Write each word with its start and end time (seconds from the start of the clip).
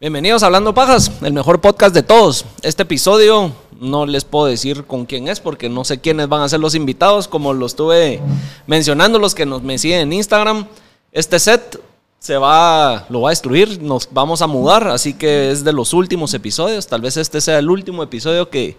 Bienvenidos 0.00 0.44
a 0.44 0.46
Hablando 0.46 0.74
Pajas, 0.74 1.10
el 1.22 1.32
mejor 1.32 1.60
podcast 1.60 1.92
de 1.92 2.04
todos. 2.04 2.44
Este 2.62 2.84
episodio 2.84 3.50
no 3.80 4.06
les 4.06 4.24
puedo 4.24 4.46
decir 4.46 4.84
con 4.84 5.06
quién 5.06 5.26
es 5.26 5.40
porque 5.40 5.68
no 5.68 5.82
sé 5.82 6.00
quiénes 6.00 6.28
van 6.28 6.42
a 6.42 6.48
ser 6.48 6.60
los 6.60 6.76
invitados, 6.76 7.26
como 7.26 7.52
lo 7.52 7.66
estuve 7.66 8.20
mencionando 8.68 9.18
los 9.18 9.34
que 9.34 9.44
nos 9.44 9.64
me 9.64 9.76
siguen 9.76 10.02
en 10.02 10.12
Instagram. 10.12 10.68
Este 11.10 11.40
set 11.40 11.82
se 12.20 12.36
va, 12.36 13.06
lo 13.08 13.22
va 13.22 13.30
a 13.30 13.32
destruir, 13.32 13.82
nos 13.82 14.08
vamos 14.12 14.40
a 14.40 14.46
mudar, 14.46 14.86
así 14.86 15.14
que 15.14 15.50
es 15.50 15.64
de 15.64 15.72
los 15.72 15.92
últimos 15.92 16.32
episodios. 16.32 16.86
Tal 16.86 17.00
vez 17.00 17.16
este 17.16 17.40
sea 17.40 17.58
el 17.58 17.68
último 17.68 18.04
episodio 18.04 18.50
que, 18.50 18.76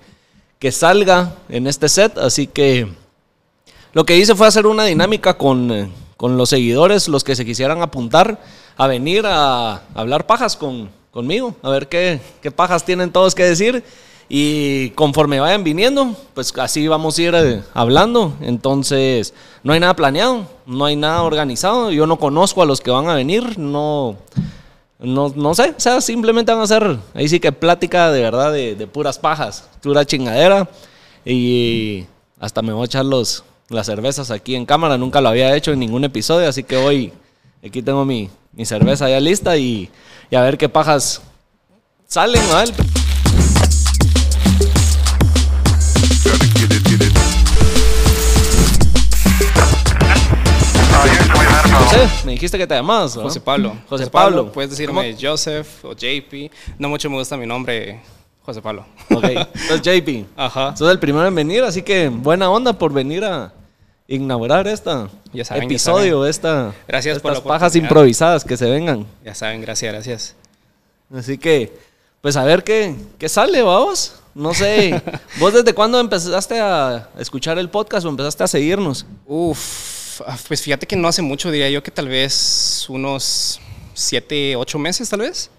que 0.58 0.72
salga 0.72 1.36
en 1.50 1.68
este 1.68 1.90
set, 1.90 2.18
así 2.18 2.48
que 2.48 2.88
lo 3.92 4.06
que 4.06 4.16
hice 4.16 4.36
fue 4.36 4.48
hacer 4.48 4.66
una 4.66 4.86
dinámica 4.86 5.38
con, 5.38 5.70
eh, 5.70 5.92
con 6.16 6.38
los 6.38 6.48
seguidores, 6.48 7.10
los 7.10 7.26
que 7.26 7.36
se 7.36 7.44
quisieran 7.44 7.82
apuntar 7.82 8.42
a 8.78 8.88
venir 8.88 9.26
a 9.26 9.82
hablar 9.94 10.26
pajas 10.26 10.56
con, 10.56 10.98
conmigo, 11.20 11.54
a 11.62 11.70
ver 11.70 11.90
qué, 11.90 12.22
qué 12.42 12.50
pajas 12.50 12.86
tienen 12.86 13.12
todos 13.12 13.36
que 13.36 13.44
decir. 13.44 13.84
Y 14.30 14.92
conforme 14.92 15.42
vayan 15.42 15.66
viniendo, 15.66 16.16
pues 16.34 16.54
así 16.58 16.88
vamos 16.88 17.18
a 17.18 17.22
ir 17.22 17.36
eh, 17.36 17.62
hablando. 17.74 18.34
Entonces, 18.40 19.34
no 19.62 19.74
hay 19.74 19.82
nada 19.82 19.96
planeado, 19.98 20.46
no 20.66 20.86
hay 20.86 20.96
nada 20.96 21.24
organizado. 21.24 21.92
Yo 21.92 22.08
no 22.08 22.18
conozco 22.18 22.62
a 22.62 22.66
los 22.66 22.80
que 22.80 22.90
van 22.90 23.10
a 23.10 23.16
venir, 23.16 23.60
no, 23.60 24.16
no, 24.98 25.34
no 25.36 25.56
sé. 25.56 25.74
O 25.76 25.80
sea, 25.80 26.00
simplemente 26.00 26.54
van 26.54 26.62
a 26.62 26.68
ser, 26.68 26.98
ahí 27.14 27.28
sí 27.28 27.42
que 27.42 27.52
plática 27.52 28.14
de 28.14 28.22
verdad 28.22 28.54
de, 28.54 28.76
de 28.76 28.88
puras 28.88 29.20
pajas, 29.20 29.68
pura 29.82 30.06
chingadera. 30.06 30.70
Y 31.26 32.06
hasta 32.40 32.62
me 32.62 32.72
voy 32.72 32.84
a 32.84 32.86
echar 32.86 33.04
los, 33.04 33.44
las 33.68 33.88
cervezas 33.88 34.32
aquí 34.32 34.56
en 34.56 34.66
cámara. 34.66 34.98
Nunca 34.98 35.20
lo 35.20 35.28
había 35.28 35.54
hecho 35.54 35.74
en 35.74 35.80
ningún 35.80 36.06
episodio, 36.06 36.48
así 36.48 36.64
que 36.64 36.78
hoy 36.78 37.12
aquí 37.66 37.82
tengo 37.82 38.06
mi, 38.06 38.30
mi 38.54 38.64
cerveza 38.64 39.10
ya 39.10 39.20
lista 39.20 39.58
y, 39.58 39.90
y 40.30 40.36
a 40.36 40.42
ver 40.42 40.58
qué 40.58 40.70
pajas 40.70 41.22
salen, 42.08 42.42
¿vale? 42.52 42.72
José, 51.80 52.10
me 52.26 52.34
dijiste 52.34 52.58
que 52.58 52.68
te 52.68 52.76
llamabas. 52.76 53.16
¿no? 53.16 53.24
José 53.24 53.40
Pablo. 53.40 53.76
José 53.90 54.08
Pablo. 54.08 54.52
Puedes 54.52 54.72
decirme 54.72 55.16
Joseph 55.20 55.86
o 55.86 55.94
JP. 55.94 56.52
No 56.78 56.90
mucho 56.90 57.10
me 57.10 57.18
gusta 57.18 57.36
mi 57.36 57.48
nombre, 57.48 58.02
José 58.44 58.62
Pablo. 58.62 58.86
Ok, 59.10 59.24
entonces 59.24 59.82
JP. 59.82 60.26
Ajá. 60.38 60.76
Sos 60.76 60.92
el 60.92 61.00
primero 61.00 61.26
en 61.26 61.34
venir, 61.34 61.64
así 61.64 61.82
que 61.82 62.10
buena 62.10 62.50
onda 62.52 62.74
por 62.74 62.94
venir 62.94 63.24
a 63.24 63.54
inaugurar 64.16 64.68
esta 64.68 65.08
Ya 65.34 65.46
saben, 65.46 65.64
ya 65.64 65.66
episodio, 65.68 66.18
saben. 66.20 66.30
esta 66.30 66.74
Gracias 66.88 67.20
por 67.20 67.32
estas 67.32 67.46
la 67.46 67.48
pajas 67.48 67.76
improvisadas 67.76 68.44
que 68.44 68.58
se 68.58 68.70
vengan. 68.70 69.06
Ya 69.24 69.36
saben, 69.36 69.62
gracias, 69.62 69.94
gracias. 69.94 70.36
Así 71.14 71.38
que, 71.38 71.72
pues 72.22 72.36
a 72.36 72.44
ver 72.44 72.64
qué, 72.64 72.96
qué 73.18 73.30
sale, 73.30 73.62
vamos. 73.62 74.16
No 74.36 74.54
sé, 74.54 75.02
¿vos 75.40 75.54
desde 75.54 75.74
cuándo 75.74 76.00
empezaste 76.00 76.60
a 76.60 77.10
escuchar 77.18 77.58
el 77.60 77.70
podcast 77.70 78.06
o 78.06 78.10
empezaste 78.10 78.44
a 78.44 78.48
seguirnos? 78.48 79.06
Uf, 79.26 80.22
ah, 80.26 80.38
pues 80.48 80.62
fíjate 80.62 80.86
que 80.88 80.96
no 80.96 81.08
hace 81.08 81.22
mucho, 81.22 81.52
diría 81.52 81.70
yo 81.70 81.82
que 81.84 81.92
tal 81.92 82.08
vez 82.08 82.86
unos 82.90 83.60
siete, 83.94 84.56
ocho 84.56 84.78
meses, 84.80 85.10
tal 85.10 85.22
vez. 85.22 85.50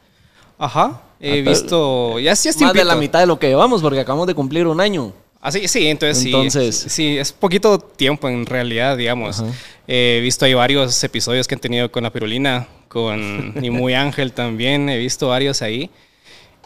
Ajá. 0.58 1.02
He 1.20 1.30
Ah, 1.30 1.34
pero- 1.44 1.50
visto. 1.50 2.18
Ya, 2.20 2.32
ya 2.34 2.50
es 2.50 2.60
Más 2.60 2.72
de 2.72 2.84
la 2.84 2.94
mitad 2.96 3.18
de 3.20 3.26
lo 3.26 3.38
que 3.38 3.48
llevamos 3.48 3.82
porque 3.82 4.00
acabamos 4.00 4.26
de 4.26 4.34
cumplir 4.34 4.66
un 4.66 4.80
año. 4.80 5.12
Ah, 5.42 5.50
sí, 5.50 5.66
sí, 5.69 5.86
entonces, 5.86 6.27
Entonces- 6.27 6.77
sí. 6.77 6.88
Sí, 6.91 7.19
es 7.19 7.33
poquito 7.33 7.78
tiempo 7.78 8.28
en 8.28 8.44
realidad, 8.44 8.96
digamos. 8.96 9.42
He 9.86 10.20
visto 10.22 10.44
ahí 10.44 10.52
varios 10.55 11.02
episodios 11.02 11.48
que 11.48 11.55
han 11.55 11.60
tenido 11.60 11.91
con 11.91 12.02
la 12.02 12.10
pirulina, 12.12 12.69
con 12.88 13.55
y 13.62 13.70
muy 13.70 13.94
Ángel 13.94 14.33
también. 14.33 14.88
He 14.91 14.98
visto 14.98 15.28
varios 15.28 15.62
ahí. 15.62 15.91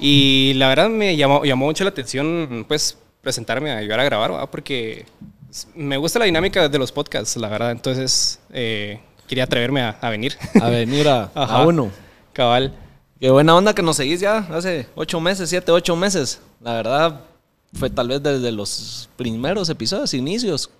Y 0.01 0.55
la 0.57 0.69
verdad 0.69 0.89
me 0.89 1.17
llamó, 1.17 1.45
llamó 1.45 1.67
mucho 1.67 1.85
la 1.85 1.91
atención, 1.91 2.65
pues, 2.67 2.99
presentarme 3.23 3.71
a 3.71 3.77
ayudar 3.79 4.01
a 4.01 4.05
grabar, 4.05 4.33
¿verdad? 4.33 4.49
porque 4.51 5.07
me 5.75 5.97
gusta 5.97 6.19
la 6.19 6.25
dinámica 6.25 6.69
de 6.69 6.79
los 6.79 6.91
podcasts, 6.91 7.37
la 7.37 7.49
verdad. 7.49 7.71
Entonces, 7.71 8.41
eh, 8.53 8.99
quería 9.29 9.45
atreverme 9.45 9.83
a, 9.83 9.91
a 10.01 10.11
venir. 10.11 10.37
A 10.61 10.69
venir 10.69 11.07
a, 11.09 11.31
a 11.35 11.65
uno. 11.65 11.91
Cabal. 12.33 12.75
Qué 13.21 13.31
buena 13.31 13.55
onda 13.55 13.73
que 13.73 13.83
nos 13.83 13.97
seguís 13.97 14.19
ya 14.21 14.39
hace 14.51 14.87
ocho 14.97 15.21
meses, 15.21 15.49
siete, 15.49 15.71
ocho 15.71 15.95
meses. 15.95 16.41
La 16.61 16.75
verdad, 16.75 17.21
fue 17.75 17.91
tal 17.91 18.09
vez 18.09 18.23
desde 18.23 18.53
los 18.53 19.09
primeros 19.17 19.69
episodios, 19.69 20.15
inicios, 20.15 20.71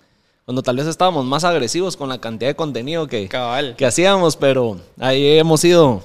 cuando 0.45 0.61
tal 0.61 0.75
vez 0.77 0.87
estábamos 0.87 1.25
más 1.25 1.43
agresivos 1.43 1.97
con 1.97 2.07
la 2.09 2.19
cantidad 2.19 2.49
de 2.51 2.55
contenido 2.55 3.07
que, 3.07 3.27
Cabal. 3.27 3.75
que 3.77 3.85
hacíamos, 3.85 4.35
pero 4.35 4.77
ahí 4.99 5.37
hemos 5.39 5.63
ido, 5.65 6.03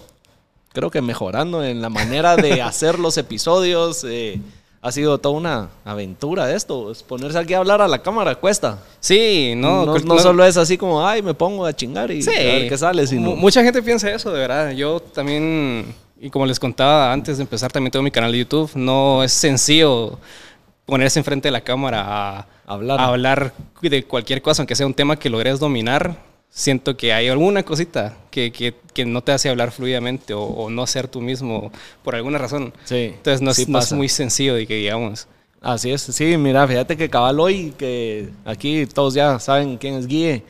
creo 0.73 0.91
que 0.91 1.01
mejorando 1.03 1.63
en 1.65 1.83
la 1.83 1.89
manera 1.91 2.37
de 2.37 2.61
hacer 2.63 2.99
los 2.99 3.17
episodios. 3.19 4.05
eh, 4.09 4.41
ha 4.83 4.93
sido 4.93 5.19
toda 5.19 5.35
una 5.37 5.69
aventura 5.85 6.55
esto. 6.55 6.91
es 6.91 7.03
Ponerse 7.03 7.37
aquí 7.39 7.53
a 7.53 7.59
hablar 7.59 7.83
a 7.83 7.87
la 7.87 7.99
cámara 8.01 8.35
cuesta. 8.37 8.79
Sí, 8.99 9.53
no, 9.55 9.85
No, 9.85 10.19
solo 10.19 10.43
es 10.43 10.57
así 10.57 10.79
como, 10.79 11.07
ay, 11.07 11.21
me 11.21 11.35
pongo 11.35 11.67
a 11.67 11.73
chingar 11.75 12.11
y 12.11 12.23
Sí. 12.23 12.31
a 12.31 12.33
ver 12.33 12.69
qué 12.71 12.79
sale, 12.79 13.07
sino... 13.07 13.29
Mu- 13.33 13.37
Mucha 13.37 13.63
gente 13.63 13.83
piensa 13.83 14.11
eso, 14.11 14.33
de 14.33 14.39
verdad. 14.41 14.71
Yo 14.71 14.99
también, 15.01 15.95
y 16.19 16.31
como 16.31 16.47
les 16.47 16.59
contaba 16.59 17.13
antes 17.13 17.37
de 17.37 17.43
empezar, 17.43 17.71
también 17.71 17.91
tengo 17.93 18.03
mi 18.03 18.11
canal 18.11 18.33
de 18.33 18.39
YouTube. 18.39 18.71
No 18.75 19.23
es 19.23 19.35
sencillo 19.35 20.19
ponerse 20.91 21.19
enfrente 21.19 21.49
de 21.49 21.53
la 21.53 21.63
cámara 21.63 22.05
a 22.07 22.47
Hablar. 22.67 23.01
a 23.01 23.07
hablar 23.07 23.55
de 23.81 24.05
cualquier 24.05 24.43
cosa, 24.43 24.63
aunque 24.63 24.77
sea 24.77 24.87
un 24.87 24.95
tema 24.95 25.17
que 25.17 25.31
logres 25.31 25.59
dominar. 25.59 26.17
Siento 26.53 26.97
que 26.97 27.13
hay 27.13 27.29
alguna 27.29 27.63
cosita 27.63 28.17
que, 28.31 28.51
que, 28.51 28.75
que 28.93 29.05
no 29.05 29.23
te 29.23 29.31
hace 29.33 29.49
hablar 29.49 29.71
fluidamente 29.71 30.35
o, 30.35 30.43
o 30.43 30.69
no 30.69 30.87
ser 30.87 31.07
tú 31.07 31.21
mismo 31.21 31.71
por 32.03 32.17
alguna 32.17 32.39
razón. 32.39 32.75
Sí, 32.85 33.13
Entonces 33.15 33.41
no 33.41 33.53
es, 33.53 33.57
sí 33.57 33.67
no 33.69 33.79
es 33.79 33.93
muy 33.93 34.09
sencillo 34.09 34.55
de 34.55 34.67
que 34.67 34.75
digamos. 34.75 35.29
Así 35.61 35.91
es, 35.93 36.03
sí, 36.03 36.37
mira, 36.37 36.67
fíjate 36.67 36.97
que 36.97 37.11
cabal 37.11 37.39
hoy, 37.39 37.75
que 37.77 38.31
aquí 38.45 38.87
todos 38.87 39.15
ya 39.15 39.39
saben 39.39 39.77
quién 39.77 39.95
es 39.95 40.07
Guille, 40.07 40.43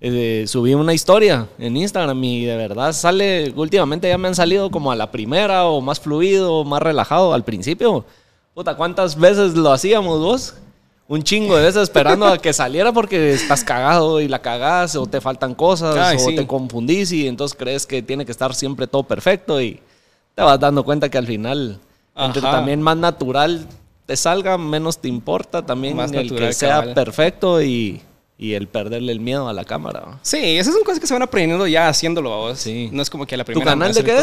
eh, 0.00 0.44
subí 0.46 0.74
una 0.74 0.94
historia 0.94 1.48
en 1.58 1.76
Instagram 1.76 2.22
y 2.24 2.44
de 2.44 2.56
verdad 2.56 2.92
sale, 2.92 3.52
últimamente 3.54 4.08
ya 4.08 4.18
me 4.18 4.28
han 4.28 4.34
salido 4.34 4.70
como 4.70 4.90
a 4.90 4.96
la 4.96 5.10
primera 5.10 5.66
o 5.66 5.80
más 5.80 6.00
fluido, 6.00 6.64
más 6.64 6.82
relajado 6.82 7.34
al 7.34 7.44
principio. 7.44 8.04
Puta, 8.54 8.76
¿cuántas 8.76 9.18
veces 9.18 9.54
lo 9.54 9.72
hacíamos 9.72 10.20
vos? 10.20 10.54
Un 11.08 11.22
chingo 11.22 11.56
de 11.56 11.64
veces 11.64 11.82
esperando 11.82 12.26
a 12.26 12.38
que 12.38 12.52
saliera 12.52 12.92
porque 12.92 13.32
estás 13.32 13.64
cagado 13.64 14.20
y 14.20 14.28
la 14.28 14.40
cagás 14.40 14.94
o 14.96 15.06
te 15.06 15.20
faltan 15.20 15.54
cosas 15.54 15.96
Ay, 15.96 16.16
o 16.16 16.20
sí. 16.30 16.36
te 16.36 16.46
confundís 16.46 17.12
y 17.12 17.26
entonces 17.26 17.56
crees 17.58 17.86
que 17.86 18.02
tiene 18.02 18.24
que 18.24 18.32
estar 18.32 18.54
siempre 18.54 18.86
todo 18.86 19.02
perfecto 19.02 19.60
y 19.60 19.80
te 20.34 20.42
vas 20.42 20.58
dando 20.60 20.84
cuenta 20.84 21.08
que 21.08 21.18
al 21.18 21.26
final 21.26 21.78
entre 22.16 22.42
también 22.42 22.80
más 22.82 22.96
natural 22.96 23.66
te 24.06 24.16
salga, 24.16 24.58
menos 24.58 24.98
te 24.98 25.08
importa 25.08 25.64
también 25.64 25.96
Más 25.96 26.12
el 26.12 26.24
natural, 26.24 26.48
que 26.48 26.52
sea 26.52 26.80
cabal. 26.80 26.94
perfecto 26.94 27.62
y, 27.62 28.02
y 28.38 28.52
el 28.54 28.68
perderle 28.68 29.12
el 29.12 29.20
miedo 29.20 29.48
a 29.48 29.52
la 29.52 29.64
cámara. 29.64 30.18
Sí, 30.22 30.38
esas 30.58 30.74
son 30.74 30.82
cosas 30.84 31.00
que 31.00 31.06
se 31.06 31.14
van 31.14 31.22
aprendiendo 31.22 31.66
ya 31.66 31.88
haciéndolo 31.88 32.32
a 32.32 32.36
vos. 32.36 32.58
Sí. 32.58 32.90
No 32.92 33.00
es 33.02 33.08
como 33.10 33.26
que 33.26 33.34
a 33.34 33.38
la 33.38 33.44
¿Tu 33.44 33.52
primera. 33.52 33.70
canal 33.72 33.88
me 33.88 33.94
de 33.94 34.04
qué 34.04 34.12
todo. 34.12 34.20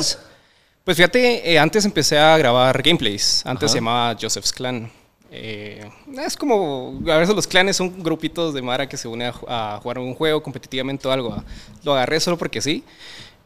Es? 0.79 0.85
Pues 0.85 0.97
fíjate, 0.97 1.51
eh, 1.51 1.59
antes 1.59 1.85
empecé 1.85 2.17
a 2.17 2.37
grabar 2.37 2.81
gameplays. 2.81 3.45
Antes 3.45 3.65
Ajá. 3.65 3.73
se 3.73 3.77
llamaba 3.77 4.17
Joseph's 4.19 4.51
Clan. 4.51 4.91
Eh, 5.31 5.87
es 6.25 6.35
como, 6.35 6.99
a 7.07 7.17
veces 7.17 7.35
los 7.35 7.45
clanes 7.45 7.77
son 7.77 8.01
grupitos 8.01 8.53
de 8.53 8.61
Mara 8.61 8.89
que 8.89 8.97
se 8.97 9.07
une 9.07 9.25
a, 9.25 9.33
a 9.47 9.79
jugar 9.79 9.99
un 9.99 10.15
juego 10.15 10.41
competitivamente 10.41 11.07
o 11.07 11.11
algo. 11.11 11.43
Lo 11.83 11.93
agarré 11.93 12.19
solo 12.19 12.37
porque 12.37 12.61
sí. 12.61 12.83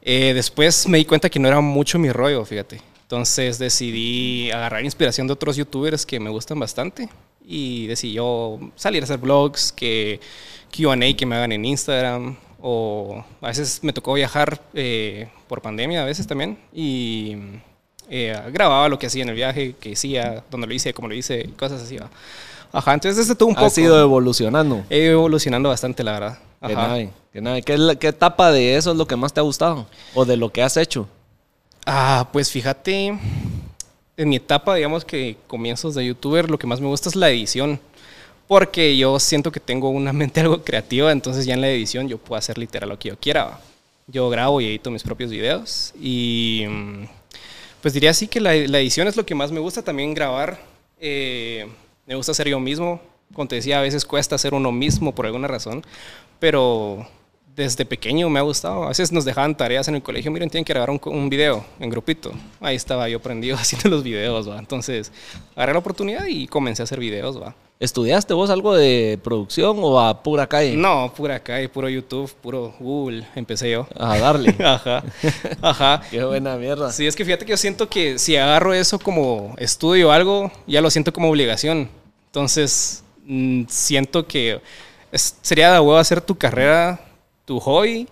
Eh, 0.02 0.34
después 0.34 0.88
me 0.88 0.98
di 0.98 1.06
cuenta 1.06 1.30
que 1.30 1.40
no 1.40 1.48
era 1.48 1.62
mucho 1.62 1.98
mi 1.98 2.12
rollo, 2.12 2.44
fíjate. 2.44 2.82
Entonces 3.04 3.58
decidí 3.58 4.52
agarrar 4.52 4.84
inspiración 4.84 5.28
de 5.28 5.34
otros 5.34 5.56
youtubers 5.56 6.06
que 6.06 6.20
me 6.20 6.30
gustan 6.30 6.60
bastante. 6.60 7.10
Y 7.46 7.88
decidí 7.88 8.14
yo 8.14 8.60
salir 8.76 9.04
a 9.04 9.06
hacer 9.06 9.18
vlogs, 9.18 9.72
que 9.72 10.20
QA 10.76 10.98
que 11.16 11.26
me 11.26 11.36
hagan 11.36 11.52
en 11.52 11.66
Instagram. 11.66 12.38
O 12.66 13.24
a 13.42 13.48
veces 13.48 13.82
me 13.84 13.92
tocó 13.92 14.14
viajar 14.14 14.62
eh, 14.74 15.28
por 15.50 15.62
pandemia, 15.62 16.02
a 16.02 16.06
veces 16.06 16.26
también. 16.26 16.58
Y 16.74 17.36
eh, 18.10 18.40
grababa 18.54 18.88
lo 18.88 18.98
que 18.98 19.08
hacía 19.08 19.24
en 19.24 19.30
el 19.30 19.36
viaje, 19.36 19.76
que 19.78 19.94
hacía, 19.94 20.46
dónde 20.50 20.68
lo 20.68 20.74
hice, 20.74 20.94
cómo 20.94 21.10
lo 21.10 21.14
hice, 21.14 21.50
cosas 21.58 21.82
así. 21.82 21.98
¿va? 21.98 22.10
Ajá, 22.72 22.94
entonces 22.94 23.18
desde 23.18 23.36
todo 23.36 23.50
un 23.50 23.56
poco. 23.56 23.68
Ha 23.68 23.70
sido 23.70 24.02
evolucionando. 24.02 24.86
He 24.90 25.00
ido 25.00 25.12
evolucionando 25.12 25.68
bastante, 25.68 26.04
la 26.06 26.14
verdad. 26.14 26.40
Que 26.66 26.74
Ajá. 26.74 26.96
que 27.34 27.42
nave. 27.42 27.62
¿Qué, 27.64 27.98
¿Qué 28.00 28.08
etapa 28.08 28.52
de 28.54 28.78
eso 28.78 28.92
es 28.92 28.98
lo 28.98 29.06
que 29.06 29.18
más 29.18 29.34
te 29.34 29.42
ha 29.42 29.44
gustado? 29.44 29.86
¿O 30.14 30.24
de 30.24 30.38
lo 30.38 30.50
que 30.50 30.64
has 30.64 30.78
hecho? 30.78 31.10
Ah, 31.86 32.30
pues 32.32 32.50
fíjate, 32.50 33.20
en 34.16 34.30
mi 34.30 34.38
etapa, 34.38 34.76
digamos 34.76 35.04
que 35.04 35.38
comienzos 35.48 35.96
de 35.96 36.06
youtuber, 36.06 36.50
lo 36.50 36.58
que 36.58 36.68
más 36.68 36.80
me 36.80 36.88
gusta 36.88 37.10
es 37.10 37.16
la 37.16 37.30
edición. 37.30 37.80
Porque 38.48 38.98
yo 38.98 39.20
siento 39.20 39.52
que 39.52 39.60
tengo 39.60 39.90
una 39.90 40.14
mente 40.14 40.42
algo 40.42 40.64
creativa, 40.64 41.12
entonces 41.12 41.46
ya 41.46 41.54
en 41.54 41.62
la 41.62 41.70
edición 41.70 42.08
yo 42.08 42.18
puedo 42.18 42.38
hacer 42.38 42.58
literal 42.58 42.90
lo 42.90 43.00
que 43.00 43.10
yo 43.10 43.20
quiera. 43.20 43.60
Yo 44.08 44.30
grabo 44.30 44.60
y 44.60 44.66
edito 44.66 44.92
mis 44.92 45.04
propios 45.04 45.32
videos 45.32 45.94
y 46.00 46.66
mm, 46.68 47.04
pues 47.82 47.94
diría 47.94 48.10
así 48.10 48.28
que 48.28 48.42
la, 48.42 48.54
edición 48.54 49.08
es 49.08 49.16
lo 49.16 49.26
que 49.26 49.34
más 49.34 49.52
me 49.52 49.60
gusta, 49.60 49.82
también 49.82 50.14
grabar. 50.14 50.60
eh, 51.00 51.68
me 52.06 52.16
gusta 52.16 52.34
ser 52.34 52.48
yo 52.50 52.60
mismo. 52.60 53.02
Como 53.34 53.48
te 53.48 53.56
decía, 53.56 53.80
a 53.80 53.82
veces 53.82 54.06
cuesta 54.06 54.38
ser 54.38 54.54
uno 54.54 54.72
mismo 54.72 55.16
por 55.16 55.26
alguna 55.26 55.48
razón, 55.48 55.84
pero 56.40 57.08
desde 57.56 57.86
pequeño 57.86 58.30
me 58.30 58.40
ha 58.40 58.44
gustado. 58.44 58.84
A 58.84 58.90
veces 58.90 59.12
nos 59.12 59.26
dejaban 59.26 59.56
tareas 59.56 59.88
en 59.88 59.96
el 59.96 60.04
colegio, 60.04 60.32
miren, 60.32 60.50
tienen 60.50 60.66
que 60.66 60.74
grabar 60.74 60.90
un, 60.90 61.30
video 61.30 61.66
en 61.80 61.90
grupito. 61.90 62.32
Ahí 62.60 62.76
estaba 62.76 63.10
yo 63.10 63.20
prendido 63.20 63.56
haciendo 63.60 63.90
los 63.90 64.04
videos. 64.04 64.48
Entonces, 64.58 65.12
agarré 65.56 65.74
la 65.74 65.80
oportunidad 65.80 66.26
y 66.28 66.48
comencé 66.48 66.82
a 66.82 66.86
hacer 66.86 67.00
videos. 67.00 67.40
¿Estudiaste 67.84 68.34
vos 68.34 68.50
algo 68.50 68.74
de 68.74 69.20
producción 69.22 69.76
o 69.82 70.00
a 70.00 70.24
pura 70.24 70.48
calle? 70.48 70.74
No, 70.78 71.12
pura 71.14 71.42
calle, 71.42 71.68
puro 71.68 71.90
YouTube, 71.90 72.32
puro 72.42 72.74
Google, 72.80 73.28
empecé 73.36 73.72
yo. 73.72 73.88
A 74.00 74.18
darle. 74.18 74.56
Ajá, 74.64 75.04
ajá. 75.62 76.02
Qué 76.10 76.24
buena 76.24 76.56
mierda. 76.56 76.94
Sí, 76.94 77.06
es 77.06 77.14
que 77.14 77.26
fíjate 77.26 77.46
que 77.46 77.50
yo 77.52 77.58
siento 77.58 77.90
que 77.90 78.18
si 78.20 78.38
agarro 78.38 78.74
eso 78.74 78.98
como 79.00 79.54
estudio 79.58 80.08
o 80.08 80.12
algo, 80.12 80.50
ya 80.66 80.80
lo 80.80 80.90
siento 80.90 81.12
como 81.12 81.30
obligación. 81.30 81.90
Entonces, 82.28 83.04
mm, 83.26 83.64
siento 83.68 84.26
que 84.28 84.62
es- 85.12 85.36
sería 85.42 85.74
de 85.74 85.80
huevo 85.82 85.98
hacer 85.98 86.22
tu 86.22 86.36
carrera, 86.38 87.02
tu 87.44 87.60
hobby, 87.60 88.08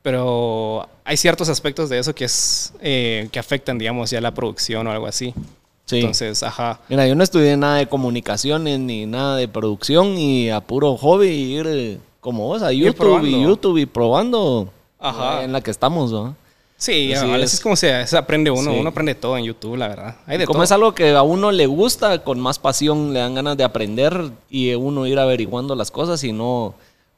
pero 0.00 0.88
hay 1.04 1.18
ciertos 1.18 1.50
aspectos 1.50 1.90
de 1.90 1.98
eso 1.98 2.14
que 2.14 2.24
es 2.24 2.72
eh, 2.80 3.28
que 3.30 3.38
afectan, 3.38 3.76
digamos, 3.76 4.10
ya 4.10 4.22
la 4.22 4.32
producción 4.32 4.86
o 4.86 4.90
algo 4.90 5.06
así. 5.06 5.34
Sí. 5.84 5.98
Entonces, 5.98 6.42
ajá. 6.42 6.80
Mira, 6.88 7.06
yo 7.06 7.14
no 7.14 7.24
estudié 7.24 7.56
nada 7.56 7.76
de 7.76 7.88
comunicaciones 7.88 8.78
ni 8.78 9.04
nada 9.06 9.36
de 9.36 9.48
producción 9.48 10.16
y 10.16 10.48
a 10.50 10.60
puro 10.60 10.96
hobby 10.96 11.26
ir 11.28 11.66
eh, 11.68 11.98
como 12.20 12.46
vos 12.46 12.62
a 12.62 12.72
YouTube 12.72 13.24
y 13.24 13.42
YouTube 13.42 13.78
y 13.78 13.86
probando 13.86 14.68
Ajá. 14.98 15.40
eh, 15.40 15.44
en 15.44 15.52
la 15.52 15.60
que 15.60 15.70
estamos, 15.70 16.12
¿no? 16.12 16.36
Sí, 16.76 17.12
Así 17.12 17.30
a 17.30 17.36
veces 17.36 17.54
es. 17.54 17.60
como 17.60 17.76
se, 17.76 18.06
se 18.08 18.16
aprende 18.16 18.50
uno, 18.50 18.70
Sí. 18.72 18.76
uno 18.80 18.88
aprende 18.88 19.14
todo 19.14 19.36
en 19.38 19.44
YouTube, 19.44 19.76
la 19.76 19.86
verdad. 19.88 20.16
Hay 20.26 20.38
de 20.38 20.46
Como 20.46 20.58
todo. 20.58 20.64
es 20.64 20.72
algo 20.72 20.94
que 20.94 21.10
a 21.10 21.22
uno 21.22 21.52
le 21.52 21.66
gusta, 21.66 22.24
con 22.24 22.40
más 22.40 22.58
pasión 22.58 23.12
le 23.12 23.20
dan 23.20 23.34
ganas 23.34 23.56
de 23.56 23.62
aprender 23.64 24.30
y 24.50 24.74
uno 24.74 25.06
ir 25.06 25.18
averiguando 25.18 25.74
las 25.76 25.90
cosas 25.92 26.22
y 26.24 26.32
no, 26.32 26.74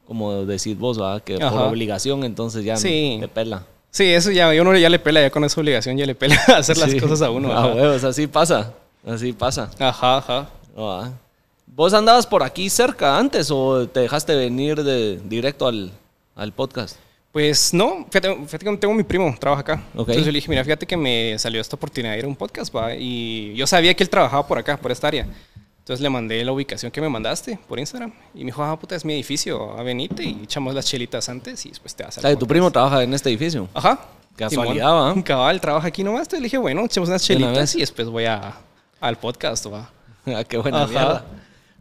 como 0.07 0.45
decís 0.45 0.77
vos, 0.77 0.97
¿verdad? 0.99 1.21
que 1.23 1.35
por 1.35 1.43
Ajá. 1.45 1.63
obligación 1.65 2.23
entonces 2.23 2.63
ya 2.63 2.77
Sí. 2.77 3.15
no 3.15 3.21
te 3.21 3.27
pela. 3.27 3.63
Sí, 3.95 4.03
eso 4.03 4.29
ya, 4.29 4.53
yo 4.53 4.65
no 4.65 4.75
ya 4.77 4.89
le 4.89 4.99
pela, 4.99 5.21
ya 5.21 5.29
con 5.29 5.41
esa 5.45 5.61
obligación 5.61 5.95
ya 5.97 6.05
le 6.05 6.15
pela 6.15 6.35
hacer 6.57 6.77
las 6.77 6.91
Sí. 6.91 6.99
cosas 6.99 7.21
a 7.21 7.29
uno. 7.29 7.49
Ah, 7.53 7.67
huevos, 7.73 8.03
así 8.03 8.27
pasa, 8.27 8.73
así 9.07 9.31
pasa. 9.31 9.71
Ajá, 9.79 10.17
ajá. 10.17 10.49
Ah. 10.75 11.11
¿Vos 11.65 11.93
andabas 11.93 12.27
por 12.27 12.43
aquí 12.43 12.69
cerca 12.69 13.17
antes 13.17 13.49
o 13.49 13.87
te 13.87 14.01
dejaste 14.01 14.35
venir 14.35 14.83
de 14.83 15.17
directo 15.23 15.65
al, 15.67 15.93
al 16.35 16.51
podcast? 16.51 16.97
Pues 17.31 17.73
no, 17.73 18.05
fíjate, 18.11 18.35
fíjate 18.45 18.65
que 18.65 18.77
tengo 18.77 18.93
mi 18.93 19.03
primo, 19.03 19.33
trabaja 19.39 19.61
acá. 19.61 19.73
Ok. 19.93 20.09
Entonces 20.09 20.25
yo 20.25 20.31
le 20.33 20.37
dije, 20.39 20.49
mira, 20.49 20.63
fíjate 20.65 20.85
que 20.85 20.97
me 20.97 21.39
salió 21.39 21.61
esta 21.61 21.77
oportunidad 21.77 22.11
de 22.13 22.19
ir 22.19 22.25
a 22.25 22.27
un 22.27 22.35
podcast, 22.35 22.75
va. 22.75 22.93
Y 22.95 23.53
yo 23.55 23.65
sabía 23.65 23.93
que 23.93 24.03
él 24.03 24.09
trabajaba 24.09 24.45
por 24.45 24.57
acá, 24.57 24.75
por 24.75 24.91
esta 24.91 25.07
área. 25.07 25.25
Entonces 25.85 26.01
le 26.01 26.09
mandé 26.09 26.43
la 26.43 26.51
ubicación 26.51 26.91
que 26.91 26.99
me 26.99 27.09
mandaste 27.09 27.59
por 27.67 27.77
Instagram. 27.77 28.11
Y 28.33 28.39
me 28.39 28.45
dijo, 28.45 28.63
ah, 28.63 28.75
puta, 28.79 28.95
es 28.95 29.05
mi 29.05 29.13
edificio, 29.13 29.77
a 29.77 29.83
venite 29.83 30.23
y 30.23 30.41
echamos 30.45 30.73
las 30.73 30.87
chelitas 30.87 31.29
antes 31.29 31.63
y 31.67 31.69
después 31.69 31.93
te 31.93 32.03
vas 32.03 32.17
O 32.17 32.21
al 32.21 32.21
sea, 32.23 32.31
tu 32.31 32.39
podcast". 32.39 32.49
primo 32.49 32.71
trabaja 32.71 33.03
en 33.03 33.13
este 33.13 33.29
edificio. 33.29 33.69
Ajá. 33.71 33.99
Casualidad. 34.35 34.91
¿va? 34.91 35.23
Cabal, 35.23 35.61
trabaja 35.61 35.87
aquí 35.89 36.03
nomás. 36.03 36.21
Entonces 36.21 36.39
le 36.39 36.45
dije, 36.45 36.57
bueno, 36.57 36.83
echemos 36.85 37.07
unas 37.07 37.21
una 37.21 37.27
chelitas 37.27 37.75
y 37.75 37.81
después 37.81 38.07
voy 38.09 38.25
a, 38.25 38.55
al 38.99 39.15
podcast, 39.17 39.67
va. 39.71 39.91
Ah, 40.25 40.43
Qué 40.43 40.57
buena 40.57 40.81
Ajá. 40.85 40.87
mierda. 40.87 41.25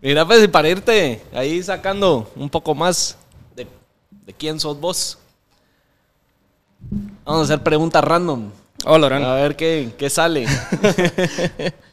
Mira, 0.02 0.26
pues, 0.26 0.44
y 0.44 0.48
para 0.48 0.68
irte 0.68 1.22
ahí 1.32 1.62
sacando 1.62 2.30
un 2.36 2.50
poco 2.50 2.74
más 2.74 3.16
de, 3.56 3.66
de 4.26 4.32
quién 4.34 4.60
sos 4.60 4.78
vos. 4.78 5.16
Vamos 7.24 7.40
a 7.40 7.44
hacer 7.54 7.62
preguntas 7.64 8.04
random. 8.04 8.50
Hola, 8.84 9.06
Orán. 9.06 9.24
A 9.24 9.36
ver 9.36 9.56
qué, 9.56 9.94
qué 9.96 10.10
sale. 10.10 10.46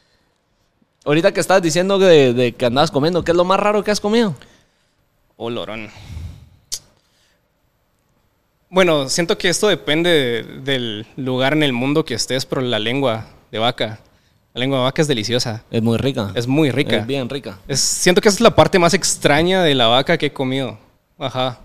Ahorita 1.06 1.32
que 1.34 1.40
estabas 1.40 1.64
diciendo 1.64 1.98
de, 1.98 2.34
de 2.34 2.52
que 2.54 2.66
andabas 2.66 2.92
comiendo, 2.92 3.24
¿qué 3.24 3.32
es 3.32 3.38
lo 3.38 3.44
más 3.46 3.60
raro 3.60 3.84
que 3.84 3.92
has 3.92 4.00
comido? 4.00 4.36
Olorón. 5.38 5.90
Bueno, 8.70 9.10
siento 9.10 9.38
que 9.38 9.50
esto 9.50 9.68
depende 9.68 10.10
de- 10.10 10.44
del 10.62 11.08
lugar 11.18 11.54
en 11.54 11.64
el 11.64 11.74
mundo 11.74 12.06
que 12.06 12.14
estés, 12.14 12.46
pero 12.46 12.62
la 12.62 12.80
lengua 12.80 13.26
de 13.52 13.60
vaca, 13.60 14.00
la 14.54 14.60
lengua 14.60 14.78
de 14.78 14.84
vaca 14.86 15.02
es 15.02 15.08
deliciosa, 15.08 15.64
Es 15.72 15.82
muy 15.82 15.98
rica. 15.98 16.32
es 16.36 16.48
muy 16.48 16.72
rica. 16.72 16.98
Es 16.98 17.08
bien 17.08 17.28
rica. 17.30 17.58
Es- 17.68 17.82
siento 17.82 18.22
que 18.22 18.30
esa 18.30 18.38
es 18.38 18.42
la 18.42 18.56
parte 18.56 18.80
más 18.80 18.94
extraña 18.94 19.64
de 19.64 19.76
la 19.76 19.88
vaca 19.88 20.18
que 20.18 20.28
he 20.28 20.34
comido. 20.34 20.78
Ajá, 21.20 21.60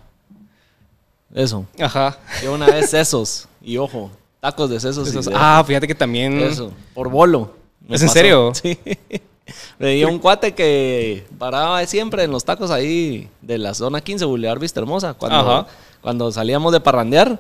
Eso. 1.34 1.66
ajá. 1.80 2.18
Yo 2.42 2.54
una 2.54 2.66
vez 2.66 2.90
sesos. 2.90 3.46
Y 3.62 3.76
ojo, 3.76 4.10
tacos 4.40 4.68
de 4.70 4.80
sesos. 4.80 5.08
y 5.08 5.12
de- 5.30 5.32
ah, 5.36 5.62
fíjate 5.66 5.86
que 5.86 5.94
también... 5.94 6.40
Eso, 6.40 6.72
por 6.94 7.08
bolo. 7.08 7.54
¿Es 7.88 8.02
en 8.02 8.08
serio? 8.08 8.52
Sí. 8.54 8.78
Me 9.78 9.94
dio 9.94 10.08
un 10.08 10.18
cuate 10.18 10.54
que 10.54 11.24
paraba 11.38 11.84
siempre 11.86 12.24
en 12.24 12.32
los 12.32 12.44
tacos 12.44 12.70
ahí 12.70 13.28
de 13.42 13.58
la 13.58 13.74
zona 13.74 14.00
15, 14.00 14.24
Boulevard 14.24 14.58
Vista 14.58 14.80
Hermosa, 14.80 15.14
cuando, 15.14 15.38
Ajá. 15.38 15.66
cuando 16.00 16.32
salíamos 16.32 16.72
de 16.72 16.80
parrandear. 16.80 17.38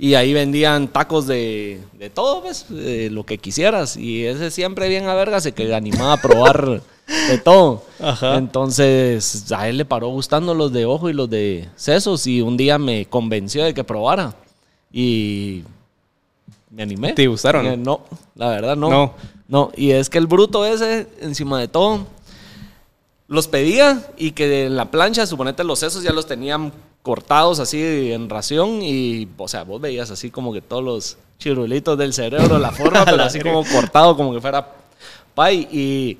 Y 0.00 0.14
ahí 0.14 0.32
vendían 0.32 0.86
tacos 0.86 1.26
de, 1.26 1.80
de 1.94 2.08
todo, 2.08 2.42
pues, 2.42 2.66
de 2.68 3.10
lo 3.10 3.26
que 3.26 3.38
quisieras. 3.38 3.96
Y 3.96 4.24
ese 4.24 4.52
siempre 4.52 4.88
bien 4.88 5.08
a 5.08 5.14
verga, 5.14 5.40
se 5.40 5.50
que 5.50 5.74
animaba 5.74 6.12
a 6.12 6.22
probar 6.22 6.82
de 7.28 7.38
todo. 7.44 7.82
Ajá. 8.00 8.36
Entonces, 8.36 9.50
a 9.50 9.68
él 9.68 9.78
le 9.78 9.84
paró 9.84 10.08
gustando 10.08 10.54
los 10.54 10.72
de 10.72 10.84
ojo 10.84 11.10
y 11.10 11.14
los 11.14 11.28
de 11.28 11.68
sesos. 11.74 12.28
Y 12.28 12.42
un 12.42 12.56
día 12.56 12.78
me 12.78 13.06
convenció 13.06 13.64
de 13.64 13.74
que 13.74 13.82
probara. 13.82 14.36
Y 14.92 15.64
me 16.70 16.82
animé. 16.82 17.12
¿Te 17.12 17.26
gustaron? 17.26 17.66
Eh, 17.66 17.76
No, 17.76 18.02
la 18.34 18.48
verdad 18.48 18.76
no. 18.76 18.90
No. 18.90 19.14
No, 19.48 19.72
y 19.74 19.92
es 19.92 20.10
que 20.10 20.18
el 20.18 20.26
bruto 20.26 20.66
ese, 20.66 21.08
encima 21.20 21.58
de 21.58 21.68
todo, 21.68 22.06
los 23.28 23.48
pedía 23.48 24.06
y 24.18 24.32
que 24.32 24.66
en 24.66 24.76
la 24.76 24.90
plancha, 24.90 25.26
suponete 25.26 25.64
los 25.64 25.78
sesos 25.78 26.02
ya 26.02 26.12
los 26.12 26.26
tenían 26.26 26.72
cortados 27.02 27.58
así 27.58 28.12
en 28.12 28.28
ración 28.28 28.82
y, 28.82 29.26
o 29.38 29.48
sea, 29.48 29.64
vos 29.64 29.80
veías 29.80 30.10
así 30.10 30.30
como 30.30 30.52
que 30.52 30.60
todos 30.60 30.84
los 30.84 31.16
chirulitos 31.38 31.96
del 31.96 32.12
cerebro, 32.12 32.58
la 32.58 32.70
forma, 32.72 33.04
pero 33.06 33.22
así 33.22 33.40
como 33.40 33.64
cortado, 33.64 34.16
como 34.16 34.34
que 34.34 34.40
fuera 34.40 34.74
pay 35.34 35.68
y 35.72 36.18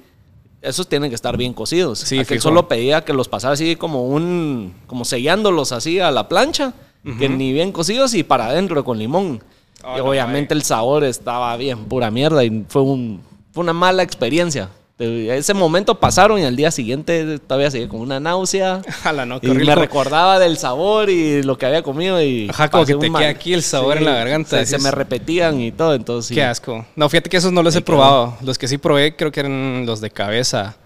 esos 0.63 0.89
tienen 0.89 1.11
que 1.11 1.15
estar 1.15 1.37
bien 1.37 1.53
cocidos. 1.53 1.99
Sí, 1.99 2.19
Aquel 2.19 2.41
solo 2.41 2.67
pedía 2.69 3.05
que 3.05 3.13
los 3.13 3.29
pasara 3.29 3.55
así 3.55 3.77
como 3.77 4.07
un, 4.07 4.75
como 4.87 5.05
sellándolos 5.05 5.73
así 5.73 6.01
a 6.01 6.11
la 6.11 6.29
plancha, 6.29 6.73
que 7.19 7.29
ni 7.29 7.53
bien 7.53 7.73
cocidos 7.73 8.13
y 8.15 8.23
para 8.23 8.47
adentro 8.47 8.85
con 8.85 8.99
limón. 8.99 9.43
Ah, 9.85 9.95
y 9.97 10.01
obviamente 10.01 10.55
el 10.55 10.63
sabor 10.63 11.05
estaba 11.05 11.57
bien 11.57 11.85
pura 11.85 12.11
mierda 12.11 12.45
y 12.45 12.65
fue, 12.69 12.83
un, 12.83 13.23
fue 13.53 13.63
una 13.63 13.73
mala 13.73 14.03
experiencia. 14.03 14.69
De- 14.99 15.37
Ese 15.39 15.55
momento 15.55 15.95
pasaron 16.01 16.41
y 16.41 16.45
al 16.45 16.57
día 16.57 16.73
siguiente 16.73 17.39
todavía 17.39 17.71
seguía 17.71 17.89
con 17.89 18.01
una 18.01 18.19
náusea. 18.19 18.83
Jala, 19.03 19.25
no, 19.25 19.39
Y 19.41 19.47
me 19.49 19.75
recordaba 19.77 20.41
del 20.41 20.59
sabor 20.59 21.09
y 21.11 21.43
lo 21.45 21.57
que 21.57 21.67
había 21.67 21.83
comido 21.83 22.21
y... 22.21 22.49
Ajá, 22.51 22.69
como 22.69 22.85
que 22.85 22.97
te 22.97 23.09
mal- 23.09 23.21
queda 23.23 23.31
aquí 23.31 23.53
el 23.55 23.63
sabor 23.63 23.97
en 23.99 24.05
la 24.07 24.15
garganta, 24.15 24.67
Se, 24.67 24.79
me 24.79 24.91
repetían 24.91 25.61
y 25.61 25.71
todo, 25.71 25.95
entonces 25.95 26.29
sí. 26.31 26.35
Qué 26.35 26.43
asco. 26.43 26.85
No, 26.97 27.09
fíjate 27.09 27.31
que 27.31 27.37
esos 27.37 27.53
no 27.53 27.63
los 27.63 27.77
he 27.77 27.81
probado. 27.81 28.37
Los 28.43 28.59
que 28.59 28.67
sí 28.67 28.77
probé 28.79 29.15
creo 29.15 29.31
que 29.31 29.39
eran 29.41 29.85
los 29.87 30.01
de 30.01 30.11
cabeza. 30.11 30.77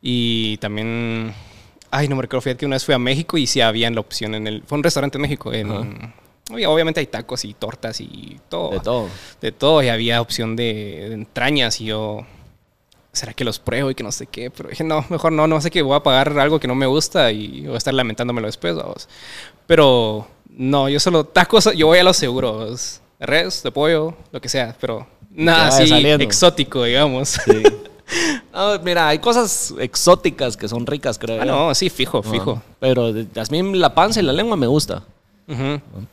Y 0.00 0.56
también... 0.58 1.34
Ay, 1.90 2.08
no 2.08 2.16
me 2.16 2.22
recuerdo. 2.22 2.42
Fíjate 2.42 2.60
que 2.60 2.66
una 2.66 2.76
vez 2.76 2.84
fui 2.84 2.94
a 2.94 2.98
México 2.98 3.36
y 3.38 3.46
sí 3.48 3.60
había 3.60 3.90
la 3.90 4.00
opción 4.00 4.34
en 4.36 4.46
el... 4.46 4.62
Fue 4.64 4.78
un 4.78 4.84
restaurante 4.84 5.18
en 5.18 5.22
México. 5.22 5.52
En, 5.52 5.68
Obvia- 5.70 6.12
Obviamente 6.50 7.00
hay 7.00 7.06
tacos 7.06 7.44
y 7.44 7.54
tortas 7.54 8.00
y 8.00 8.38
todo. 8.48 8.70
De 8.70 8.80
todo. 8.80 9.08
De 9.40 9.52
todo. 9.52 9.82
Y 9.82 9.88
había 9.88 10.20
opción 10.20 10.56
de, 10.56 11.06
de 11.08 11.14
entrañas 11.14 11.80
y 11.80 11.86
yo... 11.86 12.20
¿Será 13.12 13.32
que 13.32 13.44
los 13.44 13.60
pruebo 13.60 13.90
y 13.90 13.94
que 13.94 14.02
no 14.02 14.10
sé 14.10 14.26
qué? 14.26 14.50
Pero 14.50 14.68
dije, 14.70 14.82
no, 14.82 15.04
mejor 15.08 15.30
no. 15.32 15.46
No 15.46 15.60
sé 15.60 15.70
que 15.70 15.82
voy 15.82 15.96
a 15.96 16.02
pagar 16.02 16.36
algo 16.38 16.58
que 16.58 16.66
no 16.66 16.74
me 16.74 16.86
gusta 16.86 17.30
y 17.30 17.60
voy 17.64 17.74
a 17.74 17.78
estar 17.78 17.94
lamentándomelo 17.94 18.48
después, 18.48 18.74
vamos. 18.74 19.08
Pero 19.68 20.26
no, 20.50 20.88
yo 20.88 20.98
solo 20.98 21.24
tacos, 21.24 21.72
yo 21.76 21.86
voy 21.86 21.98
a 21.98 22.02
lo 22.04 22.12
seguro. 22.12 22.72
es 22.74 23.00
De 23.20 23.26
res, 23.26 23.62
de 23.62 23.70
pollo, 23.70 24.14
lo 24.32 24.40
que 24.40 24.48
sea, 24.48 24.76
pero 24.80 25.06
nada 25.30 25.68
así 25.68 25.86
saliendo. 25.86 26.24
exótico, 26.24 26.82
digamos. 26.84 27.28
Sí. 27.44 27.62
Ah, 28.52 28.78
mira, 28.84 29.08
hay 29.08 29.18
cosas 29.18 29.72
exóticas 29.80 30.58
que 30.58 30.68
son 30.68 30.86
ricas, 30.86 31.18
creo. 31.18 31.40
ah, 31.40 31.44
no, 31.46 31.74
sí, 31.74 31.88
fijo, 31.88 32.22
Ah, 32.24 32.30
fijo. 32.30 32.62
Pero 32.78 33.06
a 33.06 33.44
mí 33.50 33.78
la 33.78 33.94
panza 33.94 34.20
y 34.20 34.22
la 34.22 34.34
lengua 34.34 34.56
me 34.58 34.66
gusta. 34.66 35.02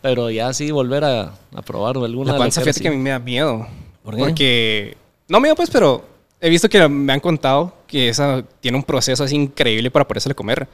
Pero 0.01 0.29
ya 0.29 0.53
sí 0.53 0.71
volver 0.71 1.03
a, 1.03 1.33
a 1.53 1.61
probar 1.61 1.97
alguna 1.97 2.33
La 2.33 2.37
panza, 2.37 2.61
fíjate 2.61 2.81
que 2.81 2.87
a 2.87 2.91
mí 2.91 2.97
me 2.97 3.11
da 3.11 3.19
miedo. 3.19 3.67
¿Por 4.03 4.15
qué? 4.15 4.21
Porque, 4.21 4.97
no 5.27 5.39
miedo 5.39 5.55
pues, 5.55 5.69
pero 5.69 6.03
he 6.39 6.49
visto 6.49 6.67
que 6.69 6.87
me 6.87 7.13
han 7.13 7.19
contado 7.19 7.73
que 7.87 8.09
esa 8.09 8.43
tiene 8.59 8.77
un 8.77 8.83
proceso 8.83 9.23
así 9.23 9.35
increíble 9.35 9.91
para 9.91 10.07
podérsela 10.07 10.35
comer. 10.35 10.67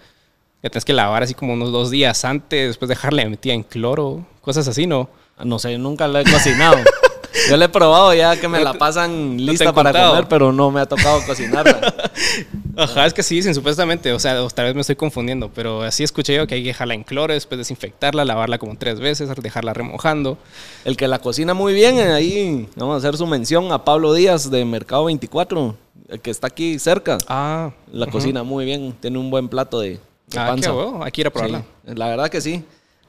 Que 0.62 0.70
tienes 0.70 0.86
que 0.86 0.94
lavar 0.94 1.22
así 1.22 1.36
como 1.36 1.54
unos 1.54 1.72
dos 1.72 1.92
días 1.92 2.26
antes, 2.26 2.70
después 2.70 2.90
dejarla 2.90 3.30
metida 3.30 3.54
en 3.54 3.64
cloro, 3.64 4.26
cosas 4.42 4.68
así, 4.68 4.88
¿no? 4.88 5.10
No 5.44 5.60
sé, 5.60 5.78
nunca 5.78 6.08
la 6.08 6.22
he 6.22 6.24
cocinado. 6.24 6.78
Yo 7.50 7.58
la 7.58 7.65
he 7.65 7.70
probado 7.70 8.13
ya 8.13 8.39
que 8.39 8.48
me 8.48 8.60
la 8.63 8.74
pasan 8.74 9.38
lista 9.38 9.74
para 9.74 9.91
contado. 9.91 10.12
comer, 10.12 10.27
pero 10.27 10.51
no 10.51 10.72
me 10.72 10.79
ha 10.82 10.86
tocado 10.86 11.22
cocinarla. 11.25 11.94
Ajá, 12.77 13.06
es 13.06 13.13
que 13.13 13.24
sí 13.24 13.36
dicen 13.36 13.56
supuestamente, 13.56 14.13
o 14.13 14.20
sea, 14.20 14.48
tal 14.50 14.65
vez 14.65 14.75
me 14.75 14.82
estoy 14.82 14.96
confundiendo, 14.96 15.50
pero 15.53 15.82
así 15.82 16.03
escuché 16.03 16.36
yo 16.36 16.46
que 16.46 16.56
hay 16.56 16.62
que 16.62 16.67
dejarla 16.70 16.94
en 16.94 17.03
cloro, 17.03 17.34
después 17.34 17.58
desinfectarla, 17.58 18.24
lavarla 18.25 18.58
como 18.60 18.75
tres 18.77 19.00
veces, 19.00 19.29
dejarla 19.41 19.74
remojando. 19.74 20.38
El 20.86 20.96
que 20.98 21.08
la 21.08 21.20
cocina 21.20 21.53
muy 21.53 21.74
bien, 21.74 21.98
eh, 21.98 22.12
ahí 22.13 22.70
vamos 22.75 22.96
a 22.96 22.98
hacer 22.98 23.17
su 23.17 23.25
mención 23.25 23.72
a 23.72 23.84
Pablo 23.84 24.13
Díaz 24.13 24.51
de 24.51 24.63
Mercado 24.65 25.06
24, 25.06 25.75
el 26.10 26.20
que 26.22 26.29
está 26.32 26.48
aquí 26.48 26.77
cerca. 26.79 27.17
Ah, 27.27 27.72
La 27.91 28.08
cocina 28.08 28.44
muy 28.44 28.65
bien, 28.65 28.94
tiene 29.00 29.17
un 29.17 29.29
buen 29.32 29.50
plato 29.50 29.79
de, 29.79 30.00
de 30.27 30.39
ah 30.39 30.48
panza. 30.48 30.70
qué 30.70 30.75
huevo, 30.77 31.03
hay 31.03 31.12
que 31.12 31.22
ir 31.22 31.27
a 31.27 31.32
probarla. 31.32 31.60
Sí, 31.88 31.96
la 31.96 32.08
verdad 32.10 32.29
que 32.29 32.41
sí. 32.41 32.63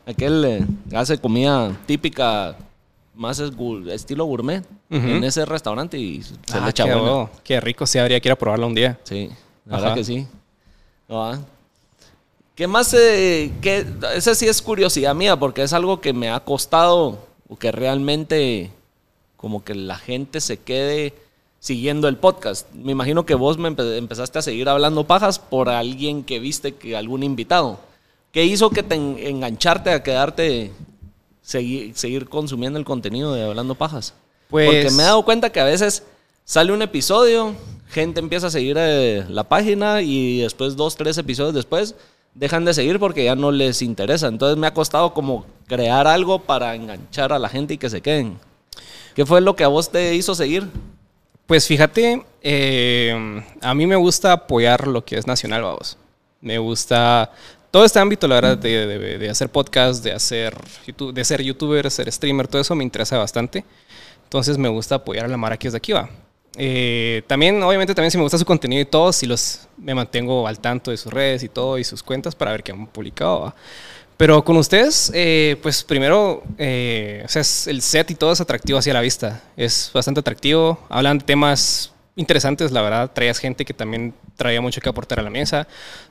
Aquel 0.06 0.44
eh, 0.46 0.66
hace 0.96 1.18
comida 1.18 1.76
típica, 1.84 2.56
más 3.18 3.38
es 3.40 3.50
estilo 3.90 4.24
gourmet, 4.24 4.64
en 4.90 5.24
ese 5.24 5.44
restaurante 5.44 5.98
y 5.98 6.22
se 6.22 6.34
Ah, 6.52 6.60
le 6.64 6.70
echa 6.70 6.84
qué, 6.84 6.94
buena. 6.94 7.10
bueno. 7.10 7.30
Qué 7.44 7.60
rico, 7.60 7.84
sí, 7.86 7.98
habría 7.98 8.20
que 8.20 8.28
ir 8.28 8.32
a 8.32 8.36
probarla 8.36 8.66
un 8.66 8.74
día. 8.74 8.98
Sí, 9.04 9.28
la 9.66 9.76
verdad 9.76 9.94
que 9.94 10.04
sí. 10.04 10.26
Ah. 11.08 11.38
¿Qué 12.54 12.66
más? 12.66 12.94
eh, 12.94 13.52
qué- 13.60 13.84
esa 14.14 14.34
sí 14.34 14.46
es 14.46 14.62
curiosidad 14.62 15.14
mía, 15.14 15.36
porque 15.38 15.62
es 15.62 15.72
algo 15.72 16.00
que 16.00 16.12
me 16.12 16.30
ha 16.30 16.40
costado, 16.40 17.18
o 17.48 17.56
que 17.58 17.70
realmente 17.72 18.70
como 19.36 19.62
que 19.64 19.74
la 19.74 19.96
gente 19.96 20.40
se 20.40 20.56
quede 20.58 21.14
siguiendo 21.60 22.08
el 22.08 22.16
podcast. 22.16 22.72
Me 22.72 22.92
imagino 22.92 23.24
que 23.26 23.34
vos 23.34 23.58
me 23.58 23.68
empe- 23.68 23.96
empezaste 23.96 24.38
a 24.38 24.42
seguir 24.42 24.68
hablando 24.68 25.06
pajas 25.06 25.38
por 25.38 25.68
alguien 25.68 26.22
que 26.24 26.38
viste 26.40 26.74
que 26.74 26.96
algún 26.96 27.22
invitado. 27.22 27.78
¿Qué 28.32 28.44
hizo 28.44 28.70
que 28.70 28.82
te 28.82 28.94
en- 28.96 29.16
engancharte 29.18 29.90
a 29.90 30.02
quedarte, 30.02 30.70
seguir, 31.48 31.92
seguir 31.96 32.28
consumiendo 32.28 32.78
el 32.78 32.84
contenido 32.84 33.32
de 33.32 33.42
Hablando 33.44 33.74
Pajas? 33.74 34.12
Pues- 34.50 34.66
Porque 34.66 34.90
me 34.90 35.02
he 35.02 35.06
dado 35.06 35.24
cuenta 35.24 35.50
que 35.50 35.60
a 35.60 35.64
veces 35.64 36.02
sale 36.44 36.72
un 36.72 36.82
episodio, 36.82 37.54
gente 37.88 38.20
empieza 38.20 38.48
a 38.48 38.50
seguir 38.50 38.76
eh, 38.78 39.24
la 39.30 39.44
página 39.44 40.02
y 40.02 40.40
después 40.40 40.76
dos, 40.76 40.96
tres 40.96 41.16
episodios 41.16 41.54
después 41.54 41.94
dejan 42.34 42.64
de 42.66 42.74
seguir 42.74 42.98
porque 42.98 43.24
ya 43.24 43.34
no 43.34 43.50
les 43.50 43.80
interesa. 43.80 44.28
Entonces 44.28 44.58
me 44.58 44.66
ha 44.66 44.74
costado 44.74 45.14
como 45.14 45.46
crear 45.66 46.06
algo 46.06 46.38
para 46.40 46.74
enganchar 46.74 47.32
a 47.32 47.38
la 47.38 47.48
gente 47.48 47.74
y 47.74 47.78
que 47.78 47.88
se 47.90 48.02
queden. 48.02 48.38
¿Qué 49.14 49.24
fue 49.24 49.40
lo 49.40 49.56
que 49.56 49.64
a 49.64 49.68
vos 49.68 49.90
te 49.90 50.14
hizo 50.14 50.34
seguir? 50.34 50.68
Pues 51.46 51.66
fíjate, 51.66 52.24
eh, 52.42 53.42
a 53.62 53.74
mí 53.74 53.86
me 53.86 53.96
gusta 53.96 54.32
apoyar 54.32 54.86
lo 54.86 55.02
que 55.04 55.16
es 55.16 55.26
nacional, 55.26 55.62
vamos. 55.62 55.96
Me 56.42 56.58
gusta 56.58 57.32
todo 57.70 57.84
este 57.84 57.98
ámbito, 57.98 58.26
la 58.28 58.36
verdad, 58.36 58.58
de, 58.58 59.18
de- 59.18 59.30
hacer 59.30 59.48
podcast, 59.50 60.02
de 60.02 60.12
hacer 60.12 60.54
YouTube, 60.86 61.12
de 61.12 61.24
ser 61.24 61.42
youtuber, 61.42 61.90
ser 61.90 62.10
streamer, 62.10 62.48
todo 62.48 62.60
eso 62.62 62.74
me 62.74 62.84
interesa 62.84 63.18
bastante. 63.18 63.64
Entonces 64.24 64.58
me 64.58 64.68
gusta 64.68 64.96
apoyar 64.96 65.24
a 65.24 65.28
la 65.28 65.36
Mara 65.36 65.56
que 65.56 65.68
es 65.68 65.72
de 65.72 65.78
aquí, 65.78 65.92
va. 65.92 66.08
Eh, 66.56 67.22
también, 67.26 67.62
obviamente, 67.62 67.94
también 67.94 68.10
si 68.10 68.16
me 68.18 68.22
gusta 68.24 68.36
su 68.38 68.44
contenido 68.44 68.82
y 68.82 68.84
todo, 68.84 69.12
si 69.12 69.26
los 69.26 69.68
me 69.76 69.94
mantengo 69.94 70.46
al 70.48 70.58
tanto 70.58 70.90
de 70.90 70.96
sus 70.96 71.12
redes 71.12 71.42
y 71.42 71.48
todo 71.48 71.78
y 71.78 71.84
sus 71.84 72.02
cuentas 72.02 72.34
para 72.34 72.50
ver 72.52 72.62
qué 72.62 72.72
han 72.72 72.86
publicado, 72.86 73.40
va. 73.42 73.54
Pero 74.16 74.44
con 74.44 74.56
ustedes, 74.56 75.12
eh, 75.14 75.56
pues 75.62 75.84
primero, 75.84 76.42
eh, 76.58 77.22
o 77.24 77.28
sea, 77.28 77.42
es- 77.42 77.68
el 77.68 77.80
set 77.82 78.10
y 78.10 78.14
todo 78.16 78.32
es 78.32 78.40
atractivo 78.40 78.78
hacia 78.78 78.92
la 78.92 79.00
vista. 79.00 79.42
Es 79.56 79.90
bastante 79.94 80.18
atractivo. 80.20 80.78
Hablan 80.88 81.18
de 81.18 81.24
temas 81.24 81.92
interesantes, 82.18 82.72
la 82.72 82.82
verdad. 82.82 83.10
Traías 83.14 83.38
gente 83.38 83.64
que 83.64 83.72
también 83.72 84.12
traía 84.36 84.60
mucho 84.60 84.80
que 84.80 84.88
aportar 84.88 85.20
a 85.20 85.22
la 85.22 85.30
mesa. 85.30 85.66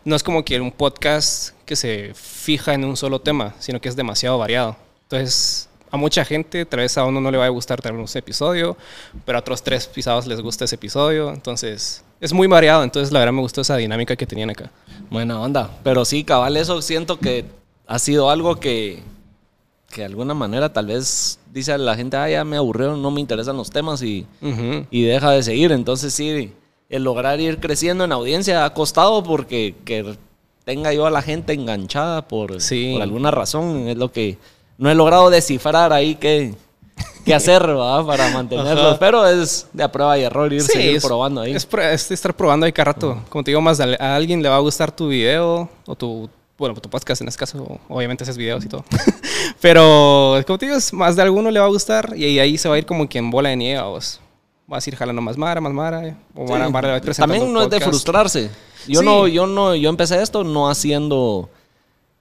No 0.06 0.16
es 0.16 0.24
como 0.24 0.44
que 0.44 0.60
un 0.60 0.72
podcast 0.72 1.54
que 1.66 1.76
se 1.76 2.14
fija 2.16 2.74
en 2.74 2.86
un 2.86 2.98
solo 2.98 3.20
tema, 3.20 3.54
sino 3.60 3.80
que 3.80 3.90
es 3.90 3.96
demasiado 3.96 4.38
variado. 4.38 4.78
Entonces, 5.04 5.70
a 5.92 5.98
mucha 5.98 6.24
gente, 6.26 6.66
tal 6.66 6.80
vez 6.80 6.98
a 6.98 7.04
uno 7.04 7.22
no 7.22 7.30
le 7.30 7.38
va 7.38 7.46
a 7.46 7.50
gustar 7.50 7.82
tal 7.82 7.94
un 7.94 8.06
episodio, 8.14 8.78
pero 9.26 9.38
a 9.38 9.42
otros 9.42 9.62
tres 9.62 9.86
pisados 9.88 10.26
les 10.26 10.42
gusta 10.42 10.66
ese 10.66 10.76
episodio. 10.76 11.32
Entonces, 11.32 12.04
es 12.22 12.32
muy 12.34 12.48
variado. 12.48 12.84
Entonces, 12.84 13.12
la 13.12 13.20
verdad 13.20 13.34
me 13.34 13.42
gustó 13.42 13.62
esa 13.62 13.76
dinámica 13.76 14.16
que 14.16 14.26
tenían 14.26 14.50
acá. 14.50 14.72
Buena 15.10 15.40
onda. 15.42 15.70
Pero 15.84 16.06
sí, 16.06 16.24
cabal, 16.24 16.56
eso 16.56 16.82
siento 16.82 17.20
que 17.20 17.46
ha 17.86 18.00
sido 18.00 18.30
algo 18.30 18.62
que, 18.62 19.04
que 19.90 20.02
de 20.02 20.06
alguna 20.08 20.34
manera 20.34 20.72
tal 20.74 20.88
vez 20.88 21.40
dice 21.54 21.72
a 21.74 21.78
la 21.78 21.96
gente, 21.96 22.18
ah, 22.18 22.30
ya 22.30 22.44
me 22.44 22.58
aburrieron, 22.58 23.02
no 23.02 23.10
me 23.12 23.22
interesan 23.22 23.58
los 23.58 23.70
temas 23.70 24.02
y, 24.04 24.26
y 24.92 25.04
deja 25.04 25.32
de 25.32 25.44
seguir. 25.44 25.72
Entonces 25.72 26.14
sí, 26.14 26.52
el 26.90 27.04
lograr 27.04 27.40
ir 27.40 27.60
creciendo 27.60 28.04
en 28.04 28.12
audiencia 28.12 28.66
ha 28.66 28.74
costado 28.74 29.24
porque 29.24 29.76
que 29.86 30.16
tenga 30.66 30.92
yo 30.94 31.06
a 31.06 31.10
la 31.12 31.22
gente 31.22 31.54
enganchada 31.54 32.28
por, 32.28 32.60
Sí. 32.62 32.92
por 32.94 33.02
alguna 33.02 33.32
razón 33.32 33.88
es 33.88 33.98
lo 33.98 34.12
que 34.12 34.38
no 34.78 34.90
he 34.92 34.96
logrado 34.96 35.30
descifrar 35.30 35.94
ahí 35.94 36.16
qué, 36.16 36.54
qué 37.26 37.34
hacer 37.34 37.62
¿verdad? 37.68 38.06
para 38.06 38.30
mantenerlos. 38.32 38.86
Ajá. 38.86 39.00
Pero 39.00 39.26
es 39.26 39.68
de 39.72 39.84
a 39.84 39.92
prueba 39.92 40.18
y 40.20 40.24
error 40.24 40.52
ir 40.52 40.62
Sí, 40.62 40.74
seguir 40.74 40.96
es- 40.98 41.06
probando 41.06 41.42
ahí. 41.42 41.54
Es 41.56 42.12
estar 42.12 42.36
probando 42.36 42.66
ahí 42.66 42.74
cada 42.74 42.92
rato. 42.92 43.22
Como 43.30 43.44
te 43.46 43.52
digo, 43.52 43.62
más 43.62 43.80
a, 43.80 43.86
a 44.00 44.16
alguien 44.18 44.44
le 44.44 44.50
va 44.50 44.58
a 44.58 44.60
gustar 44.60 44.92
tu 44.92 45.08
video 45.08 45.70
o 45.86 45.96
tu, 45.96 46.30
bueno, 46.58 46.76
tu 46.76 46.90
podcast 46.90 47.22
en 47.22 47.28
este 47.28 47.40
caso. 47.40 47.80
Obviamente 47.90 48.24
haces 48.24 48.38
videos 48.38 48.66
y 48.66 48.68
todo. 48.70 48.84
Pero, 49.62 50.42
como 50.46 50.58
te 50.58 50.66
digo, 50.68 50.78
más 50.94 51.16
de 51.16 51.22
alguno 51.22 51.52
le 51.52 51.60
va 51.60 51.66
a 51.66 51.70
gustar 51.70 52.14
y 52.16 52.40
ahí 52.40 52.58
se 52.58 52.68
va 52.70 52.76
a 52.76 52.78
ir 52.78 52.86
como 52.86 53.08
que 53.08 53.18
en 53.20 53.30
bola 53.32 53.50
de 53.50 53.56
nieve. 53.58 53.82
Vos. 53.82 54.20
Vas 54.68 54.86
a 54.86 54.90
ir 54.90 54.96
jalando 54.96 55.22
más 55.22 55.38
mara, 55.38 55.62
más 55.62 55.72
mara. 55.74 56.18
O 56.36 56.46
Sí. 56.46 56.52
mara, 56.52 56.70
mara 56.70 57.02
También 57.02 57.52
no 57.54 57.62
es 57.62 57.70
de 57.70 57.78
podcast. 57.78 57.90
frustrarse. 57.90 58.50
Yo 58.88 59.00
Sí. 59.00 59.06
no, 59.06 59.28
yo 59.28 59.48
no, 59.48 59.76
yo 59.76 59.90
empecé 59.90 60.22
esto 60.22 60.44
no 60.44 60.70
haciendo 60.70 61.50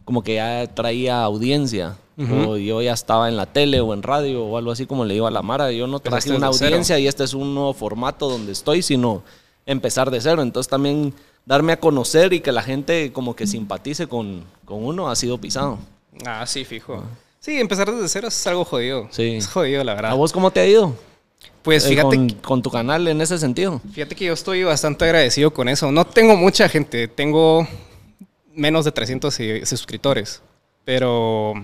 como 0.04 0.22
que 0.22 0.34
ya 0.36 0.66
traía 0.72 1.22
audiencia. 1.24 1.96
Ujú. 2.18 2.50
O 2.52 2.56
yo 2.56 2.80
ya 2.80 2.92
estaba 2.94 3.28
en 3.28 3.36
la 3.36 3.44
tele 3.46 3.80
o 3.80 3.92
en 3.92 4.02
radio 4.02 4.44
o 4.44 4.56
algo 4.56 4.70
así 4.70 4.86
como 4.86 5.04
le 5.04 5.14
digo 5.14 5.26
a 5.26 5.30
la 5.30 5.42
Mara. 5.42 5.70
Yo 5.72 5.86
no 5.86 6.00
traje 6.00 6.30
una 6.30 6.46
desde 6.46 6.58
cero. 6.60 6.68
audiencia 6.68 6.98
y 6.98 7.06
este 7.06 7.24
es 7.24 7.34
un 7.34 7.54
nuevo 7.54 7.74
formato 7.74 8.28
donde 8.30 8.52
estoy, 8.52 8.80
sino 8.80 9.22
empezar 9.66 10.10
de 10.10 10.20
cero. 10.20 10.40
Entonces 10.40 10.70
también 10.70 11.12
darme 11.46 11.72
a 11.72 11.80
conocer 11.80 12.32
y 12.34 12.40
que 12.40 12.52
la 12.52 12.62
gente 12.62 13.12
como 13.12 13.34
que 13.34 13.46
simpatice 13.46 14.06
con, 14.06 14.44
con 14.66 14.84
uno 14.84 15.08
ha 15.08 15.16
sido 15.16 15.38
pisado. 15.38 15.78
Ah, 16.26 16.44
sí, 16.46 16.64
fijo. 16.66 17.02
Sí, 17.40 17.58
empezar 17.60 17.90
desde 17.90 18.08
cero 18.08 18.28
es 18.28 18.46
algo 18.46 18.64
jodido. 18.64 19.08
Sí. 19.10 19.36
Es 19.36 19.46
jodido, 19.48 19.82
la 19.84 19.94
verdad. 19.94 20.10
¿A 20.10 20.14
vos 20.14 20.32
cómo 20.32 20.50
te 20.50 20.60
ha 20.60 20.66
ido? 20.66 20.94
Pues 21.62 21.84
Eh, 21.86 21.90
fíjate 21.90 22.16
con, 22.16 22.28
con 22.30 22.62
tu 22.62 22.70
canal 22.70 23.06
en 23.08 23.20
ese 23.20 23.38
sentido. 23.38 23.80
Fíjate 23.92 24.14
que 24.16 24.24
yo 24.26 24.32
estoy 24.32 24.64
bastante 24.64 25.04
agradecido 25.04 25.52
con 25.52 25.68
eso. 25.68 25.90
No 25.92 26.04
tengo 26.04 26.36
mucha 26.36 26.68
gente, 26.68 27.06
tengo 27.08 27.66
menos 28.52 28.84
de 28.84 28.92
300 28.92 29.32
si- 29.34 29.64
suscriptores. 29.66 30.42
Pero 30.84 31.54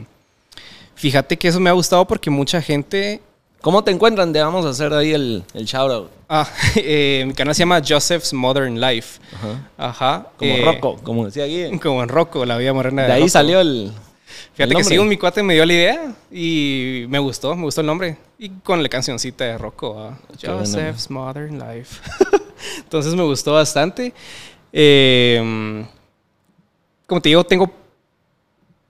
fíjate 0.95 1.37
que 1.37 1.49
eso 1.49 1.61
me 1.61 1.71
ha 1.71 1.75
gustado 1.75 2.07
porque 2.07 2.31
mucha 2.31 2.61
gente... 2.62 3.21
¿Cómo 3.62 3.85
te 3.85 3.92
encuentran? 3.92 4.33
Te 4.33 4.42
vamos 4.42 4.66
a 4.66 4.71
hacer 4.71 4.92
ahí 4.92 5.12
el, 5.12 5.45
el 5.54 5.64
shout 5.64 5.90
out. 5.92 6.11
Ah, 6.28 6.49
eh, 6.76 7.23
mi 7.25 7.33
canal 7.33 7.54
se 7.54 7.61
llama 7.61 7.81
Joseph's 7.87 8.33
Modern 8.33 8.81
Life. 8.81 9.21
Ajá. 9.33 9.71
Ajá. 9.78 10.26
Como 10.37 10.52
eh, 10.52 10.62
Rocco, 10.64 10.97
como 11.02 11.25
decía 11.26 11.47
Guille. 11.47 11.78
Como 11.78 12.02
en 12.02 12.09
Rocco, 12.09 12.45
la 12.45 12.59
vida 12.59 12.73
morena 12.73 13.02
de, 13.02 13.09
De 13.09 13.14
ahí 13.14 13.21
Rocco. 13.21 13.31
salió 13.31 13.61
el. 13.61 13.92
Fíjate 14.54 14.73
el 14.75 14.78
que 14.78 14.85
sí, 14.85 14.99
un 14.99 15.09
mi 15.09 15.16
cuate 15.16 15.45
me 15.45 15.54
dio 15.54 15.64
la 15.64 15.73
idea 15.73 16.14
y 16.31 17.04
me 17.09 17.21
gustó, 17.21 17.54
me 17.54 17.62
gustó 17.62 17.83
el 17.83 17.87
nombre. 17.87 18.19
Y 18.37 18.49
con 18.50 18.83
la 18.83 18.88
cancioncita 18.88 19.45
de 19.45 19.57
Rocco, 19.57 19.97
ah. 19.97 20.19
Joseph's 20.42 21.09
Modern 21.09 21.57
Life. 21.59 22.00
Entonces 22.78 23.14
me 23.14 23.23
gustó 23.23 23.52
bastante. 23.52 24.12
Eh, 24.73 25.87
como 27.07 27.21
te 27.23 27.28
digo, 27.28 27.45
tengo. 27.45 27.71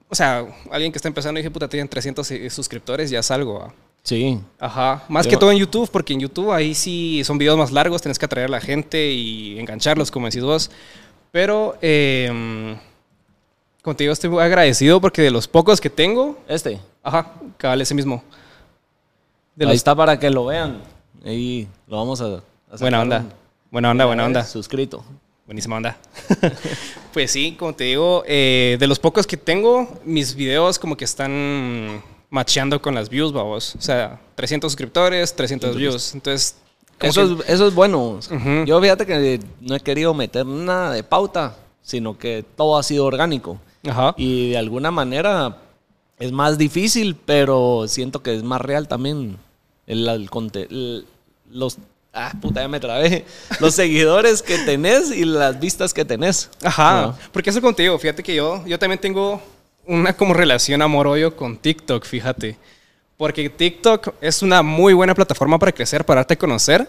O 0.09 0.15
sea, 0.15 0.45
alguien 0.71 0.91
que 0.91 0.97
está 0.97 1.07
empezando 1.07 1.39
y 1.39 1.43
dije, 1.43 1.51
puta, 1.51 1.67
tienen 1.67 1.87
300 1.87 2.27
suscriptores, 2.49 3.11
ya 3.11 3.21
salgo. 3.21 3.61
ah. 3.67 3.73
Sí. 4.03 4.39
Ajá. 4.59 5.03
Más 5.07 5.25
Yo- 5.25 5.31
que 5.31 5.37
todo 5.37 5.51
en 5.51 5.57
YouTube, 5.57 5.89
porque 5.89 6.13
en 6.13 6.19
YouTube 6.19 6.51
ahí 6.51 6.75
sí 6.75 7.23
son 7.23 7.37
videos 7.37 7.57
más 7.57 7.71
largos, 7.71 8.01
tienes 8.01 8.19
que 8.19 8.25
atraer 8.25 8.47
a 8.47 8.51
la 8.51 8.59
gente 8.61 9.11
y 9.11 9.57
engancharlos, 9.59 10.11
como 10.11 10.25
decís 10.27 10.43
vos. 10.43 10.69
Pero, 11.31 11.77
eh, 11.81 12.75
como 13.81 13.95
te 13.95 14.03
digo, 14.03 14.13
estoy 14.13 14.29
muy 14.29 14.43
agradecido 14.43 14.99
porque 15.01 15.21
de 15.21 15.31
los 15.31 15.47
pocos 15.47 15.79
que 15.81 15.89
tengo, 15.89 16.37
Este. 16.47 16.79
Ajá, 17.01 17.31
cabal, 17.57 17.81
ese 17.81 17.93
mismo. 17.95 18.23
De 19.55 19.65
ahí 19.65 19.69
los- 19.71 19.75
está 19.77 19.95
para 19.95 20.19
que 20.19 20.29
lo 20.29 20.45
vean. 20.45 20.81
Ahí 21.25 21.67
lo 21.87 21.97
vamos 21.97 22.19
a. 22.21 22.25
a 22.71 22.77
Buena 22.79 23.01
onda. 23.01 23.19
un- 23.19 23.33
Buena 23.71 23.91
onda, 23.91 24.05
buena 24.05 24.25
onda. 24.25 24.43
Suscrito. 24.45 25.03
Buenísima 25.45 25.77
onda. 25.77 25.97
pues 27.13 27.31
sí, 27.31 27.55
como 27.57 27.73
te 27.73 27.85
digo, 27.85 28.23
eh, 28.27 28.77
de 28.79 28.87
los 28.87 28.99
pocos 28.99 29.25
que 29.27 29.35
tengo, 29.37 29.99
mis 30.05 30.35
videos 30.35 30.77
como 30.79 30.95
que 30.95 31.05
están 31.05 32.01
macheando 32.33 32.81
con 32.81 32.95
las 32.95 33.09
views, 33.09 33.31
babos. 33.31 33.75
O 33.77 33.81
sea, 33.81 34.19
300 34.35 34.71
suscriptores, 34.71 35.35
300 35.35 35.75
views. 35.75 36.15
Entonces, 36.15 36.55
Eso 36.99 37.21
es, 37.21 37.49
eso 37.49 37.67
es 37.67 37.75
bueno. 37.75 38.19
Ujú. 38.19 38.65
Yo 38.65 38.81
fíjate 38.81 39.05
que 39.05 39.39
no 39.61 39.75
he 39.75 39.79
querido 39.79 40.13
meter 40.15 40.43
nada 40.45 40.91
de 40.93 41.03
pauta, 41.03 41.55
sino 41.83 42.17
que 42.17 42.43
todo 42.57 42.77
ha 42.77 42.83
sido 42.83 43.05
orgánico. 43.05 43.59
Ajá. 43.87 44.15
Y 44.17 44.49
de 44.51 44.57
alguna 44.57 44.89
manera 44.89 45.57
es 46.17 46.31
más 46.31 46.57
difícil, 46.57 47.15
pero 47.15 47.85
siento 47.87 48.23
que 48.23 48.33
es 48.35 48.41
más 48.43 48.61
real 48.61 48.87
también 48.87 49.37
el, 49.85 50.07
el 50.07 50.29
el- 50.69 51.05
los 51.51 51.77
ah 52.13 52.31
puta 52.41 52.61
ya 52.61 52.67
me 52.67 52.79
trabé 52.79 53.25
los 53.59 53.75
seguidores 53.75 54.41
que 54.41 54.57
tenés 54.59 55.11
y 55.11 55.25
las 55.25 55.59
vistas 55.59 55.93
que 55.93 56.03
tenés. 56.05 56.49
Ajá, 56.63 57.03
Ajá. 57.09 57.17
porque 57.31 57.49
eso 57.51 57.61
contigo, 57.61 57.99
fíjate 57.99 58.23
que 58.23 58.33
yo, 58.35 58.63
yo 58.65 58.79
también 58.79 58.99
tengo 58.99 59.39
una 59.85 60.13
como 60.15 60.33
relación 60.33 60.81
amor-odio 60.81 61.35
con 61.35 61.57
TikTok, 61.57 62.05
fíjate. 62.05 62.57
Porque 63.17 63.49
TikTok 63.49 64.13
es 64.21 64.41
una 64.41 64.61
muy 64.63 64.93
buena 64.93 65.13
plataforma 65.15 65.59
para 65.59 65.71
crecer, 65.71 66.05
para 66.05 66.19
darte 66.19 66.33
a 66.33 66.37
conocer, 66.37 66.87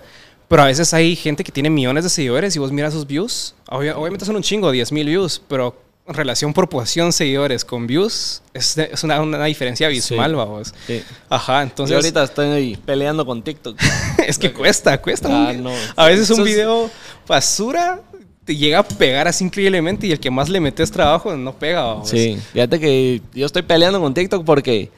pero 0.48 0.62
a 0.62 0.66
veces 0.66 0.92
hay 0.94 1.14
gente 1.16 1.44
que 1.44 1.52
tiene 1.52 1.70
millones 1.70 2.04
de 2.04 2.10
seguidores 2.10 2.54
y 2.56 2.58
vos 2.58 2.72
miras 2.72 2.92
sus 2.92 3.06
views, 3.06 3.54
obvia- 3.68 3.96
obviamente 3.96 4.24
son 4.24 4.36
un 4.36 4.42
chingo, 4.42 4.70
10 4.70 4.90
mil 4.92 5.06
views, 5.06 5.40
pero 5.48 5.80
en 6.06 6.14
relación 6.14 6.52
proporción 6.52 7.12
seguidores 7.14 7.64
con 7.64 7.86
views 7.86 8.42
es, 8.52 8.74
de- 8.74 8.90
es 8.92 9.02
una, 9.04 9.20
una 9.22 9.44
diferencia 9.46 9.86
abismal, 9.86 10.30
Sí. 10.32 10.36
vamos. 10.36 10.74
Sí. 10.86 11.02
Ajá, 11.30 11.58
Yo 11.58 11.62
entonces 11.62 11.96
ahorita 11.96 12.24
estoy 12.24 12.76
peleando 12.84 13.24
con 13.24 13.42
TicTok. 13.42 13.78
es 14.26 14.38
que 14.38 14.52
cuesta, 14.52 15.00
cuesta. 15.00 15.28
Ah, 15.30 15.52
no. 15.52 15.72
A 15.96 16.06
veces 16.06 16.28
un 16.30 16.44
video 16.44 16.90
basura 17.26 18.00
te 18.44 18.54
llega 18.56 18.80
a 18.80 18.82
pegar 18.82 19.26
así 19.28 19.44
increíblemente 19.44 20.06
y 20.06 20.12
el 20.12 20.20
que 20.20 20.30
más 20.30 20.48
le 20.48 20.60
metes 20.60 20.90
trabajo 20.90 21.34
no 21.36 21.52
pega. 21.54 21.82
vamos. 21.82 22.08
Sí, 22.08 22.38
fíjate 22.52 22.78
que 22.78 23.22
yo 23.32 23.46
estoy 23.46 23.62
peleando 23.62 24.00
con 24.00 24.12
TikTok 24.12 24.44
porque 24.44 24.90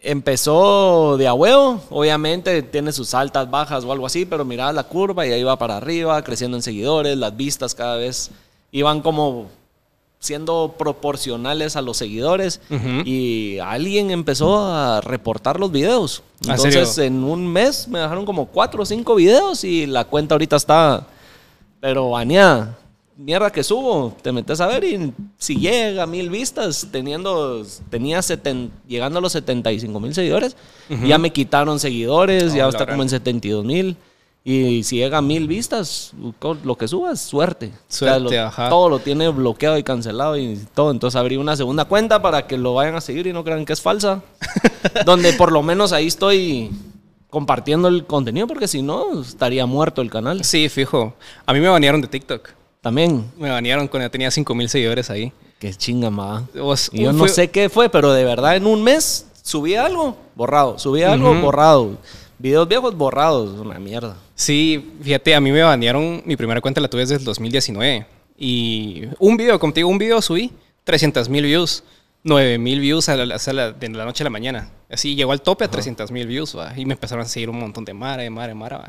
empezó 0.00 1.16
de 1.16 1.26
a 1.26 1.34
huevo, 1.34 1.82
obviamente 1.90 2.62
tiene 2.62 2.92
sus 2.92 3.12
altas, 3.14 3.50
bajas 3.50 3.84
o 3.84 3.92
algo 3.92 4.06
así, 4.06 4.24
pero 4.24 4.44
miraba 4.44 4.72
la 4.72 4.84
curva 4.84 5.26
y 5.26 5.32
ahí 5.32 5.42
va 5.42 5.58
para 5.58 5.78
arriba, 5.78 6.22
creciendo 6.22 6.56
en 6.56 6.62
seguidores, 6.62 7.16
las 7.16 7.36
vistas 7.36 7.74
cada 7.74 7.96
vez 7.96 8.30
iban 8.70 9.00
como 9.00 9.48
siendo 10.18 10.74
proporcionales 10.78 11.76
a 11.76 11.82
los 11.82 11.96
seguidores 11.96 12.60
y 13.04 13.58
alguien 13.58 14.10
empezó 14.10 14.66
a 14.66 15.00
reportar 15.00 15.60
los 15.60 15.70
videos. 15.70 16.22
¿En 16.44 16.52
Entonces 16.52 16.88
serio? 16.90 17.08
en 17.08 17.24
un 17.24 17.46
mes 17.46 17.86
me 17.88 17.98
dejaron 17.98 18.24
como 18.24 18.46
cuatro 18.46 18.82
o 18.82 18.86
cinco 18.86 19.14
videos 19.16 19.62
y 19.64 19.86
la 19.86 20.04
cuenta 20.04 20.34
ahorita 20.34 20.56
está 20.56 21.06
pero 21.80 22.10
baneada. 22.10 22.78
Mierda 23.18 23.50
que 23.50 23.62
subo, 23.64 24.14
te 24.22 24.30
metes 24.30 24.60
a 24.60 24.66
ver 24.66 24.84
y 24.84 25.12
si 25.38 25.56
llega 25.56 26.02
a 26.02 26.06
mil 26.06 26.28
vistas, 26.28 26.86
teniendo, 26.92 27.64
tenía 27.88 28.18
seten- 28.20 28.68
llegando 28.86 29.20
a 29.20 29.22
los 29.22 29.32
75 29.32 29.98
mil 30.00 30.14
seguidores, 30.14 30.54
ya 31.06 31.16
me 31.16 31.32
quitaron 31.32 31.78
seguidores, 31.80 32.52
Oh, 32.52 32.56
ya 32.56 32.68
está 32.68 32.84
como 32.86 33.02
en 33.02 33.08
72 33.08 33.64
mil. 33.64 33.96
Y 34.44 34.84
si 34.84 34.98
llega 34.98 35.18
a 35.18 35.22
mil 35.22 35.48
vistas, 35.48 36.12
lo 36.62 36.76
que 36.76 36.86
subas, 36.86 37.20
suerte. 37.20 37.72
Suerte, 37.88 38.36
lo- 38.36 38.46
ajá. 38.46 38.68
Todo 38.68 38.88
lo 38.90 38.98
tiene 39.00 39.28
bloqueado 39.30 39.76
y 39.78 39.82
cancelado 39.82 40.36
y 40.36 40.60
todo. 40.74 40.90
Entonces 40.92 41.18
abrí 41.18 41.36
una 41.36 41.56
segunda 41.56 41.86
cuenta 41.86 42.20
para 42.22 42.46
que 42.46 42.56
lo 42.58 42.74
vayan 42.74 42.94
a 42.96 43.00
seguir 43.00 43.26
y 43.26 43.32
no 43.32 43.42
crean 43.42 43.64
que 43.64 43.72
es 43.72 43.80
falsa. 43.80 44.22
donde 45.06 45.32
por 45.32 45.50
lo 45.52 45.62
menos 45.64 45.92
ahí 45.92 46.06
estoy 46.06 46.70
compartiendo 47.36 47.88
el 47.88 48.06
contenido, 48.06 48.46
porque 48.46 48.66
si 48.66 48.80
no, 48.80 49.20
estaría 49.20 49.66
muerto 49.66 50.00
el 50.00 50.08
canal. 50.10 50.42
Sí, 50.42 50.70
fijo. 50.70 51.12
A 51.44 51.52
mí 51.52 51.60
me 51.60 51.68
banearon 51.68 52.00
de 52.00 52.08
TikTok. 52.08 52.48
También. 52.80 53.30
Me 53.36 53.50
banearon 53.50 53.88
cuando 53.88 54.10
tenía 54.10 54.30
5 54.30 54.54
mil 54.54 54.70
seguidores 54.70 55.10
ahí. 55.10 55.30
Qué 55.58 55.74
chinga, 55.74 56.08
ma. 56.08 56.46
Yo 56.54 57.12
no 57.12 57.18
fue- 57.18 57.28
sé 57.28 57.50
qué 57.50 57.68
fue, 57.68 57.90
pero 57.90 58.10
de 58.14 58.24
verdad 58.24 58.56
en 58.56 58.64
un 58.66 58.82
mes 58.82 59.26
subí 59.42 59.74
algo, 59.74 60.16
borrado. 60.34 60.78
Subí 60.78 61.02
algo, 61.02 61.34
borrado. 61.34 61.98
Videos 62.38 62.66
viejos, 62.66 62.96
borrados. 62.96 63.60
Una 63.60 63.78
mierda. 63.78 64.16
Sí, 64.34 64.94
fíjate, 65.02 65.34
a 65.34 65.40
mí 65.42 65.52
me 65.52 65.60
banearon, 65.60 66.22
mi 66.24 66.36
primera 66.36 66.62
cuenta 66.62 66.80
la 66.80 66.88
tuve 66.88 67.02
desde 67.02 67.16
el 67.16 67.24
2019. 67.24 68.06
Y 68.38 69.02
un 69.18 69.36
video, 69.36 69.60
digo, 69.74 69.88
un 69.90 69.98
video 69.98 70.22
subí 70.22 70.52
300 70.84 71.28
mil 71.28 71.44
views, 71.44 71.84
9 72.26 72.58
mil 72.58 72.80
views 72.80 73.08
a 73.08 73.16
la, 73.16 73.36
a 73.36 73.52
la- 73.52 73.72
de 73.72 73.88
la 73.88 74.04
noche 74.04 74.22
a 74.22 74.24
la 74.24 74.30
mañana. 74.30 74.68
Así 74.90 75.14
llegó 75.14 75.30
al 75.32 75.40
tope 75.42 75.64
a 75.64 75.68
300 75.70 76.10
mil 76.10 76.26
views, 76.26 76.56
¿va? 76.58 76.72
y 76.76 76.84
me 76.84 76.94
empezaron 76.94 77.24
a 77.24 77.28
seguir 77.28 77.48
un 77.50 77.58
montón 77.60 77.84
de 77.84 77.94
mara, 77.94 78.22
de 78.22 78.30
mara, 78.30 78.48
de 78.48 78.54
mara. 78.54 78.78
¿va? 78.78 78.88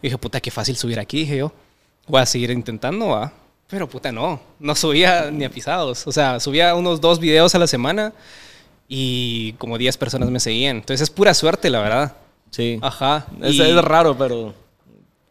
Y 0.00 0.08
dije, 0.08 0.18
puta, 0.18 0.40
qué 0.40 0.50
fácil 0.50 0.76
subir 0.76 0.98
aquí, 0.98 1.18
dije 1.20 1.36
yo. 1.38 1.52
Voy 2.08 2.20
a 2.20 2.26
seguir 2.26 2.50
intentando, 2.50 3.08
¿va? 3.08 3.32
Pero 3.68 3.88
puta, 3.88 4.10
no, 4.10 4.40
no 4.58 4.74
subía 4.74 5.30
ni 5.30 5.44
a 5.44 5.50
pisados. 5.50 6.06
O 6.06 6.12
sea, 6.12 6.40
subía 6.40 6.74
unos 6.74 7.00
dos 7.00 7.18
videos 7.20 7.54
a 7.54 7.58
la 7.60 7.66
semana 7.68 8.12
y 8.88 9.52
como 9.54 9.78
10 9.78 9.96
personas 9.96 10.28
me 10.30 10.40
seguían. 10.40 10.76
Entonces 10.78 11.02
es 11.02 11.10
pura 11.10 11.32
suerte, 11.34 11.70
la 11.70 11.80
verdad. 11.80 12.16
Sí. 12.50 12.78
Ajá. 12.82 13.26
Es, 13.40 13.58
es 13.58 13.74
raro, 13.84 14.18
pero 14.18 14.52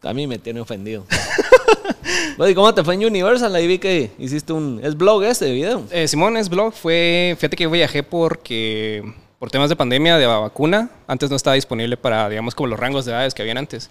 a 0.02 0.14
mí 0.14 0.26
me 0.26 0.40
tiene 0.40 0.62
ofendido. 0.62 1.06
¿cómo 2.56 2.74
te 2.74 2.84
fue 2.84 2.96
en 2.96 3.06
Universal? 3.06 3.54
Ahí 3.56 3.68
vi 3.68 3.80
que 3.80 4.12
hiciste 4.18 4.54
un... 4.54 4.80
Es 4.84 4.96
blog 4.96 5.24
este 5.24 5.52
video. 5.52 5.84
Eh, 5.92 6.08
Simón 6.08 6.38
es 6.38 6.50
blog. 6.50 6.74
Fue, 6.74 7.36
fíjate 7.38 7.56
que 7.56 7.68
viajé 7.68 8.04
porque 8.04 9.04
por 9.40 9.50
temas 9.50 9.70
de 9.70 9.76
pandemia 9.76 10.18
de 10.18 10.28
vacuna, 10.28 10.90
antes 11.08 11.30
no 11.30 11.36
estaba 11.36 11.56
disponible 11.56 11.98
para, 11.98 12.30
digamos, 12.30 12.54
como 12.54 12.68
los 12.68 12.80
rangos 12.80 13.06
de 13.06 13.12
edades 13.12 13.34
que 13.34 13.42
habían 13.42 13.58
antes. 13.58 13.90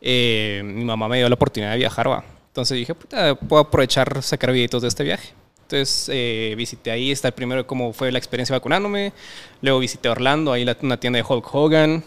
Eh, 0.00 0.62
mi 0.64 0.84
mamá 0.84 1.08
me 1.08 1.18
dio 1.18 1.28
la 1.28 1.34
oportunidad 1.34 1.72
de 1.72 1.78
viajar, 1.78 2.08
va. 2.10 2.24
Entonces 2.46 2.76
dije, 2.76 2.94
puta, 2.94 3.34
puedo 3.34 3.62
aprovechar 3.62 4.22
sacar 4.22 4.52
videitos 4.52 4.82
de 4.82 4.88
este 4.88 5.04
viaje. 5.04 5.34
Entonces 5.62 6.08
eh, 6.10 6.54
visité 6.56 6.90
ahí, 6.90 7.10
está 7.10 7.30
primero 7.30 7.66
cómo 7.66 7.92
fue 7.92 8.10
la 8.10 8.18
experiencia 8.18 8.56
vacunándome. 8.56 9.12
Luego 9.60 9.78
visité 9.78 10.08
Orlando, 10.08 10.52
ahí 10.52 10.64
la, 10.64 10.74
una 10.80 10.98
tienda 10.98 11.18
de 11.18 11.24
Hulk 11.28 11.54
Hogan, 11.54 12.02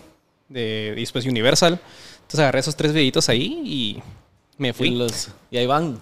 de, 0.50 0.94
después 0.96 1.26
Universal. 1.28 1.80
Entonces 2.16 2.40
agarré 2.40 2.62
esos 2.62 2.76
tres 2.76 2.92
videitos 2.94 3.30
ahí 3.30 3.62
y 3.64 4.02
me 4.62 4.74
fui. 4.74 4.90
Y, 4.90 4.96
los- 4.96 5.30
y 5.50 5.58
ahí 5.58 5.66
van. 5.66 5.98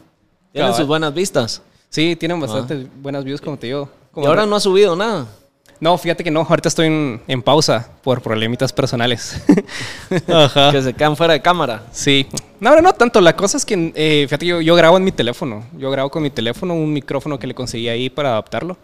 Tienen 0.51 0.67
Cabal. 0.71 0.75
sus 0.75 0.87
buenas 0.87 1.13
vistas. 1.13 1.61
Sí, 1.89 2.15
tienen 2.15 2.39
bastante 2.39 2.87
buenas 3.01 3.23
views, 3.23 3.39
como 3.41 3.57
te 3.57 3.67
digo. 3.67 3.89
Y 4.11 4.13
Como 4.15 4.27
ahora 4.27 4.45
no 4.45 4.55
ha 4.55 4.59
subido 4.59 4.95
nada. 4.95 5.27
No, 5.79 5.97
fíjate 5.97 6.25
que 6.25 6.29
no, 6.31 6.41
ahorita 6.41 6.67
estoy 6.67 6.87
en, 6.87 7.21
en 7.25 7.41
pausa 7.41 7.89
por 8.03 8.21
problemitas 8.21 8.73
personales. 8.73 9.41
Ajá. 10.27 10.71
Que 10.71 10.81
se 10.81 10.93
quedan 10.93 11.15
fuera 11.15 11.31
de 11.33 11.41
cámara. 11.41 11.85
Sí. 11.93 12.27
No, 12.59 12.75
no, 12.75 12.81
no 12.81 12.91
tanto. 12.93 13.21
La 13.21 13.33
cosa 13.35 13.55
es 13.55 13.65
que, 13.65 13.93
eh, 13.95 14.25
fíjate 14.27 14.45
yo, 14.45 14.59
yo 14.59 14.75
grabo 14.75 14.97
en 14.97 15.05
mi 15.05 15.13
teléfono. 15.13 15.63
Yo 15.77 15.89
grabo 15.89 16.09
con 16.11 16.21
mi 16.21 16.29
teléfono, 16.31 16.73
un 16.73 16.91
micrófono 16.91 17.39
que 17.39 17.47
le 17.47 17.55
conseguí 17.55 17.87
ahí 17.87 18.09
para 18.09 18.31
adaptarlo. 18.31 18.75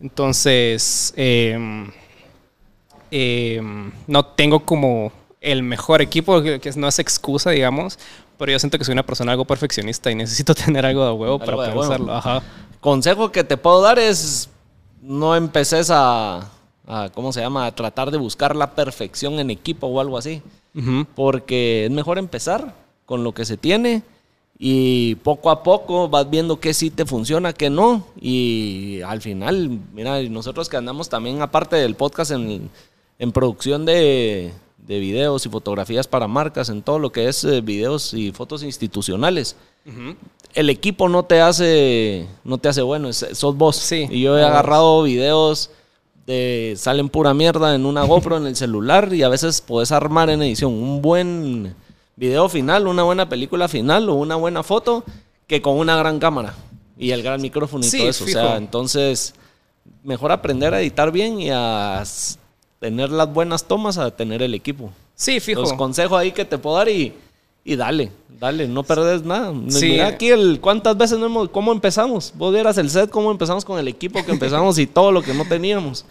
Entonces, 0.00 1.12
em, 1.16 1.90
em, 3.10 3.90
no 4.06 4.24
tengo 4.24 4.60
como 4.64 5.12
el 5.40 5.62
mejor 5.62 6.00
equipo, 6.02 6.42
que 6.42 6.72
no 6.76 6.88
es 6.88 6.98
excusa, 6.98 7.50
digamos. 7.50 7.98
Pero 8.38 8.52
yo 8.52 8.58
siento 8.58 8.78
que 8.78 8.84
soy 8.84 8.92
una 8.92 9.04
persona 9.04 9.32
algo 9.32 9.44
perfeccionista 9.44 10.10
y 10.10 10.14
necesito 10.14 10.54
tener 10.54 10.86
algo 10.86 11.04
de 11.04 11.12
huevo 11.12 11.38
para 11.38 11.52
Algo 11.52 11.62
poder 11.62 11.76
huevo. 11.76 11.88
usarlo. 11.88 12.14
Ajá. 12.14 12.42
Consejo 12.80 13.32
que 13.32 13.44
te 13.44 13.56
puedo 13.56 13.82
dar 13.82 13.98
es 13.98 14.48
no 15.02 15.34
empeces 15.36 15.90
a, 15.90 16.48
a, 16.86 17.08
¿cómo 17.14 17.32
se 17.32 17.40
llama? 17.40 17.66
A 17.66 17.74
tratar 17.74 18.10
de 18.10 18.18
buscar 18.18 18.54
la 18.54 18.74
perfección 18.74 19.38
en 19.40 19.50
equipo 19.50 19.86
o 19.88 20.00
algo 20.00 20.16
así. 20.16 20.42
Porque 21.16 21.86
es 21.86 21.90
mejor 21.90 22.18
empezar 22.18 22.72
con 23.04 23.24
lo 23.24 23.32
que 23.32 23.44
se 23.44 23.56
tiene 23.56 24.02
y 24.60 25.16
poco 25.16 25.50
a 25.50 25.64
poco 25.64 26.08
vas 26.08 26.30
viendo 26.30 26.60
qué 26.60 26.72
sí 26.72 26.90
te 26.90 27.04
funciona, 27.04 27.52
qué 27.52 27.68
no. 27.68 28.06
Y 28.20 29.00
al 29.02 29.20
final, 29.20 29.80
mira, 29.92 30.22
nosotros 30.22 30.68
que 30.68 30.76
andamos 30.76 31.08
también, 31.08 31.42
aparte 31.42 31.74
del 31.74 31.96
podcast, 31.96 32.30
en, 32.30 32.70
en 33.18 33.32
producción 33.32 33.84
de, 33.86 34.52
de 34.88 34.98
videos 34.98 35.46
y 35.46 35.48
fotografías 35.50 36.08
para 36.08 36.26
marcas, 36.26 36.68
en 36.70 36.82
todo 36.82 36.98
lo 36.98 37.12
que 37.12 37.28
es 37.28 37.44
eh, 37.44 37.60
videos 37.60 38.12
y 38.14 38.32
fotos 38.32 38.62
institucionales. 38.64 39.54
El 40.54 40.68
equipo 40.70 41.08
no 41.08 41.22
te 41.24 41.40
hace, 41.40 42.26
no 42.44 42.58
te 42.58 42.68
hace 42.68 42.82
bueno, 42.82 43.08
es- 43.08 43.26
sos 43.34 43.56
vos. 43.56 43.76
Sí. 43.76 44.06
Y 44.10 44.22
yo 44.22 44.36
he 44.38 44.44
agarrado 44.44 45.02
videos 45.04 45.70
de 46.26 46.74
salen 46.76 47.08
pura 47.08 47.32
mierda 47.34 47.74
en 47.74 47.86
una 47.86 48.02
GoPro 48.04 48.36
en 48.38 48.46
el 48.46 48.56
celular 48.56 49.12
y 49.14 49.22
a 49.22 49.28
veces 49.28 49.60
puedes 49.62 49.92
armar 49.92 50.28
en 50.30 50.42
edición 50.42 50.72
un 50.72 51.00
buen 51.00 51.74
video 52.16 52.48
final, 52.48 52.86
una 52.86 53.02
buena 53.02 53.28
película 53.28 53.68
final 53.68 54.08
o 54.10 54.14
una 54.14 54.36
buena 54.36 54.62
foto 54.62 55.04
que 55.46 55.62
con 55.62 55.78
una 55.78 55.96
gran 55.96 56.18
cámara 56.18 56.54
y 56.98 57.12
el 57.12 57.22
gran 57.22 57.40
micrófono 57.40 57.84
y 57.86 57.88
Sí, 57.88 57.98
todo 57.98 58.08
eso. 58.10 58.24
fijo. 58.26 58.38
O 58.38 58.42
sea, 58.42 58.56
entonces 58.56 59.34
mejor 60.02 60.32
aprender 60.32 60.74
a 60.74 60.80
editar 60.82 61.10
bien 61.12 61.40
y 61.40 61.50
a 61.50 62.02
tener 62.80 63.10
las 63.10 63.32
buenas 63.32 63.64
tomas 63.64 63.98
a 63.98 64.10
tener 64.10 64.42
el 64.42 64.54
equipo. 64.54 64.90
Sí, 65.14 65.40
fijo. 65.40 65.60
Los 65.62 65.72
consejos 65.72 66.18
ahí 66.18 66.32
que 66.32 66.44
te 66.44 66.58
puedo 66.58 66.76
dar 66.76 66.88
y, 66.88 67.12
y 67.64 67.76
dale, 67.76 68.12
dale, 68.38 68.68
no 68.68 68.82
perdes 68.84 69.22
nada. 69.24 69.52
Sí. 69.68 69.90
Mira 69.90 70.06
aquí 70.06 70.28
el 70.30 70.60
cuántas 70.60 70.96
veces 70.96 71.18
no 71.18 71.26
hemos, 71.26 71.48
cómo 71.48 71.72
empezamos. 71.72 72.32
Vos 72.36 72.52
vieras 72.52 72.78
el 72.78 72.88
set, 72.90 73.10
cómo 73.10 73.30
empezamos 73.30 73.64
con 73.64 73.78
el 73.78 73.88
equipo 73.88 74.24
que 74.24 74.30
empezamos 74.32 74.78
y 74.78 74.86
todo 74.86 75.10
lo 75.12 75.22
que 75.22 75.34
no 75.34 75.44
teníamos. 75.44 76.04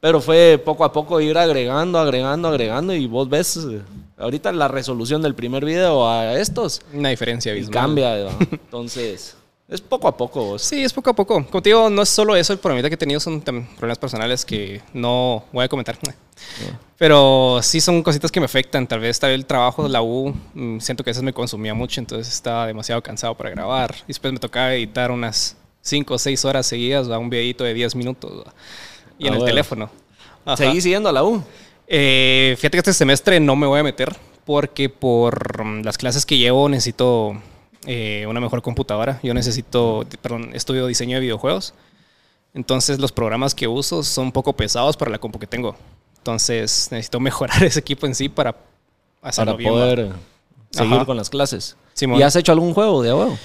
Pero 0.00 0.20
fue 0.20 0.60
poco 0.64 0.84
a 0.84 0.92
poco 0.92 1.20
ir 1.20 1.36
agregando, 1.36 1.98
agregando, 1.98 2.48
agregando 2.48 2.94
y 2.94 3.06
vos 3.06 3.28
ves 3.28 3.56
eh, 3.70 3.82
ahorita 4.16 4.50
la 4.52 4.66
resolución 4.66 5.20
del 5.20 5.34
primer 5.34 5.62
video 5.64 6.08
a 6.08 6.38
estos 6.38 6.80
Una 6.94 7.10
diferencia 7.10 7.50
y 7.50 7.56
abismal. 7.56 7.72
cambia. 7.74 8.14
¿verdad? 8.14 8.32
Entonces, 8.50 9.36
es 9.70 9.80
poco 9.80 10.08
a 10.08 10.16
poco. 10.16 10.44
vos. 10.44 10.62
Sí, 10.62 10.82
es 10.82 10.92
poco 10.92 11.10
a 11.10 11.12
poco. 11.14 11.46
Como 11.46 11.62
te 11.62 11.70
digo, 11.70 11.88
no 11.88 12.02
es 12.02 12.08
solo 12.08 12.34
eso, 12.34 12.52
el 12.52 12.58
problema 12.58 12.88
que 12.88 12.94
he 12.94 12.98
tenido 12.98 13.20
son 13.20 13.40
problemas 13.40 13.98
personales 13.98 14.44
que 14.44 14.82
no 14.92 15.44
voy 15.52 15.64
a 15.64 15.68
comentar. 15.68 15.96
Pero 16.98 17.60
sí 17.62 17.80
son 17.80 18.02
cositas 18.02 18.30
que 18.30 18.40
me 18.40 18.46
afectan. 18.46 18.86
Tal 18.86 19.00
vez 19.00 19.18
tal 19.18 19.30
vez 19.30 19.38
el 19.38 19.46
trabajo 19.46 19.84
de 19.84 19.88
la 19.88 20.02
U, 20.02 20.34
mm, 20.54 20.80
siento 20.80 21.02
que 21.04 21.10
a 21.10 21.12
veces 21.12 21.22
me 21.22 21.32
consumía 21.32 21.72
mucho, 21.72 22.00
entonces 22.00 22.32
estaba 22.32 22.66
demasiado 22.66 23.02
cansado 23.02 23.34
para 23.36 23.50
grabar. 23.50 23.94
Y 24.04 24.08
después 24.08 24.32
me 24.32 24.38
tocaba 24.38 24.74
editar 24.74 25.10
unas 25.10 25.56
5 25.82 26.14
o 26.14 26.18
6 26.18 26.44
horas 26.44 26.66
seguidas 26.66 27.08
a 27.08 27.18
un 27.18 27.30
videito 27.30 27.64
de 27.64 27.72
10 27.72 27.94
minutos. 27.94 28.44
¿va? 28.46 28.52
Y 29.18 29.28
en 29.28 29.34
Ah, 29.34 29.36
el 29.38 29.44
teléfono. 29.44 29.88
Ajá. 30.44 30.56
Seguí 30.56 30.80
siguiendo 30.80 31.08
a 31.08 31.12
la 31.12 31.22
U. 31.24 31.42
Eh, 31.86 32.54
fíjate 32.58 32.76
que 32.76 32.78
este 32.78 32.92
semestre 32.92 33.40
no 33.40 33.56
me 33.56 33.66
voy 33.66 33.80
a 33.80 33.82
meter 33.82 34.14
porque 34.44 34.88
por 34.88 35.64
mm, 35.64 35.82
las 35.84 35.96
clases 35.96 36.26
que 36.26 36.38
llevo 36.38 36.68
necesito 36.68 37.34
eh, 37.86 38.26
una 38.28 38.40
mejor 38.40 38.62
computadora. 38.62 39.20
Yo 39.22 39.34
necesito, 39.34 40.06
perdón, 40.22 40.50
estudio 40.54 40.86
diseño 40.86 41.16
de 41.16 41.20
videojuegos. 41.22 41.74
Entonces 42.52 42.98
los 42.98 43.12
programas 43.12 43.54
que 43.54 43.68
uso 43.68 44.02
son 44.02 44.26
un 44.26 44.32
poco 44.32 44.52
pesados 44.52 44.96
para 44.96 45.10
la 45.10 45.18
compu 45.18 45.38
que 45.38 45.46
tengo. 45.46 45.76
Entonces 46.18 46.88
necesito 46.90 47.20
mejorar 47.20 47.62
ese 47.62 47.80
equipo 47.80 48.06
en 48.06 48.14
sí 48.14 48.28
para 48.28 48.56
hacerlo 49.22 49.56
Para 49.56 49.68
poder 49.68 50.12
seguir 50.70 50.94
Ajá. 50.94 51.04
con 51.04 51.16
las 51.16 51.30
clases. 51.30 51.76
Simón. 51.94 52.18
¿Y 52.18 52.22
has 52.22 52.36
hecho 52.36 52.52
algún 52.52 52.74
juego 52.74 53.02
de 53.02 53.12
huevo? 53.12 53.38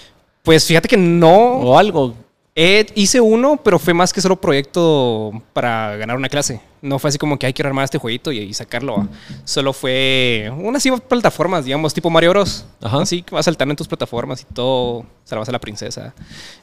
Pues 0.44 0.66
fíjate 0.66 0.88
que 0.88 0.98
no, 0.98 1.34
O 1.34 1.78
algo. 1.78 2.14
Eh, 2.58 2.86
hice 2.96 3.20
uno, 3.20 3.58
pero 3.62 3.78
fue 3.78 3.94
más 3.94 4.14
que 4.14 4.22
solo 4.22 4.40
proyecto 4.40 5.44
para 5.52 5.98
ganar 5.98 6.16
una 6.16 6.30
clase. 6.30 6.62
No 6.82 7.00
fue 7.00 7.10
así 7.10 7.18
como 7.18 7.38
que 7.38 7.46
hay 7.46 7.52
que 7.52 7.62
armar 7.62 7.84
este 7.84 7.98
jueguito 7.98 8.32
y, 8.32 8.40
y 8.40 8.54
sacarlo. 8.54 8.96
¿va? 8.96 9.08
Solo 9.44 9.74
fue 9.74 10.50
unas 10.56 10.82
plataformas, 11.06 11.66
digamos, 11.66 11.94
tipo 11.94 12.10
Mario 12.10 12.30
Bros. 12.30 12.66
Ajá. 12.82 13.02
Así 13.02 13.24
que 13.24 13.36
vas 13.36 13.44
saltando 13.44 13.74
en 13.74 13.76
tus 13.76 13.90
plataformas 13.90 14.42
y 14.42 14.54
todo, 14.54 15.06
salvas 15.26 15.50
a 15.50 15.52
la 15.52 15.60
princesa. 15.60 16.14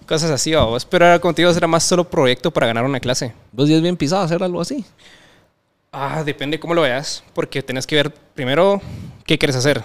Cosas 0.07 0.31
así, 0.31 0.55
vamos. 0.55 0.87
Pero 0.87 1.21
te 1.21 1.43
digo, 1.43 1.51
era 1.51 1.67
más 1.67 1.85
solo 1.85 2.09
proyecto 2.09 2.51
para 2.51 2.67
ganar 2.69 2.85
una 2.85 2.99
clase. 2.99 3.35
Vos 3.53 3.69
ya 3.69 3.77
es 3.77 3.83
bien 3.83 3.99
pisado 3.99 4.23
hacer 4.23 4.43
algo 4.43 4.63
así. 4.63 4.87
Ah, 5.93 6.25
depende 6.25 6.59
cómo 6.59 6.73
lo 6.73 6.81
veas, 6.81 7.23
porque 7.35 7.63
tenés 7.63 7.87
que 7.87 7.97
ver 7.97 8.15
primero 8.35 8.81
qué 9.27 9.37
quieres 9.37 9.57
hacer, 9.57 9.85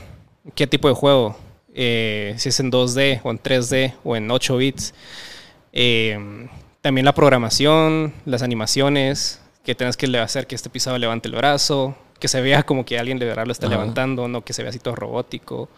qué 0.56 0.65
tipo 0.65 0.88
de 0.88 0.93
juego, 0.93 1.36
eh, 1.74 2.34
si 2.38 2.48
es 2.48 2.58
en 2.62 2.72
2D 2.72 3.20
o 3.24 3.32
en 3.32 3.39
3D 3.43 3.93
o 4.06 4.15
en 4.15 4.32
8 4.32 4.56
bits. 4.56 4.93
Eh, 5.80 6.18
también 6.82 7.06
la 7.06 7.13
programación, 7.13 8.12
las 8.26 8.42
animaciones, 8.42 9.40
que 9.63 9.76
tenés 9.76 9.96
que 9.96 10.08
hacer 10.18 10.48
que 10.48 10.56
este 10.56 10.72
pisado 10.72 10.98
levante 10.98 11.28
el 11.28 11.36
brazo, 11.36 11.96
que 12.20 12.28
se 12.28 12.42
vea 12.42 12.63
como 12.63 12.84
que 12.84 12.98
alguien 12.98 13.20
de 13.20 13.28
verdad 13.28 13.46
lo 13.46 13.52
está 13.52 13.68
Ajá. 13.68 13.76
levantando, 13.76 14.28
no 14.28 14.44
que 14.44 14.54
se 14.54 14.63
vea 14.63 14.72
así 14.72 14.80
todo 14.80 14.96
robótico. 14.96 15.70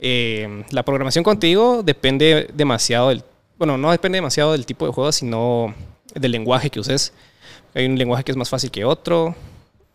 Eh, 0.00 0.64
la 0.70 0.82
programación 0.82 1.22
contigo 1.22 1.84
depende 1.84 2.50
demasiado 2.52 3.10
del, 3.10 3.22
bueno, 3.58 3.78
no 3.78 3.92
depende 3.92 4.16
demasiado 4.16 4.52
del 4.52 4.66
tipo 4.66 4.86
de 4.86 4.92
juego, 4.92 5.12
sino 5.12 5.72
del 6.16 6.32
lenguaje 6.32 6.68
que 6.68 6.80
uses. 6.80 7.12
Hay 7.74 7.86
un 7.86 7.96
lenguaje 7.96 8.24
que 8.24 8.32
es 8.32 8.36
más 8.36 8.48
fácil 8.50 8.72
que 8.72 8.84
otro, 8.84 9.36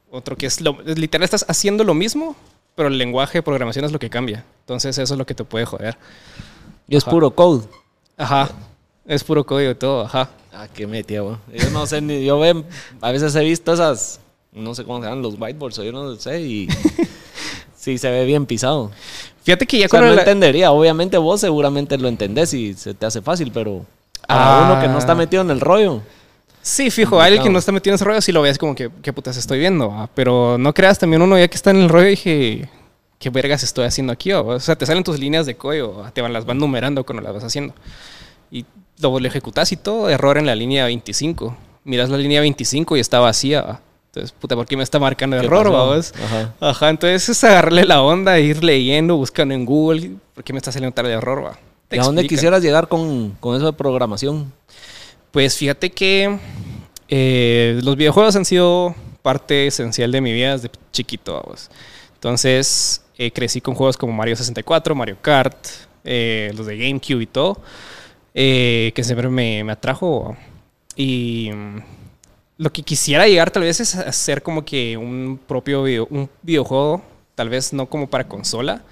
otro 0.09 0.37
que 0.37 0.45
es, 0.45 0.61
lo, 0.61 0.77
literal, 0.85 1.25
estás 1.25 1.45
haciendo 1.49 1.83
lo 1.83 1.93
mismo, 1.93 2.33
pero 2.75 2.87
el 2.87 2.97
lenguaje 2.97 3.39
de 3.39 3.43
programación 3.43 3.83
es 3.83 3.91
lo 3.91 3.99
que 3.99 4.09
cambia. 4.09 4.45
Entonces 4.61 4.97
eso 4.97 5.13
es 5.15 5.17
lo 5.17 5.25
que 5.25 5.35
te 5.35 5.43
puede 5.43 5.65
joder. 5.65 5.97
Y 6.87 6.95
es 6.95 7.03
Ajá. 7.03 7.11
puro 7.11 7.31
code. 7.31 7.65
Ajá. 8.15 8.51
Es 9.07 9.23
puro 9.23 9.45
código 9.45 9.75
todo, 9.75 10.01
ajá. 10.05 10.29
Ah, 10.53 10.67
qué 10.73 10.85
metida, 10.85 11.21
güey. 11.21 11.37
Yo 11.53 11.69
no 11.71 11.85
sé 11.87 12.01
ni. 12.01 12.25
Yo 12.25 12.39
ve, 12.39 12.63
a 13.01 13.11
veces 13.11 13.33
he 13.35 13.43
visto 13.43 13.73
esas. 13.73 14.19
No 14.51 14.75
sé 14.75 14.83
cómo 14.83 14.99
se 14.99 15.05
llaman 15.05 15.21
los 15.21 15.35
whiteboards, 15.39 15.79
o 15.79 15.83
yo 15.83 15.91
no 15.91 16.15
sé. 16.15 16.41
Y. 16.41 16.67
sí, 17.75 17.97
se 17.97 18.09
ve 18.11 18.25
bien 18.25 18.45
pisado. 18.45 18.91
Fíjate 19.43 19.65
que 19.65 19.77
ya 19.79 19.85
O 19.85 19.89
sea, 19.89 19.99
con 19.99 20.09
no 20.09 20.13
la- 20.15 20.21
entendería. 20.21 20.71
Obviamente 20.71 21.17
vos 21.17 21.39
seguramente 21.41 21.97
lo 21.97 22.07
entendés 22.07 22.53
y 22.53 22.73
se 22.73 22.93
te 22.93 23.05
hace 23.05 23.21
fácil, 23.21 23.51
pero. 23.53 23.85
Para 24.27 24.59
Ah. 24.59 24.71
uno 24.71 24.81
que 24.81 24.87
no 24.89 24.97
está 24.97 25.15
metido 25.15 25.41
en 25.41 25.51
el 25.51 25.61
rollo. 25.61 26.01
Sí, 26.61 26.91
fijo, 26.91 27.21
alguien 27.21 27.41
que 27.41 27.49
no 27.49 27.59
está 27.59 27.71
metido 27.71 27.93
en 27.93 27.95
ese 27.95 28.03
rollo 28.03 28.19
sí 28.19 28.33
lo 28.33 28.41
ves 28.41 28.57
como 28.57 28.75
que, 28.75 28.89
¿qué 29.01 29.13
putas 29.13 29.37
estoy 29.37 29.57
viendo? 29.59 29.89
ah? 29.89 30.09
Pero 30.13 30.57
no 30.57 30.73
creas, 30.73 30.99
también 30.99 31.21
uno 31.21 31.37
ya 31.39 31.47
que 31.47 31.55
está 31.55 31.71
en 31.71 31.77
el 31.77 31.87
rollo 31.87 32.07
dije, 32.07 32.67
¿qué 33.19 33.29
vergas 33.29 33.63
estoy 33.63 33.85
haciendo 33.85 34.11
aquí? 34.11 34.33
O 34.33 34.59
sea, 34.59 34.75
te 34.75 34.85
salen 34.85 35.01
tus 35.05 35.17
líneas 35.17 35.45
de 35.45 35.55
código, 35.55 36.03
ah, 36.05 36.11
te 36.11 36.21
van, 36.21 36.33
las 36.33 36.45
van 36.45 36.57
numerando 36.57 37.05
cuando 37.05 37.21
las 37.23 37.33
vas 37.35 37.45
haciendo. 37.45 37.73
Y 38.51 38.65
lo, 38.99 39.19
lo 39.19 39.27
ejecutas 39.27 39.71
y 39.71 39.77
todo, 39.77 40.09
error 40.09 40.37
en 40.37 40.45
la 40.45 40.55
línea 40.55 40.85
25. 40.85 41.55
Miras 41.83 42.09
la 42.09 42.17
línea 42.17 42.41
25 42.41 42.97
y 42.97 42.99
está 42.99 43.19
vacía. 43.19 43.63
ah. 43.67 43.79
Entonces, 44.07 44.35
puta, 44.39 44.55
¿por 44.55 44.65
qué 44.65 44.75
me 44.75 44.83
está 44.83 44.97
marcando 44.99 45.37
¿Qué 45.39 45.45
error? 45.45 45.67
Ajá. 45.67 46.53
Ajá, 46.59 46.89
entonces 46.89 47.29
es 47.29 47.43
agarrarle 47.43 47.85
la 47.85 48.01
onda, 48.01 48.39
ir 48.39 48.63
leyendo, 48.63 49.15
buscando 49.15 49.53
en 49.53 49.63
Google, 49.63 50.11
¿por 50.33 50.43
qué 50.43 50.53
me 50.53 50.57
está 50.57 50.71
saliendo 50.71 50.93
tal 50.93 51.05
error? 51.05 51.45
va? 51.45 51.59
¿Y 51.91 51.99
a 51.99 52.03
dónde 52.03 52.27
quisieras 52.27 52.63
llegar 52.63 52.87
con, 52.87 53.31
con 53.39 53.55
eso 53.55 53.67
de 53.67 53.73
programación? 53.73 54.51
Pues 55.31 55.55
fíjate 55.55 55.91
que 55.91 56.39
eh, 57.09 57.79
los 57.83 57.95
videojuegos 57.95 58.35
han 58.35 58.45
sido 58.45 58.95
parte 59.21 59.67
esencial 59.67 60.11
de 60.11 60.19
mi 60.21 60.33
vida 60.33 60.53
desde 60.53 60.71
chiquito. 60.91 61.41
vamos. 61.41 61.69
Entonces 62.15 63.03
eh, 63.17 63.31
crecí 63.31 63.61
con 63.61 63.75
juegos 63.75 63.97
como 63.97 64.13
Mario 64.13 64.35
64, 64.35 64.95
Mario 64.95 65.17
Kart, 65.21 65.55
eh, 66.03 66.51
los 66.55 66.65
de 66.65 66.77
GameCube 66.77 67.23
y 67.23 67.27
todo, 67.27 67.61
eh, 68.39 68.91
que 68.93 69.03
siempre 69.03 69.27
me, 69.29 69.63
me 69.63 69.71
atrajo. 69.71 70.37
Y 70.95 71.49
lo 72.57 72.71
que 72.71 72.83
quisiera 72.83 73.27
llegar 73.27 73.49
tal 73.49 73.63
vez 73.63 73.79
es 73.79 73.95
hacer 73.95 74.43
como 74.43 74.63
que 74.63 74.95
un 74.95 75.39
propio 75.47 75.81
video- 75.83 76.07
un 76.11 76.29
videojuego, 76.43 77.01
tal 77.35 77.49
vez 77.49 77.73
no 77.73 77.87
como 77.87 78.07
para 78.07 78.27
consola, 78.27 78.83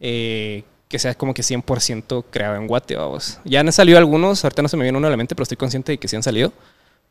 eh, 0.00 0.62
que 0.88 0.98
sea 0.98 1.14
como 1.14 1.32
que 1.32 1.42
100% 1.42 2.24
creado 2.30 2.56
en 2.56 2.66
Guate, 2.66 2.96
vamos. 2.96 3.40
Ya 3.44 3.60
han 3.60 3.72
salido 3.72 3.96
algunos, 3.98 4.44
ahorita 4.44 4.60
no 4.62 4.68
se 4.68 4.76
me 4.76 4.82
viene 4.84 4.98
uno 4.98 5.06
a 5.08 5.10
la 5.10 5.16
mente, 5.16 5.34
pero 5.34 5.44
estoy 5.44 5.56
consciente 5.56 5.92
de 5.92 5.98
que 5.98 6.06
sí 6.08 6.16
han 6.16 6.22
salido. 6.22 6.52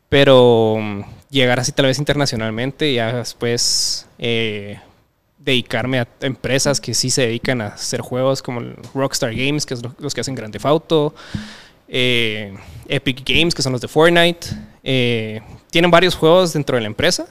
Pero 0.08 0.78
llegar 1.32 1.60
así 1.60 1.72
tal 1.72 1.88
vez 1.88 1.98
internacionalmente 1.98 2.94
ya 2.94 3.12
después 3.18 4.08
eh, 4.20 4.80
dedicarme 5.46 6.00
a 6.00 6.08
empresas 6.22 6.82
que 6.82 6.94
sí 6.96 7.10
se 7.12 7.22
dedican 7.22 7.62
a 7.62 7.68
hacer 7.68 8.02
juegos 8.02 8.42
como 8.42 8.62
Rockstar 8.96 9.34
Games, 9.36 9.66
que 9.66 9.76
es 9.76 9.84
lo- 9.84 9.94
los 10.00 10.14
que 10.14 10.22
hacen 10.22 10.34
Grand 10.36 10.52
Theft 10.52 10.66
Auto, 10.66 11.14
eh, 11.88 12.54
Epic 12.88 13.22
Games, 13.26 13.54
que 13.54 13.62
son 13.62 13.72
los 13.72 13.82
de 13.82 13.88
Fortnite. 13.88 14.48
Eh, 14.84 15.42
tienen 15.70 15.92
varios 15.92 16.16
juegos 16.16 16.54
dentro 16.54 16.76
de 16.76 16.82
la 16.82 16.88
empresa. 16.88 17.28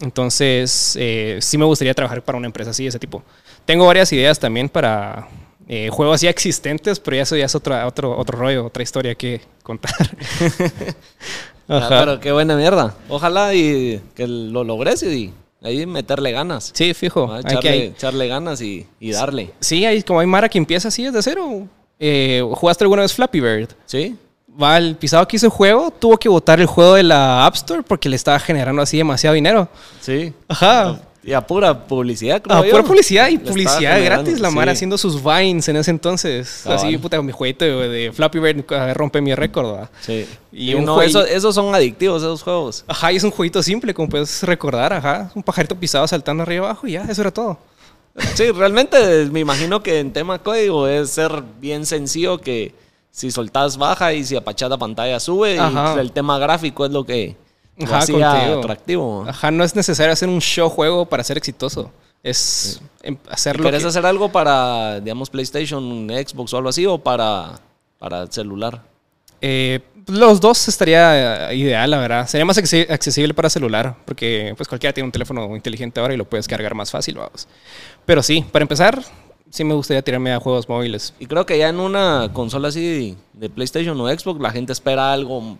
Entonces, 0.00 0.96
eh, 0.98 1.38
sí 1.42 1.58
me 1.58 1.64
gustaría 1.64 1.92
trabajar 1.92 2.22
para 2.22 2.38
una 2.38 2.46
empresa 2.46 2.70
así, 2.70 2.84
de 2.84 2.88
ese 2.90 2.98
tipo. 2.98 3.22
Tengo 3.66 3.84
varias 3.86 4.12
ideas 4.12 4.38
también 4.38 4.68
para 4.68 5.28
eh, 5.68 5.90
juegos 5.90 6.22
ya 6.22 6.30
existentes, 6.30 6.98
pero 6.98 7.16
ya 7.16 7.22
eso 7.24 7.36
ya 7.36 7.44
es 7.44 7.54
otra, 7.54 7.86
otro, 7.86 8.16
otro 8.16 8.38
rollo, 8.38 8.64
otra 8.64 8.82
historia 8.82 9.14
que 9.14 9.42
contar. 9.62 9.92
Ah, 11.70 11.86
pero 11.90 12.18
qué 12.18 12.32
buena 12.32 12.56
mierda. 12.56 12.94
Ojalá 13.10 13.54
y 13.54 14.00
que 14.14 14.26
lo 14.26 14.64
logres 14.64 15.02
y 15.02 15.34
ahí 15.62 15.86
meterle 15.86 16.32
ganas. 16.32 16.70
Sí, 16.74 16.94
fijo. 16.94 17.28
Ah, 17.32 17.36
Hay 17.38 17.42
que- 17.44 17.50
echarle, 17.68 17.84
echarle 17.86 18.28
ganas 18.28 18.60
y, 18.60 18.86
y 19.00 19.12
darle. 19.12 19.50
sí, 19.60 19.84
hay, 19.84 20.02
como 20.02 20.20
hay 20.20 20.26
Mara 20.26 20.48
que 20.48 20.58
empieza 20.58 20.88
así 20.88 21.04
desde 21.04 21.22
cero. 21.22 21.66
Eh, 21.98 22.42
¿Jugaste 22.54 22.84
alguna 22.84 23.02
vez 23.02 23.12
Flappy 23.12 23.40
Bird? 23.40 23.70
¿Sí? 23.86 24.16
Va, 24.60 24.76
el 24.78 24.96
pisado 24.96 25.26
que 25.28 25.36
hizo 25.36 25.46
el 25.46 25.52
juego 25.52 25.90
tuvo 25.92 26.16
que 26.16 26.28
botar 26.28 26.60
el 26.60 26.66
juego 26.66 26.94
de 26.94 27.02
la 27.04 27.46
App 27.46 27.54
Store 27.54 27.82
porque 27.82 28.08
le 28.08 28.16
estaba 28.16 28.38
generando 28.40 28.82
así 28.82 28.96
demasiado 28.96 29.34
dinero. 29.34 29.68
Sí. 30.00 30.32
Ajá. 30.48 31.00
Y 31.24 31.32
a 31.32 31.40
pura 31.46 31.86
publicidad, 31.86 32.40
creo 32.40 32.56
Ah, 32.56 32.64
yo. 32.64 32.70
pura 32.70 32.84
publicidad 32.84 33.28
y 33.28 33.32
Le 33.32 33.38
publicidad 33.40 34.02
gratis. 34.04 34.40
La 34.40 34.50
Mara 34.50 34.72
sí. 34.72 34.76
haciendo 34.76 34.96
sus 34.96 35.22
vines 35.22 35.68
en 35.68 35.76
ese 35.76 35.90
entonces. 35.90 36.60
Cabal. 36.62 36.78
Así, 36.78 36.96
puta, 36.96 37.20
mi 37.20 37.32
jueguito 37.32 37.64
de, 37.64 38.12
Flappy 38.14 38.38
Bird 38.38 38.64
eh, 38.70 38.94
rompe 38.94 39.20
mi 39.20 39.34
récord. 39.34 39.88
Sí. 40.00 40.26
Y 40.52 40.70
Y 40.70 40.74
un 40.74 40.84
no, 40.84 40.94
juego- 40.94 41.08
eso- 41.08 41.26
esos 41.26 41.54
son 41.54 41.74
adictivos, 41.74 42.22
esos 42.22 42.42
juegos. 42.42 42.84
Ajá, 42.86 43.12
y 43.12 43.16
es 43.16 43.24
un 43.24 43.30
jueguito 43.32 43.62
simple, 43.62 43.92
como 43.92 44.08
puedes 44.08 44.42
recordar. 44.44 44.92
Ajá, 44.92 45.30
un 45.34 45.42
pajarito 45.42 45.74
pisado 45.74 46.06
saltando 46.06 46.44
arriba 46.44 46.64
y 46.64 46.66
abajo 46.66 46.86
y 46.86 46.92
ya, 46.92 47.02
eso 47.02 47.20
era 47.20 47.30
todo. 47.32 47.58
Sí, 48.34 48.50
realmente 48.52 49.26
me 49.30 49.40
imagino 49.40 49.82
que 49.82 50.00
en 50.00 50.12
tema 50.12 50.38
código 50.40 50.88
es 50.88 51.10
ser 51.10 51.42
bien 51.60 51.84
sencillo 51.86 52.38
que 52.40 52.74
si 53.10 53.30
soltás 53.30 53.76
baja 53.76 54.12
y 54.12 54.24
si 54.24 54.34
apachas 54.36 54.70
la 54.70 54.76
pantalla 54.78 55.18
sube 55.20 55.58
Ajá. 55.58 55.94
y 55.96 56.00
el 56.00 56.10
tema 56.12 56.38
gráfico 56.38 56.84
es 56.86 56.92
lo 56.92 57.04
que 57.04 57.36
Ajá, 57.84 57.98
contigo. 58.00 58.58
atractivo. 58.60 59.24
Ajá, 59.28 59.50
no 59.50 59.64
es 59.64 59.74
necesario 59.76 60.12
hacer 60.12 60.28
un 60.28 60.40
show 60.40 60.68
juego 60.68 61.06
para 61.06 61.22
ser 61.24 61.36
exitoso. 61.38 61.90
Es 62.22 62.80
em- 63.02 63.16
hacerlo. 63.30 63.62
¿Querés 63.64 63.84
hacer 63.84 64.04
algo 64.04 64.28
para, 64.30 65.00
digamos, 65.00 65.30
PlayStation, 65.30 66.08
Xbox 66.10 66.52
o 66.52 66.56
algo 66.56 66.68
así 66.68 66.84
o 66.86 66.98
para, 66.98 67.52
para 67.98 68.26
celular? 68.26 68.82
Eh, 69.40 69.80
los 70.08 70.40
dos 70.40 70.66
estaría 70.66 71.50
eh, 71.50 71.56
ideal, 71.56 71.90
la 71.90 71.98
verdad. 71.98 72.26
Sería 72.26 72.44
más 72.44 72.58
acce- 72.58 72.90
accesible 72.90 73.34
para 73.34 73.48
celular, 73.50 73.94
porque 74.04 74.52
pues 74.56 74.68
cualquiera 74.68 74.92
tiene 74.92 75.04
un 75.06 75.12
teléfono 75.12 75.54
inteligente 75.54 76.00
ahora 76.00 76.14
y 76.14 76.16
lo 76.16 76.24
puedes 76.24 76.48
cargar 76.48 76.74
más 76.74 76.90
fácil, 76.90 77.16
vamos. 77.18 77.46
Pero 78.04 78.22
sí, 78.22 78.44
para 78.50 78.64
empezar, 78.64 79.00
sí 79.50 79.62
me 79.62 79.74
gustaría 79.74 80.02
tirarme 80.02 80.32
a 80.32 80.40
juegos 80.40 80.68
móviles. 80.68 81.14
Y 81.20 81.26
creo 81.26 81.46
que 81.46 81.56
ya 81.58 81.68
en 81.68 81.78
una 81.78 82.30
consola 82.32 82.68
así 82.68 83.16
de 83.34 83.48
PlayStation 83.48 84.00
o 84.00 84.08
Xbox 84.08 84.40
la 84.40 84.50
gente 84.50 84.72
espera 84.72 85.12
algo 85.12 85.56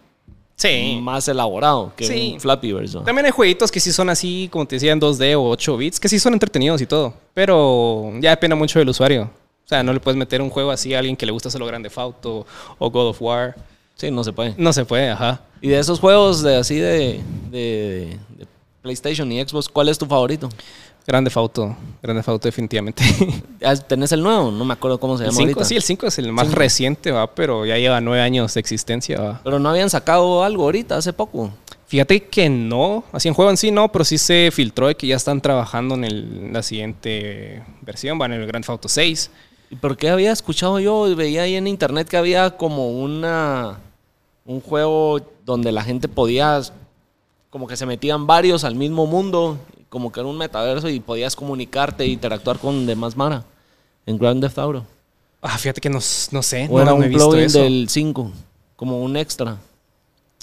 Sí. 0.58 0.98
más 1.00 1.26
elaborado 1.28 1.92
que 1.96 2.04
Sí. 2.04 2.32
un 2.34 2.40
Flappy 2.40 2.72
verso. 2.72 3.00
También 3.02 3.24
hay 3.26 3.30
jueguitos 3.32 3.70
que 3.70 3.78
sí 3.80 3.92
son 3.92 4.10
así, 4.10 4.48
como 4.50 4.66
te 4.66 4.76
decía, 4.76 4.92
en 4.92 5.00
2D 5.00 5.34
o 5.36 5.48
8 5.48 5.76
bits, 5.76 5.98
que 6.00 6.08
sí 6.08 6.18
son 6.18 6.32
entretenidos 6.34 6.80
y 6.82 6.86
todo. 6.86 7.14
Pero 7.32 8.10
ya 8.20 8.30
depende 8.30 8.56
mucho 8.56 8.78
del 8.80 8.88
usuario. 8.88 9.30
O 9.64 9.68
sea, 9.68 9.82
no 9.82 9.92
le 9.92 10.00
puedes 10.00 10.18
meter 10.18 10.42
un 10.42 10.50
juego 10.50 10.70
así 10.70 10.94
a 10.94 10.98
alguien 10.98 11.16
que 11.16 11.24
le 11.26 11.32
gusta 11.32 11.48
solo 11.50 11.64
Grande 11.66 11.90
Auto 11.94 12.44
o 12.78 12.90
God 12.90 13.08
of 13.10 13.22
War. 13.22 13.54
Sí, 13.94 14.10
no 14.10 14.24
se 14.24 14.32
puede. 14.32 14.54
No 14.58 14.72
se 14.72 14.84
puede, 14.84 15.10
ajá. 15.10 15.40
Y 15.60 15.68
de 15.68 15.78
esos 15.78 16.00
juegos 16.00 16.42
de 16.42 16.56
así 16.56 16.76
de, 16.76 17.20
de- 17.50 18.16
de 18.36 18.46
PlayStation 18.82 19.30
y 19.30 19.40
Xbox, 19.44 19.68
¿cuál 19.68 19.88
es 19.88 19.98
tu 19.98 20.06
favorito? 20.06 20.48
Grande 21.08 21.32
Auto. 21.34 21.74
Grande 22.02 22.22
Auto 22.26 22.46
definitivamente. 22.46 23.02
Ah, 23.64 23.74
¿Tenés 23.74 24.12
el 24.12 24.22
nuevo? 24.22 24.52
No 24.52 24.64
me 24.64 24.74
acuerdo 24.74 25.00
cómo 25.00 25.18
se 25.18 25.24
El 25.24 25.30
llama 25.30 25.38
5, 25.38 25.48
ahorita. 25.48 25.64
sí, 25.64 25.74
el 25.74 25.82
5 25.82 26.06
es 26.06 26.18
el 26.20 26.32
más 26.32 26.52
reciente, 26.52 27.10
va, 27.10 27.26
pero 27.34 27.66
ya 27.66 27.76
lleva 27.76 28.00
nueve 28.00 28.22
años 28.22 28.54
de 28.54 28.60
existencia, 28.60 29.20
va. 29.20 29.40
Pero 29.42 29.58
no 29.58 29.68
habían 29.70 29.90
sacado 29.90 30.44
algo 30.44 30.62
ahorita, 30.64 30.96
hace 30.96 31.12
poco. 31.12 31.50
Fíjate 31.88 32.22
que 32.24 32.48
no, 32.48 33.02
así 33.10 33.26
en 33.26 33.34
juego 33.34 33.50
en 33.50 33.56
sí 33.56 33.70
no, 33.72 33.90
pero 33.90 34.04
sí 34.04 34.16
se 34.18 34.50
filtró 34.52 34.86
de 34.86 34.94
que 34.94 35.06
ya 35.08 35.16
están 35.16 35.40
trabajando 35.40 35.96
en 35.96 36.04
el- 36.04 36.52
la 36.52 36.62
siguiente 36.62 37.62
versión, 37.82 38.16
van 38.18 38.32
en 38.34 38.42
el 38.42 38.46
Grand 38.46 38.62
Theft 38.64 38.70
Auto 38.70 38.88
6. 38.88 39.30
¿Y 39.70 39.76
por 39.76 39.96
qué 39.96 40.10
había 40.10 40.30
escuchado 40.30 40.78
yo? 40.78 41.14
Veía 41.16 41.42
ahí 41.42 41.56
en 41.56 41.66
internet 41.66 42.06
que 42.08 42.16
había 42.16 42.50
como 42.56 42.90
una 42.90 43.78
un 44.44 44.60
juego 44.60 45.20
donde 45.44 45.72
la 45.72 45.82
gente 45.82 46.06
podía 46.08 46.60
como 47.50 47.66
que 47.66 47.76
se 47.76 47.86
metían 47.86 48.26
varios 48.26 48.62
al 48.64 48.76
mismo 48.76 49.06
mundo, 49.06 49.58
como 49.88 50.12
que 50.12 50.20
era 50.20 50.28
un 50.28 50.36
metaverso 50.36 50.88
y 50.88 51.00
podías 51.00 51.34
comunicarte 51.36 52.04
e 52.04 52.08
interactuar 52.08 52.58
con 52.58 52.86
demás 52.86 53.16
Mara 53.16 53.44
en 54.06 54.18
Grand 54.18 54.40
Theft 54.40 54.58
Auto. 54.58 54.86
Ah, 55.40 55.56
fíjate 55.56 55.80
que 55.80 55.88
no, 55.88 55.98
no 55.98 56.42
sé, 56.42 56.66
O 56.70 56.76
no, 56.76 56.82
era 56.82 56.90
no 56.90 56.96
un 56.96 57.04
he 57.04 57.08
visto 57.08 57.28
plugin 57.28 57.44
eso. 57.46 57.62
del 57.62 57.86
5. 57.88 58.32
como 58.76 59.00
un 59.02 59.16
extra. 59.16 59.56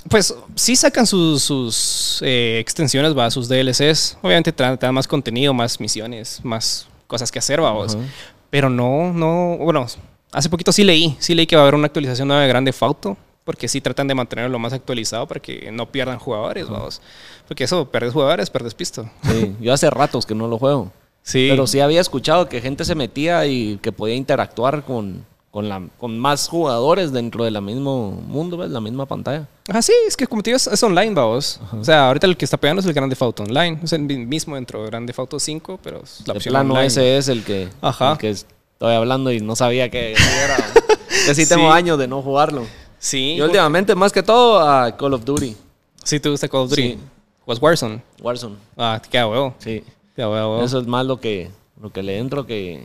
Pues 0.09 0.35
sí 0.55 0.75
sacan 0.75 1.07
sus, 1.07 1.41
sus 1.41 2.19
eh, 2.21 2.59
extensiones, 2.59 3.17
va, 3.17 3.29
sus 3.31 3.47
DLCs. 3.49 4.17
Obviamente 4.21 4.51
te 4.51 4.63
dan, 4.63 4.77
te 4.77 4.85
dan 4.85 4.93
más 4.93 5.07
contenido, 5.07 5.53
más 5.53 5.79
misiones, 5.79 6.39
más 6.43 6.87
cosas 7.07 7.31
que 7.31 7.39
hacer, 7.39 7.59
vamos. 7.59 7.95
Ajá. 7.95 8.03
Pero 8.51 8.69
no, 8.69 9.11
no, 9.11 9.57
bueno, 9.57 9.85
hace 10.31 10.49
poquito 10.49 10.71
sí 10.71 10.83
leí, 10.83 11.15
sí 11.19 11.33
leí 11.33 11.47
que 11.47 11.55
va 11.55 11.63
a 11.63 11.65
haber 11.65 11.75
una 11.75 11.87
actualización 11.87 12.27
nueva 12.27 12.43
de 12.43 12.47
Grande 12.47 12.71
Fauto, 12.71 13.17
porque 13.45 13.67
sí 13.69 13.79
tratan 13.79 14.07
de 14.09 14.15
mantenerlo 14.15 14.51
lo 14.51 14.59
más 14.59 14.73
actualizado 14.73 15.25
para 15.27 15.39
que 15.39 15.71
no 15.71 15.89
pierdan 15.91 16.19
jugadores, 16.19 16.67
vamos. 16.67 17.01
Porque 17.47 17.63
eso, 17.63 17.89
perdes 17.89 18.11
jugadores, 18.11 18.49
perdes 18.49 18.73
pisto. 18.73 19.09
Sí, 19.23 19.55
yo 19.61 19.71
hace 19.71 19.89
ratos 19.89 20.25
que 20.25 20.35
no 20.35 20.47
lo 20.47 20.57
juego. 20.57 20.91
Sí. 21.23 21.47
Pero 21.49 21.65
sí 21.67 21.79
había 21.79 22.01
escuchado 22.01 22.49
que 22.49 22.59
gente 22.59 22.83
se 22.85 22.95
metía 22.95 23.45
y 23.45 23.77
que 23.81 23.91
podía 23.91 24.15
interactuar 24.15 24.83
con, 24.83 25.25
con, 25.51 25.69
la, 25.69 25.81
con 25.99 26.17
más 26.19 26.47
jugadores 26.47 27.11
dentro 27.13 27.43
del 27.45 27.59
mismo 27.61 28.11
mundo, 28.11 28.57
¿ves? 28.57 28.69
La 28.71 28.81
misma 28.81 29.05
pantalla. 29.05 29.47
Ah, 29.69 29.81
sí, 29.81 29.93
es 30.07 30.17
que 30.17 30.27
como 30.27 30.41
te 30.43 30.49
digo, 30.51 30.57
es, 30.57 30.67
es 30.67 30.81
online, 30.83 31.13
vamos. 31.13 31.59
O 31.79 31.83
sea, 31.83 32.07
ahorita 32.07 32.27
el 32.27 32.37
que 32.37 32.45
está 32.45 32.57
pegando 32.57 32.79
es 32.81 32.85
el 32.87 32.93
Grande 32.93 33.15
Fauto 33.15 33.43
Online. 33.43 33.79
Es 33.83 33.93
el 33.93 34.01
mi- 34.01 34.25
mismo 34.25 34.55
dentro 34.55 34.81
de 34.81 34.87
Grande 34.87 35.13
Fauto 35.13 35.39
5, 35.39 35.79
pero 35.83 36.01
es 36.03 36.21
la 36.27 36.33
de 36.33 36.37
opción 36.37 36.51
plano 36.51 36.73
online. 36.73 36.87
ese 36.87 37.17
es 37.17 37.27
el 37.27 37.43
que, 37.43 37.69
Ajá. 37.81 38.13
el 38.13 38.17
que 38.17 38.29
estoy 38.31 38.93
hablando 38.95 39.31
y 39.31 39.39
no 39.39 39.55
sabía 39.55 39.89
que 39.89 40.13
era. 40.13 40.57
que 41.27 41.33
sí 41.35 41.47
tengo 41.47 41.71
años 41.71 41.97
de 41.99 42.07
no 42.07 42.21
jugarlo. 42.23 42.65
Sí. 43.05 43.35
Y 43.35 43.41
últimamente, 43.41 43.93
más 43.93 44.11
que 44.11 44.23
todo, 44.23 44.59
a 44.59 44.97
Call 44.97 45.13
of 45.13 45.23
Duty. 45.23 45.55
Sí, 46.03 46.19
te 46.19 46.27
gusta 46.27 46.47
Call 46.47 46.61
of 46.61 46.69
Duty. 46.71 46.81
Sí. 46.81 46.97
¿Was 47.45 47.61
Warzone? 47.61 48.01
Warzone. 48.19 48.55
Ah, 48.75 48.99
te 49.01 49.09
queda 49.09 49.27
huevo. 49.27 49.53
Sí. 49.59 49.83
Queda 50.15 50.27
huevo. 50.29 50.63
Eso 50.63 50.79
es 50.79 50.87
más 50.87 51.05
lo 51.05 51.19
que, 51.19 51.51
lo 51.79 51.91
que 51.91 52.01
le 52.01 52.17
entro 52.17 52.47
que, 52.47 52.83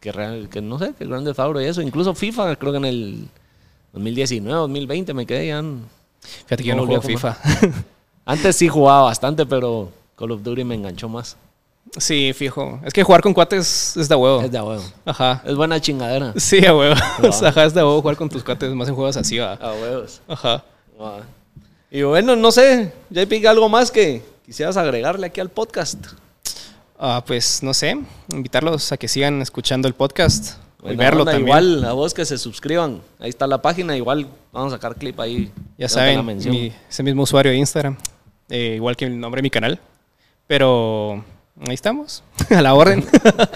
que, 0.00 0.12
real- 0.12 0.48
que 0.48 0.62
no 0.62 0.78
sé, 0.78 0.94
que 0.98 1.04
Grande 1.04 1.34
Theft 1.34 1.60
y 1.60 1.64
eso. 1.64 1.82
Incluso 1.82 2.14
FIFA, 2.14 2.56
creo 2.56 2.72
que 2.72 2.78
en 2.78 2.84
el 2.86 3.28
2019, 3.92 4.58
2020 4.60 5.12
me 5.12 5.26
quedé 5.26 5.48
ya. 5.48 5.58
en- 5.58 5.84
Fíjate 6.22 6.62
que 6.62 6.68
yo 6.70 6.74
no 6.76 6.86
juego 6.86 7.02
volví 7.02 7.14
a 7.14 7.18
FIFA. 7.18 7.36
Antes 8.24 8.56
sí 8.56 8.68
jugaba 8.68 9.02
bastante, 9.02 9.44
pero 9.44 9.90
Call 10.16 10.30
of 10.30 10.42
Duty 10.42 10.64
me 10.64 10.74
enganchó 10.74 11.10
más. 11.10 11.36
Sí, 11.98 12.32
fijo. 12.34 12.80
Es 12.84 12.92
que 12.92 13.02
jugar 13.02 13.20
con 13.20 13.32
cuates 13.34 13.96
es 13.96 14.08
de 14.08 14.14
huevo. 14.14 14.42
Es 14.42 14.50
de 14.50 14.60
huevo. 14.60 14.82
Ajá. 15.04 15.42
Es 15.44 15.54
buena 15.54 15.80
chingadera. 15.80 16.32
Sí, 16.36 16.64
a 16.66 16.74
huevo. 16.74 16.94
Ajá, 17.44 17.64
es 17.64 17.74
de 17.74 17.82
huevo 17.82 18.00
jugar 18.00 18.16
con 18.16 18.28
tus 18.28 18.42
cuates 18.44 18.70
más 18.74 18.88
en 18.88 18.94
juegos 18.94 19.16
así, 19.16 19.38
va. 19.38 19.54
A 19.54 19.72
huevos. 19.72 20.20
Ajá. 20.28 20.64
Y 21.90 22.02
bueno, 22.02 22.34
no 22.36 22.50
sé, 22.50 22.92
JP, 23.10 23.46
algo 23.46 23.68
más 23.68 23.90
que 23.90 24.22
quisieras 24.44 24.76
agregarle 24.76 25.26
aquí 25.26 25.40
al 25.40 25.48
podcast. 25.50 25.98
Ah, 26.98 27.22
pues 27.26 27.62
no 27.62 27.74
sé, 27.74 27.96
invitarlos 28.32 28.90
a 28.92 28.96
que 28.96 29.08
sigan 29.08 29.42
escuchando 29.42 29.88
el 29.88 29.94
podcast 29.94 30.56
y 30.80 30.82
Buena 30.88 31.04
verlo 31.04 31.20
onda, 31.20 31.32
también. 31.32 31.48
Igual 31.48 31.84
a 31.84 31.92
vos 31.92 32.14
que 32.14 32.24
se 32.24 32.38
suscriban. 32.38 33.00
Ahí 33.18 33.30
está 33.30 33.46
la 33.46 33.60
página. 33.62 33.96
Igual 33.96 34.28
vamos 34.52 34.72
a 34.72 34.76
sacar 34.76 34.94
clip 34.96 35.18
ahí. 35.20 35.50
Ya 35.78 35.88
saben, 35.88 36.24
mi- 36.24 36.72
ese 36.88 37.02
mismo 37.02 37.22
usuario 37.22 37.52
de 37.52 37.58
Instagram, 37.58 37.96
eh, 38.48 38.74
igual 38.76 38.96
que 38.96 39.06
el 39.06 39.18
nombre 39.18 39.38
de 39.40 39.42
mi 39.44 39.50
canal. 39.50 39.80
Pero 40.46 41.24
ahí 41.60 41.74
estamos, 41.74 42.22
a 42.50 42.62
la 42.62 42.74
orden. 42.74 43.04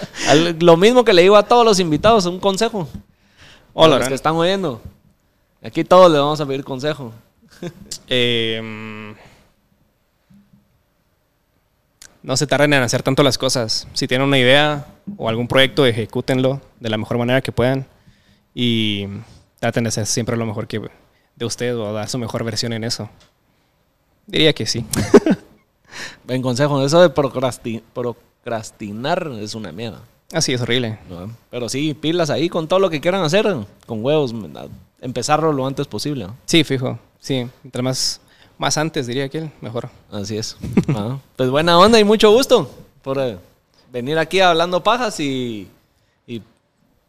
Lo 0.59 0.77
mismo 0.77 1.03
que 1.03 1.13
le 1.13 1.21
digo 1.21 1.35
a 1.35 1.43
todos 1.43 1.65
los 1.65 1.79
invitados, 1.79 2.25
un 2.25 2.39
consejo. 2.39 2.87
Hola, 3.73 3.99
los 3.99 4.07
que 4.07 4.13
están 4.13 4.35
oyendo. 4.35 4.81
Aquí 5.61 5.83
todos 5.83 6.11
le 6.11 6.17
vamos 6.17 6.39
a 6.41 6.45
pedir 6.45 6.63
consejo. 6.63 7.13
Eh, 8.11 8.59
mm, 8.63 9.11
no 12.23 12.35
se 12.37 12.47
tarden 12.47 12.73
en 12.73 12.81
hacer 12.81 13.03
tanto 13.03 13.21
las 13.21 13.37
cosas. 13.37 13.87
Si 13.93 14.07
tienen 14.07 14.27
una 14.27 14.39
idea 14.39 14.87
o 15.15 15.29
algún 15.29 15.47
proyecto, 15.47 15.85
ejecútenlo 15.85 16.59
de 16.79 16.89
la 16.89 16.97
mejor 16.97 17.19
manera 17.19 17.41
que 17.41 17.51
puedan 17.51 17.85
y 18.55 19.05
traten 19.59 19.83
de 19.83 19.89
hacer 19.89 20.07
siempre 20.07 20.37
lo 20.37 20.47
mejor 20.47 20.67
que 20.67 20.81
de 21.35 21.45
ustedes 21.45 21.75
o 21.75 21.93
dar 21.93 22.09
su 22.09 22.17
mejor 22.17 22.43
versión 22.43 22.73
en 22.73 22.83
eso. 22.83 23.09
Diría 24.25 24.53
que 24.53 24.65
sí. 24.65 24.85
En 26.27 26.41
consejo, 26.41 26.83
eso 26.85 27.01
de 27.01 27.13
procrasti- 27.13 27.81
procrastinar 27.93 29.31
es 29.39 29.55
una 29.55 29.71
mierda. 29.71 30.01
Así 30.31 30.53
es 30.53 30.61
horrible. 30.61 30.99
¿no? 31.09 31.31
Pero 31.49 31.69
sí, 31.69 31.93
pilas 31.93 32.29
ahí 32.29 32.49
con 32.49 32.67
todo 32.67 32.79
lo 32.79 32.89
que 32.89 33.01
quieran 33.01 33.23
hacer, 33.23 33.45
con 33.85 34.03
huevos, 34.05 34.33
empezarlo 35.01 35.51
lo 35.53 35.65
antes 35.65 35.87
posible. 35.87 36.25
¿no? 36.25 36.35
Sí, 36.45 36.63
fijo. 36.63 36.99
Sí, 37.19 37.47
entre 37.63 37.81
más, 37.81 38.21
más 38.57 38.77
antes 38.77 39.07
diría 39.07 39.27
que 39.29 39.39
él, 39.39 39.51
mejor. 39.61 39.89
Así 40.11 40.37
es. 40.37 40.55
Ah, 40.89 41.17
pues 41.35 41.49
buena 41.49 41.77
onda 41.79 41.99
y 41.99 42.03
mucho 42.03 42.31
gusto 42.31 42.69
por 43.01 43.17
eh, 43.19 43.37
venir 43.91 44.17
aquí 44.19 44.39
hablando 44.39 44.83
pajas 44.83 45.19
y, 45.19 45.67
y 46.27 46.41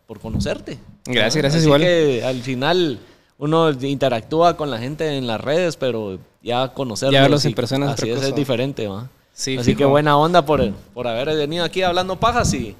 por 0.06 0.18
conocerte. 0.20 0.78
Gracias, 1.06 1.36
gracias 1.36 1.54
así 1.60 1.66
igual. 1.66 1.80
que 1.82 2.22
al 2.24 2.40
final 2.42 3.00
uno 3.40 3.70
interactúa 3.72 4.56
con 4.56 4.70
la 4.70 4.78
gente 4.78 5.16
en 5.16 5.26
las 5.26 5.40
redes, 5.40 5.76
pero 5.76 6.18
ya 6.42 6.68
conocerlos. 6.68 7.14
Ya 7.14 7.22
verlos 7.22 7.44
en 7.44 7.54
persona 7.54 7.86
es 7.86 7.92
Así 7.94 8.02
otra 8.02 8.12
es, 8.12 8.16
cosa. 8.18 8.28
es 8.28 8.34
diferente, 8.36 8.86
¿va? 8.86 9.08
Sí, 9.32 9.56
Así 9.56 9.70
fijo. 9.70 9.78
que 9.78 9.84
buena 9.86 10.16
onda 10.16 10.44
por, 10.44 10.70
por 10.94 11.08
haber 11.08 11.34
venido 11.36 11.64
aquí 11.64 11.82
hablando 11.82 12.16
pajas 12.20 12.52
y, 12.54 12.76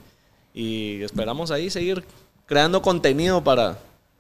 y 0.55 1.03
esperamos 1.03 1.51
ahí 1.51 1.70
seguir 1.70 2.05
creando 2.46 2.83
contenido 2.83 3.42
para, 3.42 3.79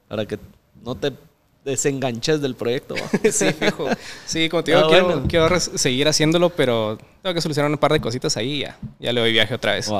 para 0.08 0.24
que 0.26 0.38
no 0.82 0.94
te 0.94 1.12
desenganches 1.64 2.40
del 2.40 2.54
proyecto. 2.54 2.94
¿va? 2.94 3.30
Sí, 3.30 3.52
fijo. 3.52 3.86
Sí, 4.24 4.48
como 4.48 4.64
te 4.64 4.70
digo, 4.72 4.84
Ah, 4.84 4.88
quiero, 4.88 5.04
bueno. 5.06 5.22
quiero 5.28 5.48
res- 5.48 5.70
seguir 5.74 6.08
haciéndolo, 6.08 6.48
pero 6.50 6.96
tengo 7.22 7.34
que 7.34 7.40
solucionar 7.42 7.70
un 7.70 7.76
par 7.78 7.92
de 7.92 8.00
cositas 8.00 8.34
ahí 8.38 8.52
y 8.54 8.60
ya. 8.60 8.78
Ya 8.98 9.12
le 9.12 9.20
doy 9.20 9.32
viaje 9.32 9.54
otra 9.54 9.74
vez. 9.74 9.90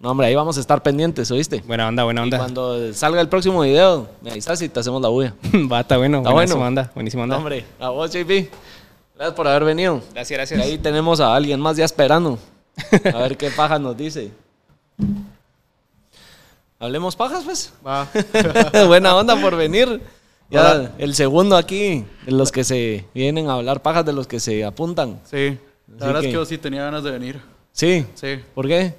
No, 0.00 0.10
hombre, 0.10 0.26
ahí 0.26 0.34
vamos 0.34 0.56
a 0.56 0.60
estar 0.60 0.82
pendientes, 0.82 1.30
¿oíste? 1.30 1.62
Buena 1.66 1.86
onda, 1.86 2.02
buena 2.04 2.22
Y 2.22 2.24
onda. 2.24 2.38
cuando 2.38 2.92
salga 2.92 3.20
el 3.20 3.28
próximo 3.28 3.60
video, 3.62 4.08
me 4.20 4.32
avisas 4.32 4.60
y 4.62 4.68
te 4.68 4.80
hacemos 4.80 5.00
la 5.00 5.08
bulla. 5.08 5.34
Va, 5.72 5.80
está 5.80 5.96
bueno. 5.96 6.18
Está 6.18 6.32
buenísima 6.32 6.58
bueno. 6.58 6.68
onda. 6.68 6.90
Buenísima 6.94 7.22
onda. 7.22 7.34
No, 7.36 7.38
hombre, 7.42 7.64
a 7.78 7.90
vos, 7.90 8.10
JP. 8.12 8.48
Gracias 9.14 9.36
por 9.36 9.46
haber 9.46 9.64
venido. 9.64 10.02
Gracias, 10.12 10.30
Y 10.30 10.34
gracias. 10.34 10.60
ahí 10.60 10.78
tenemos 10.78 11.20
a 11.20 11.34
alguien 11.36 11.60
más 11.60 11.76
ya 11.76 11.84
esperando. 11.84 12.38
A 13.14 13.18
ver 13.18 13.36
qué 13.36 13.50
pajas 13.50 13.80
nos 13.80 13.96
dice. 13.96 14.32
Hablemos 16.78 17.14
pajas, 17.14 17.44
pues. 17.44 17.72
Va. 17.86 18.08
Buena 18.86 19.14
onda 19.14 19.40
por 19.40 19.54
venir. 19.56 20.00
Ya 20.50 20.60
Hola. 20.72 20.90
el 20.98 21.14
segundo 21.14 21.56
aquí, 21.56 22.04
de 22.26 22.32
los 22.32 22.50
que 22.52 22.64
se 22.64 23.06
vienen 23.14 23.48
a 23.48 23.54
hablar 23.54 23.80
pajas, 23.82 24.04
de 24.04 24.12
los 24.12 24.26
que 24.26 24.40
se 24.40 24.64
apuntan. 24.64 25.20
Sí. 25.24 25.56
La 25.88 25.96
Así 25.96 26.06
verdad 26.06 26.20
que- 26.20 26.26
es 26.26 26.30
que 26.30 26.32
yo 26.32 26.44
sí 26.44 26.58
tenía 26.58 26.82
ganas 26.82 27.04
de 27.04 27.10
venir. 27.10 27.40
Sí. 27.72 28.04
Sí. 28.14 28.40
¿Por 28.54 28.66
qué? 28.66 28.94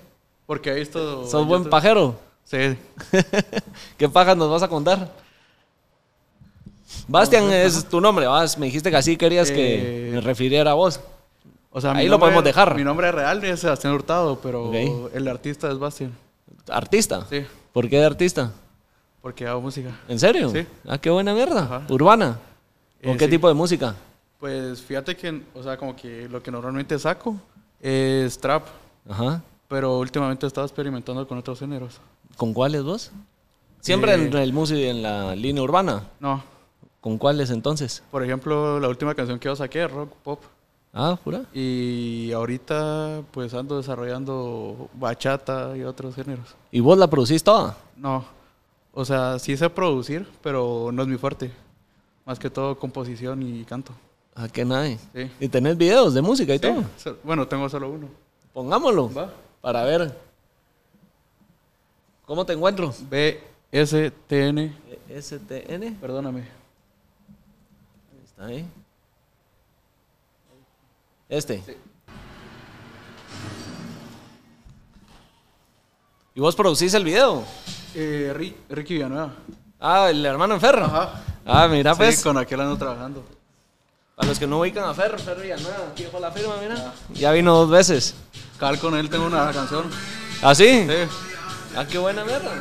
Porque 0.45 0.71
he 0.71 0.75
visto. 0.75 1.25
¿Sos 1.27 1.41
en 1.41 1.47
buen 1.47 1.65
pajero? 1.69 2.15
Sí. 2.43 2.77
¿Qué 3.97 4.09
pajas 4.09 4.35
nos 4.37 4.49
vas 4.49 4.63
a 4.63 4.67
contar? 4.67 5.09
Bastian 7.07 7.51
es 7.51 7.85
tu 7.89 7.99
nombre, 7.99 8.27
vas. 8.27 8.57
Me 8.57 8.67
dijiste 8.67 8.89
que 8.89 8.97
así 8.97 9.17
querías 9.17 9.49
que 9.51 10.09
Eh, 10.09 10.11
me 10.13 10.21
refiriera 10.21 10.71
a 10.71 10.73
vos. 10.73 10.99
O 11.71 11.81
sea, 11.81 11.91
Ahí 11.93 12.07
lo 12.07 12.19
podemos 12.19 12.43
dejar. 12.43 12.75
Mi 12.75 12.83
nombre 12.83 13.11
real 13.11 13.43
es 13.43 13.61
Sebastián 13.61 13.93
Hurtado, 13.93 14.39
pero 14.41 15.09
el 15.13 15.27
artista 15.27 15.71
es 15.71 15.79
Bastian. 15.79 16.13
¿Artista? 16.69 17.25
Sí. 17.29 17.45
¿Por 17.71 17.89
qué 17.89 17.97
de 17.97 18.05
artista? 18.05 18.51
Porque 19.21 19.47
hago 19.47 19.61
música. 19.61 19.89
¿En 20.07 20.19
serio? 20.19 20.49
Sí. 20.49 20.67
Ah, 20.87 20.97
qué 20.97 21.09
buena 21.09 21.33
mierda. 21.33 21.63
Ajá. 21.63 21.81
¿Urbana? 21.89 22.37
¿Con 23.03 23.13
Eh, 23.13 23.17
qué 23.17 23.25
sí. 23.25 23.31
tipo 23.31 23.47
de 23.47 23.53
música? 23.55 23.95
Pues 24.39 24.81
fíjate 24.81 25.15
que, 25.15 25.41
o 25.55 25.63
sea, 25.63 25.77
como 25.77 25.95
que 25.95 26.27
lo 26.29 26.43
que 26.43 26.51
normalmente 26.51 26.99
saco 26.99 27.35
es 27.81 28.37
trap, 28.37 28.65
Ajá. 29.09 29.41
Pero 29.73 29.97
últimamente 29.97 30.45
he 30.45 30.47
estado 30.47 30.67
experimentando 30.67 31.27
con 31.27 31.35
otros 31.39 31.57
géneros. 31.57 31.99
¿Con 32.37 32.53
cuáles 32.53 32.83
vos? 32.83 33.11
Siempre 33.79 34.11
Eh, 34.11 34.15
en 34.27 34.33
el 34.37 34.53
música 34.53 34.79
en 34.81 35.01
la 35.01 35.35
línea 35.35 35.63
urbana. 35.63 36.03
No, 36.19 36.43
¿Con 37.01 37.17
cuáles 37.17 37.49
entonces? 37.49 38.03
por 38.11 38.23
ejemplo, 38.23 38.79
la 38.79 38.87
última 38.87 39.15
canción 39.15 39.39
que 39.39 39.47
yo 39.47 39.55
saqué 39.55 39.83
es 39.85 39.91
rock 39.91 40.11
pop. 40.23 40.39
Ah, 40.93 41.17
jura. 41.23 41.41
Y 41.55 42.31
ahorita 42.33 43.23
pues 43.31 43.51
ando 43.55 43.77
desarrollando 43.77 44.89
bachata 44.93 45.75
y 45.75 45.81
otros 45.81 46.13
géneros. 46.13 46.53
¿Y 46.71 46.79
vos 46.79 46.95
la 46.95 47.07
producís 47.07 47.43
toda? 47.43 47.75
No, 47.97 48.23
o 48.93 49.03
sea, 49.03 49.39
sí 49.39 49.57
sé 49.57 49.71
producir, 49.71 50.27
pero 50.43 50.91
no 50.93 51.01
es 51.01 51.07
mi 51.07 51.17
fuerte. 51.17 51.49
Más 52.27 52.37
que 52.37 52.51
todo 52.51 52.77
composición 52.77 53.41
y 53.41 53.63
canto. 53.65 53.91
Ah, 54.35 54.47
qué 54.47 54.63
nadie. 54.65 54.99
Sí. 55.15 55.31
¿Y 55.39 55.47
tenés 55.47 55.75
videos 55.77 56.13
de 56.13 56.21
música 56.21 56.53
y 56.53 56.59
Sí, 56.59 56.61
todo? 56.67 57.15
Bueno, 57.23 57.47
tengo 57.47 57.67
solo 57.69 57.89
uno. 57.89 58.07
Pongámoslo. 58.53 59.11
Va. 59.11 59.29
Para 59.63 59.83
ver. 59.85 60.13
¿Cómo 62.25 62.45
te 62.45 62.51
encuentro? 62.51 62.93
B-S-T-N. 63.09 64.73
STN. 65.21 65.95
Perdóname. 66.01 66.43
Está 68.25 68.45
ahí. 68.47 68.65
Este. 71.29 71.63
¿Y 76.35 76.41
vos 76.41 76.57
producís 76.57 76.93
el 76.93 77.05
video? 77.05 77.45
Eh, 77.95 78.33
Ri- 78.35 78.55
Ricky 78.67 78.95
Villanueva. 78.95 79.33
Ah, 79.79 80.09
el 80.09 80.25
hermano 80.25 80.59
Ferro. 80.59 80.83
Ajá. 80.87 81.23
Ah, 81.45 81.69
mira, 81.69 81.95
pues. 81.95 82.17
Sí, 82.17 82.23
con 82.23 82.37
aquel 82.37 82.59
ando 82.59 82.77
trabajando. 82.77 83.23
Para 84.15 84.27
los 84.27 84.37
que 84.39 84.45
no 84.45 84.59
ubican 84.59 84.83
a 84.83 84.93
Ferro, 84.93 85.17
Ferro 85.19 85.41
Villanueva, 85.41 85.87
aquí 85.93 86.03
dejó 86.03 86.19
la 86.19 86.31
firma, 86.33 86.55
mira. 86.61 86.93
Ya 87.13 87.31
vino 87.31 87.53
dos 87.55 87.69
veces. 87.69 88.13
Cal 88.59 88.79
con 88.79 88.95
él 88.95 89.09
tengo 89.09 89.25
una 89.25 89.51
canción. 89.51 89.85
¿Ah, 90.41 90.53
sí? 90.55 90.87
Sí. 90.87 90.95
Ah, 91.75 91.85
qué 91.89 91.97
buena 91.97 92.23
mierda. 92.23 92.51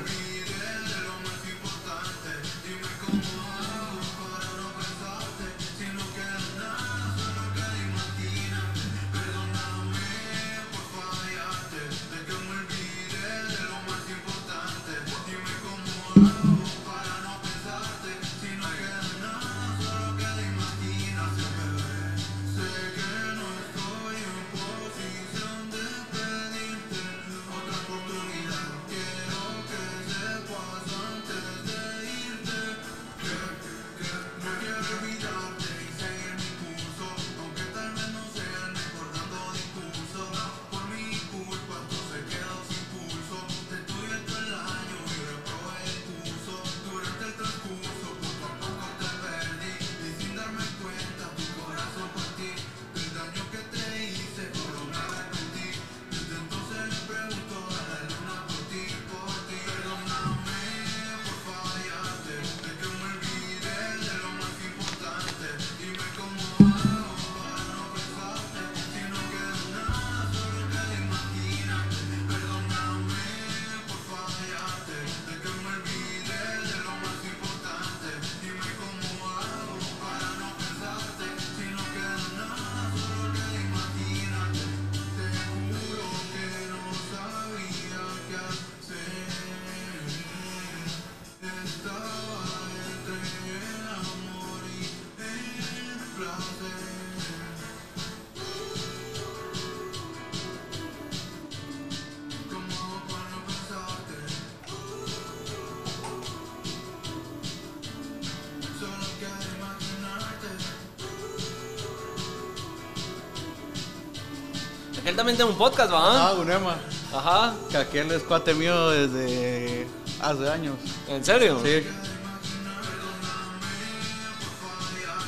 Aquel 115.12 115.16
también 115.18 115.36
tiene 115.36 115.50
un 115.50 115.58
podcast, 115.58 115.92
¿va? 115.92 116.28
Ah, 116.28 116.32
Unema. 116.32 116.76
Ajá. 117.14 117.52
Que 117.70 117.76
aquel 117.76 118.10
es 118.12 118.22
cuate 118.22 118.54
mío 118.54 118.88
desde 118.88 119.86
hace 120.22 120.48
años. 120.48 120.76
¿En 121.06 121.22
serio? 121.22 121.60
Sí. 121.62 121.86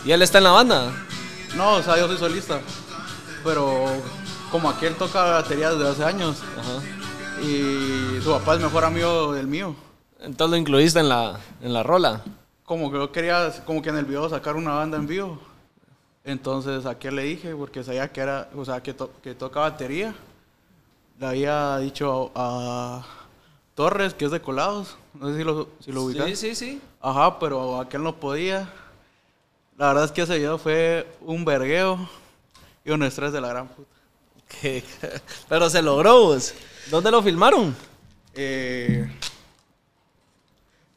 ¿Y 0.06 0.12
él 0.12 0.22
está 0.22 0.38
en 0.38 0.44
la 0.44 0.52
banda? 0.52 0.90
No, 1.54 1.74
o 1.74 1.82
sea, 1.82 1.98
yo 1.98 2.06
soy 2.06 2.16
solista. 2.16 2.60
Pero 3.44 3.84
como 4.50 4.70
aquel 4.70 4.94
toca 4.94 5.22
batería 5.22 5.72
desde 5.72 5.90
hace 5.90 6.04
años. 6.04 6.38
Ajá. 6.58 7.42
Y 7.42 8.22
su 8.22 8.30
papá 8.30 8.54
es 8.54 8.62
mejor 8.62 8.84
amigo 8.84 9.34
del 9.34 9.46
mío. 9.46 9.76
Entonces 10.18 10.50
lo 10.50 10.56
incluiste 10.56 11.00
en 11.00 11.10
la, 11.10 11.38
en 11.60 11.74
la 11.74 11.82
rola. 11.82 12.22
Como 12.64 12.90
que 12.90 12.96
yo 12.96 13.12
quería, 13.12 13.52
como 13.66 13.82
que 13.82 13.90
en 13.90 13.98
el 13.98 14.06
video 14.06 14.30
sacar 14.30 14.56
una 14.56 14.72
banda 14.72 14.96
en 14.96 15.06
vivo. 15.06 15.38
Entonces 16.24 16.86
a 16.86 16.98
qué 16.98 17.10
le 17.12 17.22
dije, 17.24 17.54
porque 17.54 17.84
sabía 17.84 18.10
que 18.10 18.20
era, 18.22 18.48
o 18.56 18.64
sea, 18.64 18.82
que, 18.82 18.94
to- 18.94 19.12
que 19.22 19.34
toca 19.34 19.60
batería. 19.60 20.14
Le 21.20 21.26
había 21.26 21.78
dicho 21.78 22.32
a, 22.34 23.04
a 23.04 23.06
Torres, 23.74 24.14
que 24.14 24.24
es 24.24 24.30
de 24.30 24.40
Colados. 24.40 24.96
No 25.12 25.28
sé 25.30 25.36
si 25.38 25.44
lo, 25.44 25.68
si 25.80 25.92
lo 25.92 26.02
ubicas. 26.04 26.26
Sí, 26.26 26.36
sí, 26.36 26.54
sí. 26.54 26.80
Ajá, 27.00 27.38
pero 27.38 27.78
aquel 27.80 28.02
no 28.02 28.16
podía. 28.16 28.68
La 29.76 29.88
verdad 29.88 30.04
es 30.06 30.12
que 30.12 30.22
ese 30.22 30.38
video 30.38 30.56
fue 30.58 31.06
un 31.20 31.44
vergueo 31.44 32.08
y 32.84 32.90
un 32.90 33.02
estrés 33.02 33.32
de 33.32 33.40
la 33.40 33.48
gran 33.48 33.68
puta. 33.68 33.90
Que- 34.60 34.82
Pero 35.48 35.68
se 35.68 35.82
logró, 35.82 36.20
vos. 36.22 36.54
¿Dónde 36.90 37.10
lo 37.10 37.22
filmaron? 37.22 37.74
Eh, 38.34 39.08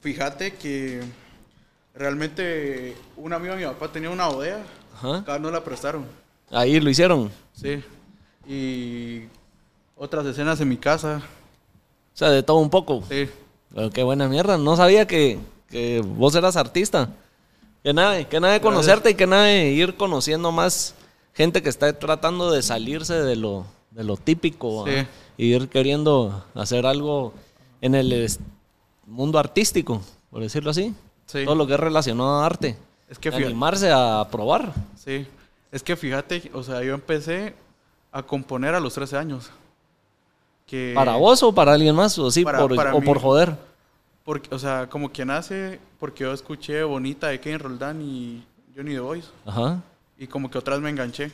fíjate 0.01 0.53
que 0.55 1.01
realmente 1.95 2.95
un 3.15 3.33
amigo 3.33 3.53
de 3.55 3.61
mi 3.61 3.65
papá 3.65 3.91
tenía 3.91 4.09
una 4.09 4.27
bodega. 4.27 4.63
Ajá. 4.97 5.17
Acá 5.17 5.37
no 5.37 5.51
la 5.51 5.63
prestaron. 5.63 6.05
Ahí 6.49 6.79
lo 6.79 6.89
hicieron. 6.89 7.29
Sí. 7.53 7.83
Y 8.47 9.27
otras 9.95 10.25
escenas 10.25 10.59
en 10.59 10.69
mi 10.69 10.77
casa. 10.77 11.21
O 12.13 12.17
sea, 12.17 12.29
de 12.29 12.41
todo 12.41 12.57
un 12.57 12.69
poco. 12.69 13.03
Sí. 13.07 13.29
Pero 13.73 13.91
qué 13.91 14.01
buena 14.01 14.27
mierda. 14.27 14.57
No 14.57 14.75
sabía 14.75 15.05
que, 15.05 15.37
que 15.69 16.01
vos 16.01 16.33
eras 16.33 16.55
artista. 16.55 17.09
Que 17.83 17.93
nada, 17.93 18.23
que 18.23 18.39
nada 18.39 18.53
de 18.53 18.61
conocerte 18.61 19.11
y 19.11 19.13
que 19.13 19.27
nada 19.27 19.43
de 19.43 19.69
ir 19.69 19.95
conociendo 19.97 20.51
más 20.51 20.95
gente 21.33 21.61
que 21.61 21.69
está 21.69 21.93
tratando 21.97 22.51
de 22.51 22.63
salirse 22.63 23.13
de 23.13 23.35
lo, 23.35 23.65
de 23.91 24.03
lo 24.03 24.17
típico. 24.17 24.85
Sí. 24.87 25.05
Y 25.37 25.53
ir 25.53 25.69
queriendo 25.69 26.43
hacer 26.55 26.87
algo 26.87 27.33
en 27.81 27.93
el 27.93 28.27
mundo 29.05 29.37
artístico, 29.37 30.01
por 30.31 30.41
decirlo 30.41 30.71
así. 30.71 30.95
Sí. 31.27 31.45
Todo 31.45 31.53
lo 31.55 31.67
que 31.67 31.75
es 31.75 31.79
relacionado 31.79 32.39
a 32.41 32.45
arte. 32.45 32.77
Es 33.09 33.17
que 33.19 33.29
Animarse 33.29 33.91
a 33.91 34.27
probar. 34.31 34.73
sí. 34.95 35.27
Es 35.69 35.83
que 35.83 35.95
fíjate, 35.97 36.49
o 36.53 36.63
sea, 36.63 36.81
yo 36.81 36.93
empecé 36.93 37.53
a 38.11 38.23
componer 38.23 38.73
a 38.73 38.79
los 38.79 38.93
13 38.93 39.17
años. 39.17 39.49
Que 40.65 40.93
¿Para 40.95 41.17
vos 41.17 41.43
o 41.43 41.53
para 41.53 41.73
alguien 41.73 41.93
más? 41.93 42.17
¿O 42.19 42.31
sí, 42.31 42.43
Para- 42.43 42.59
por, 42.59 42.75
para 42.75 42.95
o 42.95 42.99
mí. 43.01 43.05
por 43.05 43.19
joder? 43.19 43.55
Porque, 44.23 44.53
o 44.55 44.59
sea, 44.59 44.87
como 44.89 45.09
quien 45.11 45.29
hace, 45.29 45.79
porque 45.99 46.23
yo 46.23 46.31
escuché 46.33 46.83
Bonita 46.83 47.27
de 47.27 47.39
Kevin 47.41 47.59
Roldán 47.59 48.01
y 48.01 48.43
Johnny 48.75 48.93
The 48.93 48.99
Voice. 49.01 49.27
Ajá. 49.45 49.81
Y 50.17 50.27
como 50.27 50.49
que 50.49 50.57
otras 50.57 50.79
me 50.79 50.89
enganché. 50.89 51.31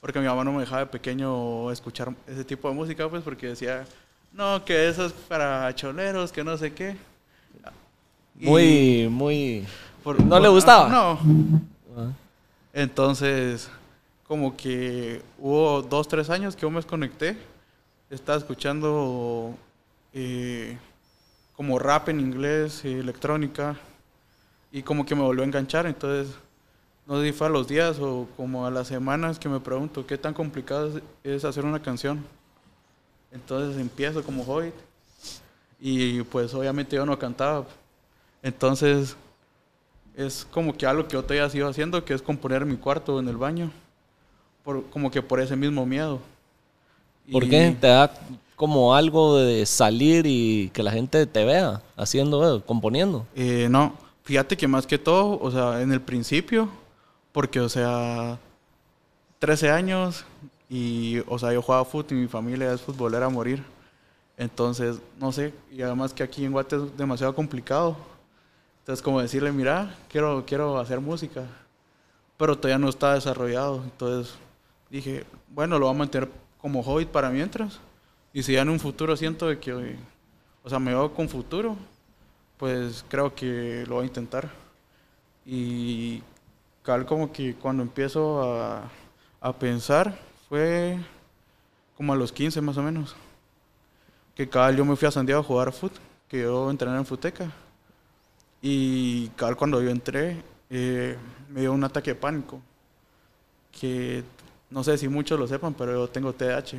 Porque 0.00 0.20
mi 0.20 0.26
mamá 0.26 0.44
no 0.44 0.52
me 0.52 0.60
dejaba 0.60 0.80
de 0.80 0.86
pequeño 0.86 1.70
escuchar 1.72 2.12
ese 2.28 2.44
tipo 2.44 2.68
de 2.68 2.74
música, 2.74 3.08
pues 3.08 3.22
porque 3.24 3.48
decía, 3.48 3.84
no, 4.32 4.64
que 4.64 4.88
eso 4.88 5.06
es 5.06 5.12
para 5.12 5.74
choleros, 5.74 6.30
que 6.30 6.44
no 6.44 6.56
sé 6.56 6.72
qué. 6.72 6.96
Y 8.38 8.46
Muy, 8.46 9.08
muy... 9.08 9.66
por- 10.04 10.22
¿No 10.22 10.38
le 10.38 10.48
gustaba? 10.48 10.88
No. 10.88 11.12
Ajá. 11.12 12.12
Entonces, 12.72 13.68
como 14.26 14.56
que 14.56 15.22
hubo 15.38 15.82
dos, 15.82 16.06
tres 16.08 16.28
años 16.30 16.54
que 16.54 16.62
yo 16.62 16.70
me 16.70 16.76
desconecté. 16.76 17.36
Estaba 18.10 18.38
escuchando 18.38 19.54
eh, 20.12 20.76
como 21.56 21.78
rap 21.78 22.08
en 22.10 22.20
inglés, 22.20 22.84
eh, 22.84 23.00
electrónica. 23.00 23.76
Y 24.70 24.82
como 24.82 25.06
que 25.06 25.14
me 25.14 25.22
volvió 25.22 25.42
a 25.42 25.46
enganchar. 25.46 25.86
Entonces, 25.86 26.34
no 27.06 27.18
sé 27.20 27.26
si 27.26 27.32
fue 27.32 27.46
a 27.46 27.50
los 27.50 27.68
días 27.68 27.98
o 28.00 28.26
como 28.36 28.66
a 28.66 28.70
las 28.70 28.88
semanas 28.88 29.38
que 29.38 29.48
me 29.48 29.60
pregunto 29.60 30.06
qué 30.06 30.18
tan 30.18 30.34
complicado 30.34 30.88
es, 30.96 31.02
es 31.22 31.44
hacer 31.44 31.64
una 31.64 31.80
canción. 31.80 32.24
Entonces 33.32 33.80
empiezo 33.80 34.22
como 34.22 34.42
hobbit. 34.42 34.74
Y 35.80 36.22
pues 36.22 36.54
obviamente 36.54 36.96
yo 36.96 37.04
no 37.06 37.18
cantaba. 37.18 37.66
Entonces 38.42 39.16
es 40.16 40.46
como 40.50 40.76
que 40.76 40.86
algo 40.86 41.06
que 41.08 41.14
yo 41.14 41.22
todavía 41.22 41.48
sigo 41.50 41.68
haciendo, 41.68 42.04
que 42.04 42.14
es 42.14 42.22
componer 42.22 42.64
mi 42.66 42.76
cuarto 42.76 43.18
en 43.20 43.28
el 43.28 43.36
baño. 43.36 43.72
Por, 44.64 44.88
como 44.90 45.10
que 45.10 45.22
por 45.22 45.40
ese 45.40 45.56
mismo 45.56 45.86
miedo. 45.86 46.20
¿Por 47.30 47.44
Y, 47.44 47.48
qué? 47.48 47.76
Te 47.80 47.88
da 47.88 48.12
como 48.56 48.94
algo 48.94 49.36
de 49.38 49.66
salir 49.66 50.26
y 50.26 50.70
que 50.72 50.82
la 50.82 50.92
gente 50.92 51.26
te 51.26 51.44
vea 51.44 51.82
haciendo, 51.96 52.56
eh, 52.58 52.62
componiendo. 52.64 53.26
eh, 53.34 53.68
no, 53.70 53.96
fíjate 54.22 54.56
que 54.56 54.68
más 54.68 54.86
que 54.86 54.98
todo, 54.98 55.38
o 55.40 55.50
sea, 55.50 55.82
en 55.82 55.92
el 55.92 56.00
principio, 56.00 56.68
porque, 57.32 57.60
o 57.60 57.68
sea, 57.68 58.38
13 59.38 59.70
años 59.70 60.24
y, 60.68 61.18
o 61.28 61.38
sea, 61.38 61.52
yo 61.52 61.62
jugaba 61.62 61.84
fútbol 61.84 62.06
y 62.18 62.22
mi 62.22 62.28
familia 62.28 62.72
es 62.72 62.80
futbolera 62.82 63.26
a 63.26 63.30
morir. 63.30 63.64
Entonces, 64.36 64.98
no 65.18 65.32
sé, 65.32 65.54
y 65.72 65.82
además 65.82 66.14
que 66.14 66.22
aquí 66.24 66.44
en 66.44 66.52
Guate 66.52 66.76
es 66.76 66.96
demasiado 66.96 67.34
complicado. 67.34 67.96
Entonces, 68.84 69.02
como 69.02 69.22
decirle, 69.22 69.50
mira, 69.50 69.96
quiero, 70.10 70.44
quiero 70.46 70.78
hacer 70.78 71.00
música, 71.00 71.46
pero 72.36 72.54
todavía 72.54 72.76
no 72.76 72.90
está 72.90 73.14
desarrollado. 73.14 73.82
Entonces, 73.82 74.34
dije, 74.90 75.24
bueno, 75.48 75.78
lo 75.78 75.86
voy 75.86 75.94
a 75.94 75.98
mantener 76.00 76.28
como 76.60 76.82
hobby 76.82 77.06
para 77.06 77.30
mientras. 77.30 77.80
Y 78.34 78.42
si 78.42 78.52
ya 78.52 78.60
en 78.60 78.68
un 78.68 78.78
futuro 78.78 79.16
siento 79.16 79.58
que, 79.58 79.96
o 80.62 80.68
sea, 80.68 80.78
me 80.78 80.90
veo 80.90 81.14
con 81.14 81.30
futuro, 81.30 81.78
pues 82.58 83.06
creo 83.08 83.34
que 83.34 83.86
lo 83.88 83.94
voy 83.94 84.04
a 84.04 84.08
intentar. 84.08 84.50
Y 85.46 86.22
cal 86.82 87.06
como 87.06 87.32
que 87.32 87.54
cuando 87.54 87.82
empiezo 87.82 88.42
a, 88.42 88.82
a 89.40 89.52
pensar 89.54 90.14
fue 90.46 90.98
como 91.96 92.12
a 92.12 92.16
los 92.16 92.30
15 92.30 92.60
más 92.60 92.76
o 92.76 92.82
menos. 92.82 93.16
Que 94.34 94.46
cabal 94.46 94.76
yo 94.76 94.84
me 94.84 94.94
fui 94.94 95.08
a 95.08 95.10
Santiago 95.10 95.40
a 95.40 95.44
jugar 95.44 95.72
fútbol, 95.72 96.00
que 96.28 96.42
yo 96.42 96.70
entrené 96.70 96.98
en 96.98 97.06
Futeca. 97.06 97.50
Y 98.66 99.28
cabal 99.36 99.56
cuando 99.56 99.82
yo 99.82 99.90
entré 99.90 100.42
eh, 100.70 101.18
me 101.50 101.60
dio 101.60 101.74
un 101.74 101.84
ataque 101.84 102.12
de 102.12 102.14
pánico. 102.14 102.62
Que 103.78 104.24
no 104.70 104.82
sé 104.82 104.96
si 104.96 105.06
muchos 105.06 105.38
lo 105.38 105.46
sepan, 105.46 105.74
pero 105.74 105.92
yo 105.92 106.08
tengo 106.08 106.32
TDAH. 106.32 106.78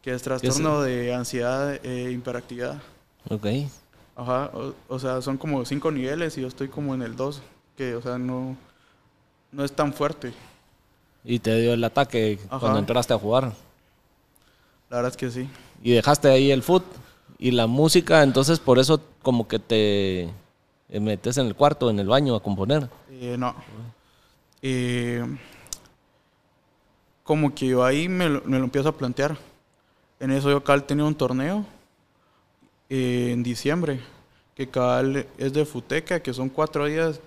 Que 0.00 0.14
es 0.14 0.22
trastorno 0.22 0.80
de 0.80 1.12
ansiedad 1.12 1.78
e 1.84 2.10
hiperactividad. 2.12 2.80
Ok. 3.28 3.46
Ajá, 4.16 4.50
o, 4.54 4.72
o 4.88 4.98
sea, 4.98 5.20
son 5.20 5.36
como 5.36 5.66
cinco 5.66 5.90
niveles 5.90 6.38
y 6.38 6.40
yo 6.40 6.48
estoy 6.48 6.68
como 6.68 6.94
en 6.94 7.02
el 7.02 7.14
2, 7.14 7.42
que, 7.76 7.94
o 7.96 8.00
sea, 8.00 8.16
no, 8.16 8.56
no 9.52 9.64
es 9.64 9.72
tan 9.72 9.92
fuerte. 9.92 10.32
Y 11.24 11.40
te 11.40 11.60
dio 11.60 11.74
el 11.74 11.84
ataque 11.84 12.38
Ajá. 12.48 12.60
cuando 12.60 12.78
entraste 12.78 13.12
a 13.12 13.18
jugar. 13.18 13.52
La 14.88 14.96
verdad 14.96 15.10
es 15.10 15.16
que 15.18 15.30
sí. 15.30 15.46
Y 15.82 15.92
dejaste 15.92 16.28
ahí 16.28 16.50
el 16.50 16.62
foot 16.62 16.84
y 17.38 17.50
la 17.50 17.66
música, 17.66 18.22
entonces 18.22 18.60
por 18.60 18.78
eso 18.78 19.02
como 19.22 19.46
que 19.46 19.58
te 19.58 20.30
metes 20.88 21.36
en 21.38 21.46
el 21.46 21.54
cuarto, 21.54 21.90
en 21.90 21.98
el 21.98 22.06
baño 22.08 22.34
a 22.36 22.42
componer. 22.42 22.88
Eh, 23.10 23.36
no. 23.38 23.54
Eh, 24.62 25.24
como 27.22 27.54
que 27.54 27.66
yo 27.68 27.84
ahí 27.84 28.08
me 28.08 28.28
lo, 28.28 28.42
me 28.44 28.58
lo 28.58 28.64
empiezo 28.64 28.88
a 28.90 28.96
plantear. 28.96 29.36
En 30.20 30.30
eso 30.30 30.50
yo, 30.50 30.62
Cal, 30.62 30.84
tenía 30.84 31.04
un 31.04 31.14
torneo 31.14 31.64
eh, 32.88 33.30
en 33.32 33.42
diciembre, 33.42 34.00
que 34.54 34.68
Cal 34.68 35.26
es 35.38 35.52
de 35.52 35.64
Futeca, 35.64 36.20
que 36.20 36.32
son 36.34 36.48
cuatro 36.48 36.86
días 36.86 37.20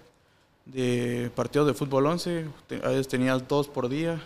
de 0.66 1.32
partidos 1.36 1.68
de 1.68 1.74
fútbol 1.74 2.06
11. 2.08 2.46
Te- 2.68 2.76
A 2.86 2.90
veces 2.90 3.08
tenías 3.08 3.48
dos 3.48 3.68
por 3.68 3.90
día. 3.90 4.22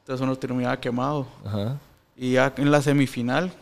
Entonces 0.00 0.22
uno 0.24 0.36
terminaba 0.36 0.78
quemado. 0.80 1.26
Ajá. 1.44 1.78
Y 2.16 2.32
ya 2.32 2.52
en 2.56 2.70
la 2.70 2.80
semifinal 2.82 3.52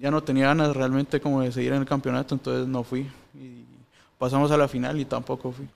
ya 0.00 0.10
no 0.10 0.22
tenía 0.22 0.46
ganas 0.46 0.74
realmente 0.74 1.20
como 1.20 1.40
de 1.40 1.52
seguir 1.52 1.72
en 1.72 1.80
el 1.80 1.86
campeonato, 1.86 2.34
entonces 2.34 2.66
no 2.66 2.82
fui. 2.84 3.10
Y 3.34 3.64
pasamos 4.18 4.50
a 4.50 4.56
la 4.56 4.68
final 4.68 5.00
y 5.00 5.04
tampoco 5.04 5.52
fui. 5.52 5.68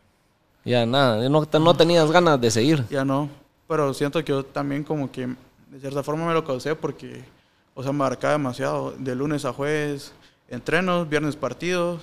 Ya 0.64 0.84
nada, 0.84 1.28
no, 1.28 1.46
no 1.61 1.74
tenías 1.74 2.11
ganas 2.11 2.40
de 2.40 2.50
seguir. 2.50 2.84
Ya 2.90 3.04
no. 3.04 3.28
Pero 3.68 3.92
siento 3.94 4.24
que 4.24 4.32
yo 4.32 4.44
también 4.44 4.84
como 4.84 5.11
que 5.11 5.26
de 5.26 5.80
cierta 5.80 6.02
forma 6.02 6.26
me 6.26 6.34
lo 6.34 6.44
causé 6.44 6.74
porque, 6.74 7.24
o 7.74 7.82
sea, 7.82 7.92
me 7.92 7.98
marcaba 7.98 8.32
demasiado. 8.32 8.92
De 8.98 9.14
lunes 9.14 9.44
a 9.44 9.52
jueves, 9.52 10.12
entrenos, 10.48 11.09
viernes 11.09 11.36
partidos. 11.36 12.02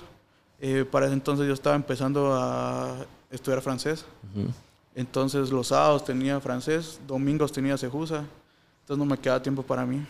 Eh, 0.60 0.84
para 0.90 1.06
ese 1.06 1.14
entonces 1.14 1.46
yo 1.46 1.52
estaba 1.52 1.76
empezando 1.76 2.34
a 2.34 2.96
estudiar 3.30 3.60
francés. 3.60 4.04
Ujú. 4.34 4.48
Entonces 4.94 5.50
los 5.50 5.68
sábados 5.68 6.04
tenía 6.04 6.40
francés, 6.40 7.00
domingos 7.06 7.52
tenía 7.52 7.76
cejusa. 7.76 8.24
Entonces 8.82 8.98
no 8.98 9.04
me 9.04 9.18
quedaba 9.18 9.42
tiempo 9.42 9.62
para 9.62 9.84
mí. 9.84 10.04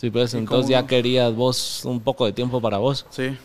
Sí, 0.00 0.10
pues 0.10 0.32
¿Y 0.34 0.38
entonces 0.38 0.70
ya 0.70 0.80
no? 0.82 0.86
querías 0.86 1.34
vos 1.34 1.82
un 1.84 2.00
poco 2.00 2.24
de 2.24 2.32
tiempo 2.32 2.60
para 2.60 2.78
vos. 2.78 3.04
Sí. 3.10 3.36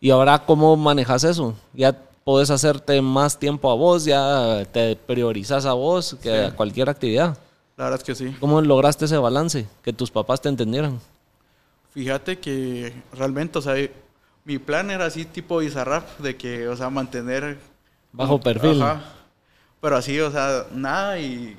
¿Y 0.00 0.10
ahora 0.10 0.38
cómo 0.46 0.74
manejas 0.76 1.24
eso? 1.24 1.54
¿Ya 1.74 1.94
podés 2.24 2.50
hacerte 2.50 3.00
más 3.02 3.38
tiempo 3.38 3.70
a 3.70 3.74
vos? 3.74 4.04
¿Ya 4.04 4.64
te 4.72 4.96
priorizas 4.96 5.66
a 5.66 5.74
vos 5.74 6.16
que 6.22 6.30
Sí. 6.30 6.44
a 6.46 6.56
cualquier 6.56 6.88
actividad? 6.88 7.36
La 7.76 7.84
verdad 7.84 8.00
es 8.00 8.04
que 8.04 8.14
sí. 8.14 8.34
¿Cómo 8.40 8.60
lograste 8.62 9.04
ese 9.04 9.18
balance? 9.18 9.66
Que 9.82 9.92
tus 9.92 10.10
papás 10.10 10.40
te 10.40 10.48
entendieran. 10.48 10.98
Fíjate 11.90 12.38
que 12.38 12.92
realmente, 13.12 13.58
o 13.58 13.62
sea, 13.62 13.74
mi 14.44 14.58
plan 14.58 14.90
era 14.90 15.06
así 15.06 15.24
tipo 15.26 15.58
Bizarrap, 15.58 16.18
de 16.20 16.36
que, 16.36 16.68
o 16.68 16.76
sea, 16.76 16.88
mantener... 16.90 17.58
Bajo 18.12 18.40
perfil. 18.40 18.80
Ajá. 18.80 19.02
Pero 19.80 19.96
así, 19.96 20.18
o 20.20 20.30
sea, 20.30 20.66
nada 20.72 21.18
y, 21.18 21.54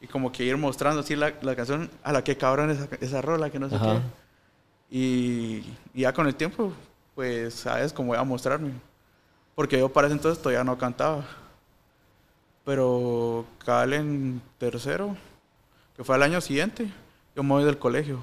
y 0.00 0.06
como 0.06 0.30
que 0.32 0.44
ir 0.44 0.56
mostrando 0.56 1.00
así 1.00 1.16
la, 1.16 1.32
la 1.42 1.56
canción 1.56 1.90
a 2.02 2.12
la 2.12 2.22
que 2.22 2.36
cabrón 2.36 2.70
esa, 2.70 2.88
esa 3.00 3.20
rola, 3.22 3.50
que 3.50 3.58
no 3.58 3.68
sé 3.68 3.76
Ajá. 3.76 3.94
qué. 4.90 4.96
Y, 4.96 5.76
y 5.94 6.02
ya 6.02 6.12
con 6.12 6.26
el 6.26 6.34
tiempo, 6.34 6.72
pues, 7.14 7.54
sabes 7.54 7.92
cómo 7.92 8.08
voy 8.08 8.18
a 8.18 8.24
mostrarme. 8.24 8.72
Porque 9.54 9.78
yo 9.78 9.88
para 9.88 10.06
ese 10.06 10.14
entonces 10.16 10.40
todavía 10.42 10.62
no 10.64 10.78
cantaba. 10.78 11.24
Pero 12.64 13.44
cabal 13.64 13.92
en 13.94 14.42
tercero, 14.58 15.16
que 15.96 16.04
fue 16.04 16.14
al 16.14 16.22
año 16.22 16.40
siguiente, 16.40 16.90
yo 17.34 17.42
me 17.42 17.50
voy 17.54 17.64
del 17.64 17.78
colegio. 17.78 18.22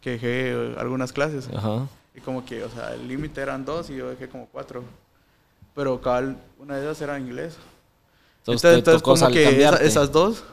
Que 0.00 0.10
dejé 0.12 0.52
eh, 0.52 0.74
algunas 0.78 1.12
clases. 1.12 1.48
Ajá. 1.54 1.86
Y 2.14 2.20
como 2.20 2.44
que, 2.44 2.62
o 2.64 2.70
sea, 2.70 2.94
el 2.94 3.06
límite 3.08 3.40
eran 3.40 3.64
dos 3.64 3.88
y 3.90 3.96
yo 3.96 4.10
dejé 4.10 4.28
como 4.28 4.46
cuatro. 4.46 4.82
Pero 5.74 6.00
cabal, 6.00 6.36
una 6.58 6.76
de 6.76 6.82
ellas 6.84 7.00
era 7.00 7.18
inglés. 7.18 7.56
Entonces, 8.38 8.78
Entonces, 8.78 9.02
como 9.02 9.28
que 9.28 9.62
esa- 9.62 9.76
esas 9.82 10.10
dos, 10.12 10.44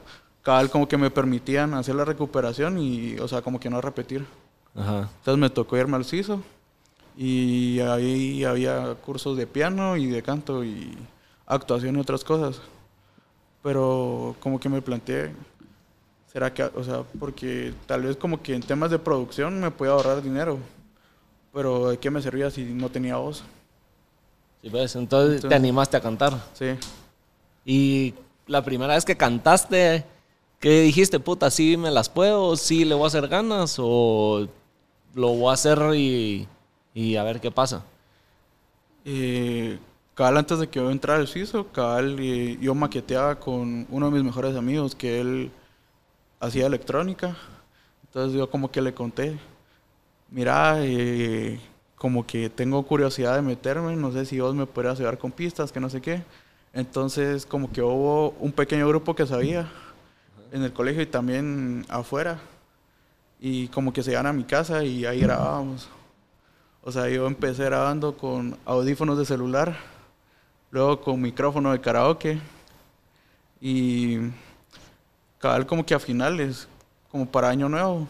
cabal 0.48 0.70
como 0.72 0.88
que 0.88 0.96
me 0.96 1.12
permitían 1.12 1.74
hacer 1.74 1.94
la 1.96 2.06
recuperación 2.06 2.78
y, 2.80 3.18
o 3.20 3.28
sea, 3.28 3.42
como 3.42 3.60
que 3.60 3.70
no 3.70 3.82
repetir. 3.82 4.26
Ajá. 4.74 5.10
Entonces 5.18 5.38
me 5.38 5.50
tocó 5.50 5.76
irme 5.76 5.98
al 5.98 6.06
CISO 6.06 6.42
y 7.18 7.82
ahí 7.82 8.46
había 8.46 8.96
cursos 8.96 9.36
de 9.36 9.46
piano 9.46 9.98
y 9.98 10.06
de 10.06 10.24
canto 10.24 10.64
y 10.64 10.98
actuación 11.48 11.98
y 11.98 12.00
otras 12.00 12.24
cosas. 12.24 12.62
Pero 13.62 14.38
como 14.40 14.58
que 14.58 14.70
me 14.70 14.82
planteé, 14.82 15.34
¿será 16.32 16.54
que, 16.54 16.64
o 16.64 16.82
sea, 16.82 17.04
porque 17.20 17.74
tal 17.86 18.04
vez 18.04 18.16
como 18.16 18.42
que 18.42 18.56
en 18.56 18.62
temas 18.62 18.90
de 18.90 19.00
producción 19.00 19.60
me 19.60 19.70
podía 19.72 19.92
ahorrar 19.92 20.22
dinero, 20.24 20.60
pero 21.52 21.90
¿de 21.90 21.98
qué 21.98 22.10
me 22.10 22.22
servía 22.22 22.50
si 22.52 22.64
no 22.64 22.88
tenía 22.88 23.18
voz? 23.18 23.44
Sí, 24.62 24.70
pues, 24.70 24.96
entonces, 24.96 25.42
te 25.42 25.48
Entonces- 25.48 25.60
animaste 25.60 25.98
a 25.98 26.02
cantar. 26.02 26.42
Sí. 26.54 26.68
Y 27.66 28.14
la 28.48 28.64
primera 28.64 28.94
vez 28.94 29.04
que 29.04 29.18
cantaste, 29.18 30.06
¿qué 30.60 30.82
dijiste? 30.82 31.20
Puta, 31.20 31.50
sí 31.52 31.78
me 31.78 31.92
las 31.92 32.10
puedo, 32.10 32.56
sí 32.56 32.86
le 32.86 32.96
voy 32.96 33.06
a 33.06 33.08
hacer 33.08 33.28
ganas 33.28 33.78
o 33.80 34.48
lo 35.14 35.30
voy 35.30 35.50
a 35.50 35.54
hacer 35.54 35.80
y, 35.96 36.48
y 36.94 37.16
a 37.16 37.24
ver 37.24 37.40
qué 37.42 37.52
pasa. 37.52 37.84
Eh, 39.06 39.80
cabal, 40.16 40.38
antes 40.38 40.60
de 40.60 40.68
que 40.70 40.80
yo 40.80 40.92
entrara 40.92 41.20
al 41.20 41.28
suizo, 41.28 41.68
cabal, 41.72 42.18
eh, 42.20 42.58
yo 42.62 42.76
maqueteaba 42.76 43.40
con 43.40 43.88
uno 43.90 44.08
de 44.08 44.12
mis 44.16 44.24
mejores 44.24 44.56
amigos 44.56 44.96
que 44.96 45.22
él 45.22 45.52
hacía 46.40 46.68
electrónica. 46.68 47.38
Entonces 48.06 48.38
yo 48.38 48.50
como 48.50 48.72
que 48.72 48.82
le 48.82 48.94
conté, 48.94 49.38
mira, 50.32 50.78
eh, 50.80 51.60
como 51.96 52.26
que 52.26 52.50
tengo 52.50 52.84
curiosidad 52.84 53.36
de 53.36 53.42
meterme, 53.42 53.96
no 53.96 54.12
sé 54.12 54.26
si 54.26 54.40
vos 54.40 54.56
me 54.56 54.66
podrías 54.66 54.96
ayudar 55.00 55.18
con 55.18 55.32
pistas, 55.32 55.72
que 55.72 55.80
no 55.80 55.90
sé 55.90 56.02
qué. 56.02 56.24
Entonces 56.74 57.46
como 57.46 57.72
que 57.72 57.82
hubo 57.82 58.32
un 58.40 58.52
pequeño 58.52 58.88
grupo 58.88 59.16
que 59.16 59.26
sabía 59.26 59.70
en 60.52 60.64
el 60.64 60.74
colegio 60.74 61.02
y 61.02 61.08
también 61.08 61.86
afuera. 61.90 62.40
Y 63.40 63.68
como 63.70 63.94
que 63.94 64.04
se 64.04 64.12
iban 64.12 64.26
a 64.26 64.34
mi 64.34 64.44
casa 64.44 64.84
y 64.84 65.06
ahí 65.06 65.22
grabábamos. 65.22 65.90
O 66.82 66.92
sea, 66.92 67.10
yo 67.10 67.28
empecé 67.28 67.66
grabando 67.66 68.16
con 68.16 68.58
audífonos 68.66 69.18
de 69.18 69.26
celular, 69.26 69.76
luego 70.72 71.02
con 71.02 71.22
micrófono 71.22 71.72
de 71.72 71.82
karaoke 71.82 72.40
y 73.60 74.20
cabal 75.40 75.66
como 75.66 75.86
que 75.86 75.94
a 75.94 76.00
finales, 76.00 76.68
como 77.12 77.26
para 77.26 77.50
año 77.50 77.68
nuevo, 77.68 78.08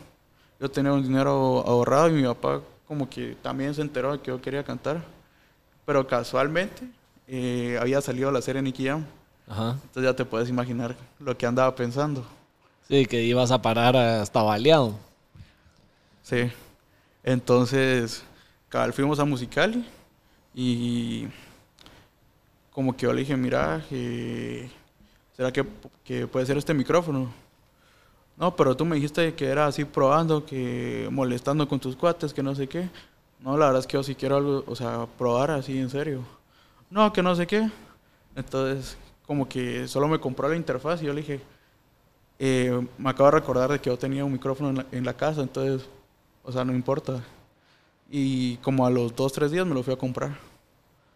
yo 0.60 0.70
tenía 0.70 0.94
un 0.94 1.04
dinero 1.04 1.64
ahorrado 1.66 2.10
y 2.10 2.14
mi 2.14 2.24
papá 2.24 2.62
como 2.88 3.10
que 3.10 3.36
también 3.42 3.74
se 3.74 3.82
enteró 3.82 4.14
de 4.14 4.20
que 4.20 4.28
yo 4.28 4.42
quería 4.42 4.64
cantar, 4.64 5.04
pero 5.86 6.08
casualmente 6.08 6.88
eh, 7.28 7.78
había 7.82 8.02
salido 8.02 8.32
la 8.32 8.42
serie 8.42 8.62
Nicky 8.62 8.86
Jam, 8.86 9.06
Ajá. 9.48 9.72
entonces 9.82 10.04
ya 10.04 10.16
te 10.16 10.26
puedes 10.26 10.50
imaginar 10.50 10.96
lo 11.20 11.38
que 11.38 11.46
andaba 11.46 11.74
pensando. 11.76 12.26
Sí, 12.88 13.06
que 13.06 13.24
ibas 13.24 13.52
a 13.52 13.62
parar 13.62 13.96
hasta 13.96 14.42
baleado. 14.42 14.96
Sí. 16.22 16.52
Entonces, 17.24 18.24
cabal, 18.70 18.94
fuimos 18.94 19.20
a 19.20 19.26
Musicali 19.26 19.86
y 20.54 21.28
como 22.72 22.96
que 22.96 23.04
yo 23.04 23.14
le 23.14 23.22
dije, 23.22 23.36
mira, 23.36 23.84
eh, 23.92 24.70
¿será 25.36 25.52
que, 25.52 25.66
que 26.04 26.28
puede 26.28 26.46
ser 26.46 26.58
este 26.58 26.74
micrófono? 26.74 27.32
No, 28.38 28.56
pero 28.56 28.78
tú 28.78 28.86
me 28.86 28.96
dijiste 28.96 29.34
que 29.34 29.48
era 29.48 29.66
así 29.66 29.84
probando, 29.84 30.46
que 30.46 31.08
molestando 31.12 31.68
con 31.68 31.80
tus 31.80 31.96
cuates, 31.96 32.34
que 32.34 32.44
no 32.44 32.54
sé 32.54 32.68
qué. 32.68 32.90
No, 33.40 33.58
la 33.58 33.66
verdad 33.68 33.80
es 33.82 33.88
que 33.88 33.94
yo 33.94 34.04
sí 34.04 34.14
quiero 34.16 34.38
algo, 34.38 34.64
o 34.68 34.76
sea, 34.76 35.08
probar 35.18 35.52
así 35.52 35.78
en 35.78 35.90
serio. 35.90 36.22
No, 36.90 37.12
que 37.12 37.24
no 37.24 37.36
sé 37.36 37.48
qué. 37.48 37.70
Entonces, 38.36 38.96
como 39.28 39.48
que 39.48 39.88
solo 39.88 40.08
me 40.08 40.20
compró 40.20 40.50
la 40.50 40.56
interfaz 40.56 41.04
y 41.04 41.06
yo 41.06 41.14
le 41.14 41.22
dije, 41.22 41.42
eh, 42.40 42.82
me 42.98 43.10
acabo 43.10 43.30
de 43.30 43.40
recordar 43.40 43.72
de 43.72 43.80
que 43.80 43.90
yo 43.90 43.98
tenía 43.98 44.24
un 44.26 44.32
micrófono 44.32 44.70
en 44.70 44.76
la, 44.78 44.86
en 44.92 45.06
la 45.06 45.14
casa, 45.14 45.42
entonces, 45.42 45.88
o 46.44 46.52
sea, 46.52 46.64
no 46.64 46.74
importa. 46.74 47.22
Y 48.10 48.56
como 48.58 48.86
a 48.86 48.90
los 48.90 49.16
dos, 49.16 49.34
tres 49.34 49.52
días 49.52 49.66
me 49.66 49.76
lo 49.76 49.84
fui 49.84 49.94
a 49.94 49.98
comprar. 49.98 50.38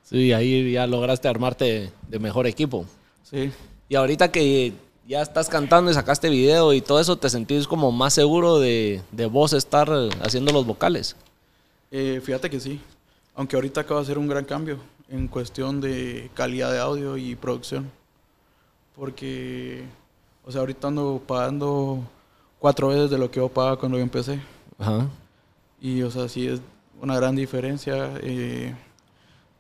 Sí, 0.04 0.34
ahí 0.34 0.74
ya 0.74 0.86
lograste 0.88 1.30
armarte 1.30 1.92
de 2.08 2.20
mejor 2.20 2.48
equipo. 2.48 2.86
Sí. 3.24 3.52
Y 3.88 3.96
ahorita 3.96 4.30
que 4.30 4.74
ya 5.08 5.22
estás 5.22 5.48
cantando 5.48 5.90
y 5.90 5.94
sacaste 5.94 6.30
video 6.30 6.74
y 6.74 6.82
todo 6.82 7.00
eso, 7.00 7.18
¿te 7.18 7.30
sentís 7.30 7.68
como 7.68 7.92
más 7.92 8.14
seguro 8.14 8.60
de, 8.60 9.02
de 9.12 9.26
vos 9.26 9.54
estar 9.54 9.90
haciendo 10.22 10.52
los 10.52 10.66
vocales? 10.66 11.16
Eh, 11.92 12.22
fíjate 12.24 12.50
que 12.50 12.60
sí. 12.60 12.82
Aunque 13.36 13.56
ahorita 13.56 13.82
acabo 13.82 14.00
de 14.00 14.04
hacer 14.04 14.18
un 14.18 14.28
gran 14.28 14.44
cambio 14.44 14.80
en 15.10 15.28
cuestión 15.28 15.80
de 15.80 16.30
calidad 16.34 16.72
de 16.72 16.80
audio 16.80 17.16
y 17.16 17.36
producción. 17.36 17.90
Porque, 18.96 19.84
o 20.46 20.52
sea, 20.52 20.62
ahorita 20.62 20.88
ando 20.88 21.22
pagando 21.26 22.00
cuatro 22.60 22.90
veces 22.90 23.10
de 23.10 23.18
lo 23.18 23.30
que 23.32 23.40
yo 23.40 23.50
pagaba 23.50 23.78
cuando 23.78 23.98
yo 23.98 24.04
empecé. 24.04 24.40
Ajá. 24.78 25.08
Y, 25.80 26.02
o 26.04 26.12
sea, 26.12 26.28
sí 26.30 26.48
es 26.48 26.62
una 27.02 27.16
gran 27.16 27.36
diferencia. 27.36 28.14
Eh, 28.22 28.76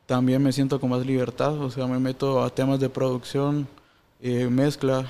también 0.05 0.43
me 0.43 0.51
siento 0.51 0.79
con 0.79 0.89
más 0.89 1.05
libertad. 1.05 1.59
O 1.59 1.71
sea, 1.71 1.87
me 1.87 1.99
meto 1.99 2.43
a 2.43 2.49
temas 2.49 2.79
de 2.79 2.89
producción, 2.89 3.67
eh, 4.21 4.47
mezcla 4.47 5.05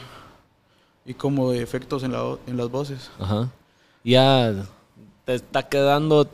y 1.05 1.13
como 1.13 1.51
de 1.51 1.61
efectos 1.61 2.03
en, 2.03 2.13
la, 2.13 2.37
en 2.47 2.57
las 2.57 2.69
voces. 2.69 3.09
Ajá. 3.19 3.49
Ya 4.03 4.53
te 5.25 5.35
está 5.35 5.67
quedando 5.67 6.27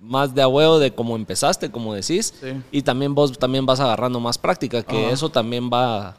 más 0.00 0.34
de 0.34 0.42
a 0.42 0.48
huevo 0.48 0.78
de 0.78 0.92
cómo 0.92 1.16
empezaste, 1.16 1.70
como 1.70 1.94
decís. 1.94 2.34
Sí. 2.40 2.62
Y 2.70 2.82
también 2.82 3.14
vos 3.14 3.38
también 3.38 3.64
vas 3.66 3.80
agarrando 3.80 4.20
más 4.20 4.38
práctica, 4.38 4.82
que 4.82 5.06
Ajá. 5.06 5.12
eso 5.12 5.28
también 5.28 5.70
va 5.72 6.16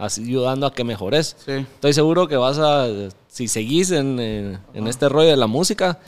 ayudando 0.00 0.66
a 0.66 0.72
que 0.72 0.82
mejores. 0.84 1.36
Sí. 1.44 1.52
Estoy 1.52 1.92
seguro 1.92 2.26
que 2.26 2.36
vas 2.36 2.58
a, 2.58 2.86
si 3.28 3.46
seguís 3.48 3.90
en, 3.90 4.18
en- 4.18 4.58
en 4.74 4.86
este 4.88 5.08
rollo 5.08 5.28
de 5.30 5.36
la 5.36 5.46
música, 5.46 5.98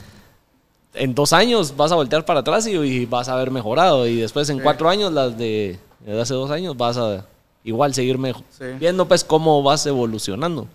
en 0.95 1.15
dos 1.15 1.33
años 1.33 1.75
vas 1.77 1.91
a 1.91 1.95
voltear 1.95 2.25
para 2.25 2.41
atrás 2.41 2.67
y, 2.67 2.71
y 2.75 3.05
vas 3.05 3.29
a 3.29 3.33
haber 3.33 3.51
mejorado. 3.51 4.05
Y 4.07 4.17
después 4.17 4.49
en 4.49 4.57
Sí. 4.57 4.63
cuatro 4.63 4.89
años, 4.89 5.11
las 5.13 5.37
de, 5.37 5.79
de 6.05 6.21
hace 6.21 6.33
dos 6.33 6.51
años, 6.51 6.75
vas 6.77 6.97
a 6.97 7.25
igual 7.63 7.93
seguir 7.93 8.17
mejo- 8.17 8.43
Sí. 8.49 8.65
viendo 8.79 9.07
pues 9.07 9.23
cómo 9.23 9.63
vas 9.63 9.85
evolucionando. 9.85 10.67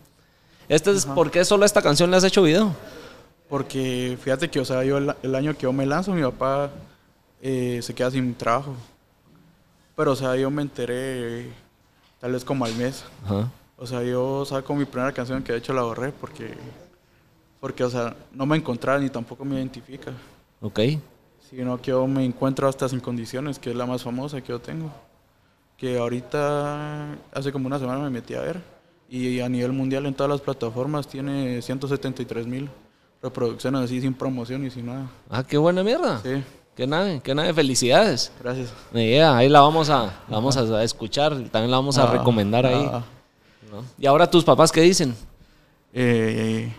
Este 0.68 0.90
es 0.90 1.06
¿Por 1.06 1.30
qué 1.30 1.44
solo 1.44 1.62
a 1.62 1.66
esta 1.66 1.82
canción 1.82 2.10
le 2.10 2.16
has 2.18 2.24
hecho 2.24 2.42
video? 2.42 2.74
Porque 3.48 4.18
fíjate 4.22 4.50
que, 4.50 4.60
o 4.60 4.64
sea, 4.64 4.84
yo 4.84 4.98
el, 4.98 5.14
el 5.22 5.34
año 5.34 5.54
que 5.54 5.62
yo 5.62 5.72
me 5.72 5.86
lanzo, 5.86 6.12
mi 6.12 6.22
papá 6.22 6.70
eh, 7.40 7.80
se 7.82 7.94
queda 7.94 8.10
sin 8.10 8.34
trabajo. 8.34 8.74
Pero, 9.96 10.12
o 10.12 10.16
sea, 10.16 10.36
yo 10.36 10.50
me 10.50 10.62
enteré 10.62 11.48
tal 12.20 12.32
vez 12.32 12.44
como 12.44 12.64
al 12.64 12.74
mes. 12.74 13.04
Ajá. 13.24 13.50
O 13.76 13.86
sea, 13.86 14.02
yo 14.02 14.44
saco 14.44 14.74
mi 14.74 14.84
primera 14.84 15.12
canción 15.12 15.42
que 15.42 15.52
de 15.52 15.58
hecho 15.58 15.72
la 15.72 15.82
borré 15.82 16.10
porque, 16.10 16.52
porque 17.60 17.84
o 17.84 17.90
sea, 17.90 18.16
no 18.32 18.44
me 18.44 18.56
encontraba 18.56 18.98
ni 18.98 19.08
tampoco 19.08 19.44
me 19.44 19.56
identifica. 19.56 20.12
Ok. 20.60 20.80
Sino 21.48 21.80
que 21.80 21.92
yo 21.92 22.06
me 22.08 22.24
encuentro 22.24 22.68
hasta 22.68 22.88
sin 22.88 22.98
condiciones, 22.98 23.58
que 23.58 23.70
es 23.70 23.76
la 23.76 23.86
más 23.86 24.02
famosa 24.02 24.40
que 24.40 24.48
yo 24.48 24.60
tengo. 24.60 24.90
Que 25.76 25.96
ahorita, 25.96 27.14
hace 27.32 27.52
como 27.52 27.68
una 27.68 27.78
semana 27.78 28.00
me 28.00 28.10
metí 28.10 28.34
a 28.34 28.40
ver. 28.40 28.60
Y 29.08 29.40
a 29.40 29.48
nivel 29.48 29.72
mundial 29.72 30.04
en 30.06 30.12
todas 30.12 30.28
las 30.28 30.40
plataformas 30.40 31.06
tiene 31.06 31.62
173 31.62 32.46
mil 32.46 32.68
reproducciones 33.22 33.82
así 33.82 34.00
sin 34.00 34.12
promoción 34.12 34.64
y 34.66 34.70
sin 34.70 34.86
nada. 34.86 35.08
Ah, 35.30 35.44
qué 35.44 35.56
buena 35.56 35.82
mierda. 35.82 36.20
Sí, 36.20 36.42
Qué 36.78 36.86
nave, 36.86 37.20
qué 37.24 37.34
nave. 37.34 37.52
Felicidades. 37.52 38.30
gracias. 38.40 38.72
Ahí 38.94 39.48
la 39.48 39.62
vamos 39.62 39.90
a, 39.90 40.04
la 40.04 40.12
vamos 40.36 40.56
a 40.56 40.84
escuchar, 40.84 41.32
también 41.50 41.72
la 41.72 41.78
vamos 41.78 41.98
a 41.98 42.04
Ah, 42.04 42.12
recomendar 42.12 42.64
ahí. 42.64 42.88
ah, 42.88 43.02
¿no? 43.72 43.82
Y 43.98 44.06
ahora 44.06 44.30
tus 44.30 44.44
papás, 44.44 44.70
¿qué 44.70 44.82
dicen? 44.82 45.12
eh, 45.92 46.72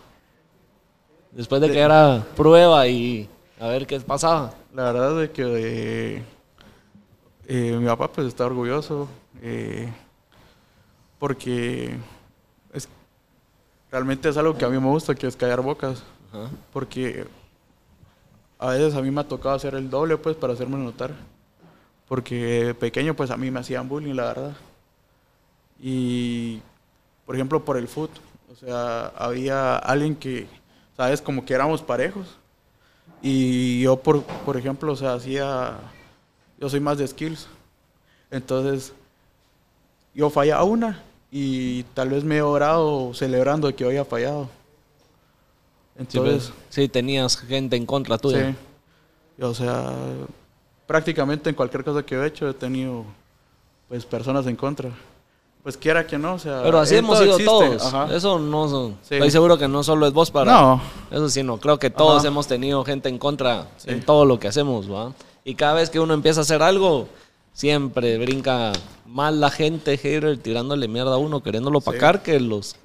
Después 1.33 1.59
de 1.59 1.69
que 1.69 1.79
era 1.79 2.25
prueba 2.37 2.87
y 2.87 3.27
a 3.59 3.67
ver 3.67 3.85
qué 3.85 3.99
pasaba. 3.99 4.53
La 4.73 4.83
verdad 4.93 5.21
es 5.21 5.31
que 5.31 5.43
eh, 5.45 6.23
eh, 7.49 7.77
mi 7.77 7.85
papá 7.85 8.07
pues 8.09 8.25
está 8.27 8.45
orgulloso 8.45 9.05
eh, 9.41 9.91
porque 11.19 11.97
es, 12.71 12.87
realmente 13.91 14.29
es 14.29 14.37
algo 14.37 14.57
que 14.57 14.63
a 14.63 14.69
mí 14.69 14.79
me 14.79 14.87
gusta, 14.87 15.13
que 15.13 15.27
es 15.27 15.35
callar 15.35 15.59
bocas. 15.61 16.03
Ajá. 16.31 16.49
Porque 16.71 17.25
a 18.59 18.69
veces 18.71 18.93
a 18.93 19.01
mí 19.01 19.09
me 19.09 19.21
ha 19.21 19.27
tocado 19.27 19.55
hacer 19.55 19.73
el 19.73 19.89
doble, 19.89 20.17
pues, 20.17 20.35
para 20.35 20.53
hacerme 20.53 20.77
notar. 20.77 21.11
Porque 22.07 22.75
pequeño, 22.79 23.15
pues, 23.15 23.31
a 23.31 23.37
mí 23.37 23.49
me 23.49 23.61
hacían 23.61 23.87
bullying, 23.87 24.13
la 24.13 24.25
verdad. 24.25 24.57
Y, 25.81 26.61
por 27.25 27.35
ejemplo, 27.35 27.63
por 27.63 27.77
el 27.77 27.87
foot. 27.87 28.11
O 28.51 28.55
sea, 28.55 29.07
había 29.15 29.77
alguien 29.77 30.15
que, 30.15 30.47
¿sabes? 30.97 31.21
Como 31.21 31.45
que 31.45 31.53
éramos 31.53 31.81
parejos. 31.81 32.37
Y 33.21 33.81
yo, 33.81 33.97
por, 33.97 34.23
por 34.23 34.57
ejemplo, 34.57 34.91
o 34.91 34.95
sea, 34.95 35.13
hacía... 35.13 35.77
Yo 36.59 36.69
soy 36.69 36.81
más 36.81 36.97
de 36.97 37.07
skills. 37.07 37.47
Entonces, 38.29 38.93
yo 40.13 40.29
fallaba 40.29 40.63
una 40.63 41.01
y 41.31 41.83
tal 41.93 42.09
vez 42.09 42.23
me 42.25 42.37
he 42.37 42.41
orado 42.41 43.13
celebrando 43.13 43.73
que 43.73 43.85
había 43.85 44.03
fallado. 44.03 44.49
Entonces, 45.99 46.51
Sí, 46.69 46.87
tenías 46.87 47.37
gente 47.37 47.75
en 47.75 47.85
contra 47.85 48.17
tuya. 48.17 48.55
sí. 49.37 49.43
O 49.43 49.53
sea, 49.53 49.93
prácticamente 50.87 51.49
en 51.49 51.55
cualquier 51.55 51.83
cosa 51.83 52.03
que 52.03 52.15
he 52.15 52.25
hecho 52.25 52.49
he 52.49 52.53
tenido 52.53 53.05
pues 53.87 54.05
personas 54.05 54.45
en 54.47 54.55
contra. 54.55 54.89
Pues 55.63 55.75
quiera 55.77 56.07
que 56.07 56.17
no, 56.17 56.35
o 56.35 56.39
sea, 56.39 56.61
Pero 56.63 56.79
así 56.79 56.95
hemos 56.95 57.17
sido 57.19 57.31
existe, 57.35 57.45
todos. 57.45 57.85
ajá. 57.93 58.15
Eso 58.15 58.39
no 58.39 58.69
son- 58.69 58.97
Sí. 59.03 59.15
Estoy 59.15 59.29
seguro 59.31 59.57
que 59.57 59.67
no 59.67 59.83
solo 59.83 60.07
es 60.07 60.13
vos 60.13 60.31
para. 60.31 60.51
No, 60.51 60.81
Eso 61.11 61.27
sí, 61.29 61.43
no. 61.43 61.57
Creo 61.57 61.77
que 61.79 61.89
todos 61.89 62.19
Ajá. 62.19 62.27
hemos 62.29 62.47
tenido 62.47 62.83
gente 62.85 63.09
en 63.09 63.17
contra 63.17 63.67
Sí. 63.77 63.89
en 63.91 64.01
todo 64.05 64.25
lo 64.25 64.39
que 64.39 64.47
hacemos, 64.47 64.89
¿va? 64.91 65.13
Y 65.43 65.55
cada 65.55 65.73
vez 65.73 65.89
que 65.89 65.99
uno 65.99 66.13
empieza 66.13 66.39
a 66.41 66.43
hacer 66.43 66.61
algo, 66.61 67.07
siempre 67.53 68.17
brinca 68.17 68.71
más 69.05 69.33
la 69.33 69.49
gente, 69.49 69.97
hater, 69.97 70.37
tirándole 70.37 70.87
mierda 70.87 71.15
a 71.15 71.17
uno, 71.17 71.41
queriéndolo 71.43 71.79
opacar, 71.79 72.23
que 72.23 72.39
los 72.39 72.75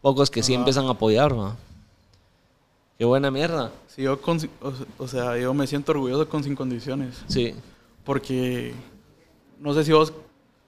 pocos 0.00 0.30
que 0.30 0.42
sí 0.42 0.54
empiezan 0.54 0.86
a 0.86 0.90
apoyar, 0.90 1.38
¿va? 1.38 1.56
Qué 2.98 3.04
buena 3.04 3.30
mierda. 3.30 3.70
sí, 3.86 4.02
yo 4.02 4.20
con- 4.20 4.38
o, 4.60 4.72
o 5.04 5.06
sea, 5.08 5.36
yo 5.38 5.54
me 5.54 5.66
siento 5.66 5.92
orgulloso 5.92 6.28
con 6.28 6.42
sin 6.42 6.56
condiciones. 6.56 7.22
Sí. 7.28 7.54
Porque 8.04 8.74
no 9.60 9.72
sé 9.72 9.84
si 9.84 9.92
vos 9.92 10.12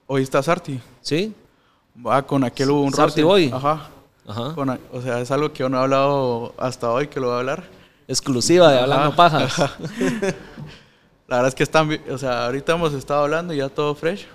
oíste 0.06 0.38
a 0.38 0.42
Sarti. 0.42 0.80
¿Sí? 1.00 1.34
Va 2.06 2.22
con 2.22 2.44
aquel 2.44 2.70
hubo 2.70 2.82
un 2.82 2.92
Sarti. 2.92 3.22
Boy. 3.22 3.50
Ajá. 3.52 3.88
Ajá. 4.26 4.54
Con 4.54 4.70
o 4.92 5.02
sea, 5.02 5.20
es 5.20 5.30
algo 5.32 5.52
que 5.52 5.58
yo 5.58 5.68
no 5.68 5.78
he 5.78 5.80
hablado 5.80 6.54
hasta 6.58 6.90
hoy 6.92 7.08
que 7.08 7.18
lo 7.18 7.26
voy 7.26 7.36
a 7.36 7.38
hablar. 7.40 7.64
Exclusiva 8.06 8.70
de 8.70 8.78
Hablando 8.80 9.08
Ajá. 9.08 9.16
Pajas. 9.16 9.56
La 11.28 11.36
verdad 11.36 11.48
es 11.48 11.54
que 11.54 11.62
están, 11.62 11.88
o 12.10 12.18
sea, 12.18 12.46
ahorita 12.46 12.72
hemos 12.74 12.92
estado 12.92 13.22
hablando 13.24 13.54
y 13.54 13.58
ya 13.58 13.68
todo 13.68 13.94
fresh. 13.94 14.26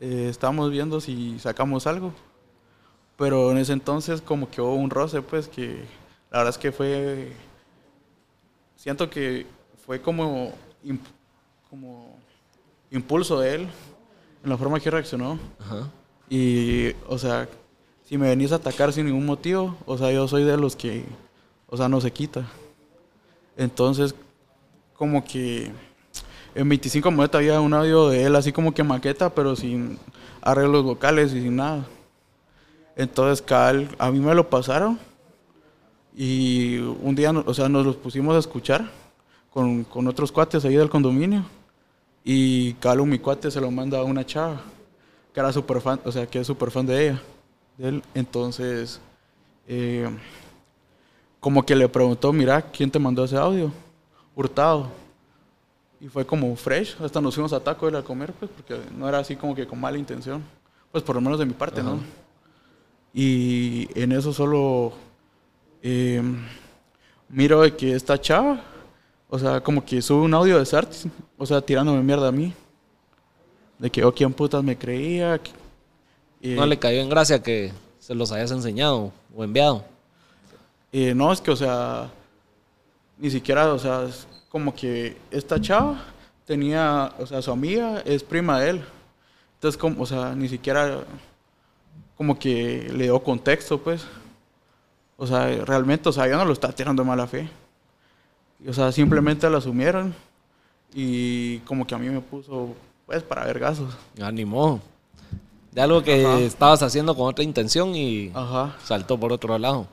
Eh, 0.00 0.26
estamos 0.30 0.70
viendo 0.70 1.00
si 1.00 1.38
sacamos 1.38 1.86
algo. 1.86 2.12
Pero 3.16 3.50
en 3.50 3.58
ese 3.58 3.72
entonces 3.72 4.20
como 4.22 4.50
que 4.50 4.60
hubo 4.60 4.74
un 4.74 4.90
roce, 4.90 5.20
pues 5.22 5.46
que 5.48 5.84
la 6.32 6.38
verdad 6.38 6.48
es 6.50 6.58
que 6.58 6.72
fue, 6.72 7.32
siento 8.76 9.08
que 9.08 9.46
fue 9.86 10.00
como, 10.00 10.52
imp- 10.84 10.98
como 11.70 12.16
impulso 12.90 13.38
de 13.40 13.54
él 13.54 13.68
en 14.42 14.50
la 14.50 14.56
forma 14.56 14.80
que 14.80 14.90
reaccionó. 14.90 15.38
Ajá. 15.60 15.88
Y, 16.28 16.92
o 17.06 17.18
sea, 17.18 17.48
si 18.04 18.16
me 18.16 18.28
venís 18.28 18.50
a 18.52 18.56
atacar 18.56 18.92
sin 18.92 19.06
ningún 19.06 19.26
motivo, 19.26 19.76
o 19.86 19.98
sea, 19.98 20.10
yo 20.10 20.26
soy 20.26 20.44
de 20.44 20.56
los 20.56 20.74
que, 20.74 21.04
o 21.68 21.76
sea, 21.76 21.88
no 21.88 22.00
se 22.00 22.10
quita. 22.10 22.44
Entonces, 23.56 24.14
como 24.94 25.22
que 25.24 25.70
en 26.54 26.68
25 26.68 27.10
Momento 27.10 27.38
había 27.38 27.60
un 27.60 27.74
audio 27.74 28.08
de 28.08 28.24
él 28.24 28.36
así 28.36 28.52
como 28.52 28.72
que 28.72 28.82
maqueta, 28.82 29.30
pero 29.34 29.54
sin 29.56 29.98
arreglos 30.40 30.84
vocales 30.84 31.32
y 31.34 31.42
sin 31.42 31.56
nada. 31.56 31.84
Entonces, 32.96 33.42
Cal, 33.42 33.94
a 33.98 34.10
mí 34.10 34.18
me 34.20 34.34
lo 34.34 34.48
pasaron 34.48 34.98
y 36.14 36.78
un 36.78 37.14
día, 37.14 37.30
o 37.30 37.54
sea, 37.54 37.68
nos 37.68 37.86
los 37.86 37.96
pusimos 37.96 38.36
a 38.36 38.38
escuchar 38.38 38.90
con, 39.52 39.84
con 39.84 40.06
otros 40.08 40.30
cuates 40.30 40.64
ahí 40.64 40.76
del 40.76 40.90
condominio. 40.90 41.44
Y 42.24 42.74
Calo, 42.74 43.04
mi 43.04 43.18
cuate, 43.18 43.50
se 43.50 43.60
lo 43.60 43.70
manda 43.70 43.98
a 43.98 44.04
una 44.04 44.24
chava, 44.24 44.60
que 45.32 45.40
era 45.40 45.52
súper 45.52 45.80
fan, 45.80 46.00
o 46.04 46.12
sea, 46.12 46.26
que 46.26 46.40
es 46.40 46.46
súper 46.46 46.70
fan 46.70 46.86
de 46.86 47.08
ella, 47.08 47.22
de 47.78 47.88
él. 47.88 48.02
Entonces, 48.14 49.00
eh, 49.66 50.08
como 51.40 51.64
que 51.64 51.74
le 51.74 51.88
preguntó, 51.88 52.32
mira, 52.32 52.62
¿quién 52.62 52.90
te 52.90 52.98
mandó 52.98 53.24
ese 53.24 53.36
audio? 53.36 53.72
Hurtado. 54.36 54.88
Y 56.00 56.08
fue 56.08 56.26
como 56.26 56.54
fresh, 56.56 56.96
hasta 57.00 57.20
nos 57.20 57.34
fuimos 57.34 57.52
a 57.52 57.60
Taco 57.60 57.86
Bell 57.86 57.96
a 57.96 58.02
comer, 58.02 58.32
pues, 58.32 58.50
porque 58.54 58.78
no 58.96 59.08
era 59.08 59.18
así 59.18 59.34
como 59.34 59.54
que 59.54 59.66
con 59.66 59.80
mala 59.80 59.98
intención. 59.98 60.42
Pues 60.90 61.02
por 61.02 61.16
lo 61.16 61.22
menos 61.22 61.38
de 61.38 61.46
mi 61.46 61.54
parte, 61.54 61.82
¿no? 61.82 62.00
Y 63.14 63.88
en 63.98 64.12
eso 64.12 64.32
solo 64.32 64.92
eh, 65.82 66.22
miro 67.28 67.60
de 67.62 67.76
que 67.76 67.94
esta 67.94 68.20
chava, 68.20 68.60
o 69.28 69.38
sea, 69.38 69.60
como 69.60 69.84
que 69.84 70.00
sube 70.02 70.22
un 70.22 70.34
audio 70.34 70.58
de 70.58 70.66
Sartis, 70.66 71.06
o 71.38 71.46
sea, 71.46 71.60
tirándome 71.60 72.02
mierda 72.02 72.28
a 72.28 72.32
mí. 72.32 72.52
De 73.78 73.90
que 73.90 74.00
yo 74.00 74.14
quién 74.14 74.32
putas 74.32 74.62
me 74.62 74.78
creía. 74.78 75.40
eh, 76.40 76.54
No 76.54 76.66
le 76.66 76.78
cayó 76.78 77.00
en 77.00 77.08
gracia 77.08 77.42
que 77.42 77.72
se 77.98 78.14
los 78.14 78.30
hayas 78.32 78.50
enseñado 78.52 79.12
o 79.34 79.42
enviado. 79.44 79.84
eh, 80.92 81.14
no, 81.14 81.32
es 81.32 81.40
que, 81.40 81.50
o 81.50 81.56
sea, 81.56 82.10
ni 83.18 83.30
siquiera, 83.30 83.72
o 83.72 83.78
sea, 83.78 84.04
es 84.04 84.26
como 84.50 84.74
que 84.74 85.16
esta 85.30 85.60
chava 85.60 86.04
tenía, 86.44 87.12
o 87.18 87.26
sea, 87.26 87.40
su 87.42 87.50
amiga 87.50 88.00
es 88.04 88.22
prima 88.22 88.60
de 88.60 88.70
él. 88.70 88.84
Entonces, 89.54 89.78
como, 89.80 90.02
o 90.02 90.06
sea, 90.06 90.34
ni 90.34 90.48
siquiera 90.48 91.00
como 92.16 92.38
que 92.38 92.88
le 92.94 93.04
dio 93.04 93.18
contexto, 93.22 93.78
pues. 93.80 94.04
O 95.22 95.26
sea, 95.28 95.46
realmente, 95.64 96.08
o 96.08 96.12
sea, 96.12 96.26
yo 96.26 96.36
no 96.36 96.44
lo 96.44 96.52
estaba 96.52 96.72
tirando 96.72 97.00
de 97.04 97.08
mala 97.08 97.28
fe. 97.28 97.48
O 98.66 98.72
sea, 98.72 98.90
simplemente 98.90 99.48
lo 99.48 99.58
asumieron 99.58 100.12
y 100.92 101.58
como 101.58 101.86
que 101.86 101.94
a 101.94 101.98
mí 101.98 102.08
me 102.08 102.20
puso, 102.20 102.74
pues, 103.06 103.22
para 103.22 103.44
vergazos. 103.44 103.96
Animó. 104.20 104.80
De 105.70 105.80
algo 105.80 106.02
que 106.02 106.26
Ajá. 106.26 106.40
estabas 106.40 106.82
haciendo 106.82 107.14
con 107.14 107.28
otra 107.28 107.44
intención 107.44 107.94
y 107.94 108.32
Ajá. 108.34 108.74
saltó 108.82 109.16
por 109.16 109.32
otro 109.32 109.56
lado. 109.58 109.86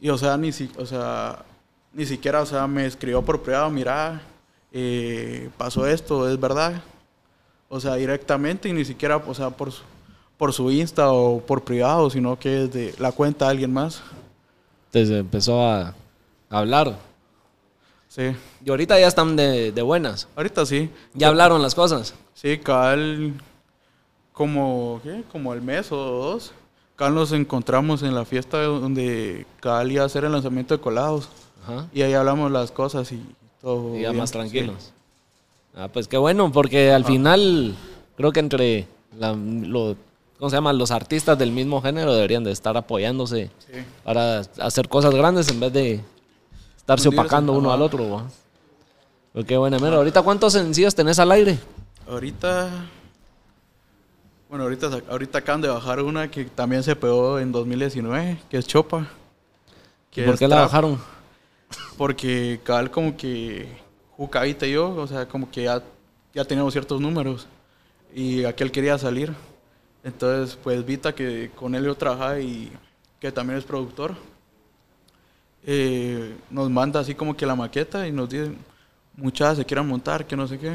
Y 0.00 0.08
o 0.08 0.18
sea, 0.18 0.36
ni, 0.36 0.50
si, 0.50 0.68
o 0.76 0.84
sea, 0.84 1.44
ni 1.92 2.04
siquiera, 2.04 2.42
o 2.42 2.46
sea, 2.46 2.66
me 2.66 2.84
escribió 2.84 3.22
por 3.22 3.40
privado, 3.40 3.70
mira, 3.70 4.20
eh, 4.72 5.48
pasó 5.56 5.86
esto, 5.86 6.28
es 6.28 6.40
verdad. 6.40 6.82
O 7.68 7.78
sea, 7.78 7.94
directamente 7.94 8.68
y 8.68 8.72
ni 8.72 8.84
siquiera, 8.84 9.18
o 9.18 9.32
sea, 9.32 9.50
por 9.50 9.70
su, 9.70 9.82
por 10.36 10.52
su 10.52 10.72
Insta 10.72 11.12
o 11.12 11.40
por 11.40 11.62
privado, 11.62 12.10
sino 12.10 12.36
que 12.36 12.64
es 12.64 12.72
de 12.72 12.92
la 12.98 13.12
cuenta 13.12 13.44
de 13.44 13.52
alguien 13.52 13.72
más. 13.72 14.02
Entonces 14.92 15.20
empezó 15.20 15.64
a 15.66 15.94
hablar. 16.50 16.98
Sí. 18.08 18.34
Y 18.62 18.68
ahorita 18.70 19.00
ya 19.00 19.06
están 19.08 19.36
de, 19.36 19.72
de 19.72 19.80
buenas. 19.82 20.28
Ahorita 20.36 20.66
sí. 20.66 20.90
Ya 21.14 21.28
hablaron 21.28 21.62
las 21.62 21.74
cosas. 21.74 22.14
Sí, 22.34 22.58
cabal, 22.58 23.32
como, 24.32 25.00
¿qué? 25.02 25.22
Como 25.32 25.54
el 25.54 25.62
mes 25.62 25.90
o 25.92 25.96
dos. 25.96 26.52
Cabal 26.96 27.14
nos 27.14 27.32
encontramos 27.32 28.02
en 28.02 28.14
la 28.14 28.26
fiesta 28.26 28.62
donde 28.62 29.46
cabal 29.60 29.90
iba 29.90 30.02
a 30.02 30.06
hacer 30.06 30.24
el 30.24 30.32
lanzamiento 30.32 30.76
de 30.76 30.80
colados. 30.82 31.30
Ajá. 31.64 31.86
Y 31.94 32.02
ahí 32.02 32.12
hablamos 32.12 32.50
las 32.50 32.70
cosas 32.70 33.10
y 33.12 33.22
todo. 33.62 33.96
Y 33.96 34.02
ya 34.02 34.10
bien, 34.10 34.18
más 34.20 34.28
sí. 34.28 34.34
tranquilos. 34.34 34.92
Ah, 35.74 35.88
pues 35.90 36.06
qué 36.06 36.18
bueno, 36.18 36.52
porque 36.52 36.92
al 36.92 37.06
final 37.06 37.74
creo 38.18 38.30
que 38.30 38.40
entre 38.40 38.86
la- 39.18 39.32
lo- 39.32 39.96
¿cómo 40.42 40.50
se 40.50 40.56
llama? 40.56 40.72
los 40.72 40.90
artistas 40.90 41.38
del 41.38 41.52
mismo 41.52 41.80
género 41.80 42.12
deberían 42.12 42.42
de 42.42 42.50
estar 42.50 42.76
apoyándose 42.76 43.48
Sí. 43.60 43.78
para 44.02 44.40
hacer 44.58 44.88
cosas 44.88 45.14
grandes 45.14 45.48
en 45.48 45.60
vez 45.60 45.72
de 45.72 46.00
estarse 46.76 47.08
opacando 47.10 47.52
uno 47.52 47.72
al 47.72 47.80
otro. 47.80 48.10
¿va? 48.10 48.24
Pero 49.32 49.46
qué 49.46 49.56
buena 49.56 49.78
mierda. 49.78 49.98
¿Ahorita 49.98 50.20
cuántos 50.22 50.54
sencillos 50.54 50.96
tenés 50.96 51.20
al 51.20 51.30
aire? 51.30 51.60
Ahorita. 52.08 52.68
Bueno, 54.48 54.64
ahorita, 54.64 54.90
ahorita 55.08 55.38
acaban 55.38 55.60
de 55.60 55.68
bajar 55.68 56.02
una 56.02 56.28
que 56.28 56.44
también 56.46 56.82
se 56.82 56.96
pegó 56.96 57.38
en 57.38 57.52
2019, 57.52 58.38
que 58.50 58.58
es 58.58 58.66
Chopa. 58.66 59.06
¿Y 60.10 60.14
que 60.16 60.24
por 60.24 60.36
qué 60.36 60.48
la 60.48 60.62
bajaron? 60.62 61.00
Porque 61.96 62.58
cabal 62.64 62.90
como 62.90 63.16
que 63.16 63.68
Jucavita 64.16 64.66
y 64.66 64.72
yo, 64.72 64.92
o 64.92 65.06
sea, 65.06 65.28
como 65.28 65.48
que 65.48 65.62
ya, 65.62 65.84
ya 66.34 66.44
teníamos 66.44 66.72
ciertos 66.74 67.00
números. 67.00 67.46
Y 68.12 68.42
aquel 68.44 68.72
quería 68.72 68.98
salir. 68.98 69.32
Entonces, 70.04 70.58
pues 70.62 70.84
Vita, 70.84 71.14
que 71.14 71.50
con 71.54 71.74
él 71.74 71.84
yo 71.84 71.94
trabajaba 71.94 72.40
y 72.40 72.72
que 73.20 73.30
también 73.30 73.58
es 73.58 73.64
productor, 73.64 74.14
eh, 75.64 76.36
nos 76.50 76.68
manda 76.70 77.00
así 77.00 77.14
como 77.14 77.36
que 77.36 77.46
la 77.46 77.54
maqueta 77.54 78.06
y 78.08 78.12
nos 78.12 78.28
dice, 78.28 78.52
muchachas 79.16 79.58
se 79.58 79.64
quieran 79.64 79.86
montar, 79.86 80.26
que 80.26 80.36
no 80.36 80.48
sé 80.48 80.58
qué. 80.58 80.70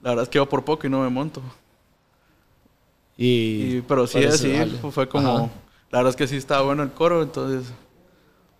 La 0.00 0.10
verdad 0.10 0.22
es 0.24 0.28
que 0.28 0.36
yo 0.36 0.48
por 0.48 0.64
poco 0.64 0.86
y 0.86 0.90
no 0.90 1.00
me 1.00 1.08
monto. 1.08 1.42
Y, 3.16 3.76
Y, 3.76 3.80
pero 3.82 4.06
sí, 4.06 4.14
por 4.14 4.22
eso, 4.22 4.38
sí, 4.38 4.52
dale. 4.52 4.78
fue 4.92 5.08
como, 5.08 5.28
Ajá. 5.28 5.50
la 5.90 5.98
verdad 5.98 6.10
es 6.10 6.16
que 6.16 6.28
sí 6.28 6.36
estaba 6.36 6.62
bueno 6.62 6.82
el 6.82 6.92
coro, 6.92 7.22
entonces, 7.22 7.72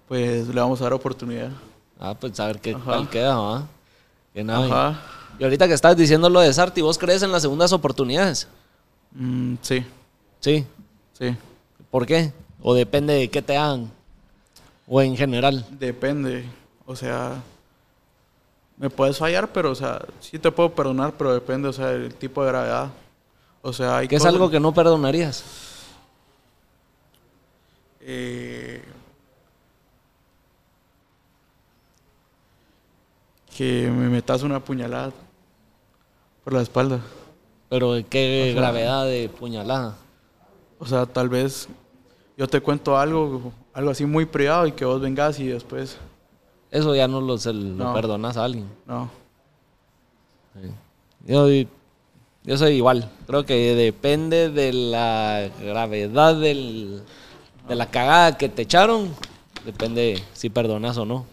pues 0.08 0.48
le 0.48 0.60
vamos 0.60 0.80
a 0.80 0.84
dar 0.84 0.92
oportunidad. 0.94 1.50
Ah, 1.98 2.14
pues 2.18 2.38
a 2.40 2.46
ver 2.46 2.60
qué 2.60 2.74
Ajá. 2.74 2.90
tal 2.90 3.08
queda. 3.08 3.66
Y 4.34 5.44
ahorita 5.44 5.68
que 5.68 5.74
estás 5.74 5.96
diciendo 5.96 6.28
lo 6.28 6.40
de 6.40 6.52
Sarti, 6.52 6.80
¿vos 6.82 6.98
crees 6.98 7.22
en 7.22 7.30
las 7.32 7.42
segundas 7.42 7.72
oportunidades? 7.72 8.48
Mm, 9.14 9.54
sí, 9.62 9.84
Sí. 10.40 10.66
sí. 11.18 11.36
¿Por 11.90 12.06
qué? 12.06 12.32
¿O 12.62 12.74
depende 12.74 13.14
de 13.14 13.28
qué 13.28 13.42
te 13.42 13.56
hagan? 13.56 13.90
¿O 14.86 15.00
en 15.02 15.16
general? 15.16 15.66
Depende. 15.70 16.44
O 16.86 16.96
sea, 16.96 17.40
me 18.76 18.90
puedes 18.90 19.18
fallar, 19.18 19.52
pero, 19.52 19.70
o 19.70 19.74
sea, 19.74 20.00
sí 20.20 20.38
te 20.38 20.50
puedo 20.50 20.74
perdonar, 20.74 21.12
pero 21.16 21.32
depende, 21.34 21.68
o 21.68 21.72
sea, 21.72 21.88
del 21.88 22.14
tipo 22.14 22.42
de 22.42 22.48
gravedad. 22.48 22.90
O 23.62 23.72
sea, 23.72 23.98
hay 23.98 24.08
¿Qué 24.08 24.16
es 24.16 24.24
algo 24.24 24.50
que 24.50 24.58
no 24.60 24.72
perdonarías? 24.74 25.44
eh, 28.04 28.82
que 33.56 33.88
me 33.90 34.08
metas 34.08 34.42
una 34.42 34.58
puñalada 34.60 35.12
por 36.42 36.52
la 36.54 36.62
espalda. 36.62 37.00
Pero 37.72 37.94
¿de 37.94 38.04
qué 38.04 38.50
O 38.50 38.52
sea- 38.52 38.60
gravedad 38.60 39.06
de 39.06 39.30
puñalada? 39.30 39.96
O 40.78 40.84
sea, 40.84 41.06
tal 41.06 41.30
vez 41.30 41.68
yo 42.36 42.46
te 42.46 42.60
cuento 42.60 42.98
algo, 42.98 43.50
algo 43.72 43.90
así 43.90 44.04
muy 44.04 44.26
privado 44.26 44.66
y 44.66 44.72
que 44.72 44.84
vos 44.84 45.00
vengas 45.00 45.40
y 45.40 45.46
después, 45.46 45.96
Eso 46.70 46.94
ya 46.94 47.08
no 47.08 47.22
lo, 47.22 47.38
se 47.38 47.54
lo 47.54 47.94
perdonas 47.94 48.36
a 48.36 48.44
alguien. 48.44 48.66
no. 48.86 49.08
Sí. 50.60 50.68
Yo, 51.26 51.48
yo 52.44 52.58
soy 52.58 52.72
igual. 52.74 53.08
Creo 53.26 53.46
que 53.46 53.74
depende 53.74 54.50
de 54.50 54.72
la 54.74 55.48
gravedad 55.62 56.34
del, 56.34 57.02
de 57.68 57.74
la 57.74 57.90
cagada 57.90 58.36
que 58.36 58.50
te 58.50 58.62
echaron. 58.62 59.08
Depende 59.64 60.22
si 60.34 60.50
perdonas 60.50 60.98
o 60.98 61.06
no. 61.06 61.24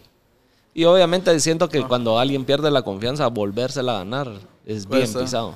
Y 0.72 0.84
obviamente 0.84 1.38
siento 1.40 1.68
que 1.68 1.82
cuando 1.82 2.18
alguien 2.18 2.46
pierde 2.46 2.70
la 2.70 2.80
confianza, 2.80 3.26
volvérsela 3.26 3.96
a 3.96 3.98
ganar 3.98 4.30
es 4.64 4.88
bien 4.88 5.12
pisado. 5.12 5.54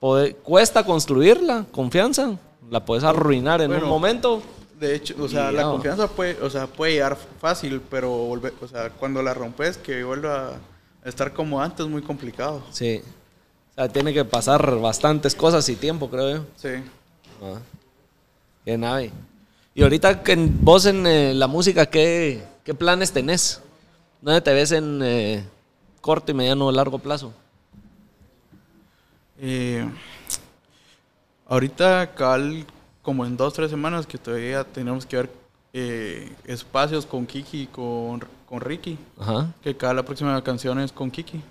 Poder- 0.00 0.36
cuesta 0.36 0.84
construir 0.84 1.40
la 1.42 1.64
confianza. 1.70 2.36
La 2.70 2.84
puedes 2.84 3.04
arruinar 3.04 3.60
en 3.60 3.72
un 3.72 3.84
momento. 3.84 4.42
De 4.80 4.96
hecho, 4.96 5.14
o 5.20 5.28
sea, 5.28 5.52
Y 5.52 5.54
la 5.54 5.62
confianza 5.64 6.08
puede, 6.08 6.40
o 6.42 6.50
sea, 6.50 6.66
puede 6.66 6.92
llegar 6.94 7.16
fácil, 7.40 7.80
pero 7.88 8.10
volver, 8.10 8.52
o 8.60 8.66
sea, 8.66 8.90
cuando 8.90 9.22
la 9.22 9.32
rompes, 9.32 9.76
que 9.76 10.02
vuelva 10.02 10.54
a 11.04 11.08
estar 11.08 11.32
como 11.32 11.60
antes, 11.60 11.86
es 11.86 11.90
muy 11.92 12.02
complicado. 12.02 12.62
Sí. 12.72 13.00
O 13.70 13.74
sea, 13.76 13.88
tiene 13.88 14.12
que 14.12 14.24
pasar 14.24 14.80
bastantes 14.80 15.34
cosas 15.36 15.68
y 15.68 15.76
tiempo, 15.76 16.10
creo 16.10 16.36
yo. 16.38 16.44
Sí. 16.56 16.68
Ah, 17.42 17.58
qué 18.64 18.76
nave. 18.76 19.12
Y 19.74 19.82
ahorita 19.84 20.22
que 20.22 20.34
vos 20.60 20.84
en 20.86 21.06
eh, 21.06 21.32
la 21.34 21.46
música, 21.46 21.86
¿qué, 21.86 22.42
¿qué 22.64 22.74
planes 22.74 23.12
tenés? 23.12 23.60
¿Dónde 24.20 24.40
te 24.40 24.52
ves 24.52 24.72
en 24.72 25.00
eh, 25.02 25.44
corto 26.00 26.32
y 26.32 26.34
mediano 26.34 26.66
o 26.66 26.72
largo 26.72 26.98
plazo? 26.98 27.32
Eh, 29.44 29.84
ahorita, 31.48 32.14
cabal, 32.14 32.64
como 33.02 33.26
en 33.26 33.36
dos, 33.36 33.52
tres 33.52 33.72
semanas 33.72 34.06
que 34.06 34.16
todavía 34.16 34.62
tenemos 34.62 35.04
que 35.04 35.16
ver 35.16 35.30
eh, 35.72 36.32
espacios 36.44 37.04
con 37.04 37.26
Kiki 37.26 37.62
y 37.62 37.66
con, 37.66 38.24
con 38.48 38.60
Ricky. 38.60 38.96
Ajá. 39.18 39.52
Que 39.60 39.76
cada 39.76 39.94
la 39.94 40.04
próxima 40.04 40.40
canción 40.44 40.78
es 40.78 40.92
con 40.92 41.10
Kiki. 41.10 41.42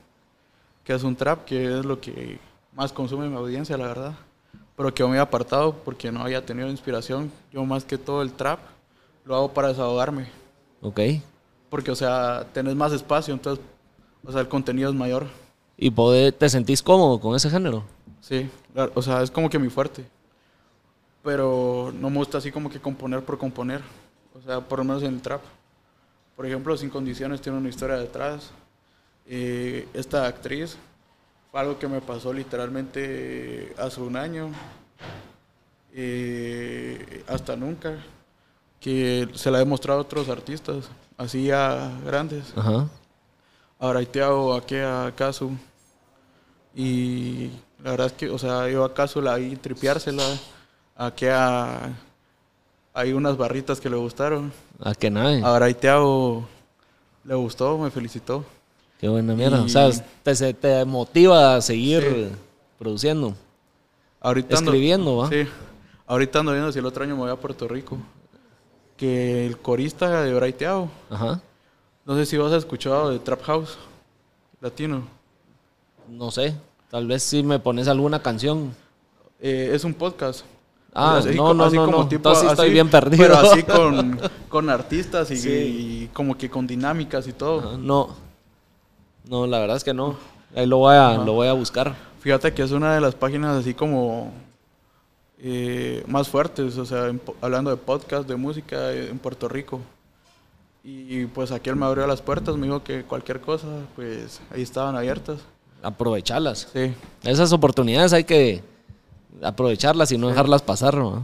Que 0.86 0.94
es 0.94 1.04
un 1.04 1.18
trap, 1.18 1.44
que 1.44 1.80
es 1.80 1.86
lo 1.86 2.00
que 2.00 2.39
más 2.74 2.94
consume 2.94 3.28
mi 3.28 3.36
audiencia, 3.36 3.78
la 3.78 3.88
verdad. 3.88 4.14
Pero 4.78 4.94
que 4.94 5.04
muy 5.04 5.18
apartado 5.18 5.74
porque 5.74 6.14
no 6.14 6.22
había 6.22 6.46
tenido 6.46 6.70
inspiración. 6.70 7.30
Yo 7.52 7.66
más 7.66 7.84
que 7.84 7.98
todo 7.98 8.22
el 8.22 8.32
trap 8.32 8.60
lo 9.26 9.36
hago 9.36 9.54
para 9.54 9.68
desahogarme. 9.68 10.30
Ok. 10.82 11.02
Porque, 11.70 11.92
o 11.92 11.96
sea, 11.96 12.48
tenés 12.54 12.74
más 12.76 12.94
espacio, 12.94 13.34
entonces, 13.34 13.64
o 14.24 14.32
sea, 14.32 14.39
el 14.39 14.48
contenido 14.48 14.89
es 14.89 14.96
mayor. 14.96 15.28
¿Y 15.84 15.90
poder, 15.90 16.32
te 16.32 16.48
sentís 16.48 16.84
cómodo 16.84 17.20
con 17.20 17.36
ese 17.36 17.50
género? 17.50 17.84
Sí, 18.20 18.48
o 18.94 19.02
sea, 19.02 19.24
es 19.24 19.32
como 19.32 19.50
que 19.50 19.58
mi 19.58 19.68
fuerte. 19.68 20.06
Pero 21.24 21.92
no 22.00 22.12
me 22.12 22.18
gusta 22.18 22.38
así 22.38 22.52
como 22.52 22.70
que 22.70 22.80
componer 22.80 23.26
por 23.26 23.40
componer. 23.40 23.82
O 24.36 24.42
sea, 24.42 24.62
por 24.62 24.78
lo 24.78 24.86
menos 24.86 25.02
en 25.02 25.16
el 25.16 25.22
trap. 25.24 25.42
Por 26.36 26.46
ejemplo, 26.46 26.78
Sin 26.78 26.92
Condiciones 26.92 27.42
tiene 27.42 27.58
una 27.58 27.68
historia 27.68 27.96
detrás. 27.96 28.52
Eh, 29.26 29.88
esta 29.96 30.28
actriz 30.28 30.78
fue 31.50 31.60
algo 31.60 31.80
que 31.80 31.88
me 31.88 32.00
pasó 32.00 32.32
literalmente 32.32 33.74
hace 33.80 34.02
un 34.02 34.18
año. 34.18 34.52
Eh, 35.96 37.24
hasta 37.28 37.56
nunca. 37.56 37.98
Que 38.80 39.28
se 39.34 39.50
la 39.50 39.60
he 39.60 39.66
mostrado 39.66 40.02
a 40.02 40.04
otros 40.04 40.30
artistas, 40.30 40.92
así 41.18 41.46
ya 41.46 41.92
grandes. 42.06 42.54
Ajá. 42.56 42.88
Ahora 43.80 44.06
te 44.06 44.22
hago 44.22 44.54
aquí 44.54 44.76
a 44.76 45.12
Casu. 45.16 45.58
Y 46.76 47.49
la 47.84 47.91
verdad 47.91 48.07
es 48.07 48.13
que, 48.13 48.30
o 48.30 48.38
sea, 48.38 48.69
yo 48.69 48.84
a 48.84 48.93
Casu 48.93 49.22
la 49.22 49.36
vi 49.36 49.55
tripeársela. 49.55 50.24
Aquí 50.95 51.26
a. 51.28 51.89
Hay 52.93 53.13
unas 53.13 53.38
barritas 53.38 53.80
que 53.80 53.89
le 53.89 53.95
gustaron. 53.95 54.51
¿A 54.82 54.93
qué 54.93 55.09
nave? 55.09 55.41
Ahora 55.43 55.72
te 55.74 55.89
hago. 55.89 56.45
Le 57.24 57.36
gustó, 57.36 57.78
me 57.78 57.89
felicitó. 57.91 58.43
Qué 58.99 59.07
buena 59.07 59.34
mierda. 59.34 59.59
Y- 59.61 59.65
O 59.65 59.69
sea, 59.69 59.89
te, 60.24 60.53
te 60.53 60.86
motiva 60.86 61.55
a 61.55 61.61
seguir 61.61 62.01
Sí. 62.03 62.36
produciendo. 62.78 63.34
Ahorita 64.19 64.55
ando- 64.57 64.65
Escribiendo, 64.72 65.17
¿va? 65.17 65.30
Sí. 65.30 65.47
Ahorita 66.05 66.39
ando 66.39 66.51
viendo 66.51 66.72
si 66.72 66.80
el 66.80 66.86
otro 66.86 67.03
año 67.03 67.15
me 67.15 67.22
voy 67.22 67.32
a 67.32 67.36
Puerto 67.36 67.67
Rico. 67.67 67.97
Que 68.97 69.47
el 69.47 69.57
corista 69.57 70.24
de 70.24 70.34
Braiteado. 70.34 70.89
Ajá. 71.09 71.41
No 72.05 72.15
sé 72.15 72.26
si 72.26 72.38
vos 72.38 72.51
has 72.51 72.59
escuchado 72.59 73.09
de 73.11 73.19
Trap 73.19 73.41
House 73.43 73.78
latino. 74.59 75.03
No 76.12 76.30
sé. 76.32 76.53
Tal 76.89 77.07
vez 77.07 77.24
si 77.24 77.41
me 77.43 77.59
pones 77.59 77.88
alguna 77.88 78.22
canción. 78.22 78.74
Eh, 79.39 79.72
es 79.74 79.84
un 79.84 79.93
podcast. 79.93 80.45
Ah, 80.93 81.18
Así 81.18 81.36
no, 81.36 81.53
no, 81.53 81.64
así 81.64 81.76
no, 81.78 81.86
como 81.86 81.97
no. 81.99 82.07
tipo- 82.09 82.18
Entonces 82.30 82.41
sí 82.43 82.47
estoy 82.49 82.66
así, 82.66 82.74
bien 82.74 82.89
perdido. 82.89 83.24
Pero 83.24 83.38
así 83.38 83.64
con, 83.78 84.20
con 84.49 84.70
artistas 84.70 85.32
y, 85.32 85.38
Sí. 85.38 85.49
y 85.49 86.09
como 86.14 86.38
que 86.38 86.49
con 86.49 86.68
dinámicas 86.68 87.28
y 87.28 87.34
todo. 87.34 87.59
Ajá, 87.59 87.78
No. 87.78 88.09
No, 89.30 89.47
la 89.47 89.59
verdad 89.59 89.78
es 89.78 89.84
que 89.84 89.93
no. 89.93 90.18
Ahí 90.55 90.66
lo 90.66 90.78
voy 90.80 90.95
a, 90.95 91.14
lo 91.14 91.34
voy 91.34 91.47
a 91.47 91.53
buscar. 91.53 91.95
Fíjate 92.20 92.53
que 92.53 92.64
es 92.64 92.72
una 92.72 92.93
de 92.95 92.99
las 93.01 93.16
páginas 93.16 93.55
así 93.57 93.74
como 93.74 94.34
eh, 95.39 96.03
más 96.07 96.28
fuertes, 96.28 96.78
o 96.78 96.86
sea, 96.86 97.07
en 97.07 97.22
hablando 97.39 97.70
de 97.72 97.78
podcast, 97.78 98.28
de 98.28 98.36
música 98.36 98.91
eh, 98.91 99.09
en 99.09 99.18
Puerto 99.20 99.47
Rico. 99.47 99.80
Y 100.84 101.26
pues 101.28 101.51
aquí 101.51 101.70
él 101.70 101.76
me 101.76 101.86
abrió 101.86 102.05
las 102.07 102.22
puertas, 102.22 102.57
me 102.57 102.66
dijo 102.66 102.84
que 102.84 103.03
cualquier 103.03 103.39
cosa, 103.39 103.68
pues 103.95 104.41
ahí 104.53 104.62
estaban 104.64 104.95
abiertas. 104.97 105.39
Aprovecharlas. 105.84 106.68
Sí, 106.74 106.94
Esas 107.24 107.52
oportunidades 107.54 108.14
hay 108.14 108.24
que 108.24 108.62
aprovecharlas 109.42 110.12
y 110.12 110.18
no 110.18 110.28
dejarlas 110.30 110.62
pasar, 110.62 110.96
¿no? 110.96 111.24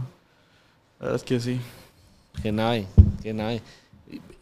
la 0.98 1.04
verdad 1.06 1.16
es 1.16 1.22
que 1.22 1.38
sí. 1.40 1.60
Que 2.42 2.50
nave, 2.52 2.86
que 3.22 3.32
nave. 3.32 3.62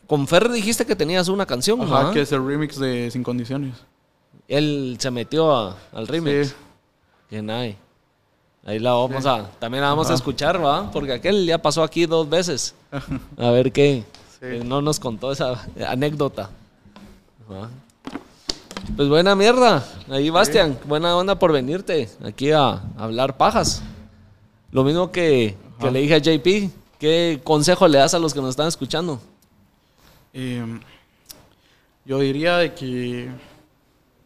Con 0.07 0.27
Fer 0.27 0.49
dijiste 0.51 0.87
que 0.87 0.97
tenías 0.97 1.29
una 1.29 1.45
canción, 1.47 1.81
Ajá, 1.83 2.05
¿no? 2.05 2.13
que 2.13 2.23
es 2.23 2.33
el 2.33 2.47
remix 2.47 2.79
de 2.79 3.11
Sin 3.11 3.23
Condiciones. 3.23 3.75
Él 4.49 4.97
se 5.01 5.11
metió 5.11 5.55
a- 5.55 5.77
al 5.93 6.07
remix. 6.07 6.49
Sí. 6.49 6.55
Que 7.29 7.43
nave. 7.43 7.77
Ahí 8.65 8.79
la 8.79 8.93
vamos 8.93 9.27
a, 9.27 9.51
también 9.59 9.83
la 9.83 9.91
vamos 9.91 10.11
a 10.11 10.15
escuchar, 10.15 10.65
¿va? 10.65 10.91
Porque 10.91 11.13
aquel 11.13 11.45
ya 11.47 11.59
pasó 11.59 11.83
aquí 11.83 12.07
dos 12.07 12.29
veces. 12.29 12.75
A 13.39 13.51
ver 13.51 13.71
qué. 13.73 14.05
Sí. 14.41 14.41
que 14.41 14.65
No 14.65 14.81
nos 14.83 14.99
contó 14.99 15.31
esa 15.33 15.65
anécdota. 15.89 16.51
Ajá. 17.49 17.69
Pues 18.95 19.09
buena 19.09 19.35
mierda. 19.35 19.85
Ahí, 20.09 20.31
Bastian. 20.31 20.79
Buena 20.85 21.17
onda 21.17 21.39
por 21.39 21.53
venirte 21.53 22.09
aquí 22.25 22.53
a 22.53 22.83
hablar 22.97 23.37
pajas. 23.37 23.83
Lo 24.71 24.85
mismo 24.85 25.11
que, 25.11 25.57
le 25.81 26.01
dije 26.01 26.15
a 26.15 26.19
JP. 26.19 26.71
¿Qué 26.99 27.41
consejo 27.43 27.89
le 27.89 27.99
das 27.99 28.15
a 28.15 28.19
los 28.19 28.33
que 28.33 28.41
nos 28.41 28.51
están 28.51 28.69
escuchando? 28.69 29.21
Eh, 30.33 30.65
yo 32.05 32.21
diría 32.21 32.59
de 32.59 32.75
que, 32.75 33.29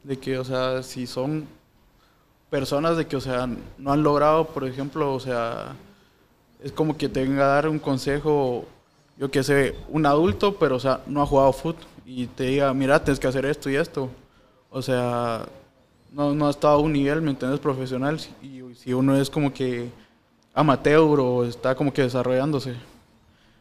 de 0.04 0.18
que, 0.18 0.38
o 0.38 0.44
sea, 0.44 0.82
si 0.82 1.06
son 1.06 1.48
personas 2.48 2.96
de 2.96 3.06
que, 3.06 3.16
o 3.16 3.20
sea, 3.20 3.48
no 3.78 3.92
han 3.92 4.02
logrado, 4.02 4.46
por 4.46 4.64
ejemplo, 4.64 5.14
o 5.14 5.20
sea, 5.20 5.74
es 6.62 6.70
como 6.70 6.96
que 6.96 7.08
te 7.08 7.24
venga 7.24 7.44
a 7.44 7.54
dar 7.54 7.68
un 7.68 7.78
consejo, 7.78 8.66
yo 9.16 9.30
que 9.30 9.42
sé, 9.42 9.74
un 9.88 10.06
adulto, 10.06 10.56
pero, 10.56 10.76
o 10.76 10.80
sea, 10.80 11.00
no 11.06 11.22
ha 11.22 11.26
jugado 11.26 11.52
fútbol 11.52 11.86
y 12.06 12.26
te 12.26 12.44
diga, 12.44 12.72
mira, 12.74 13.02
tienes 13.02 13.18
que 13.18 13.26
hacer 13.26 13.46
esto 13.46 13.70
y 13.70 13.76
esto. 13.76 14.10
O 14.70 14.80
sea, 14.82 15.46
no, 16.12 16.34
no 16.34 16.46
ha 16.46 16.50
estado 16.50 16.74
a 16.74 16.80
un 16.80 16.92
nivel, 16.92 17.22
¿me 17.22 17.30
entiendes? 17.30 17.60
Profesional. 17.60 18.18
Y 18.42 18.62
si 18.74 18.92
uno 18.92 19.16
es 19.16 19.28
como 19.28 19.52
que 19.52 19.90
amateur 20.54 21.20
o 21.20 21.44
está 21.44 21.74
como 21.74 21.92
que 21.92 22.02
desarrollándose. 22.02 22.74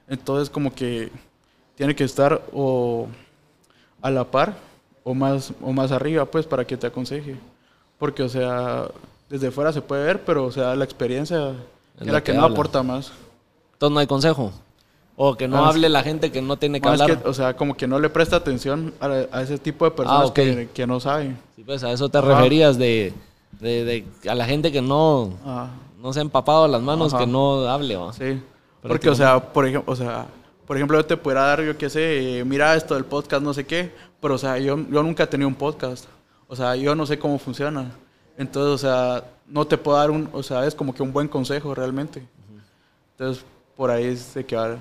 Entonces, 0.07 0.49
como 0.49 0.74
que 0.74 1.12
tiene 1.76 1.95
que 1.95 2.03
estar 2.03 2.41
o 2.51 3.07
a 4.01 4.10
la 4.10 4.24
par 4.24 4.55
o 5.03 5.14
más, 5.14 5.53
o 5.62 5.72
más 5.72 5.91
arriba, 5.91 6.26
pues, 6.26 6.45
para 6.45 6.66
que 6.66 6.78
te 6.78 6.88
aconseje. 6.88 7.36
Porque, 7.97 8.24
o 8.24 8.30
sea, 8.30 8.88
desde 9.30 9.51
fuera 9.51 9.74
se 9.74 9.82
puede 9.82 10.05
ver, 10.05 10.24
pero, 10.24 10.45
o 10.45 10.51
sea, 10.51 10.76
la 10.76 10.86
experiencia 10.86 11.53
Es 11.99 12.07
la 12.07 12.24
que 12.24 12.32
que, 12.32 12.38
no 12.38 12.45
aporta 12.45 12.84
más. 12.84 13.12
Entonces 13.74 13.93
no 13.93 13.99
hay 13.99 14.07
consejo. 14.07 14.51
O 15.22 15.36
que 15.36 15.49
no 15.49 15.65
Ah, 15.65 15.70
hable 15.70 15.89
la 15.89 16.01
gente 16.01 16.32
que 16.32 16.41
no 16.41 16.55
tiene 16.55 16.80
que 16.80 16.88
hablar. 16.88 17.22
que, 17.22 17.28
o 17.28 17.34
sea, 17.34 17.53
como 17.53 17.76
que 17.76 17.88
no 17.88 17.99
le 17.99 18.09
presta 18.09 18.38
atención 18.38 18.93
a, 19.01 19.07
a 19.34 19.41
ese 19.41 19.57
tipo 19.57 19.84
de 19.84 19.91
personas 19.91 20.30
Ah, 20.30 20.34
que, 20.34 20.70
que 20.74 20.88
no 20.88 21.01
saben. 21.01 21.38
Sí, 21.57 21.63
pues 21.65 21.84
a 21.84 21.91
eso 21.91 22.07
te 22.07 22.22
referías 22.22 22.78
de, 22.78 23.13
de- 23.59 23.84
de- 24.24 24.30
a 24.30 24.36
la 24.36 24.45
gente 24.45 24.72
que 24.72 24.82
no, 24.82 25.34
Ah, 25.45 25.67
no 26.01 26.13
se 26.13 26.20
ha 26.20 26.22
empapado 26.22 26.67
las 26.70 26.82
manos, 26.82 27.13
Ajá. 27.13 27.26
que 27.26 27.30
no 27.30 27.67
hable. 27.67 27.97
¿va? 27.97 28.13
sí. 28.13 28.41
Porque, 28.82 29.09
o 29.09 29.15
sea, 29.15 29.41
por 29.51 29.67
ejemplo, 29.67 29.91
o 29.91 29.95
sea, 29.97 30.26
por 30.65 30.78
ejemplo, 30.78 30.97
yo 30.97 31.05
te 31.05 31.17
pudiera 31.17 31.41
dar, 31.43 31.63
yo 31.63 31.78
qué 31.78 31.89
sé, 31.89 32.43
mira 32.45 32.74
esto 32.78 32.93
del 32.95 33.03
podcast, 33.03 33.43
no 33.43 33.53
sé 33.53 33.65
qué, 33.65 33.91
pero, 34.22 34.36
o 34.36 34.38
sea, 34.38 34.57
yo, 34.57 34.78
yo 34.89 35.03
nunca 35.03 35.24
he 35.24 35.28
tenido 35.28 35.49
un 35.49 35.55
podcast. 35.55 36.05
O 36.47 36.55
sea, 36.55 36.78
yo 36.78 36.95
no 36.95 37.05
sé 37.05 37.20
cómo 37.20 37.38
funciona. 37.39 37.91
Entonces, 38.38 38.74
o 38.74 38.78
sea, 38.78 39.26
no 39.47 39.67
te 39.67 39.78
puedo 39.78 39.97
dar 39.97 40.11
un, 40.11 40.30
o 40.32 40.41
sea, 40.43 40.65
es 40.65 40.74
como 40.74 40.93
que 40.95 41.03
un 41.03 41.11
buen 41.11 41.28
consejo 41.28 41.76
realmente. 41.76 42.26
Entonces, 43.17 43.43
por 43.76 43.91
ahí 43.91 44.05
es 44.05 44.34
de 44.34 44.45
que 44.45 44.55
va, 44.55 44.78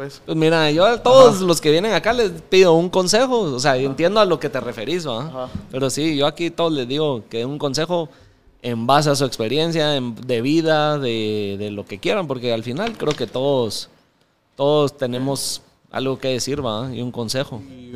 pues. 0.00 0.22
Pues 0.24 0.36
mira, 0.38 0.70
yo 0.70 0.84
a 0.86 1.02
todos 1.02 1.40
los 1.42 1.60
que 1.60 1.70
vienen 1.70 1.92
acá 1.92 2.12
les 2.12 2.30
pido 2.48 2.72
un 2.72 2.88
consejo. 2.88 3.40
O 3.40 3.58
sea, 3.60 3.76
yo 3.76 3.86
entiendo 3.88 4.18
a 4.20 4.24
lo 4.24 4.40
que 4.40 4.48
te 4.48 4.58
referís, 4.60 5.06
¿va? 5.06 5.50
Pero 5.70 5.90
sí, 5.90 6.16
yo 6.16 6.26
aquí 6.26 6.50
todos 6.50 6.72
les 6.72 6.88
digo 6.88 7.22
que 7.28 7.44
un 7.44 7.58
consejo 7.58 8.08
en 8.62 8.86
base 8.86 9.10
a 9.10 9.14
su 9.14 9.24
experiencia 9.24 9.96
en- 9.96 10.14
de 10.14 10.40
vida, 10.42 10.98
de, 10.98 11.56
de 11.58 11.70
lo 11.70 11.84
que 11.84 11.98
quieran, 11.98 12.26
porque 12.26 12.52
al 12.52 12.62
final 12.62 12.96
creo 12.96 13.12
que 13.14 13.26
todos, 13.26 13.88
todos 14.56 14.96
tenemos 14.96 15.62
algo 15.90 16.18
que 16.18 16.28
decir, 16.28 16.64
¿va? 16.64 16.88
Y 16.94 17.02
un 17.02 17.10
consejo. 17.12 17.60
Y, 17.68 17.92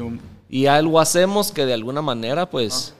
Y 0.50 0.66
algo 0.66 1.00
hacemos 1.00 1.52
que 1.52 1.64
de 1.66 1.72
alguna 1.74 2.02
manera, 2.02 2.48
pues, 2.50 2.94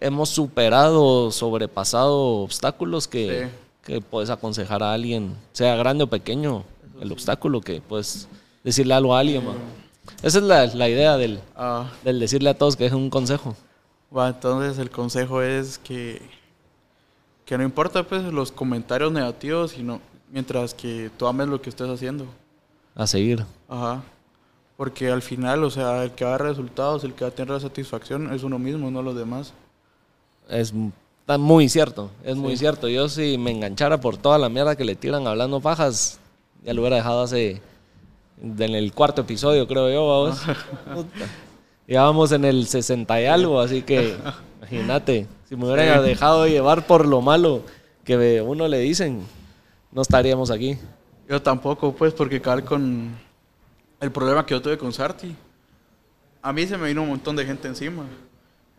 hemos 0.00 0.30
superado, 0.30 1.30
sobrepasado 1.30 2.18
obstáculos 2.42 3.06
que, 3.08 3.48
Sí. 3.50 3.92
que 3.92 4.00
puedes 4.00 4.30
aconsejar 4.30 4.82
a 4.82 4.92
alguien, 4.92 5.34
sea 5.52 5.76
grande 5.76 6.04
o 6.04 6.06
pequeño, 6.08 6.64
el 7.00 7.12
obstáculo 7.12 7.60
que 7.60 7.80
puedes 7.80 8.28
decirle 8.64 8.94
algo 8.94 9.14
a 9.14 9.20
alguien. 9.20 9.42
Esa 10.22 10.38
es 10.38 10.44
la, 10.44 10.66
la 10.66 10.88
idea 10.88 11.16
del, 11.16 11.40
ah, 11.56 11.90
del 12.04 12.20
decirle 12.20 12.50
a 12.50 12.54
todos 12.58 12.76
que 12.76 12.86
es 12.86 12.92
un 12.92 13.10
consejo. 13.10 13.56
va, 14.16 14.28
entonces 14.28 14.78
el 14.78 14.90
consejo 14.90 15.42
es 15.42 15.78
que, 15.78 16.22
que 17.44 17.56
no 17.56 17.64
importa 17.64 18.02
pues 18.02 18.22
los 18.24 18.52
comentarios 18.52 19.12
negativos, 19.12 19.72
sino 19.72 20.00
mientras 20.30 20.74
que 20.74 21.10
tú 21.16 21.26
ames 21.26 21.48
lo 21.48 21.60
que 21.60 21.70
estés 21.70 21.88
haciendo. 21.88 22.26
A 22.94 23.06
seguir. 23.06 23.44
Ajá. 23.68 24.02
Porque 24.76 25.10
al 25.10 25.22
final, 25.22 25.62
o 25.64 25.70
sea, 25.70 26.04
el 26.04 26.12
que 26.12 26.24
va 26.24 26.30
a 26.30 26.38
dar 26.38 26.48
resultados, 26.48 27.04
el 27.04 27.14
que 27.14 27.24
va 27.24 27.30
a 27.30 27.34
tener 27.34 27.52
la 27.52 27.60
satisfacción 27.60 28.32
es 28.32 28.42
uno 28.42 28.58
mismo, 28.58 28.90
no 28.90 29.02
los 29.02 29.14
demás. 29.14 29.52
Es 30.48 30.72
muy 31.38 31.68
cierto, 31.68 32.10
es 32.24 32.36
muy 32.36 32.56
cierto. 32.56 32.88
Yo 32.88 33.08
si 33.08 33.38
me 33.38 33.52
enganchara 33.52 34.00
por 34.00 34.16
toda 34.16 34.38
la 34.38 34.48
mierda 34.48 34.76
que 34.76 34.84
le 34.84 34.96
tiran 34.96 35.26
hablando 35.26 35.60
pajas, 35.60 36.18
ya 36.64 36.74
lo 36.74 36.82
hubiera 36.82 36.96
dejado 36.96 37.22
hace... 37.22 37.60
En 38.40 38.60
el 38.60 38.92
cuarto 38.92 39.20
episodio, 39.20 39.68
creo 39.68 39.88
yo, 39.88 40.08
vamos. 40.08 40.42
Ya 41.86 42.02
vamos 42.02 42.30
en 42.32 42.44
el 42.44 42.66
60 42.66 43.20
y 43.20 43.26
algo, 43.26 43.60
así 43.60 43.82
que 43.82 44.16
imagínate, 44.58 45.26
si 45.48 45.56
me 45.56 45.66
hubieran 45.66 46.02
dejado 46.04 46.46
llevar 46.46 46.86
por 46.86 47.06
lo 47.06 47.20
malo 47.20 47.62
que 48.04 48.40
uno 48.40 48.68
le 48.68 48.78
dicen, 48.78 49.26
no 49.90 50.02
estaríamos 50.02 50.50
aquí. 50.50 50.78
Yo 51.28 51.42
tampoco, 51.42 51.92
pues, 51.92 52.14
porque 52.14 52.40
cabal 52.40 52.64
con 52.64 53.10
el 54.00 54.12
problema 54.12 54.46
que 54.46 54.54
yo 54.54 54.62
tuve 54.62 54.78
con 54.78 54.92
Sarti, 54.92 55.34
a 56.40 56.52
mí 56.52 56.66
se 56.66 56.78
me 56.78 56.88
vino 56.88 57.02
un 57.02 57.08
montón 57.08 57.36
de 57.36 57.44
gente 57.44 57.68
encima. 57.68 58.04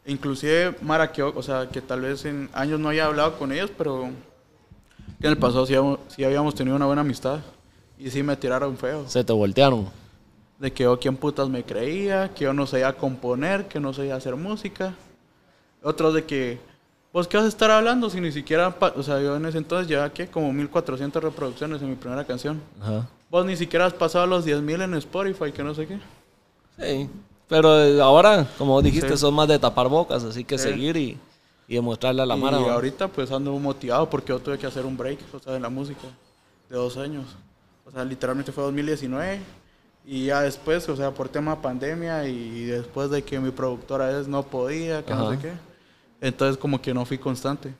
Inclusive 0.05 0.75
Mara, 0.81 1.11
que, 1.11 1.23
o 1.23 1.43
sea, 1.43 1.69
que 1.69 1.81
tal 1.81 2.01
vez 2.01 2.25
en 2.25 2.49
años 2.53 2.79
no 2.79 2.89
haya 2.89 3.05
hablado 3.05 3.37
con 3.37 3.51
ellos, 3.51 3.71
pero 3.77 4.09
que 5.19 5.27
en 5.27 5.31
el 5.33 5.37
pasado 5.37 5.65
sí, 5.65 5.75
sí 6.07 6.23
habíamos 6.23 6.55
tenido 6.55 6.75
una 6.75 6.85
buena 6.85 7.01
amistad. 7.01 7.39
Y 8.03 8.09
sí 8.11 8.21
me 8.21 8.35
tiraron 8.35 8.75
feo. 8.77 9.05
Se 9.07 9.23
te 9.23 9.31
voltearon. 9.31 9.87
De 10.59 10.73
que 10.73 10.83
yo 10.83 10.99
quién 10.99 11.15
putas 11.15 11.47
me 11.47 11.63
creía, 11.63 12.33
que 12.33 12.43
yo 12.43 12.53
no 12.53 12.67
sabía 12.67 12.91
componer, 12.97 13.67
que 13.69 13.79
no 13.79 13.93
sabía 13.93 14.15
hacer 14.17 14.35
música. 14.35 14.93
Otros 15.81 16.13
de 16.13 16.25
que, 16.25 16.59
pues, 17.13 17.27
¿qué 17.27 17.37
vas 17.37 17.45
a 17.45 17.49
estar 17.49 17.71
hablando 17.71 18.09
si 18.09 18.19
ni 18.19 18.31
siquiera, 18.33 18.75
o 18.95 19.03
sea, 19.03 19.21
yo 19.21 19.37
en 19.37 19.45
ese 19.45 19.57
entonces 19.57 19.87
llevaba, 19.87 20.09
¿qué? 20.11 20.27
Como 20.27 20.51
1400 20.51 21.23
reproducciones 21.23 21.81
en 21.81 21.89
mi 21.91 21.95
primera 21.95 22.25
canción. 22.25 22.61
Ajá. 22.81 23.07
Vos 23.29 23.45
ni 23.45 23.55
siquiera 23.55 23.85
has 23.85 23.93
pasado 23.93 24.27
los 24.27 24.45
10.000 24.45 24.81
en 24.83 24.93
Spotify, 24.95 25.51
que 25.53 25.63
no 25.63 25.73
sé 25.73 25.87
qué. 25.87 25.97
Sí, 26.77 27.09
pero 27.47 27.81
eh, 27.85 28.01
ahora, 28.01 28.45
como 28.57 28.81
dijiste, 28.81 29.11
Sí. 29.11 29.17
son 29.17 29.33
más 29.33 29.47
de 29.47 29.59
tapar 29.59 29.87
bocas, 29.87 30.23
así 30.25 30.43
que 30.43 30.57
Sí. 30.57 30.69
seguir 30.69 30.97
y, 30.97 31.17
y 31.69 31.75
demostrarle 31.75 32.21
a 32.21 32.25
la 32.25 32.35
y 32.35 32.39
mara. 32.41 32.59
¿va? 32.59 32.73
ahorita 32.73 33.07
pues 33.07 33.31
ando 33.31 33.51
motivado 33.59 34.09
porque 34.09 34.29
yo 34.29 34.39
tuve 34.39 34.57
que 34.57 34.67
hacer 34.67 34.85
un 34.85 34.97
break, 34.97 35.19
o 35.33 35.39
sea, 35.39 35.55
en 35.55 35.61
la 35.61 35.69
música, 35.69 36.07
de 36.69 36.75
dos 36.75 36.97
años. 36.97 37.25
O 37.85 37.91
sea, 37.91 38.03
literalmente 38.05 38.51
fue 38.51 38.63
2019. 38.63 39.39
Y 40.05 40.25
ya 40.25 40.41
después, 40.41 40.87
o 40.89 40.95
sea, 40.97 41.11
por 41.11 41.29
tema 41.29 41.61
pandemia 41.61 42.27
y 42.27 42.65
después 42.65 43.09
de 43.09 43.21
que 43.23 43.39
mi 43.39 43.51
productora 43.51 44.19
es 44.19 44.27
no 44.27 44.43
podía, 44.43 45.03
que 45.05 45.13
no 45.13 45.27
Ajá. 45.27 45.35
sé 45.35 45.41
qué. 45.41 45.53
Entonces 46.19 46.57
como 46.57 46.81
que 46.81 46.93
no 46.93 47.05
fui 47.05 47.17
constante. 47.17 47.73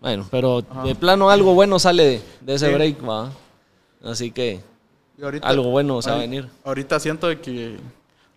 Bueno, 0.00 0.26
pero 0.30 0.62
de 0.62 0.94
plano 0.94 1.30
algo 1.30 1.54
bueno 1.54 1.78
sale 1.78 2.04
de, 2.04 2.22
de 2.40 2.54
ese 2.54 2.68
Sí. 2.68 2.74
break, 2.74 3.08
va. 3.08 3.30
Así 4.04 4.30
que 4.32 4.60
ahorita, 5.22 5.46
Algo 5.48 5.70
bueno 5.70 6.02
se 6.02 6.10
va 6.10 6.16
a 6.16 6.20
venir. 6.20 6.48
Ahorita 6.64 6.98
siento 7.00 7.28
que 7.40 7.76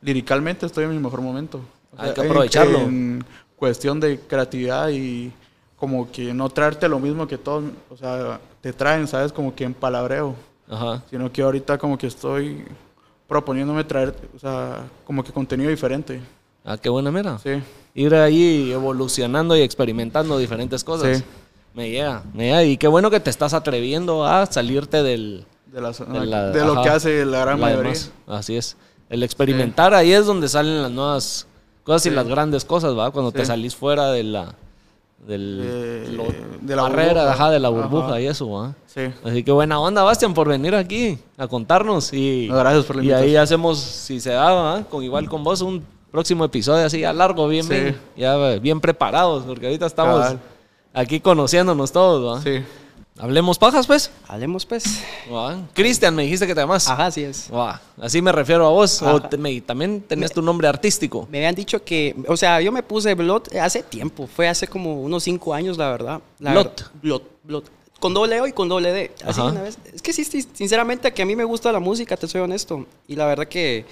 liricalmente 0.02 0.66
estoy 0.66 0.86
en 0.86 0.92
mi 0.92 1.00
mejor 1.00 1.22
momento. 1.22 1.60
O 1.98 2.02
Hay 2.02 2.14
que 2.14 2.22
en- 2.22 2.28
aprovecharlo. 2.28 2.80
En, 2.80 3.26
cuestión 3.56 4.02
de 4.02 4.20
creatividad 4.20 4.90
y 4.90 5.32
como 5.78 6.12
que 6.12 6.34
no 6.34 6.50
traerte 6.50 6.90
lo 6.90 7.00
mismo 7.00 7.26
que 7.26 7.38
todos, 7.38 7.64
o 7.90 7.96
sea, 7.96 8.40
te 8.62 8.74
traen, 8.74 9.08
¿sabes? 9.08 9.32
Como 9.32 9.56
que 9.56 9.64
en 9.64 9.74
palabreo. 9.74 10.36
Ajá. 10.70 11.04
Sino 11.10 11.32
que 11.32 11.42
ahorita 11.42 11.78
como 11.78 11.98
que 11.98 12.08
estoy 12.08 12.66
proponiéndome 13.28 13.84
traer, 13.84 14.14
o 14.36 14.40
sea, 14.40 14.84
como 15.06 15.24
que 15.24 15.32
contenido 15.32 15.70
diferente. 15.70 16.22
Ah, 16.64 16.78
qué 16.78 16.90
buena 16.90 17.12
mira. 17.12 17.38
Sí. 17.40 17.62
Ir 17.94 18.14
ahí 18.16 18.72
evolucionando 18.72 19.56
y 19.56 19.62
experimentando 19.62 20.38
diferentes 20.38 20.84
cosas. 20.84 21.18
Sí. 21.20 21.24
Me 21.74 21.90
llega, 21.90 22.24
me 22.34 22.46
llega. 22.46 22.64
Y 22.64 22.78
qué 22.78 22.88
bueno 22.88 23.10
que 23.12 23.20
te 23.20 23.30
estás 23.30 23.54
atreviendo 23.54 24.26
a 24.26 24.46
salirte 24.46 25.04
del... 25.04 25.46
De, 25.68 25.82
la 25.82 25.94
zona- 25.94 26.20
de 26.22 26.26
la- 26.26 26.50
de 26.52 26.66
lo 26.66 26.82
que 26.82 26.90
hace 26.90 27.26
la 27.26 27.40
gran 27.42 27.60
la 27.60 27.66
mayoría. 27.68 27.92
demás. 27.92 28.12
Así 28.28 28.56
es. 28.56 28.78
El 29.10 29.24
experimentar, 29.24 29.94
ahí 29.94 30.14
es 30.14 30.26
donde 30.26 30.48
salen 30.48 30.82
las 30.82 30.92
nuevas 30.92 31.48
cosas 31.84 32.06
y 32.08 32.10
las 32.12 32.28
grandes 32.28 32.64
cosas, 32.66 32.98
¿va? 32.98 33.12
Cuando 33.12 33.32
te 33.32 33.46
salís 33.46 33.76
fuera 33.76 34.12
de 34.12 34.24
la... 34.24 34.56
Del, 35.28 35.58
De- 36.08 36.12
lo- 36.14 36.24
de 36.62 36.76
la 36.76 36.84
barrera, 36.84 37.14
burbuja. 37.24 37.32
ajá, 37.32 37.50
de 37.52 37.60
la 37.60 37.70
burbuja 37.70 38.06
Ajá. 38.08 38.22
y 38.22 38.28
eso, 38.28 38.50
¿va? 38.50 38.76
Sí. 38.86 39.02
Así 39.24 39.44
que 39.44 39.52
buena 39.52 39.80
onda, 39.80 40.04
Bastian, 40.04 40.34
por 40.34 40.48
venir 40.48 40.76
aquí 40.76 41.18
a 41.38 41.48
contarnos. 41.48 42.14
Y, 42.14 42.48
No, 42.50 42.58
gracias 42.58 42.86
por 42.86 42.98
la 42.98 43.04
y 43.04 43.12
ahí 43.12 43.36
hacemos, 43.36 43.80
si 43.80 44.20
se 44.20 44.32
da, 44.32 44.84
con 44.90 45.04
igual 45.04 45.28
con 45.28 45.44
vos, 45.44 45.62
un 45.62 45.84
próximo 46.12 46.46
episodio 46.46 46.86
así 46.86 47.04
a 47.04 47.12
largo, 47.12 47.48
bien, 47.48 47.64
Sí. 47.66 47.70
bien, 47.74 47.98
ya 48.16 48.36
eh, 48.52 48.60
bien 48.60 48.80
preparados, 48.80 49.44
porque 49.46 49.66
ahorita 49.66 49.88
estamos 49.88 50.20
Cabal. 50.22 50.40
aquí 50.94 51.20
conociéndonos 51.20 51.92
todos. 51.92 52.44
Sí. 52.44 52.60
Hablemos 53.18 53.58
pajas, 53.58 53.88
pues. 53.88 54.12
Hablemos 54.28 54.66
pues. 54.66 54.84
Cristian, 55.74 56.14
me 56.16 56.24
dijiste 56.24 56.46
que 56.48 56.54
te 56.54 56.60
llamas. 56.62 56.90
Ajá, 56.90 57.06
así 57.06 57.24
es. 57.24 57.50
Así 58.02 58.22
me 58.22 58.32
refiero 58.34 58.66
a 58.68 58.70
vos. 58.72 59.02
O 59.02 59.08
Ajá. 59.18 59.30
te- 59.30 59.38
me- 59.38 59.62
también 59.62 60.02
tenías 60.02 60.34
tu 60.34 60.42
nombre 60.42 60.68
artístico. 60.68 61.26
Me 61.32 61.38
habían 61.38 61.56
dicho 61.56 61.82
que, 61.84 62.14
o 62.28 62.36
sea, 62.36 62.60
yo 62.60 62.74
me 62.74 62.84
puse 62.84 63.14
Blot 63.14 63.56
hace 63.56 63.84
tiempo, 63.84 64.28
fue 64.28 64.50
hace 64.50 64.68
como 64.68 65.02
unos 65.02 65.24
cinco 65.24 65.54
años, 65.54 65.78
la 65.78 65.90
verdad. 65.92 66.22
La 66.40 66.52
Blot. 66.52 66.76
verdad. 66.78 66.92
Blot, 67.02 67.24
Blot. 67.44 67.72
Con 68.02 68.14
doble 68.14 68.42
O 68.42 68.48
y 68.48 68.52
con 68.52 68.68
doble 68.68 68.92
D. 68.92 69.12
Así 69.24 69.40
Ajá. 69.40 69.50
una 69.52 69.62
vez. 69.62 69.78
Es 69.94 70.02
que 70.02 70.12
sí, 70.12 70.26
sí, 70.26 70.46
sinceramente 70.54 71.14
que 71.14 71.22
a 71.22 71.26
mí 71.26 71.38
me 71.38 71.46
gusta 71.46 71.72
la 71.72 71.80
música, 71.80 72.18
te 72.18 72.28
soy 72.28 72.42
honesto. 72.42 72.86
Y 73.08 73.16
la 73.16 73.26
verdad 73.26 73.48
que 73.48 73.86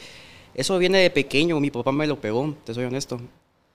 eso 0.53 0.77
viene 0.77 0.97
de 0.99 1.09
pequeño, 1.09 1.57
mi 1.61 1.71
papá 1.71 1.93
me 1.93 2.05
lo 2.07 2.19
pegó, 2.19 2.53
te 2.65 2.73
soy 2.73 2.83
honesto. 2.83 3.21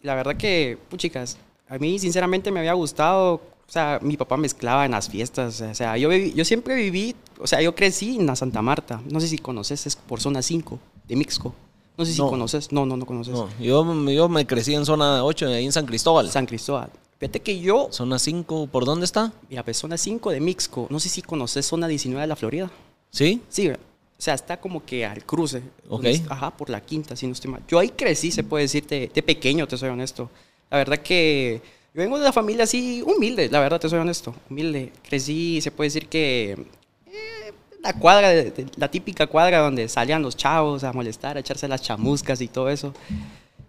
Y 0.02 0.06
la 0.06 0.14
verdad 0.14 0.36
que, 0.36 0.76
puchicas, 0.90 1.38
a 1.70 1.78
mí 1.78 1.98
sinceramente 1.98 2.50
me 2.50 2.60
había 2.60 2.74
gustado, 2.74 3.40
o 3.68 3.70
sea, 3.70 3.98
mi 4.02 4.16
papá 4.16 4.36
mezclaba 4.38 4.86
en 4.86 4.92
las 4.92 5.08
fiestas, 5.10 5.60
o 5.60 5.74
sea, 5.74 5.96
yo, 5.98 6.08
viví- 6.10 6.32
yo 6.34 6.44
siempre 6.44 6.74
viví, 6.74 7.14
o 7.38 7.46
sea, 7.46 7.60
yo 7.60 7.74
crecí 7.74 8.16
en 8.16 8.26
la 8.26 8.34
Santa 8.34 8.62
Marta, 8.62 9.02
no 9.10 9.20
sé 9.20 9.28
si 9.28 9.36
conoces, 9.38 9.86
es 9.86 9.94
por 9.96 10.20
zona 10.20 10.40
5 10.42 10.78
de 11.06 11.16
Mixco. 11.16 11.54
No 11.98 12.04
sé 12.04 12.12
si 12.12 12.18
No. 12.20 12.28
conoces, 12.30 12.70
no, 12.72 12.86
no, 12.86 12.96
no 12.96 13.04
conoces. 13.04 13.34
No, 13.34 13.48
yo, 13.60 13.84
yo 14.10 14.28
me 14.28 14.46
crecí 14.46 14.72
en 14.74 14.86
zona 14.86 15.24
8, 15.24 15.48
ahí 15.48 15.64
en 15.66 15.72
San 15.72 15.84
Cristóbal. 15.84 16.30
San 16.30 16.46
Cristóbal. 16.46 16.90
Fíjate 17.18 17.40
que 17.40 17.58
yo, 17.58 17.88
Zona 17.90 18.20
5, 18.20 18.68
¿por 18.68 18.84
dónde 18.84 19.04
está? 19.04 19.32
mira, 19.50 19.64
pues 19.64 19.76
zona 19.76 19.98
5 19.98 20.30
de 20.30 20.38
Mixco, 20.40 20.86
no 20.90 21.00
sé 21.00 21.08
si 21.08 21.22
conoces 21.22 21.66
zona 21.66 21.88
19 21.88 22.20
de 22.20 22.26
la 22.28 22.36
Florida. 22.36 22.70
¿Sí? 23.10 23.42
Sí, 23.48 23.68
o 23.68 23.74
sea, 24.16 24.34
está 24.34 24.60
como 24.60 24.84
que 24.84 25.04
al 25.04 25.24
cruce. 25.26 25.62
Ok. 25.88 26.04
Ajá, 26.28 26.56
por 26.56 26.70
la 26.70 26.80
quinta, 26.80 27.16
si 27.16 27.26
no 27.26 27.32
estoy 27.32 27.50
mal. 27.50 27.62
Yo 27.66 27.80
ahí 27.80 27.88
crecí, 27.90 28.30
se 28.30 28.44
puede 28.44 28.62
decir, 28.64 28.86
de, 28.86 29.10
de 29.12 29.22
pequeño, 29.24 29.66
te 29.66 29.76
soy 29.76 29.88
honesto. 29.88 30.30
La 30.70 30.76
verdad 30.78 30.98
que 30.98 31.60
yo 31.98 32.04
vengo 32.04 32.16
de 32.16 32.22
una 32.22 32.32
familia 32.32 32.64
así 32.64 33.02
humilde, 33.02 33.48
la 33.50 33.60
verdad, 33.60 33.80
te 33.80 33.88
soy 33.88 33.98
honesto. 33.98 34.34
Humilde. 34.48 34.92
Crecí, 35.08 35.60
se 35.60 35.70
puede 35.70 35.88
decir 35.88 36.06
que 36.08 36.52
eh, 36.52 37.52
la 37.82 37.92
cuadra, 37.92 38.28
de- 38.28 38.50
de- 38.52 38.66
la 38.76 38.88
típica 38.90 39.26
cuadra 39.26 39.58
donde 39.58 39.88
salían 39.88 40.22
los 40.22 40.36
chavos 40.36 40.84
a 40.84 40.92
molestar, 40.92 41.36
a 41.36 41.40
echarse 41.40 41.66
las 41.66 41.82
chamuscas 41.82 42.40
y 42.40 42.48
todo 42.48 42.68
eso. 42.70 42.94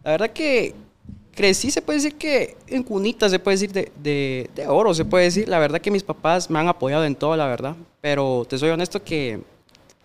La 0.04 0.12
verdad 0.12 0.30
que 0.32 0.76
crecí, 1.34 1.72
se 1.72 1.82
puede 1.82 1.98
decir 2.00 2.16
que 2.16 2.56
en 2.68 2.84
cunitas, 2.84 3.32
se 3.32 3.40
puede 3.40 3.56
decir 3.56 3.72
de, 3.72 3.92
de, 4.02 4.50
de 4.56 4.68
oro, 4.68 4.94
se 4.94 5.06
puede 5.06 5.26
decir. 5.26 5.50
La 5.50 5.58
verdad 5.60 5.82
que 5.82 5.90
mis 5.92 6.04
papás 6.04 6.50
me 6.50 6.60
han 6.60 6.68
apoyado 6.68 7.06
en 7.06 7.16
todo, 7.16 7.36
la 7.36 7.48
verdad. 7.48 7.76
Pero 8.02 8.46
te 8.48 8.58
soy 8.60 8.70
honesto 8.70 9.04
que 9.04 9.40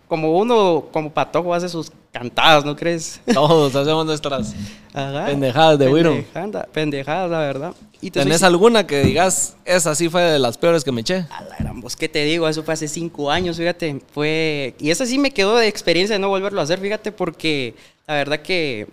como 0.07 0.37
uno, 0.37 0.85
como 0.91 1.11
patojo, 1.11 1.53
hace 1.53 1.69
sus 1.69 1.91
cantadas, 2.11 2.63
¿no 2.65 2.75
crees? 2.75 3.19
Todos 3.33 3.75
hacemos 3.75 4.05
nuestras 4.05 4.53
Ajá. 4.93 5.25
pendejadas 5.25 5.79
de 5.79 5.87
Wiro. 5.89 6.11
Pendejada- 6.33 6.67
Pendejadas, 6.71 7.31
la 7.31 7.39
verdad. 7.39 7.73
Y 8.01 8.11
te 8.11 8.19
¿Tenés 8.21 8.43
alguna 8.43 8.85
que 8.85 9.01
digas, 9.03 9.55
esa 9.65 9.95
sí 9.95 10.09
fue 10.09 10.21
de 10.21 10.37
las 10.39 10.57
peores 10.57 10.83
que 10.83 10.91
me 10.91 11.01
eché? 11.01 11.25
A 11.31 11.43
la 11.43 11.55
gran 11.57 11.81
voz, 11.81 11.95
¿qué 11.95 12.07
te 12.07 12.23
digo? 12.23 12.47
Eso 12.47 12.63
fue 12.63 12.73
hace 12.75 12.87
cinco 12.87 13.31
años, 13.31 13.57
fíjate. 13.57 13.99
Fue... 14.13 14.75
Y 14.79 14.91
esa 14.91 15.05
sí 15.05 15.17
me 15.17 15.31
quedó 15.31 15.55
de 15.57 15.67
experiencia 15.67 16.15
de 16.15 16.19
no 16.19 16.29
volverlo 16.29 16.59
a 16.59 16.63
hacer, 16.65 16.79
fíjate, 16.79 17.11
porque 17.11 17.73
la 18.07 18.13
verdad 18.15 18.39
que 18.41 18.87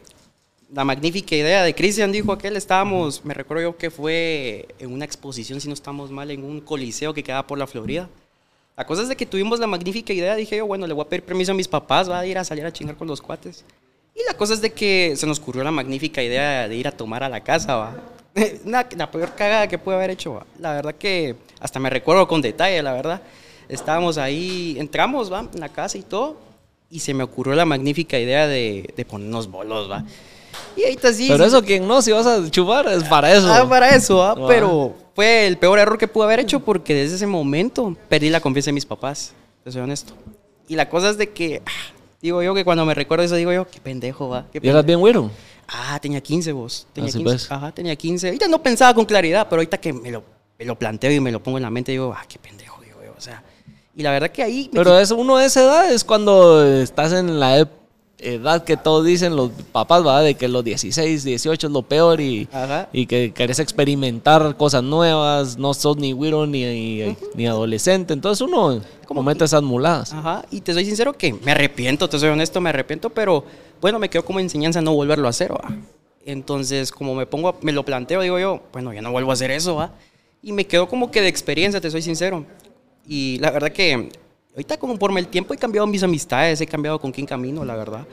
la 0.72 0.84
magnífica 0.84 1.36
idea 1.36 1.62
de 1.62 1.74
Cristian 1.74 2.10
dijo 2.12 2.32
aquel, 2.32 2.56
estábamos, 2.56 3.22
me 3.26 3.34
recuerdo 3.34 3.62
yo 3.64 3.76
que 3.76 3.90
fue 3.90 4.68
en 4.78 4.90
una 4.90 5.04
exposición, 5.04 5.60
si 5.60 5.68
no 5.68 5.74
estamos 5.74 6.10
mal, 6.10 6.30
en 6.30 6.42
un 6.44 6.60
coliseo 6.62 7.12
que 7.12 7.22
quedaba 7.22 7.46
por 7.46 7.58
la 7.58 7.66
Florida. 7.66 8.08
La 8.76 8.86
cosa 8.86 9.02
es 9.02 9.08
de 9.08 9.16
que 9.16 9.26
tuvimos 9.26 9.58
la 9.60 9.66
magnífica 9.66 10.12
idea, 10.12 10.34
dije 10.34 10.56
yo, 10.56 10.66
bueno, 10.66 10.86
le 10.86 10.94
voy 10.94 11.04
a 11.04 11.08
pedir 11.08 11.22
permiso 11.24 11.52
a 11.52 11.54
mis 11.54 11.68
papás, 11.68 12.08
va 12.10 12.18
a 12.20 12.26
ir 12.26 12.38
a 12.38 12.44
salir 12.44 12.64
a 12.64 12.72
chingar 12.72 12.96
con 12.96 13.06
los 13.06 13.20
cuates. 13.20 13.64
Y 14.14 14.20
la 14.26 14.34
cosa 14.34 14.54
es 14.54 14.60
de 14.60 14.70
que 14.72 15.14
se 15.16 15.26
nos 15.26 15.38
ocurrió 15.38 15.62
la 15.64 15.70
magnífica 15.70 16.22
idea 16.22 16.68
de 16.68 16.74
ir 16.76 16.88
a 16.88 16.92
tomar 16.92 17.22
a 17.22 17.28
la 17.28 17.40
casa, 17.40 17.76
va. 17.76 17.94
Una- 18.64 18.86
la 18.96 19.10
peor 19.10 19.34
cagada 19.34 19.68
que 19.68 19.78
pude 19.78 19.94
haber 19.96 20.10
hecho, 20.10 20.34
va. 20.34 20.46
La 20.58 20.72
verdad 20.72 20.94
que 20.94 21.36
hasta 21.60 21.78
me 21.80 21.90
recuerdo 21.90 22.26
con 22.26 22.40
detalle, 22.40 22.82
la 22.82 22.92
verdad. 22.92 23.20
Estábamos 23.68 24.18
ahí, 24.18 24.76
entramos, 24.78 25.32
va, 25.32 25.46
en 25.52 25.60
la 25.60 25.68
casa 25.68 25.96
y 25.98 26.02
todo. 26.02 26.36
Y 26.90 27.00
se 27.00 27.14
me 27.14 27.22
ocurrió 27.24 27.54
la 27.54 27.64
magnífica 27.64 28.18
idea 28.18 28.46
de, 28.46 28.92
de 28.96 29.04
ponernos 29.04 29.50
bolos, 29.50 29.90
va. 29.90 30.04
Y 30.76 30.84
ahorita 30.84 31.12
sí. 31.12 31.26
Pero 31.28 31.44
eso, 31.44 31.62
quien 31.62 31.86
no, 31.86 32.02
si 32.02 32.12
vas 32.12 32.26
a 32.26 32.50
chupar, 32.50 32.86
es 32.88 33.04
para 33.04 33.32
eso. 33.32 33.50
Ah, 33.52 33.66
para 33.68 33.94
eso, 33.94 34.22
ah, 34.22 34.34
Ah. 34.36 34.44
pero 34.46 34.94
fue 35.14 35.46
el 35.46 35.58
peor 35.58 35.78
error 35.78 35.98
que 35.98 36.08
pude 36.08 36.24
haber 36.24 36.40
hecho 36.40 36.60
porque 36.60 36.94
desde 36.94 37.16
ese 37.16 37.26
momento 37.26 37.96
perdí 38.08 38.30
la 38.30 38.40
confianza 38.40 38.70
en 38.70 38.74
mis 38.74 38.86
papás, 38.86 39.32
te 39.64 39.70
soy 39.72 39.82
honesto. 39.82 40.14
Y 40.68 40.76
la 40.76 40.88
cosa 40.88 41.10
es 41.10 41.18
de 41.18 41.30
que, 41.30 41.62
ah, 41.66 41.92
digo 42.20 42.42
yo 42.42 42.54
que 42.54 42.64
cuando 42.64 42.84
me 42.86 42.94
recuerdo 42.94 43.24
eso, 43.24 43.36
digo 43.36 43.52
yo, 43.52 43.66
qué 43.68 43.80
pendejo, 43.80 44.28
va. 44.28 44.46
qué 44.52 44.60
¿Y 44.62 44.68
eras 44.68 44.84
bien 44.86 45.00
güero? 45.00 45.30
Ah, 45.68 45.98
tenía 46.00 46.20
15 46.20 46.52
vos. 46.52 46.86
Tenía 46.92 47.08
Así 47.08 47.18
15. 47.18 47.32
pues. 47.32 47.50
Ajá, 47.52 47.72
tenía 47.72 47.94
15. 47.96 48.26
Ahorita 48.28 48.48
no 48.48 48.62
pensaba 48.62 48.94
con 48.94 49.04
claridad, 49.04 49.46
pero 49.48 49.60
ahorita 49.60 49.78
que 49.78 49.92
me 49.92 50.10
lo, 50.10 50.22
me 50.58 50.64
lo 50.64 50.78
planteo 50.78 51.10
y 51.12 51.20
me 51.20 51.30
lo 51.32 51.42
pongo 51.42 51.58
en 51.58 51.62
la 51.62 51.70
mente, 51.70 51.92
digo, 51.92 52.14
ah, 52.16 52.24
qué 52.28 52.38
pendejo, 52.38 52.80
digo 52.82 52.98
yo. 53.04 53.12
O 53.16 53.20
sea, 53.20 53.42
y 53.94 54.02
la 54.02 54.10
verdad 54.10 54.30
que 54.30 54.42
ahí. 54.42 54.70
Pero 54.72 54.98
es 54.98 55.10
uno 55.10 55.36
de 55.38 55.46
esa 55.46 55.60
edad 55.62 55.92
es 55.92 56.04
cuando 56.04 56.64
estás 56.80 57.12
en 57.12 57.38
la 57.38 57.58
ep- 57.60 57.68
edad 58.22 58.64
que 58.64 58.76
todos 58.76 59.04
dicen 59.04 59.36
los 59.36 59.50
papás, 59.72 60.02
¿verdad? 60.02 60.24
De 60.24 60.34
que 60.34 60.48
los 60.48 60.64
16, 60.64 61.24
18 61.24 61.66
es 61.66 61.72
lo 61.72 61.82
peor 61.82 62.20
y, 62.20 62.48
y 62.92 63.06
que 63.06 63.32
querés 63.32 63.58
experimentar 63.58 64.56
cosas 64.56 64.82
nuevas, 64.82 65.58
no 65.58 65.74
sos 65.74 65.96
ni 65.96 66.12
güiro 66.12 66.46
ni, 66.46 66.64
ni, 66.64 67.16
ni 67.34 67.46
adolescente. 67.46 68.12
Entonces 68.14 68.40
uno 68.46 68.80
comete 69.06 69.44
esas 69.44 69.62
muladas. 69.62 70.12
Ajá, 70.12 70.44
y 70.50 70.60
te 70.60 70.72
soy 70.72 70.84
sincero 70.84 71.12
que 71.12 71.32
me 71.32 71.52
arrepiento, 71.52 72.08
te 72.08 72.18
soy 72.18 72.30
honesto, 72.30 72.60
me 72.60 72.70
arrepiento, 72.70 73.10
pero 73.10 73.44
bueno, 73.80 73.98
me 73.98 74.08
quedó 74.08 74.24
como 74.24 74.40
enseñanza 74.40 74.80
no 74.80 74.94
volverlo 74.94 75.26
a 75.26 75.30
hacer, 75.30 75.52
¿va? 75.52 75.76
Entonces, 76.24 76.92
como 76.92 77.14
me 77.14 77.26
pongo, 77.26 77.48
a- 77.48 77.56
me 77.62 77.72
lo 77.72 77.84
planteo, 77.84 78.20
digo 78.22 78.38
yo, 78.38 78.62
bueno, 78.72 78.92
ya 78.92 79.02
no 79.02 79.10
vuelvo 79.10 79.30
a 79.30 79.34
hacer 79.34 79.50
eso, 79.50 79.74
¿va? 79.74 79.92
Y 80.42 80.52
me 80.52 80.66
quedó 80.66 80.88
como 80.88 81.10
que 81.10 81.20
de 81.20 81.28
experiencia, 81.28 81.80
te 81.80 81.90
soy 81.90 82.02
sincero. 82.02 82.44
Y 83.06 83.38
la 83.40 83.50
verdad 83.50 83.72
que 83.72 84.10
ahorita 84.52 84.78
como 84.78 84.98
por 84.98 85.16
el 85.18 85.28
tiempo 85.28 85.54
he 85.54 85.58
cambiado 85.58 85.86
mis 85.86 86.02
amistades, 86.02 86.60
he 86.60 86.66
cambiado 86.66 86.98
con 87.00 87.12
quién 87.12 87.26
camino, 87.26 87.64
la 87.64 87.76
verdad. 87.76 88.06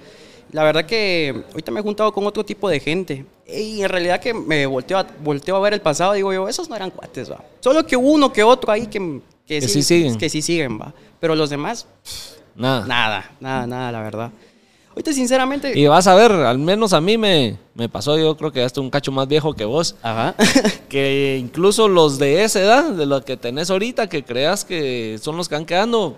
La 0.52 0.64
verdad 0.64 0.86
que 0.86 1.44
ahorita 1.52 1.72
me 1.72 1.80
he 1.80 1.84
juntado 1.84 2.12
con 2.12 2.26
otro 2.26 2.44
tipo 2.44 2.68
de 2.70 2.80
gente. 2.80 3.26
Y 3.48 3.82
en 3.82 3.90
realidad 3.90 4.20
que 4.20 4.34
me 4.34 4.66
volteo 4.66 4.98
a, 4.98 5.06
volteo 5.24 5.56
a 5.56 5.60
ver 5.60 5.74
el 5.74 5.82
pasado, 5.82 6.14
digo 6.14 6.34
yo, 6.34 6.48
esos 6.50 6.68
no 6.70 6.76
eran 6.76 6.90
cuates, 6.90 7.32
va. 7.32 7.44
Solo 7.60 7.86
que 7.86 7.96
uno 7.96 8.34
que 8.34 8.44
otro 8.44 8.72
ahí 8.72 8.88
que, 8.88 9.22
que, 9.46 9.60
Que 9.60 9.68
sí 9.68 9.84
siguen. 9.84 10.18
Que 10.18 10.30
sí 10.30 10.42
siguen, 10.42 10.80
va. 10.80 10.94
Pero 11.20 11.36
los 11.36 11.52
demás, 11.52 11.86
Nada. 12.60 12.86
Nada, 12.86 13.32
nada, 13.40 13.68
nada, 13.68 13.92
la 13.92 14.02
verdad. 14.02 14.32
Ahorita, 14.90 15.14
sinceramente. 15.14 15.80
Y 15.80 15.88
vas 15.88 16.08
a 16.08 16.16
ver, 16.16 16.32
al 16.32 16.58
menos 16.58 16.92
a 16.92 17.00
mí 17.00 17.18
me, 17.18 17.58
me 17.74 17.88
pasó, 17.88 18.18
yo 18.18 18.36
creo 18.36 18.52
que 18.52 18.60
ya 18.60 18.66
estoy 18.66 18.84
un 18.84 18.90
cacho 18.90 19.14
más 19.14 19.30
viejo 19.30 19.54
que 19.54 19.64
vos, 19.64 19.96
Ajá. 20.02 20.36
que 20.90 21.38
incluso 21.40 21.88
los 21.88 22.20
de 22.20 22.44
esa 22.44 22.60
edad, 22.60 22.92
de 22.92 23.06
lo 23.06 23.24
que 23.24 23.38
tenés 23.38 23.70
ahorita, 23.70 24.10
que 24.10 24.26
creas 24.26 24.66
que 24.66 25.18
son 25.22 25.38
los 25.38 25.48
que 25.48 25.56
van 25.56 25.66
quedando, 25.66 26.18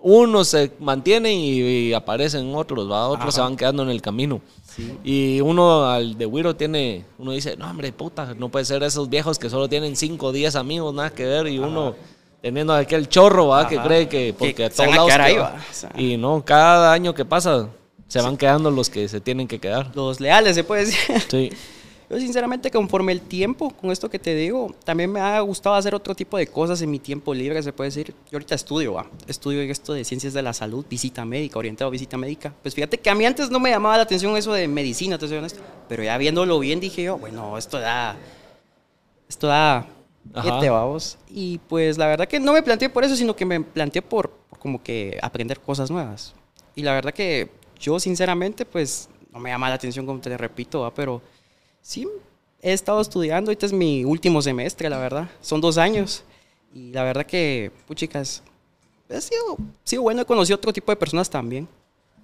unos 0.00 0.48
se 0.48 0.72
mantienen 0.78 1.32
y, 1.32 1.60
y 1.60 1.92
aparecen 1.92 2.54
otros, 2.54 2.90
¿va? 2.90 3.08
otros 3.08 3.34
se 3.34 3.40
van 3.40 3.56
quedando 3.56 3.82
en 3.82 3.90
el 3.90 4.00
camino. 4.00 4.40
Y 5.02 5.40
uno 5.40 5.86
al 5.86 6.16
de 6.16 6.24
Wiro 6.26 6.54
tiene, 6.54 7.04
uno 7.18 7.32
dice, 7.32 7.56
no 7.56 7.68
hombre, 7.68 7.90
puta, 7.92 8.34
no 8.38 8.48
puede 8.48 8.64
ser 8.64 8.82
esos 8.84 9.08
viejos 9.08 9.38
que 9.38 9.50
solo 9.50 9.68
tienen 9.68 9.96
5 9.96 10.26
o 10.26 10.32
10 10.32 10.54
amigos, 10.54 10.94
nada 10.94 11.10
que 11.10 11.24
ver, 11.24 11.48
y 11.48 11.58
uno 11.58 11.96
teniendo 12.40 12.72
aquel 12.72 13.08
chorro, 13.08 13.48
¿va? 13.48 13.66
que 13.66 13.78
cree 13.78 14.08
que 14.08 14.26
Que 14.26 14.34
porque 14.38 14.64
a 14.66 14.70
todos 14.70 14.94
lados 14.94 15.10
ahí, 15.12 15.34
que 15.34 15.40
¿va? 15.40 15.56
O 15.70 15.74
sea. 15.74 15.92
Y 15.96 16.16
no, 16.16 16.44
cada 16.44 16.92
año 16.92 17.12
que 17.12 17.24
pasa 17.24 17.68
se 18.06 18.20
van 18.22 18.36
quedando 18.36 18.70
los 18.70 18.88
que 18.88 19.08
se 19.08 19.20
tienen 19.20 19.48
que 19.48 19.58
quedar. 19.58 19.90
Los 19.94 20.20
leales, 20.20 20.54
se 20.54 20.64
puede 20.64 20.86
decir. 20.86 21.22
Sí. 21.28 21.50
Yo, 22.10 22.18
sinceramente, 22.18 22.70
conforme 22.70 23.12
el 23.12 23.20
tiempo, 23.20 23.70
con 23.70 23.90
esto 23.90 24.08
que 24.08 24.18
te 24.18 24.34
digo, 24.34 24.74
también 24.84 25.12
me 25.12 25.20
ha 25.20 25.38
gustado 25.40 25.76
hacer 25.76 25.94
otro 25.94 26.14
tipo 26.14 26.38
de 26.38 26.46
cosas 26.46 26.80
en 26.80 26.90
mi 26.90 26.98
tiempo 26.98 27.34
libre, 27.34 27.62
se 27.62 27.72
puede 27.72 27.88
decir. 27.88 28.14
Yo 28.30 28.36
ahorita 28.36 28.54
estudio, 28.54 28.94
¿va? 28.94 29.06
Estudio 29.26 29.60
en 29.60 29.70
esto 29.70 29.92
de 29.92 30.04
ciencias 30.04 30.32
de 30.32 30.40
la 30.40 30.54
salud, 30.54 30.86
visita 30.88 31.26
médica, 31.26 31.58
orientado 31.58 31.88
a 31.88 31.90
visita 31.90 32.16
médica. 32.16 32.54
Pues 32.62 32.74
fíjate 32.74 32.98
que 32.98 33.10
a 33.10 33.14
mí 33.14 33.26
antes 33.26 33.50
no 33.50 33.60
me 33.60 33.70
llamaba 33.70 33.98
la 33.98 34.04
atención 34.04 34.34
eso 34.38 34.54
de 34.54 34.68
medicina, 34.68 35.18
te 35.18 35.28
soy 35.28 35.36
honesto. 35.36 35.60
Pero 35.86 36.02
ya 36.02 36.16
viéndolo 36.16 36.58
bien 36.58 36.80
dije 36.80 37.02
yo, 37.02 37.18
bueno, 37.18 37.58
esto 37.58 37.78
da. 37.78 38.16
Esto 39.28 39.48
da. 39.48 39.86
Este, 40.34 40.70
vamos. 40.70 41.18
Y 41.28 41.58
pues 41.68 41.98
la 41.98 42.06
verdad 42.06 42.26
que 42.26 42.40
no 42.40 42.54
me 42.54 42.62
planteé 42.62 42.88
por 42.88 43.04
eso, 43.04 43.16
sino 43.16 43.36
que 43.36 43.44
me 43.44 43.60
planteé 43.60 44.00
por, 44.00 44.30
por 44.30 44.58
como 44.58 44.82
que 44.82 45.18
aprender 45.20 45.60
cosas 45.60 45.90
nuevas. 45.90 46.34
Y 46.74 46.82
la 46.82 46.94
verdad 46.94 47.12
que 47.12 47.50
yo, 47.78 48.00
sinceramente, 48.00 48.64
pues 48.64 49.10
no 49.32 49.38
me 49.40 49.50
llama 49.50 49.68
la 49.68 49.74
atención, 49.74 50.06
como 50.06 50.20
te 50.20 50.36
repito, 50.36 50.80
¿va? 50.80 50.92
pero 50.92 51.20
sí, 51.82 52.06
he 52.62 52.72
estado 52.72 53.00
estudiando. 53.00 53.50
Ahorita 53.50 53.66
es 53.66 53.72
mi 53.72 54.04
último 54.04 54.42
semestre, 54.42 54.88
la 54.90 54.98
verdad. 54.98 55.28
Son 55.40 55.60
dos 55.60 55.78
años. 55.78 56.24
Y 56.74 56.92
la 56.92 57.02
verdad 57.04 57.24
que, 57.26 57.70
puchicas, 57.86 58.42
ha 59.10 59.20
sido, 59.20 59.56
sido 59.84 60.02
bueno. 60.02 60.22
He 60.22 60.24
conocido 60.26 60.56
otro 60.56 60.72
tipo 60.72 60.92
de 60.92 60.96
personas 60.96 61.28
también. 61.30 61.66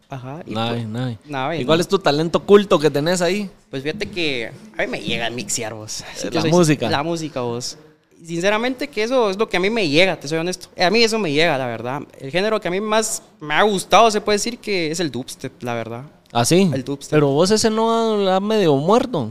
Ajá. 0.08 0.42
y 0.46 0.50
Nice, 0.50 0.68
pues, 0.68 0.86
nice. 0.86 1.18
nada, 1.24 1.56
¿Y 1.56 1.64
cuál 1.64 1.78
no. 1.78 1.82
es 1.82 1.88
tu 1.88 1.98
talento 1.98 2.38
oculto 2.38 2.78
que 2.78 2.90
tenés 2.90 3.22
ahí? 3.22 3.50
Pues 3.70 3.82
fíjate 3.82 4.08
que 4.10 4.52
a 4.76 4.82
mí 4.82 4.86
me 4.88 5.00
llega 5.00 5.26
el 5.26 5.34
mixear, 5.34 5.72
vos. 5.74 6.02
Así 6.12 6.26
Eh, 6.28 6.30
la 6.30 6.42
soy- 6.42 6.50
música. 6.52 6.90
La 6.90 7.02
música, 7.02 7.40
vos. 7.40 7.78
Sinceramente 8.22 8.88
que 8.88 9.02
eso 9.02 9.30
es 9.30 9.38
lo 9.38 9.48
que 9.48 9.56
a 9.56 9.60
mí 9.60 9.70
me 9.70 9.88
llega, 9.88 10.18
te 10.20 10.28
soy 10.28 10.38
honesto. 10.38 10.68
A 10.78 10.90
mí 10.90 11.02
eso 11.02 11.18
me 11.18 11.32
llega, 11.32 11.56
la 11.58 11.66
verdad. 11.66 12.02
El 12.20 12.30
género 12.30 12.60
que 12.60 12.68
a 12.68 12.70
mí 12.70 12.80
más 12.80 13.22
me 13.40 13.54
ha 13.54 13.62
gustado, 13.62 14.10
se 14.10 14.20
puede 14.20 14.36
decir 14.36 14.58
que 14.58 14.90
es 14.90 15.00
el 15.00 15.10
dubstep, 15.10 15.62
la 15.62 15.74
verdad. 15.74 16.04
¿Ah, 16.34 16.44
sí? 16.44 16.68
El 16.74 16.84
dubstep. 16.84 17.12
Pero 17.12 17.28
vos 17.28 17.50
ese 17.50 17.70
no 17.70 18.28
ha, 18.28 18.36
ha 18.36 18.40
medio 18.40 18.74
muerto. 18.76 19.30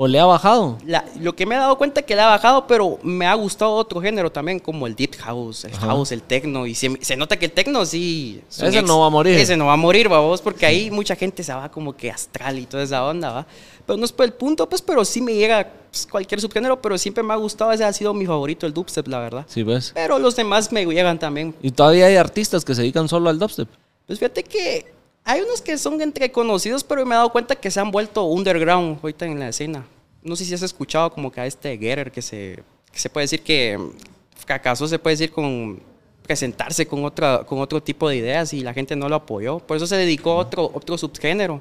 ¿O 0.00 0.06
le 0.06 0.20
ha 0.20 0.26
bajado? 0.26 0.78
La- 0.86 1.04
lo 1.18 1.34
que 1.34 1.44
me 1.44 1.56
he 1.56 1.58
dado 1.58 1.76
cuenta 1.76 1.98
es 1.98 2.06
que 2.06 2.14
le 2.14 2.20
ha 2.22 2.28
bajado, 2.28 2.68
pero 2.68 3.00
me 3.02 3.26
ha 3.26 3.34
gustado 3.34 3.72
otro 3.72 4.00
género 4.00 4.30
también, 4.30 4.60
como 4.60 4.86
el 4.86 4.94
deep 4.94 5.16
house, 5.16 5.64
el 5.64 5.74
Ajá. 5.74 5.86
house, 5.88 6.12
el 6.12 6.22
techno. 6.22 6.66
Y 6.68 6.76
se, 6.76 6.96
se 7.00 7.16
nota 7.16 7.36
que 7.36 7.46
el 7.46 7.50
techno 7.52 7.84
sí. 7.84 8.40
Ese 8.48 8.80
no 8.82 9.00
va 9.00 9.06
a 9.06 9.10
morir. 9.10 9.36
Ese 9.36 9.56
no 9.56 9.66
va 9.66 9.72
a 9.72 9.76
morir, 9.76 10.08
vamos, 10.08 10.40
porque 10.40 10.66
ahí 10.66 10.88
mucha 10.92 11.16
gente 11.16 11.42
se 11.42 11.52
va 11.52 11.68
como 11.68 11.96
que 11.96 12.12
astral 12.12 12.60
y 12.60 12.66
toda 12.66 12.84
esa 12.84 13.04
onda, 13.04 13.32
va. 13.32 13.46
Pero 13.86 13.96
no 13.96 14.04
es 14.04 14.12
por 14.12 14.24
el 14.24 14.34
punto, 14.34 14.68
pues, 14.68 14.82
pero 14.82 15.04
sí 15.04 15.20
me 15.20 15.34
llega 15.34 15.68
pues, 15.90 16.06
cualquier 16.06 16.40
subgénero, 16.40 16.80
pero 16.80 16.96
siempre 16.96 17.24
me 17.24 17.32
ha 17.32 17.36
gustado, 17.36 17.72
ese 17.72 17.82
ha 17.84 17.92
sido 17.92 18.14
mi 18.14 18.24
favorito, 18.26 18.66
el 18.66 18.72
dubstep, 18.74 19.08
la 19.08 19.18
verdad. 19.18 19.46
Sí, 19.48 19.64
ves. 19.64 19.90
Pero 19.96 20.20
los 20.20 20.36
demás 20.36 20.70
me 20.70 20.84
llegan 20.86 21.18
también. 21.18 21.56
Y 21.60 21.72
todavía 21.72 22.06
hay 22.06 22.14
artistas 22.14 22.64
que 22.64 22.72
se 22.76 22.82
dedican 22.82 23.08
solo 23.08 23.30
al 23.30 23.38
dubstep. 23.40 23.68
Pues 24.06 24.20
fíjate 24.20 24.44
que 24.44 24.92
hay 25.28 25.42
unos 25.42 25.60
que 25.60 25.76
son 25.76 26.00
entre 26.00 26.32
conocidos, 26.32 26.82
pero 26.82 27.04
me 27.04 27.14
he 27.14 27.18
dado 27.18 27.30
cuenta 27.30 27.54
que 27.54 27.70
se 27.70 27.78
han 27.78 27.90
vuelto 27.90 28.24
underground 28.24 28.98
ahorita 29.02 29.26
en 29.26 29.38
la 29.38 29.50
escena. 29.50 29.86
No 30.22 30.34
sé 30.34 30.46
si 30.46 30.54
has 30.54 30.62
escuchado 30.62 31.12
como 31.12 31.30
que 31.30 31.42
a 31.42 31.46
este 31.46 31.76
Getter 31.76 32.10
que 32.10 32.22
se, 32.22 32.64
que 32.90 32.98
se 32.98 33.10
puede 33.10 33.24
decir 33.24 33.42
que, 33.42 33.78
que 34.46 34.52
acaso 34.54 34.88
se 34.88 34.98
puede 34.98 35.16
decir 35.16 35.30
con 35.30 35.82
presentarse 36.22 36.86
con, 36.86 37.04
otra, 37.04 37.44
con 37.44 37.58
otro 37.58 37.82
tipo 37.82 38.08
de 38.08 38.16
ideas 38.16 38.54
y 38.54 38.62
la 38.62 38.72
gente 38.72 38.96
no 38.96 39.06
lo 39.06 39.16
apoyó. 39.16 39.58
Por 39.58 39.76
eso 39.76 39.86
se 39.86 39.96
dedicó 39.96 40.30
a 40.30 40.36
otro, 40.36 40.70
otro 40.72 40.96
subgénero. 40.96 41.60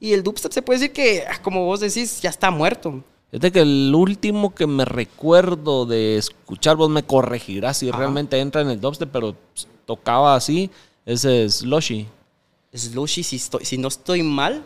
Y 0.00 0.14
el 0.14 0.22
dubstep 0.22 0.52
se 0.52 0.62
puede 0.62 0.78
decir 0.80 0.94
que, 0.94 1.22
ah, 1.28 1.42
como 1.42 1.66
vos 1.66 1.80
decís, 1.80 2.22
ya 2.22 2.30
está 2.30 2.50
muerto. 2.50 3.04
Fíjate 3.30 3.52
que 3.52 3.60
el 3.60 3.92
último 3.94 4.54
que 4.54 4.66
me 4.66 4.86
recuerdo 4.86 5.84
de 5.84 6.16
escuchar, 6.16 6.76
vos 6.76 6.88
me 6.88 7.02
corregirás 7.02 7.76
si 7.76 7.90
Ajá. 7.90 7.98
realmente 7.98 8.38
entra 8.38 8.62
en 8.62 8.70
el 8.70 8.80
dubstep, 8.80 9.10
pero 9.12 9.36
tocaba 9.84 10.34
así, 10.34 10.70
ese 11.04 11.44
es 11.44 11.56
Slushy. 11.56 12.08
Slushy, 12.76 13.22
si, 13.22 13.36
estoy, 13.36 13.64
si 13.64 13.78
no 13.78 13.88
estoy 13.88 14.22
mal, 14.22 14.62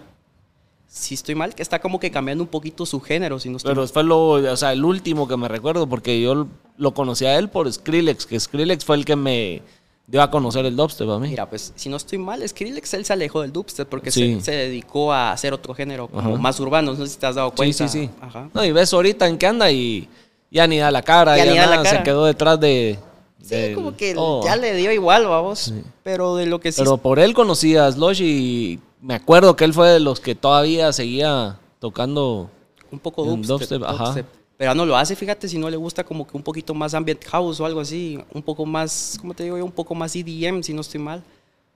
si 0.88 1.14
estoy 1.14 1.34
mal, 1.34 1.54
que 1.54 1.62
está 1.62 1.78
como 1.80 2.00
que 2.00 2.10
cambiando 2.10 2.42
un 2.44 2.48
poquito 2.50 2.84
su 2.86 3.00
género, 3.00 3.38
si 3.38 3.48
no 3.48 3.56
estoy 3.58 3.70
Pero 3.74 3.86
fue 3.86 4.02
lo, 4.04 4.30
o 4.32 4.56
sea, 4.56 4.72
el 4.72 4.84
último 4.84 5.28
que 5.28 5.36
me 5.36 5.46
recuerdo, 5.48 5.86
porque 5.88 6.20
yo 6.20 6.46
lo 6.76 6.94
conocí 6.94 7.24
a 7.26 7.38
él 7.38 7.48
por 7.48 7.72
Skrillex, 7.72 8.26
que 8.26 8.38
Skrillex 8.40 8.84
fue 8.84 8.96
el 8.96 9.04
que 9.04 9.14
me 9.16 9.62
dio 10.08 10.20
a 10.20 10.30
conocer 10.30 10.66
el 10.66 10.74
dubstep 10.74 11.08
a 11.08 11.20
mí. 11.20 11.28
Mira, 11.28 11.48
pues 11.48 11.72
si 11.76 11.88
no 11.88 11.96
estoy 11.96 12.18
mal, 12.18 12.46
Skrillex 12.48 12.94
él 12.94 13.04
se 13.04 13.12
alejó 13.12 13.42
del 13.42 13.52
dubstep 13.52 13.88
porque 13.88 14.10
Sí. 14.10 14.34
se, 14.40 14.46
se 14.46 14.50
dedicó 14.52 15.12
a 15.12 15.30
hacer 15.30 15.52
otro 15.52 15.72
género 15.74 16.08
como 16.08 16.30
Ajá. 16.30 16.38
más 16.42 16.58
urbano, 16.58 16.92
no 16.92 16.96
sé 17.06 17.12
si 17.12 17.18
te 17.18 17.26
has 17.26 17.36
dado 17.36 17.50
sí, 17.50 17.56
cuenta. 17.56 17.86
sí, 17.86 18.06
sí. 18.06 18.10
Ajá. 18.20 18.50
No, 18.52 18.64
y 18.64 18.72
ves 18.72 18.92
ahorita 18.92 19.28
en 19.28 19.38
qué 19.38 19.46
anda 19.46 19.70
y 19.70 20.08
ya 20.50 20.66
ni 20.66 20.78
da 20.78 20.90
la 20.90 21.02
cara, 21.02 21.36
Ya 21.36 21.44
ya, 21.44 21.52
ni 21.52 21.58
da 21.58 21.66
la 21.66 21.76
nada, 21.76 21.88
se 21.98 22.02
quedó 22.02 22.24
detrás 22.24 22.58
de, 22.58 22.98
Sí, 23.42 23.54
del 23.54 23.74
como 23.74 23.96
que 23.96 24.14
ya 24.44 24.56
le 24.56 24.74
dio 24.74 24.92
igual, 24.92 25.26
vamos. 25.26 25.72
Pero 26.02 26.36
de 26.36 26.46
lo 26.46 26.60
que 26.60 26.72
sí 26.72 26.82
Pero 26.82 26.98
por 26.98 27.18
él 27.18 27.34
conocí 27.34 27.76
a 27.76 27.90
Slush 27.90 28.22
y 28.22 28.80
me 29.00 29.14
acuerdo 29.14 29.56
que 29.56 29.64
él 29.64 29.72
fue 29.72 29.88
de 29.88 30.00
los 30.00 30.20
que 30.20 30.34
todavía 30.34 30.92
seguía 30.92 31.58
tocando. 31.78 32.50
un 32.90 32.98
poco 32.98 33.24
En 33.24 33.42
dubstep, 33.42 33.78
dubstep, 33.78 33.82
ajá. 33.82 34.04
dubstep. 34.04 34.26
Pero 34.60 34.74
no 34.74 34.84
lo 34.84 34.94
hace, 34.94 35.16
fíjate, 35.16 35.48
si 35.48 35.56
no 35.56 35.70
le 35.70 35.78
gusta 35.78 36.04
como 36.04 36.26
que 36.26 36.36
un 36.36 36.42
poquito 36.42 36.74
más 36.74 36.92
ambient 36.92 37.24
house 37.24 37.60
o 37.60 37.64
algo 37.64 37.80
así, 37.80 38.18
un 38.34 38.42
poco 38.42 38.66
más, 38.66 39.16
¿cómo 39.18 39.32
te 39.32 39.44
digo 39.44 39.56
yo? 39.56 39.64
Un 39.64 39.72
poco 39.72 39.94
más 39.94 40.14
EDM, 40.14 40.62
si 40.62 40.74
no 40.74 40.82
estoy 40.82 41.00
mal. 41.00 41.22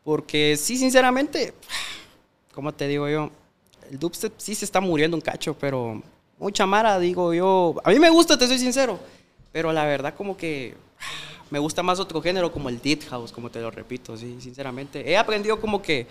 Porque 0.04 0.54
sí, 0.58 0.76
sinceramente, 0.76 1.54
¿cómo 2.52 2.72
te 2.72 2.86
digo 2.86 3.08
yo? 3.08 3.30
El 3.90 3.98
dubstep 3.98 4.34
sí 4.36 4.54
se 4.54 4.66
está 4.66 4.82
muriendo 4.82 5.16
un 5.16 5.22
cacho, 5.22 5.56
pero 5.58 6.02
mucha 6.38 6.66
mara, 6.66 6.98
digo 6.98 7.32
yo. 7.32 7.74
A 7.84 7.90
mí 7.90 7.98
me 7.98 8.10
gusta, 8.10 8.36
te 8.36 8.46
soy 8.46 8.58
sincero, 8.58 8.98
pero 9.50 9.72
la 9.72 9.86
verdad 9.86 10.14
como 10.14 10.36
que 10.36 10.74
me 11.54 11.60
gusta 11.60 11.84
más 11.84 12.00
otro 12.00 12.20
género 12.20 12.50
como 12.50 12.68
el 12.68 12.80
deep 12.80 13.04
house, 13.10 13.30
como 13.30 13.48
te 13.48 13.60
lo 13.60 13.70
repito, 13.70 14.16
sí, 14.16 14.38
sinceramente. 14.40 15.08
He 15.08 15.16
aprendido 15.16 15.60
como 15.60 15.80
que 15.80 16.04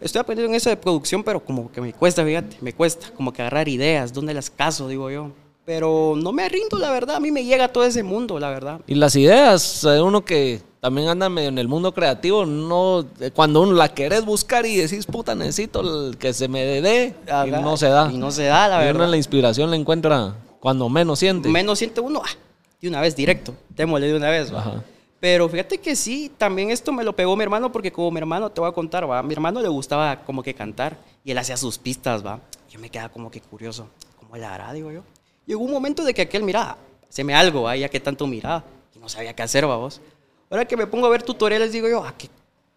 estoy 0.00 0.18
aprendiendo 0.18 0.50
en 0.52 0.56
eso 0.56 0.68
de 0.68 0.76
producción, 0.76 1.22
pero 1.22 1.38
como 1.38 1.70
que 1.70 1.80
me 1.80 1.92
cuesta, 1.92 2.24
fíjate, 2.24 2.56
me 2.60 2.72
cuesta 2.72 3.12
como 3.12 3.32
que 3.32 3.40
agarrar 3.40 3.68
ideas, 3.68 4.12
dónde 4.12 4.34
las 4.34 4.50
caso, 4.50 4.88
digo 4.88 5.08
yo. 5.08 5.30
Pero 5.64 6.14
no 6.16 6.32
me 6.32 6.48
rindo, 6.48 6.76
la 6.76 6.90
verdad, 6.90 7.14
a 7.14 7.20
mí 7.20 7.30
me 7.30 7.44
llega 7.44 7.68
todo 7.68 7.84
ese 7.84 8.02
mundo, 8.02 8.40
la 8.40 8.50
verdad. 8.50 8.80
Y 8.88 8.96
las 8.96 9.14
ideas, 9.14 9.84
uno 9.84 10.24
que 10.24 10.60
también 10.80 11.06
anda 11.06 11.28
medio 11.28 11.50
en 11.50 11.58
el 11.58 11.68
mundo 11.68 11.94
creativo, 11.94 12.44
no 12.44 13.06
eh, 13.20 13.30
cuando 13.30 13.60
uno 13.60 13.74
la 13.74 13.94
querés 13.94 14.24
buscar 14.24 14.66
y 14.66 14.76
decís, 14.76 15.06
puta, 15.06 15.36
necesito 15.36 16.08
el 16.08 16.16
que 16.18 16.32
se 16.32 16.48
me 16.48 16.64
dé, 16.64 17.14
y 17.46 17.50
no 17.52 17.76
se 17.76 17.90
da. 17.90 18.10
Y 18.12 18.18
no 18.18 18.32
se 18.32 18.46
da, 18.46 18.66
la 18.66 18.78
Y 18.78 18.90
uno 18.90 18.98
verdad. 18.98 19.10
la 19.12 19.16
inspiración 19.18 19.70
la 19.70 19.76
encuentra 19.76 20.34
cuando 20.58 20.88
menos 20.88 21.20
siente. 21.20 21.48
Menos 21.48 21.78
siente 21.78 22.00
uno, 22.00 22.22
ah, 22.24 22.49
de 22.80 22.88
una 22.88 23.00
vez, 23.00 23.14
directo, 23.14 23.54
démosle 23.68 24.08
de 24.08 24.16
una 24.16 24.30
vez. 24.30 24.50
Ajá. 24.52 24.82
Pero 25.20 25.48
fíjate 25.50 25.78
que 25.78 25.94
sí, 25.94 26.32
también 26.38 26.70
esto 26.70 26.92
me 26.92 27.04
lo 27.04 27.14
pegó 27.14 27.36
mi 27.36 27.42
hermano, 27.42 27.70
porque 27.70 27.92
como 27.92 28.10
mi 28.10 28.18
hermano, 28.18 28.50
te 28.50 28.60
voy 28.60 28.70
a 28.70 28.72
contar, 28.72 29.08
va, 29.08 29.18
a 29.18 29.22
mi 29.22 29.34
hermano 29.34 29.60
le 29.60 29.68
gustaba 29.68 30.24
como 30.24 30.42
que 30.42 30.54
cantar, 30.54 30.96
y 31.22 31.30
él 31.30 31.38
hacía 31.38 31.58
sus 31.58 31.76
pistas, 31.76 32.24
va. 32.24 32.40
Yo 32.70 32.80
me 32.80 32.88
quedaba 32.88 33.10
como 33.10 33.30
que 33.30 33.42
curioso, 33.42 33.86
¿cómo 34.18 34.36
le 34.36 34.46
hará, 34.46 34.72
digo 34.72 34.90
yo? 34.90 35.02
Llegó 35.44 35.62
un 35.62 35.70
momento 35.70 36.04
de 36.04 36.14
que 36.14 36.22
aquel, 36.22 36.42
mira, 36.42 36.78
haceme 37.08 37.34
algo, 37.34 37.62
va, 37.62 37.76
ya 37.76 37.90
que 37.90 38.00
tanto 38.00 38.26
miraba, 38.26 38.64
y 38.96 38.98
no 38.98 39.10
sabía 39.10 39.36
qué 39.36 39.42
hacer, 39.42 39.68
va, 39.68 39.76
vos. 39.76 40.00
Ahora 40.48 40.64
que 40.64 40.76
me 40.76 40.86
pongo 40.86 41.06
a 41.06 41.10
ver 41.10 41.22
tutoriales, 41.22 41.70
digo 41.70 41.86
yo, 41.86 42.02
ah, 42.02 42.14
que, 42.16 42.30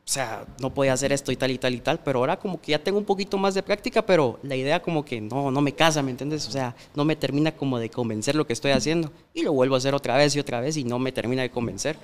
o 0.05 0.09
sea, 0.13 0.45
no 0.59 0.73
podía 0.73 0.91
hacer 0.93 1.13
esto 1.13 1.31
y 1.31 1.37
tal 1.37 1.51
y 1.51 1.57
tal 1.57 1.73
y 1.73 1.79
tal, 1.79 1.99
pero 1.99 2.19
ahora 2.19 2.37
como 2.37 2.59
que 2.59 2.71
ya 2.73 2.79
tengo 2.79 2.97
un 2.97 3.05
poquito 3.05 3.37
más 3.37 3.53
de 3.53 3.63
práctica, 3.63 4.05
pero 4.05 4.37
la 4.43 4.55
idea 4.55 4.81
como 4.81 5.05
que 5.05 5.21
no, 5.21 5.49
no 5.49 5.61
me 5.61 5.71
casa, 5.73 6.01
¿me 6.01 6.11
entiendes? 6.11 6.45
O 6.47 6.51
sea, 6.51 6.75
no 6.93 7.05
me 7.05 7.15
termina 7.15 7.53
como 7.53 7.79
de 7.79 7.89
convencer 7.89 8.35
lo 8.35 8.45
que 8.45 8.51
estoy 8.53 8.71
haciendo. 8.71 9.11
Y 9.33 9.43
lo 9.43 9.53
vuelvo 9.53 9.75
a 9.75 9.77
hacer 9.77 9.95
otra 9.95 10.17
vez 10.17 10.35
y 10.35 10.39
otra 10.39 10.59
vez 10.59 10.75
y 10.75 10.83
no 10.83 10.99
me 10.99 11.11
termina 11.13 11.41
de 11.41 11.49
convencer. 11.51 11.95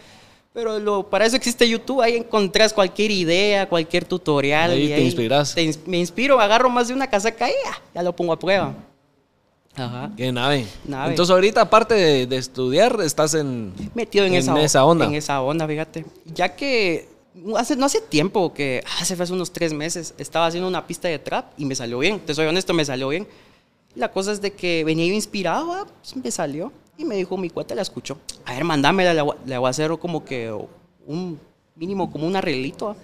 Pero 0.54 0.80
lo, 0.80 1.10
para 1.10 1.26
eso 1.26 1.36
existe 1.36 1.68
YouTube, 1.70 2.02
ahí 2.02 2.16
encontrás 2.16 2.74
cualquier 2.74 3.12
idea, 3.12 3.68
cualquier 3.68 4.06
tutorial. 4.06 4.72
Ahí 4.72 4.86
y 4.86 4.88
te 4.96 5.02
inspirás. 5.02 5.54
te 5.54 5.64
ins- 5.64 5.80
me 5.86 5.98
inspiro, 6.00 6.40
agarro 6.40 6.70
más 6.70 6.88
de 6.88 6.94
una 6.94 7.08
casaca 7.08 7.50
y 7.50 7.54
ya, 7.66 7.82
ya 7.96 8.02
lo 8.02 8.16
pongo 8.16 8.32
a 8.34 8.40
prueba. 8.40 8.74
Ajá. 9.76 10.10
Qué 10.18 10.32
nave. 10.32 10.66
Nave. 10.86 11.12
Entonces 11.12 11.32
ahorita 11.34 11.62
aparte 11.62 11.94
de, 11.94 12.26
de 12.28 12.38
estudiar, 12.38 12.98
estás 13.02 13.34
en... 13.36 13.74
metido 13.94 14.26
en, 14.26 14.34
En 14.34 14.40
esa, 14.40 14.60
esa 14.62 14.86
onda. 14.86 15.06
En 15.06 15.14
esa 15.16 15.42
onda, 15.42 15.68
fíjate. 15.68 16.06
Ya 16.26 16.56
que 16.56 17.08
hace, 17.58 17.76
no 17.76 17.86
hace 17.86 18.02
tiempo, 18.02 18.54
que 18.54 18.84
hace 19.00 19.14
hace 19.22 19.34
unos 19.34 19.52
tres 19.52 19.74
meses, 19.74 20.14
estaba 20.18 20.48
haciendo 20.48 20.68
una 20.68 20.86
pista 20.88 21.08
de 21.08 21.20
trap 21.20 21.52
y 21.58 21.66
me 21.66 21.76
salió 21.76 22.00
bien. 22.00 22.20
Te 22.20 22.34
soy 22.34 22.46
honesto, 22.48 22.74
me 22.74 22.86
salió 22.86 23.10
bien. 23.10 23.28
La 23.96 24.12
cosa 24.12 24.32
es 24.32 24.42
de 24.42 24.52
que 24.54 24.84
venía 24.84 25.06
yo 25.08 25.14
inspirado, 25.14 25.72
ah, 25.74 25.86
pues 26.02 26.16
me 26.16 26.30
salió. 26.32 26.72
Y 26.98 27.06
me 27.06 27.16
dijo, 27.16 27.38
mi 27.38 27.50
cuate 27.50 27.76
la 27.76 27.82
escuchó. 27.82 28.18
A 28.46 28.54
ver, 28.54 28.64
mándamela, 28.64 29.14
le, 29.14 29.22
voy- 29.22 29.38
a 29.66 29.70
hacer 29.70 29.90
como 30.00 30.24
que 30.26 30.52
un 31.06 31.40
mínimo, 31.76 32.12
como 32.12 32.28
un 32.28 32.36
arreglito. 32.36 32.90
ah. 32.90 32.96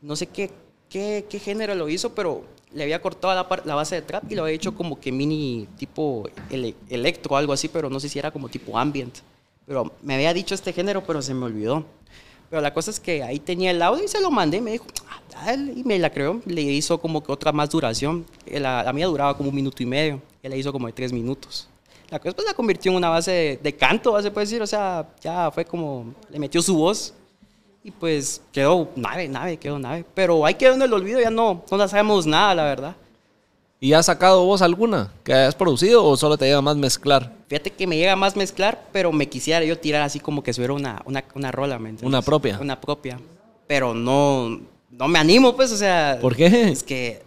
No 0.00 0.16
sé 0.16 0.26
qué, 0.26 0.50
qué, 0.88 1.26
qué 1.28 1.38
género 1.38 1.74
lo 1.74 1.88
hizo, 1.88 2.14
pero 2.14 2.42
le 2.72 2.82
había 2.84 3.02
cortado 3.02 3.34
la, 3.34 3.62
la 3.64 3.74
base 3.74 3.96
de 3.96 4.02
trap 4.02 4.24
y 4.30 4.34
lo 4.34 4.42
había 4.44 4.54
hecho 4.56 4.74
como 4.74 4.98
que 4.98 5.12
mini 5.12 5.68
tipo 5.78 6.28
ele- 6.50 6.74
electro 6.88 7.36
algo 7.36 7.52
así, 7.52 7.68
pero 7.68 7.90
no 7.90 8.00
sé 8.00 8.08
si 8.08 8.18
era 8.18 8.30
como 8.30 8.48
tipo 8.48 8.78
ambient. 8.78 9.18
Pero 9.66 9.92
me 10.02 10.14
había 10.14 10.32
dicho 10.34 10.54
este 10.54 10.72
género, 10.72 11.04
pero 11.04 11.20
se 11.22 11.34
me 11.34 11.44
olvidó. 11.44 11.84
Pero 12.52 12.60
la 12.60 12.74
cosa 12.74 12.90
es 12.90 13.00
que 13.00 13.22
ahí 13.22 13.38
tenía 13.38 13.70
el 13.70 13.80
audio 13.80 14.04
y 14.04 14.08
se 14.08 14.20
lo 14.20 14.30
mandé. 14.30 14.60
Me 14.60 14.72
dijo, 14.72 14.84
"Ah, 15.08 15.22
dale", 15.46 15.72
y 15.74 15.82
me 15.84 15.98
la 15.98 16.10
creó. 16.10 16.38
Le 16.44 16.60
hizo 16.60 17.00
como 17.00 17.24
que 17.24 17.32
otra 17.32 17.50
más 17.50 17.70
duración. 17.70 18.26
La, 18.44 18.82
la 18.82 18.92
mía 18.92 19.06
duraba 19.06 19.34
como 19.34 19.48
un 19.48 19.54
minuto 19.54 19.82
y 19.82 19.86
medio. 19.86 20.20
Él 20.42 20.50
la 20.50 20.56
hizo 20.58 20.70
como 20.70 20.86
de 20.86 20.92
tres 20.92 21.14
minutos. 21.14 21.66
La 22.10 22.18
cosa 22.18 22.36
pues 22.36 22.46
la 22.46 22.52
convirtió 22.52 22.90
en 22.92 22.98
una 22.98 23.08
base 23.08 23.30
de, 23.30 23.56
de 23.62 23.74
canto, 23.74 24.20
se 24.20 24.30
puede 24.30 24.44
decir. 24.44 24.60
O 24.60 24.66
sea, 24.66 25.08
ya 25.22 25.50
fue 25.50 25.64
como, 25.64 26.12
le 26.28 26.38
metió 26.38 26.60
su 26.60 26.76
voz. 26.76 27.14
Y 27.82 27.90
pues 27.90 28.42
quedó 28.52 28.90
nave, 28.96 29.28
nave, 29.28 29.56
quedó 29.56 29.78
nave. 29.78 30.04
Pero 30.12 30.44
ahí 30.44 30.52
quedó 30.52 30.74
en 30.74 30.82
el 30.82 30.92
olvido, 30.92 31.22
ya 31.22 31.30
no, 31.30 31.64
no 31.70 31.88
sabemos 31.88 32.26
nada, 32.26 32.54
la 32.54 32.64
verdad. 32.64 32.96
¿Y 33.82 33.94
has 33.94 34.06
sacado 34.06 34.44
vos 34.44 34.62
alguna 34.62 35.12
que 35.24 35.34
hayas 35.34 35.56
producido 35.56 36.04
o 36.04 36.16
solo 36.16 36.38
te 36.38 36.44
llega 36.44 36.60
más 36.62 36.76
mezclar? 36.76 37.32
Fíjate 37.48 37.72
que 37.72 37.84
me 37.88 37.96
llega 37.96 38.14
más 38.14 38.36
mezclar, 38.36 38.86
pero 38.92 39.10
me 39.10 39.28
quisiera 39.28 39.64
yo 39.64 39.76
tirar 39.76 40.02
así 40.02 40.20
como 40.20 40.40
que 40.44 40.52
si 40.52 40.60
fuera 40.60 40.72
una, 40.72 41.02
una, 41.04 41.24
una 41.34 41.50
rola, 41.50 41.80
¿me 41.80 41.88
entiendes? 41.88 42.06
Una 42.06 42.22
propia. 42.22 42.58
Una 42.60 42.80
propia. 42.80 43.18
Pero 43.66 43.92
no, 43.92 44.60
no 44.88 45.08
me 45.08 45.18
animo, 45.18 45.56
pues, 45.56 45.72
o 45.72 45.76
sea. 45.76 46.16
¿Por 46.20 46.36
qué? 46.36 46.46
Es 46.70 46.84
que 46.84 47.22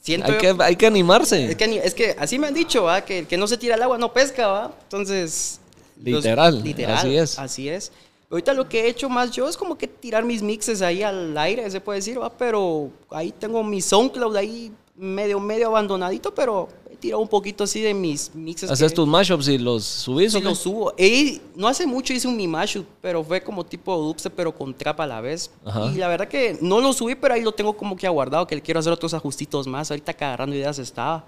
siento. 0.00 0.28
Hay 0.28 0.32
yo- 0.42 0.56
que, 0.56 0.64
hay 0.64 0.76
que 0.76 0.86
animarse. 0.86 1.44
es, 1.50 1.56
que, 1.56 1.64
es 1.84 1.92
que 1.94 2.16
así 2.18 2.38
me 2.38 2.46
han 2.46 2.54
dicho, 2.54 2.84
¿va? 2.84 3.02
Que 3.04 3.18
el 3.18 3.26
que 3.26 3.36
no 3.36 3.46
se 3.46 3.58
tira 3.58 3.74
al 3.74 3.82
agua 3.82 3.98
no 3.98 4.14
pesca, 4.14 4.46
¿va? 4.46 4.72
Entonces. 4.84 5.60
los- 6.02 6.24
Literal, 6.24 6.62
así 6.96 7.16
es. 7.18 7.38
Así 7.38 7.68
es. 7.68 7.92
Ahorita 8.30 8.54
lo 8.54 8.66
que 8.66 8.82
he 8.84 8.88
hecho 8.88 9.10
más 9.10 9.30
yo 9.32 9.46
es 9.46 9.56
como 9.58 9.76
que 9.76 9.88
tirar 9.88 10.24
mis 10.24 10.40
mixes 10.40 10.80
ahí 10.82 11.02
al 11.02 11.36
aire, 11.36 11.70
se 11.70 11.80
puede 11.82 11.98
decir, 11.98 12.18
¿va? 12.18 12.30
Pero 12.30 12.88
ahí 13.10 13.30
tengo 13.36 13.62
mi 13.62 13.82
SoundCloud 13.82 14.36
ahí 14.36 14.72
medio, 14.96 15.40
medio 15.40 15.68
abandonadito, 15.68 16.34
pero 16.34 16.68
he 16.90 16.96
tirado 16.96 17.22
un 17.22 17.28
poquito 17.28 17.64
así 17.64 17.80
de 17.80 17.94
mis 17.94 18.34
mixes. 18.34 18.70
Haces 18.70 18.90
que- 18.92 18.96
tus 18.96 19.06
mashups 19.08 19.48
y 19.48 19.58
los 19.58 19.84
subís 19.84 20.32
Sí, 20.32 20.38
o 20.38 20.40
qué? 20.40 20.44
lo 20.48 20.54
subo. 20.54 20.94
Y 20.98 21.40
no 21.56 21.68
hace 21.68 21.86
mucho 21.86 22.12
hice 22.12 22.28
un 22.28 22.36
mi 22.36 22.46
mashup, 22.46 22.84
pero 23.00 23.24
fue 23.24 23.40
como 23.42 23.64
tipo 23.64 23.96
dubstep, 23.96 24.32
pero 24.34 24.54
con 24.54 24.74
trap 24.74 25.00
a 25.00 25.06
la 25.06 25.20
vez. 25.20 25.50
Ajá. 25.64 25.86
Y 25.86 25.94
la 25.96 26.08
verdad 26.08 26.28
que 26.28 26.58
no 26.60 26.80
lo 26.80 26.92
subí, 26.92 27.14
pero 27.14 27.34
ahí 27.34 27.42
lo 27.42 27.52
tengo 27.52 27.72
como 27.76 27.96
que 27.96 28.06
aguardado, 28.06 28.46
que 28.46 28.54
le 28.56 28.62
quiero 28.62 28.80
hacer 28.80 28.92
otros 28.92 29.14
ajustitos 29.14 29.66
más. 29.66 29.90
Ahorita 29.90 30.12
agarrando 30.12 30.54
ideas 30.54 30.78
estaba. 30.78 31.24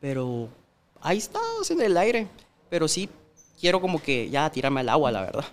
Pero 0.00 0.48
ahí 1.00 1.18
está, 1.18 1.40
en 1.70 1.80
el 1.80 1.96
aire. 1.96 2.28
Pero 2.68 2.86
sí, 2.86 3.08
quiero 3.60 3.80
como 3.80 4.00
que 4.00 4.28
ya 4.30 4.48
tirarme 4.50 4.80
al 4.80 4.88
agua, 4.90 5.10
la 5.10 5.22
verdad. 5.22 5.44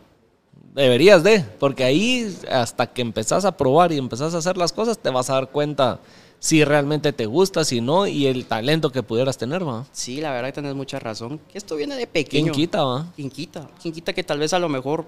Deberías 0.75 1.23
de, 1.23 1.41
porque 1.59 1.83
ahí 1.83 2.35
hasta 2.51 2.87
que 2.87 3.01
empezás 3.01 3.45
a 3.45 3.55
probar 3.55 3.91
y 3.91 3.97
empezás 3.97 4.33
a 4.33 4.39
hacer 4.39 4.57
las 4.57 4.73
cosas, 4.73 4.97
te 4.97 5.09
vas 5.11 5.29
a 5.29 5.33
dar 5.33 5.49
cuenta 5.49 5.99
si 6.43 6.65
realmente 6.65 7.13
te 7.13 7.25
gusta, 7.25 7.63
si 7.63 7.79
no, 7.79 8.05
y 8.05 8.27
el 8.27 8.45
talento 8.47 8.91
que 8.91 9.01
pudieras 9.01 9.37
tener, 9.37 9.65
va. 9.65 9.85
Sí, 9.93 10.19
la 10.19 10.33
verdad 10.33 10.49
que 10.49 10.55
tenés 10.55 10.75
mucha 10.75 10.99
razón. 10.99 11.39
Que 11.49 11.57
esto 11.57 11.77
viene 11.77 11.95
de 11.95 12.05
pequeño. 12.05 12.51
¿Quién 12.51 12.53
quita, 12.67 12.83
va? 12.83 13.05
¿Quién 13.15 13.29
quita? 13.29 13.69
¿Quién 13.81 13.93
quita 13.93 14.11
que 14.11 14.25
tal 14.25 14.39
vez 14.39 14.51
a 14.51 14.59
lo 14.59 14.67
mejor 14.67 15.05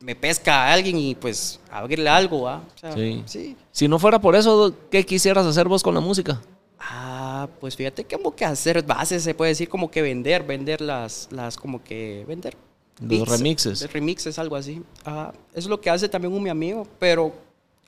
me 0.00 0.16
pesca 0.16 0.64
a 0.64 0.72
alguien 0.72 0.98
y 0.98 1.14
pues 1.14 1.60
abrirle 1.70 2.08
algo, 2.10 2.42
¿va? 2.42 2.56
O 2.74 2.78
sea, 2.78 2.92
Sí. 2.92 3.22
sí. 3.24 3.56
Si 3.70 3.86
no 3.86 4.00
fuera 4.00 4.20
por 4.20 4.34
eso, 4.34 4.74
¿qué 4.90 5.06
quisieras 5.06 5.46
hacer 5.46 5.68
vos 5.68 5.80
con 5.80 5.94
la 5.94 6.00
música? 6.00 6.42
Ah, 6.80 7.46
pues 7.60 7.76
fíjate 7.76 8.02
que 8.02 8.16
como 8.16 8.34
que 8.34 8.44
hacer 8.44 8.82
bases, 8.82 9.22
se 9.22 9.32
puede 9.32 9.50
decir 9.50 9.68
como 9.68 9.92
que 9.92 10.02
vender, 10.02 10.42
vender 10.42 10.80
las, 10.80 11.28
las 11.30 11.56
como 11.56 11.84
que 11.84 12.24
vender. 12.26 12.56
Los 13.00 13.28
remixes. 13.28 13.78
de 13.78 13.86
remixes, 13.86 14.40
algo 14.40 14.56
así. 14.56 14.82
Ajá. 15.04 15.32
Eso 15.52 15.60
es 15.60 15.66
lo 15.66 15.80
que 15.80 15.90
hace 15.90 16.08
también 16.08 16.34
un 16.34 16.42
mi 16.42 16.50
amigo, 16.50 16.84
pero 16.98 17.32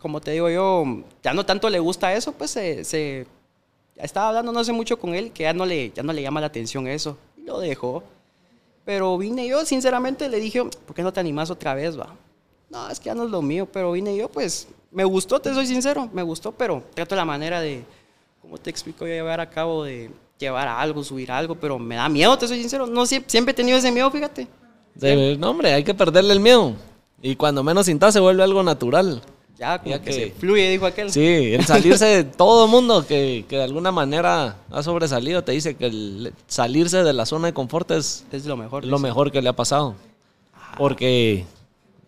como 0.07 0.21
te 0.21 0.31
digo 0.31 0.49
yo, 0.49 0.85
ya 1.21 1.35
no 1.35 1.45
tanto 1.45 1.69
le 1.69 1.81
gusta 1.81 2.15
eso, 2.15 2.31
pues 2.31 2.53
se, 2.53 2.85
se- 2.85 3.27
estaba 3.97 4.29
hablando 4.29 4.53
no 4.53 4.61
hace 4.61 4.71
mucho 4.71 5.01
con 5.01 5.17
él 5.17 5.33
que 5.33 5.43
ya 5.43 5.53
no 5.53 5.67
le, 5.67 5.91
ya 5.91 6.05
no 6.05 6.13
le 6.13 6.23
llama 6.23 6.41
la 6.41 6.47
atención 6.47 6.87
eso. 6.87 7.19
Y 7.37 7.41
lo 7.43 7.59
dejó. 7.59 8.05
Pero 8.85 9.19
vine 9.19 9.49
yo, 9.49 9.65
sinceramente, 9.67 10.29
le 10.29 10.39
dije, 10.39 10.63
¿por 10.65 10.95
qué 10.95 11.03
no 11.03 11.13
te 11.13 11.19
animas 11.19 11.51
otra 11.51 11.75
vez, 11.75 11.99
va? 11.99 12.15
No, 12.71 12.89
es 12.89 13.01
que 13.01 13.07
ya 13.07 13.17
no 13.17 13.25
es 13.25 13.31
lo 13.33 13.43
mío, 13.43 13.67
pero 13.67 13.91
vine 13.91 14.17
yo, 14.17 14.29
pues, 14.29 14.69
me 14.93 15.03
gustó, 15.05 15.41
te 15.41 15.53
soy 15.53 15.67
sincero, 15.67 16.09
me 16.13 16.23
gustó, 16.23 16.53
pero 16.53 16.85
trato 16.95 17.17
la 17.17 17.25
manera 17.25 17.61
de, 17.61 17.83
¿cómo 18.41 18.59
te 18.59 18.71
explico? 18.71 19.05
Llevar 19.07 19.41
a 19.41 19.51
cabo 19.51 19.83
de 19.83 20.09
llevar 20.39 20.69
a 20.69 20.81
algo, 20.81 21.03
subir 21.03 21.33
algo, 21.33 21.57
pero 21.57 21.81
me 21.81 21.97
da 21.97 22.09
miedo, 22.09 22.39
te 22.39 22.47
soy 22.47 22.61
sincero. 22.61 22.87
No, 22.87 23.07
siempre, 23.07 23.29
siempre 23.29 23.51
he 23.51 23.55
tenido 23.57 23.77
ese 23.77 23.91
miedo, 23.91 24.09
fíjate. 24.09 24.47
De- 24.95 25.37
no, 25.37 25.51
hombre, 25.51 25.73
hay 25.75 25.83
que 25.83 25.95
perderle 25.95 26.33
el 26.33 26.41
miedo. 26.41 26.75
Y 27.21 27.35
cuando 27.35 27.65
menos 27.65 27.87
sintas 27.87 28.13
se 28.15 28.21
vuelve 28.21 28.45
algo 28.45 28.63
natural. 28.63 29.21
Ya, 29.59 29.79
como 29.79 29.91
Ya 29.91 29.99
que, 30.03 30.05
que- 30.05 30.13
se 30.13 30.31
fluye, 30.33 30.69
dijo 30.71 30.85
aquel. 30.87 31.11
Sí, 31.11 31.25
el 31.55 31.65
salirse 31.65 32.05
de 32.05 32.25
todo 32.25 32.69
mundo 32.69 33.07
que, 33.07 33.45
que 33.49 33.57
de 33.57 33.63
alguna 33.65 33.91
manera 33.91 34.57
ha 34.71 34.83
sobresalido, 34.83 35.43
te 35.45 35.53
dice 35.53 35.77
que 35.77 35.87
el 35.87 36.33
salirse 36.47 37.03
de 37.03 37.13
la 37.15 37.25
zona 37.25 37.47
de 37.49 37.55
confort 37.55 37.91
es 37.93 38.25
Es 38.33 38.45
lo 38.47 38.57
mejor. 38.57 38.85
lo 38.85 38.99
mejor 38.99 39.33
que 39.33 39.41
le 39.41 39.49
ha 39.49 39.57
pasado. 39.57 39.95
Porque 40.77 41.47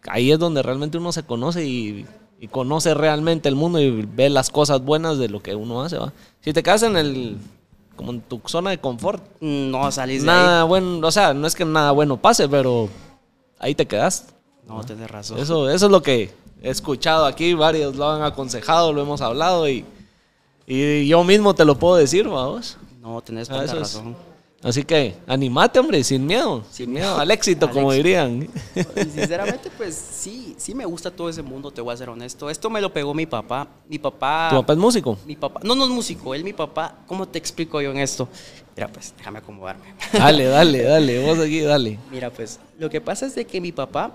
ahí 0.08 0.30
es 0.32 0.38
donde 0.38 0.62
realmente 0.62 0.98
uno 0.98 1.12
se 1.12 1.22
conoce 1.22 1.64
y, 1.64 2.06
y 2.38 2.48
conoce 2.48 2.92
realmente 2.94 3.48
el 3.48 3.54
mundo 3.54 3.80
y 3.80 4.02
ve 4.02 4.28
las 4.28 4.50
cosas 4.50 4.82
buenas 4.84 5.18
de 5.18 5.28
lo 5.28 5.40
que 5.42 5.54
uno 5.54 5.82
hace. 5.82 5.96
¿va? 5.96 6.12
Si 6.40 6.52
te 6.52 6.62
quedas 6.62 6.82
en 6.82 6.96
el 6.96 7.38
como 7.96 8.12
en 8.12 8.20
tu 8.20 8.40
zona 8.46 8.70
de 8.70 8.78
confort, 8.78 9.24
No 9.40 9.90
salís 9.90 10.20
de 10.22 10.26
nada 10.28 10.62
bueno, 10.64 11.04
o 11.06 11.10
sea, 11.10 11.34
no 11.34 11.46
es 11.48 11.54
que 11.56 11.64
nada 11.64 11.90
bueno 11.90 12.16
pase, 12.16 12.48
pero 12.48 12.88
ahí 13.58 13.74
te 13.74 13.86
quedas. 13.86 14.26
No, 14.68 14.84
tenés 14.84 15.10
razón. 15.10 15.38
Eso, 15.38 15.68
eso 15.68 15.86
es 15.86 15.90
lo 15.92 16.00
que 16.02 16.30
he 16.62 16.70
escuchado 16.70 17.24
aquí, 17.26 17.54
varios 17.54 17.96
lo 17.96 18.08
han 18.10 18.22
aconsejado, 18.22 18.92
lo 18.92 19.02
hemos 19.02 19.20
hablado 19.20 19.68
y, 19.68 19.84
y 20.66 21.06
yo 21.08 21.22
mismo 21.24 21.54
te 21.54 21.64
lo 21.64 21.78
puedo 21.78 21.96
decir, 21.96 22.26
vamos. 22.28 22.76
No, 23.00 23.20
tenés 23.22 23.48
Ah, 23.50 23.64
es- 23.64 23.72
razón. 23.72 24.28
Así 24.60 24.82
que 24.82 25.14
animate, 25.28 25.78
hombre, 25.78 26.02
sin 26.02 26.26
miedo. 26.26 26.64
Sin 26.68 26.92
miedo 26.92 27.16
al 27.16 27.30
éxito, 27.30 27.66
Al 27.66 27.72
como 27.72 27.92
éxito. 27.92 28.02
dirían. 28.08 28.42
Y 28.74 29.00
sinceramente, 29.14 29.70
pues 29.76 29.94
sí, 29.94 30.56
sí 30.58 30.74
me 30.74 30.84
gusta 30.84 31.12
todo 31.12 31.28
ese 31.28 31.42
mundo, 31.42 31.70
te 31.70 31.80
voy 31.80 31.94
a 31.94 31.96
ser 31.96 32.08
honesto. 32.08 32.50
Esto 32.50 32.68
me 32.68 32.80
lo 32.80 32.92
pegó 32.92 33.14
mi 33.14 33.24
papá. 33.24 33.68
Mi 33.88 34.00
papá. 34.00 34.48
¿Tu 34.50 34.56
papá 34.56 34.72
es 34.72 34.78
músico? 34.80 35.16
Mi 35.24 35.36
papá. 35.36 35.60
No, 35.62 35.76
no 35.76 35.84
es 35.84 35.90
músico, 35.90 36.34
él 36.34 36.42
mi 36.42 36.52
papá. 36.52 36.96
¿Cómo 37.06 37.28
te 37.28 37.38
explico 37.38 37.80
yo 37.80 37.92
en 37.92 37.98
esto? 37.98 38.28
Mira, 38.74 38.88
pues 38.88 39.14
déjame 39.16 39.38
acomodarme. 39.38 39.94
Dale, 40.12 40.46
dale, 40.46 40.82
dale, 40.82 41.24
vos 41.24 41.38
aquí, 41.38 41.60
dale. 41.60 41.96
Mira, 42.10 42.28
pues 42.30 42.58
lo 42.80 42.90
que 42.90 43.00
pasa 43.00 43.26
es 43.26 43.36
de 43.36 43.44
que 43.44 43.60
mi 43.60 43.70
papá, 43.70 44.10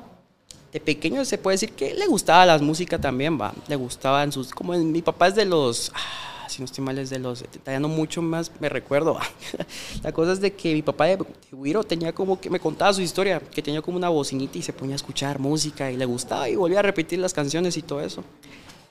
de 0.73 0.79
pequeño 0.79 1.23
se 1.23 1.37
puede 1.37 1.53
decir 1.55 1.71
que 1.73 1.93
le 1.93 2.07
gustaba 2.07 2.45
la 2.45 2.57
música 2.57 2.99
también, 2.99 3.39
va. 3.39 3.53
Le 3.67 3.75
gustaban 3.75 4.31
sus. 4.31 4.49
Como 4.51 4.73
en- 4.73 4.91
mi 4.91 5.01
papá 5.01 5.27
es 5.27 5.35
de 5.35 5.45
los. 5.45 5.91
ah, 5.93 6.47
si 6.49 6.59
no 6.59 6.65
estoy 6.65 6.83
mal, 6.83 6.97
es 6.97 7.09
de 7.11 7.19
los. 7.19 7.41
Detallando 7.41 7.87
mucho 7.87 8.21
más, 8.23 8.51
me 8.59 8.69
recuerdo. 8.69 9.17
la 10.03 10.11
cosa 10.11 10.33
es 10.33 10.41
de 10.41 10.53
que 10.53 10.73
mi 10.73 10.81
papá 10.81 11.05
de, 11.05 11.17
de 11.17 11.83
tenía 11.83 12.11
como 12.13 12.41
que. 12.41 12.49
Me 12.49 12.59
contaba 12.59 12.91
su 12.91 13.01
historia, 13.01 13.39
que 13.39 13.61
tenía 13.61 13.81
como 13.83 13.97
una 13.97 14.09
bocinita 14.09 14.57
y 14.57 14.63
se 14.63 14.73
ponía 14.73 14.95
a 14.95 14.97
escuchar 14.97 15.37
música 15.39 15.91
y 15.91 15.97
le 15.97 16.05
gustaba 16.05 16.49
y 16.49 16.55
volvía 16.55 16.79
a 16.79 16.83
repetir 16.83 17.19
las 17.19 17.33
canciones 17.33 17.77
y 17.77 17.83
todo 17.83 18.01
eso. 18.01 18.23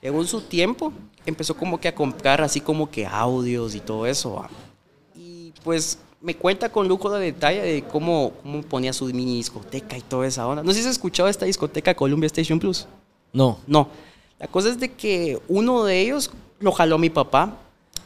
En 0.01 0.27
su 0.27 0.41
tiempo 0.41 0.93
empezó 1.27 1.57
como 1.57 1.81
que 1.81 1.89
a 1.89 1.95
comprar 1.95 2.41
así 2.43 2.61
como 2.61 2.91
que 2.91 3.07
audios 3.07 3.75
y 3.75 3.81
todo 3.81 4.07
eso. 4.07 4.35
va. 4.35 4.51
Y 5.17 5.53
pues 5.65 5.99
me 6.23 6.37
cuenta 6.37 6.71
con 6.71 6.89
lujo 6.89 7.11
de 7.11 7.33
detalle 7.33 7.61
de 7.61 7.83
cómo, 7.83 8.33
cómo 8.43 8.63
ponía 8.63 8.93
su 8.93 9.07
mini 9.07 9.37
discoteca 9.37 9.97
y 9.97 10.03
toda 10.03 10.27
esa 10.27 10.47
onda. 10.47 10.63
No 10.63 10.73
sé 10.73 10.81
si 10.81 10.87
has 10.87 10.93
escuchado 10.93 11.29
esta 11.29 11.47
discoteca 11.47 11.95
Columbia 11.95 12.29
Station 12.29 12.59
Plus. 12.59 12.87
No. 13.33 13.59
No. 13.67 13.89
La 14.39 14.47
cosa 14.47 14.69
es 14.69 14.79
de 14.79 14.93
que 14.93 15.41
uno 15.49 15.85
de 15.85 16.01
ellos 16.01 16.31
lo 16.61 16.73
jaló 16.73 16.97
mi 16.99 17.11
papá. 17.11 17.59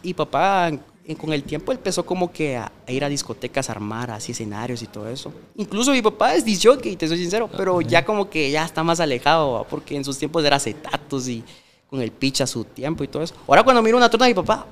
Y 0.03 0.15
papá, 0.15 0.71
con 1.19 1.33
el 1.33 1.43
tiempo, 1.43 1.73
empezó 1.73 2.07
como 2.07 2.33
que 2.33 2.57
a, 2.57 2.71
ir 2.89 3.05
a 3.05 3.09
discotecas, 3.09 3.69
a 3.69 3.73
armar 3.73 4.11
así 4.11 4.33
escenarios 4.33 4.83
y 4.83 4.87
todo 4.87 5.09
eso. 5.09 5.33
Incluso 5.57 5.91
mi 5.93 6.03
papá 6.03 6.35
es 6.35 6.45
disjockey, 6.45 6.97
te 6.97 7.09
soy 7.09 7.19
sincero, 7.19 7.51
pero 7.55 7.81
ya 7.81 8.05
como 8.05 8.31
que 8.31 8.51
ya 8.51 8.65
está 8.65 8.83
más 8.83 9.01
alejado, 9.01 9.53
¿va? 9.53 9.65
porque 9.65 9.97
en 9.97 10.05
sus 10.05 10.19
tiempos 10.19 10.45
era 10.45 10.57
acetatos 10.57 11.29
y 11.29 11.43
con 11.89 12.01
el 12.01 12.13
pitch 12.13 12.43
a 12.43 12.47
su 12.47 12.65
tiempo 12.65 13.05
y 13.05 13.09
todo 13.09 13.23
eso. 13.23 13.35
Ahora 13.49 13.63
cuando 13.63 13.83
miro 13.83 13.97
una 13.97 14.09
torta 14.09 14.27
de 14.27 14.31
mi 14.31 14.35
papá, 14.35 14.67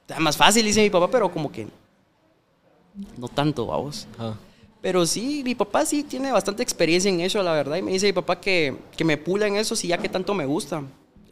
está 0.00 0.18
más 0.20 0.36
fácil, 0.36 0.64
dice 0.64 0.82
mi 0.82 0.90
papá, 0.90 1.08
pero 1.10 1.30
como 1.30 1.50
que 1.50 1.68
no 3.16 3.28
tanto, 3.28 3.66
vamos. 3.66 4.06
Ah. 4.18 4.34
Pero 4.80 5.04
sí, 5.06 5.42
mi 5.44 5.54
papá 5.54 5.84
sí 5.84 6.04
tiene 6.04 6.30
bastante 6.32 6.62
experiencia 6.62 7.10
en 7.10 7.20
eso, 7.20 7.42
la 7.42 7.52
verdad. 7.52 7.76
Y 7.76 7.82
me 7.82 7.92
dice 7.92 8.06
mi 8.06 8.12
papá 8.12 8.40
que, 8.40 8.76
que 8.96 9.04
me 9.04 9.16
pula 9.16 9.46
en 9.46 9.56
eso, 9.56 9.74
sí, 9.74 9.88
ya 9.88 9.98
que 9.98 10.08
tanto 10.08 10.32
me 10.34 10.46
gusta. 10.46 10.82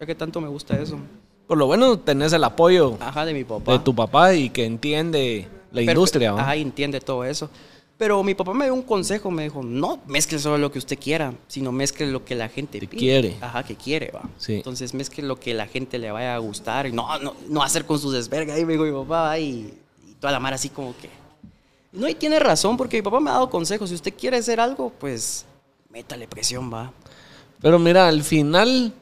Ya 0.00 0.06
que 0.06 0.14
tanto 0.14 0.40
me 0.40 0.48
gusta 0.48 0.76
eso. 0.80 0.98
Por 1.46 1.58
lo 1.58 1.66
bueno 1.66 1.98
tenés 1.98 2.32
el 2.32 2.42
apoyo 2.42 2.96
Ajá, 3.00 3.24
de 3.24 3.32
mi 3.34 3.44
papá. 3.44 3.72
de 3.72 3.78
tu 3.78 3.94
papá 3.94 4.34
y 4.34 4.48
que 4.50 4.64
entiende 4.64 5.46
la 5.70 5.82
Perfe- 5.82 5.88
industria. 5.90 6.32
¿va? 6.32 6.40
Ajá, 6.42 6.56
entiende 6.56 7.00
todo 7.00 7.22
eso. 7.24 7.48
Pero 7.96 8.24
mi 8.24 8.34
papá 8.34 8.52
me 8.54 8.64
dio 8.64 8.74
un 8.74 8.82
consejo, 8.82 9.30
me 9.30 9.44
dijo, 9.44 9.62
no 9.62 10.00
mezcle 10.08 10.40
solo 10.40 10.58
lo 10.58 10.72
que 10.72 10.78
usted 10.80 10.98
quiera, 10.98 11.32
sino 11.46 11.70
mezcle 11.70 12.08
lo 12.08 12.24
que 12.24 12.34
la 12.34 12.48
gente 12.48 12.80
Que 12.80 12.88
pide. 12.88 12.98
quiere. 12.98 13.36
Ajá, 13.40 13.62
que 13.62 13.76
quiere, 13.76 14.10
va. 14.10 14.22
Sí. 14.36 14.54
Entonces 14.54 14.94
mezcle 14.94 15.22
lo 15.22 15.38
que 15.38 15.54
la 15.54 15.66
gente 15.68 15.98
le 15.98 16.10
vaya 16.10 16.34
a 16.34 16.38
gustar. 16.38 16.86
Y 16.88 16.92
no, 16.92 17.16
no, 17.20 17.34
no 17.48 17.62
hacer 17.62 17.84
con 17.84 18.00
sus 18.00 18.12
desvergas, 18.14 18.56
ahí 18.56 18.64
me 18.64 18.72
dijo 18.72 18.84
mi 18.84 18.90
papá, 19.04 19.38
y, 19.38 19.72
y 20.08 20.14
toda 20.18 20.32
la 20.32 20.40
mar 20.40 20.54
así 20.54 20.70
como 20.70 20.92
que... 20.96 21.08
No, 21.94 22.08
y 22.08 22.14
tiene 22.14 22.40
razón, 22.40 22.76
porque 22.76 22.96
mi 22.98 23.02
papá 23.02 23.20
me 23.20 23.30
ha 23.30 23.34
dado 23.34 23.48
consejos. 23.50 23.88
Si 23.88 23.94
usted 23.94 24.12
quiere 24.18 24.36
hacer 24.38 24.58
algo, 24.60 24.92
pues 24.98 25.46
métale 25.90 26.26
presión, 26.26 26.72
va. 26.72 26.92
Pero 27.62 27.78
mira, 27.78 28.08
al 28.08 28.22
final, 28.24 28.92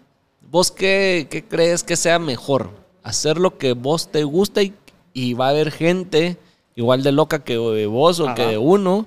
¿vos 0.50 0.70
qué, 0.70 1.26
qué 1.30 1.42
crees 1.42 1.82
que 1.82 1.96
sea 1.96 2.18
mejor? 2.18 2.70
Hacer 3.02 3.38
lo 3.38 3.56
que 3.56 3.72
vos 3.72 4.08
te 4.12 4.24
gusta 4.24 4.62
y, 4.62 4.74
y 5.14 5.32
va 5.32 5.46
a 5.46 5.50
haber 5.50 5.70
gente 5.72 6.36
igual 6.76 7.02
de 7.02 7.12
loca 7.12 7.42
que 7.42 7.56
vos 7.86 8.20
o 8.20 8.26
Ajá. 8.26 8.34
que 8.34 8.58
uno 8.58 9.06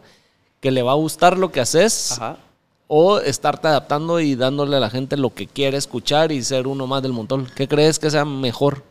que 0.59 0.71
le 0.71 0.81
va 0.81 0.91
a 0.93 0.95
gustar 0.95 1.37
lo 1.37 1.51
que 1.51 1.61
haces 1.61 2.13
Ajá. 2.13 2.37
o 2.87 3.19
estarte 3.19 3.67
adaptando 3.67 4.19
y 4.19 4.35
dándole 4.35 4.77
a 4.77 4.79
la 4.79 4.89
gente 4.89 5.15
lo 5.15 5.33
que 5.33 5.45
quiere 5.47 5.77
escuchar 5.77 6.31
y 6.31 6.41
ser 6.43 6.67
uno 6.67 6.87
más 6.87 7.03
del 7.03 7.13
montón. 7.13 7.47
¿Qué 7.55 7.67
crees 7.67 7.99
que 7.99 8.09
sea 8.09 8.25
mejor? 8.25 8.83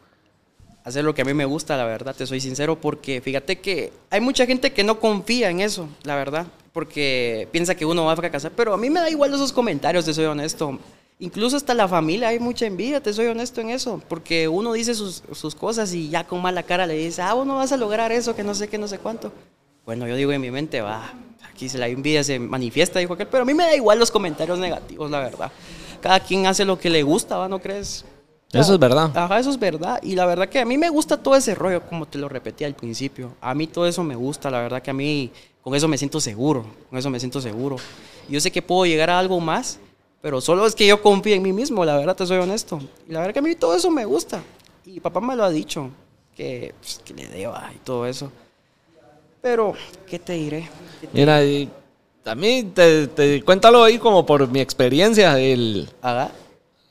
Hacer 0.85 1.02
lo 1.02 1.15
que 1.15 1.23
a 1.23 1.24
mí 1.24 1.35
me 1.35 1.47
gusta, 1.47 1.77
la 1.77 1.86
verdad, 1.86 2.15
te 2.15 2.27
soy 2.27 2.40
sincero, 2.40 2.78
porque 2.78 3.20
fíjate 3.20 3.59
que 3.59 3.93
hay 4.11 4.20
mucha 4.20 4.47
gente 4.47 4.73
que 4.73 4.85
no 4.85 5.01
confía 5.01 5.51
en 5.51 5.61
eso, 5.61 5.89
la 6.05 6.15
verdad, 6.15 6.47
porque 6.73 7.48
piensa 7.51 7.74
que 7.74 7.86
uno 7.86 8.05
va 8.05 8.12
a 8.12 8.16
fracasar, 8.16 8.52
pero 8.52 8.74
a 8.74 8.77
mí 8.77 8.90
me 8.90 9.01
da 9.01 9.09
igual 9.11 9.32
esos 9.32 9.52
comentarios, 9.52 10.05
te 10.05 10.12
soy 10.12 10.27
honesto. 10.27 10.78
Incluso 11.20 11.56
hasta 11.56 11.74
la 11.74 11.89
familia 11.89 12.28
hay 12.28 12.39
mucha 12.39 12.66
envidia, 12.66 13.02
te 13.02 13.12
soy 13.12 13.27
honesto 13.27 13.61
en 13.61 13.70
eso, 13.70 14.02
porque 14.09 14.47
uno 14.47 14.73
dice 14.73 14.94
sus, 14.94 15.23
sus 15.32 15.55
cosas 15.55 15.94
y 15.94 16.11
ya 16.11 16.24
con 16.24 16.43
mala 16.43 16.62
cara 16.62 16.86
le 16.86 16.94
dice, 16.94 17.23
ah, 17.23 17.32
vos 17.32 17.47
no 17.47 17.56
vas 17.56 17.73
a 17.73 17.77
lograr 17.77 18.12
eso, 18.12 18.36
que 18.36 18.44
no 18.44 18.55
sé 18.55 18.69
qué, 18.69 18.77
no 18.77 18.89
sé 18.89 18.98
cuánto. 18.98 19.32
Bueno, 19.86 20.06
yo 20.06 20.16
digo 20.16 20.32
en 20.32 20.40
mi 20.40 20.51
mente, 20.51 20.82
va, 20.82 21.15
aquí 21.48 21.69
se 21.69 21.78
la 21.78 21.89
envidia 21.89 22.24
se 22.24 22.39
manifiesta, 22.39 22.98
dijo 22.98 23.15
aquel, 23.15 23.28
pero 23.28 23.44
a 23.44 23.47
mí 23.47 23.55
me 23.55 23.62
da 23.62 23.74
igual 23.74 23.98
los 23.98 24.11
comentarios 24.11 24.59
negativos, 24.59 25.11
la 25.11 25.20
verdad. 25.20 25.52
Cada 26.02 26.20
quien 26.20 26.47
hace 26.47 26.66
lo 26.66 26.78
que 26.78 26.90
le 26.90 27.02
gusta, 27.02 27.39
¿va? 27.39 27.48
¿No 27.48 27.61
crees? 27.61 28.05
Eso 28.60 28.74
es 28.74 28.78
verdad. 28.78 29.10
Ajá, 29.16 29.39
eso 29.39 29.51
es 29.51 29.59
verdad. 29.59 29.98
Y 30.02 30.14
la 30.14 30.26
verdad 30.26 30.48
que 30.48 30.60
a 30.60 30.64
mí 30.64 30.76
me 30.78 30.89
gusta 30.89 31.16
todo 31.16 31.35
ese 31.36 31.55
rollo, 31.55 31.82
como 31.82 32.06
te 32.06 32.18
lo 32.18 32.28
repetí 32.28 32.64
al 32.64 32.74
principio. 32.74 33.35
A 33.40 33.55
mí 33.55 33.66
todo 33.66 33.86
eso 33.86 34.02
me 34.05 34.14
gusta, 34.16 34.51
la 34.51 34.60
verdad 34.60 34.82
que 34.82 34.90
a 34.90 34.94
mí 34.94 35.31
con 35.62 35.74
eso 35.74 35.89
me 35.89 35.97
siento 35.98 36.20
seguro, 36.20 36.64
con 36.90 36.98
eso 36.98 37.10
me 37.10 37.18
siento 37.18 37.40
seguro. 37.40 37.76
Yo 38.28 38.40
sé 38.40 38.51
que 38.51 38.62
puedo 38.62 38.85
llegar 38.86 39.10
a 39.10 39.18
algo 39.18 39.40
más, 39.40 39.78
pero 40.22 40.40
solo 40.40 40.66
es 40.66 40.74
que 40.74 40.86
yo 40.86 41.01
confío 41.02 41.35
en 41.35 41.43
mí 41.43 41.52
mismo, 41.52 41.85
la 41.85 41.97
verdad 41.97 42.16
te 42.16 42.26
soy 42.26 42.39
honesto. 42.39 42.81
Y 43.09 43.12
la 43.12 43.20
verdad 43.20 43.32
que 43.35 43.39
a 43.40 43.43
mí 43.43 43.55
todo 43.55 43.74
eso 43.76 43.90
me 43.90 44.05
gusta. 44.05 44.43
Y 44.86 45.01
papá 45.01 45.20
me 45.20 45.35
lo 45.36 45.44
ha 45.44 45.51
dicho, 45.51 45.90
que, 46.36 46.74
pues, 46.81 47.01
que 47.05 47.14
le 47.14 47.28
deba 47.28 47.70
y 47.74 47.78
todo 47.78 48.06
eso. 48.06 48.31
Pero, 49.40 49.74
¿qué 50.09 50.18
te 50.18 50.32
diré? 50.35 50.68
¿Qué 51.01 51.06
te- 51.06 51.18
Mira, 51.18 51.44
y 51.44 51.68
a 52.24 52.35
mí, 52.35 52.70
te, 52.74 53.09
te- 53.09 53.43
cuéntalo 53.43 53.82
ahí 53.85 53.98
como 53.98 54.24
por 54.24 54.48
mi 54.48 54.60
experiencia. 54.60 55.39
El, 55.39 55.89
Haga. 56.01 56.31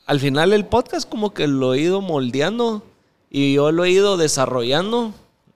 Al 0.06 0.20
final 0.20 0.52
el 0.52 0.66
podcast 0.66 1.08
como 1.08 1.32
que 1.32 1.46
lo 1.46 1.74
he 1.74 1.80
ido 1.80 2.00
moldeando 2.00 2.82
y 3.30 3.54
yo 3.54 3.72
lo 3.72 3.84
he 3.84 3.90
ido 3.90 4.16
desarrollando 4.16 5.12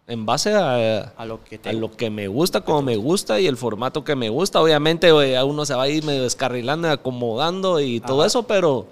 en 0.06 0.24
base 0.24 0.54
a, 0.54 1.12
A 1.16 1.26
lo 1.26 1.44
que 1.44 1.58
te 1.58 1.68
a 1.68 1.72
lo 1.74 1.92
que 1.92 2.08
me 2.08 2.28
gusta, 2.28 2.62
como 2.62 2.80
me 2.80 2.96
gusta 2.96 3.40
y 3.40 3.46
el 3.46 3.58
formato 3.58 4.04
que 4.04 4.16
me 4.16 4.30
gusta. 4.30 4.60
Obviamente 4.60 5.08
eh, 5.08 5.36
a 5.36 5.44
uno 5.44 5.66
se 5.66 5.74
va 5.74 5.82
a 5.82 5.88
ir 5.88 6.02
medio 6.02 6.22
descarrilando, 6.22 6.88
acomodando 6.88 7.78
y 7.78 8.00
todo 8.00 8.24
eso, 8.24 8.44
pero 8.44 8.86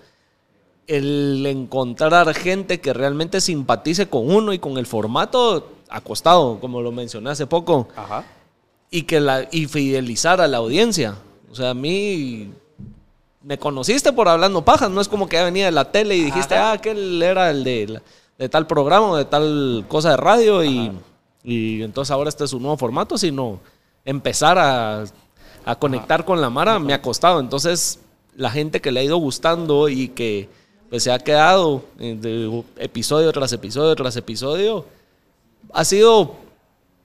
el 0.86 1.44
encontrar 1.46 2.32
gente 2.34 2.80
que 2.80 2.92
realmente 2.92 3.40
simpatice 3.40 4.08
con 4.08 4.30
uno 4.30 4.52
y 4.52 4.58
con 4.58 4.76
el 4.76 4.86
formato 4.86 5.72
acostado, 5.88 6.60
como 6.60 6.82
lo 6.82 6.92
mencioné 6.92 7.30
hace 7.30 7.46
poco, 7.46 7.88
Ajá. 7.96 8.24
y 8.90 9.02
que 9.02 9.18
la 9.18 9.48
y 9.50 9.66
fidelizar 9.66 10.40
a 10.42 10.46
la 10.46 10.58
audiencia. 10.58 11.16
O 11.50 11.54
sea, 11.54 11.70
a 11.70 11.74
mí 11.74 12.52
me 13.46 13.58
conociste 13.58 14.12
por 14.12 14.28
hablando 14.28 14.64
pajas, 14.64 14.90
no 14.90 15.00
es 15.00 15.06
como 15.06 15.28
que 15.28 15.36
ya 15.36 15.44
venía 15.44 15.66
de 15.66 15.70
la 15.70 15.92
tele 15.92 16.16
y 16.16 16.24
dijiste, 16.24 16.56
Ajá. 16.56 16.70
ah, 16.70 16.72
aquel 16.72 17.22
era 17.22 17.48
el 17.48 17.62
de, 17.62 18.00
de 18.38 18.48
tal 18.48 18.66
programa 18.66 19.10
o 19.10 19.16
de 19.16 19.24
tal 19.24 19.84
cosa 19.86 20.10
de 20.10 20.16
radio 20.16 20.64
y, 20.64 20.90
y 21.44 21.80
entonces 21.82 22.10
ahora 22.10 22.28
este 22.28 22.42
es 22.42 22.50
su 22.50 22.58
nuevo 22.58 22.76
formato, 22.76 23.16
sino 23.16 23.60
empezar 24.04 24.58
a, 24.58 25.04
a 25.64 25.76
conectar 25.76 26.24
con 26.24 26.40
la 26.40 26.50
Mara 26.50 26.80
me 26.80 26.92
ha 26.92 27.00
costado. 27.00 27.38
Entonces, 27.38 28.00
la 28.34 28.50
gente 28.50 28.80
que 28.80 28.90
le 28.90 28.98
ha 28.98 29.04
ido 29.04 29.16
gustando 29.16 29.88
y 29.88 30.08
que 30.08 30.48
pues, 30.90 31.04
se 31.04 31.12
ha 31.12 31.20
quedado 31.20 31.84
eh, 32.00 32.16
de 32.20 32.64
episodio 32.78 33.30
tras 33.32 33.52
episodio 33.52 33.94
tras 33.94 34.16
episodio, 34.16 34.86
ha 35.72 35.84
sido 35.84 36.34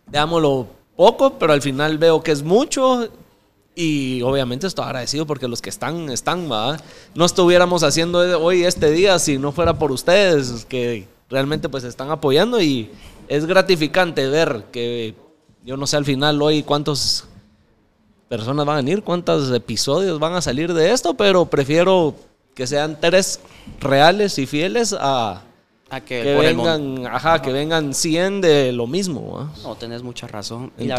digámoslo, 0.07 0.68
poco, 0.95 1.34
pero 1.38 1.53
al 1.53 1.61
final 1.61 1.99
veo 1.99 2.22
que 2.22 2.31
es 2.31 2.41
mucho. 2.41 3.09
Y 3.73 4.22
obviamente 4.22 4.68
estoy 4.68 4.85
agradecido 4.85 5.26
porque 5.26 5.48
los 5.48 5.61
que 5.61 5.69
están, 5.69 6.10
están, 6.10 6.52
¿va? 6.52 6.77
No 7.15 7.26
estuviéramos 7.26 7.84
haciendo 7.84 8.19
hoy 8.41 8.65
este 8.65 8.91
día 8.91 9.18
si 9.18 9.38
no 9.38 9.52
fuera 9.52 9.80
por 9.80 9.91
ustedes, 9.91 10.65
que 10.65 11.07
realmente 11.30 11.69
pues 11.69 11.85
están 11.85 12.11
apoyando 12.11 12.61
y 12.61 12.89
es 13.30 13.45
gratificante 13.45 14.27
ver 14.27 14.65
que, 14.72 15.15
yo 15.64 15.77
no 15.77 15.88
sé 15.88 15.95
al 15.95 16.06
final 16.06 16.41
hoy 16.41 16.64
cuántas 16.64 17.26
personas 18.27 18.65
van 18.65 18.76
a 18.76 18.81
venir, 18.81 19.03
cuántos 19.03 19.52
episodios 19.52 20.19
van 20.19 20.34
a 20.34 20.41
salir 20.41 20.73
de 20.73 20.91
esto, 20.91 21.14
pero 21.14 21.45
prefiero 21.45 22.15
que 22.53 22.68
sean 22.68 22.98
tres 22.99 23.39
reales 23.80 24.38
y 24.38 24.45
fieles 24.45 24.93
a 24.99 25.43
A 25.89 26.02
que, 26.02 26.23
que 26.23 26.35
vengan, 26.35 27.07
ajá, 27.07 27.41
que 27.41 27.52
vengan 27.52 27.93
100 27.93 28.41
de 28.41 28.72
lo 28.73 28.88
mismo, 28.88 29.38
¿va? 29.38 29.53
No, 29.64 29.76
tenés 29.76 30.03
mucha 30.03 30.27
razón. 30.27 30.72
Y 30.77 30.89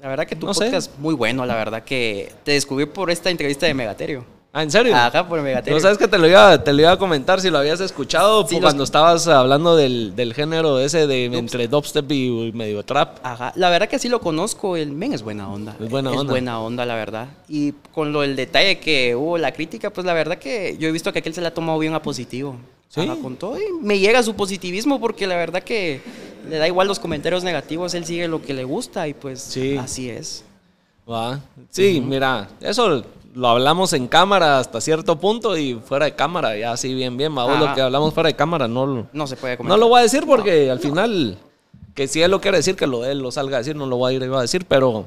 la 0.00 0.08
verdad 0.08 0.26
que 0.26 0.36
tu 0.36 0.46
No 0.46 0.52
podcast 0.52 0.90
es 0.92 0.98
muy 0.98 1.14
bueno, 1.14 1.44
la 1.46 1.54
verdad 1.54 1.82
que 1.82 2.32
te 2.44 2.52
descubrí 2.52 2.86
por 2.86 3.10
esta 3.10 3.30
entrevista 3.30 3.66
de 3.66 3.74
Megaterio. 3.74 4.24
Ah, 4.52 4.62
¿en 4.62 4.70
serio? 4.70 4.94
Ajá, 4.96 5.28
por 5.28 5.42
Megaterio. 5.42 5.74
No 5.76 5.80
sabes 5.82 5.98
que 5.98 6.08
te 6.08 6.16
lo 6.16 6.26
iba, 6.26 6.64
te 6.64 6.72
lo 6.72 6.80
iba 6.80 6.92
a 6.92 6.98
comentar 6.98 7.42
si 7.42 7.50
lo 7.50 7.58
habías 7.58 7.78
escuchado 7.80 8.46
Sí, 8.48 8.54
los- 8.54 8.62
cuando 8.62 8.84
estabas 8.84 9.26
hablando 9.28 9.76
del, 9.76 10.16
del 10.16 10.32
género 10.32 10.78
ese 10.80 11.06
de 11.06 11.26
entre 11.26 11.68
dubstep 11.68 12.10
y 12.10 12.52
medio 12.54 12.82
trap. 12.82 13.18
Ajá, 13.22 13.52
la 13.54 13.68
verdad 13.68 13.86
que 13.88 13.98
sí 13.98 14.08
lo 14.08 14.20
conozco, 14.22 14.76
el 14.78 14.92
men 14.92 15.12
es 15.12 15.20
buena 15.22 15.50
onda. 15.52 15.76
Es 15.78 15.90
buena 15.90 16.10
es 16.10 16.16
onda. 16.16 16.30
buena 16.32 16.60
onda, 16.60 16.86
la 16.86 16.94
verdad. 16.94 17.28
Y 17.50 17.72
con 17.92 18.12
lo 18.14 18.22
del 18.22 18.34
detalle 18.34 18.78
que 18.78 19.14
hubo 19.14 19.36
la 19.36 19.52
crítica, 19.52 19.90
pues 19.90 20.06
la 20.06 20.14
verdad 20.14 20.38
que 20.38 20.76
yo 20.78 20.88
he 20.88 20.92
visto 20.92 21.12
que 21.12 21.18
aquel 21.18 21.34
se 21.34 21.42
la 21.42 21.48
ha 21.48 21.54
tomado 21.54 21.78
bien 21.78 21.92
a 21.92 22.00
positivo. 22.00 22.56
Sí. 22.88 23.02
Ajá, 23.02 23.16
con 23.20 23.36
todo. 23.36 23.58
Y 23.58 23.64
me 23.82 23.98
llega 23.98 24.22
su 24.22 24.34
positivismo 24.36 24.98
porque 25.00 25.26
la 25.26 25.36
verdad 25.36 25.62
que 25.62 26.00
le 26.48 26.58
da 26.58 26.66
igual 26.66 26.88
los 26.88 26.98
comentarios 26.98 27.44
negativos, 27.44 27.94
él 27.94 28.04
sigue 28.04 28.28
lo 28.28 28.42
que 28.42 28.54
le 28.54 28.64
gusta 28.64 29.06
y 29.08 29.14
pues 29.14 29.40
Sí. 29.40 29.76
así 29.76 30.10
es. 30.10 30.44
¿va? 31.10 31.40
Sí, 31.70 32.00
mira, 32.04 32.48
eso 32.60 33.04
lo 33.34 33.48
hablamos 33.48 33.92
en 33.92 34.08
cámara 34.08 34.58
hasta 34.58 34.80
cierto 34.80 35.18
punto 35.20 35.56
y 35.56 35.74
fuera 35.74 36.06
de 36.06 36.14
cámara, 36.14 36.56
ya 36.56 36.72
así 36.72 36.94
bien, 36.94 37.16
bien. 37.16 37.34
Vamos, 37.34 37.60
lo 37.60 37.74
que 37.74 37.80
hablamos 37.82 38.12
fuera 38.14 38.28
de 38.28 38.34
cámara, 38.34 38.66
no, 38.66 38.86
lo- 38.86 39.06
No 39.12 39.26
se 39.26 39.36
puede 39.36 39.54
no 39.54 39.58
comentar. 39.58 39.78
lo 39.78 39.88
voy 39.88 40.00
a 40.00 40.02
decir 40.02 40.24
porque 40.26 40.70
al 40.70 40.80
final, 40.80 41.38
que 41.94 42.08
si 42.08 42.22
él 42.22 42.30
lo 42.30 42.40
quiere 42.40 42.56
decir, 42.56 42.74
que 42.76 42.86
lo 42.86 43.04
él 43.04 43.20
lo 43.20 43.30
salga 43.30 43.56
a 43.56 43.60
decir, 43.60 43.76
no 43.76 43.86
lo 43.86 43.96
voy 43.98 44.14
a 44.14 44.16
ir 44.16 44.24
a 44.24 44.40
decir, 44.40 44.64
pero, 44.66 45.06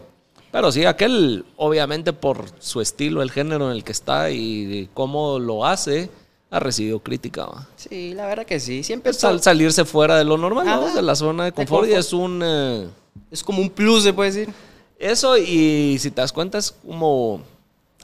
pero 0.52 0.72
sí, 0.72 0.86
aquel, 0.86 1.44
obviamente 1.58 2.14
por 2.14 2.46
su 2.60 2.80
estilo, 2.82 3.22
el 3.22 3.32
género 3.32 3.66
en 3.70 3.76
el 3.76 3.84
que 3.84 3.92
está 3.92 4.30
y 4.32 4.90
cómo 4.94 5.38
lo 5.40 5.66
hace, 5.66 6.10
ha 6.52 6.60
recibido 6.60 7.00
crítica. 7.00 7.46
¿va? 7.46 7.68
Sí, 7.76 8.14
la 8.14 8.26
verdad 8.28 8.46
que 8.46 8.60
sí. 8.60 8.84
Siempre 8.84 9.12
Es 9.12 9.18
salirse 9.42 9.86
fuera 9.86 10.18
de 10.18 10.24
lo 10.24 10.38
normal, 10.38 10.66
¿no? 10.66 10.94
De 10.94 11.02
la 11.02 11.16
zona 11.16 11.46
de 11.46 11.52
confort, 11.52 11.86
y 11.88 11.92
confort. 11.92 12.00
es 12.06 12.14
un... 12.14 12.42
eh, 12.44 12.88
es 13.32 13.44
como 13.44 13.62
un 13.62 13.70
plus, 13.70 14.04
se 14.04 14.14
puede 14.14 14.32
decir. 14.32 14.54
eso 14.98 15.38
y 15.38 15.98
si 16.00 16.10
te 16.12 16.22
das 16.22 16.32
cuenta 16.34 16.58
es 16.58 16.72
como 16.72 17.42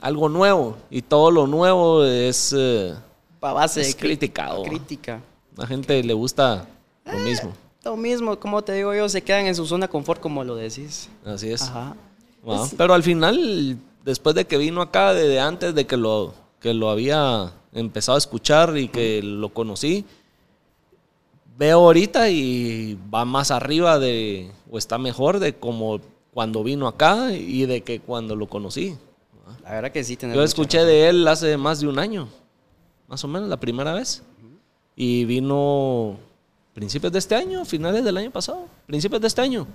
algo 0.00 0.28
nuevo 0.28 0.76
y 0.90 1.02
todo 1.02 1.30
lo 1.30 1.46
nuevo 1.46 2.04
es... 2.04 2.54
eh, 2.56 2.94
base 3.40 3.80
Es 3.80 3.88
de 3.88 3.94
cri- 3.94 4.06
criticado. 4.06 4.62
Crítica. 4.64 5.20
a 5.56 5.60
la 5.62 5.66
gente 5.66 6.02
le 6.02 6.14
gusta 6.14 6.66
lo 7.04 7.18
mismo. 7.20 7.52
Lo 7.84 7.96
mismo, 7.96 8.36
como 8.40 8.62
te 8.62 8.72
digo 8.72 8.92
yo, 8.94 9.08
se 9.08 9.22
quedan 9.22 9.46
en 9.46 9.54
su 9.54 9.64
zona 9.64 9.86
de 9.86 9.90
confort, 9.92 10.20
como 10.20 10.42
lo 10.42 10.56
decís. 10.56 11.08
Así 11.24 11.50
es. 11.52 11.62
Ajá. 11.62 11.94
Wow. 12.42 12.68
Pero 12.76 12.94
al 12.94 13.04
final, 13.04 13.76
después 14.04 14.34
de 14.34 14.44
que 14.44 14.56
vino 14.56 14.82
acá, 14.82 15.14
desde 15.14 15.38
antes 15.38 15.72
de 15.74 15.86
que 15.86 15.96
lo, 15.96 16.34
que 16.60 16.74
lo 16.74 16.90
había 16.90 17.52
empezado 17.78 18.16
a 18.16 18.18
escuchar 18.18 18.76
y 18.76 18.88
que 18.88 19.22
lo 19.22 19.50
conocí, 19.50 20.04
veo 21.58 21.78
ahorita 21.78 22.28
y 22.30 22.98
va 23.12 23.24
más 23.24 23.50
arriba 23.50 23.98
de, 23.98 24.50
o 24.70 24.78
está 24.78 24.98
mejor 24.98 25.38
de 25.38 25.54
como 25.54 26.00
cuando 26.32 26.62
vino 26.62 26.86
acá 26.86 27.32
y 27.32 27.64
de 27.66 27.82
que 27.82 28.00
cuando 28.00 28.36
lo 28.36 28.46
conocí. 28.48 28.96
La 29.62 29.70
verdad 29.72 29.92
que 29.92 30.04
sí, 30.04 30.18
Yo 30.20 30.42
escuché 30.42 30.78
razón. 30.78 30.88
de 30.88 31.08
él 31.08 31.28
hace 31.28 31.56
más 31.56 31.80
de 31.80 31.88
un 31.88 31.98
año, 31.98 32.28
más 33.08 33.22
o 33.24 33.28
menos 33.28 33.48
la 33.48 33.58
primera 33.58 33.94
vez. 33.94 34.22
Y 34.94 35.24
vino 35.24 36.16
principios 36.74 37.12
de 37.12 37.18
este 37.18 37.34
año, 37.34 37.64
finales 37.64 38.04
del 38.04 38.16
año 38.16 38.30
pasado, 38.30 38.66
principios 38.86 39.20
de 39.20 39.28
este 39.28 39.40
año. 39.42 39.66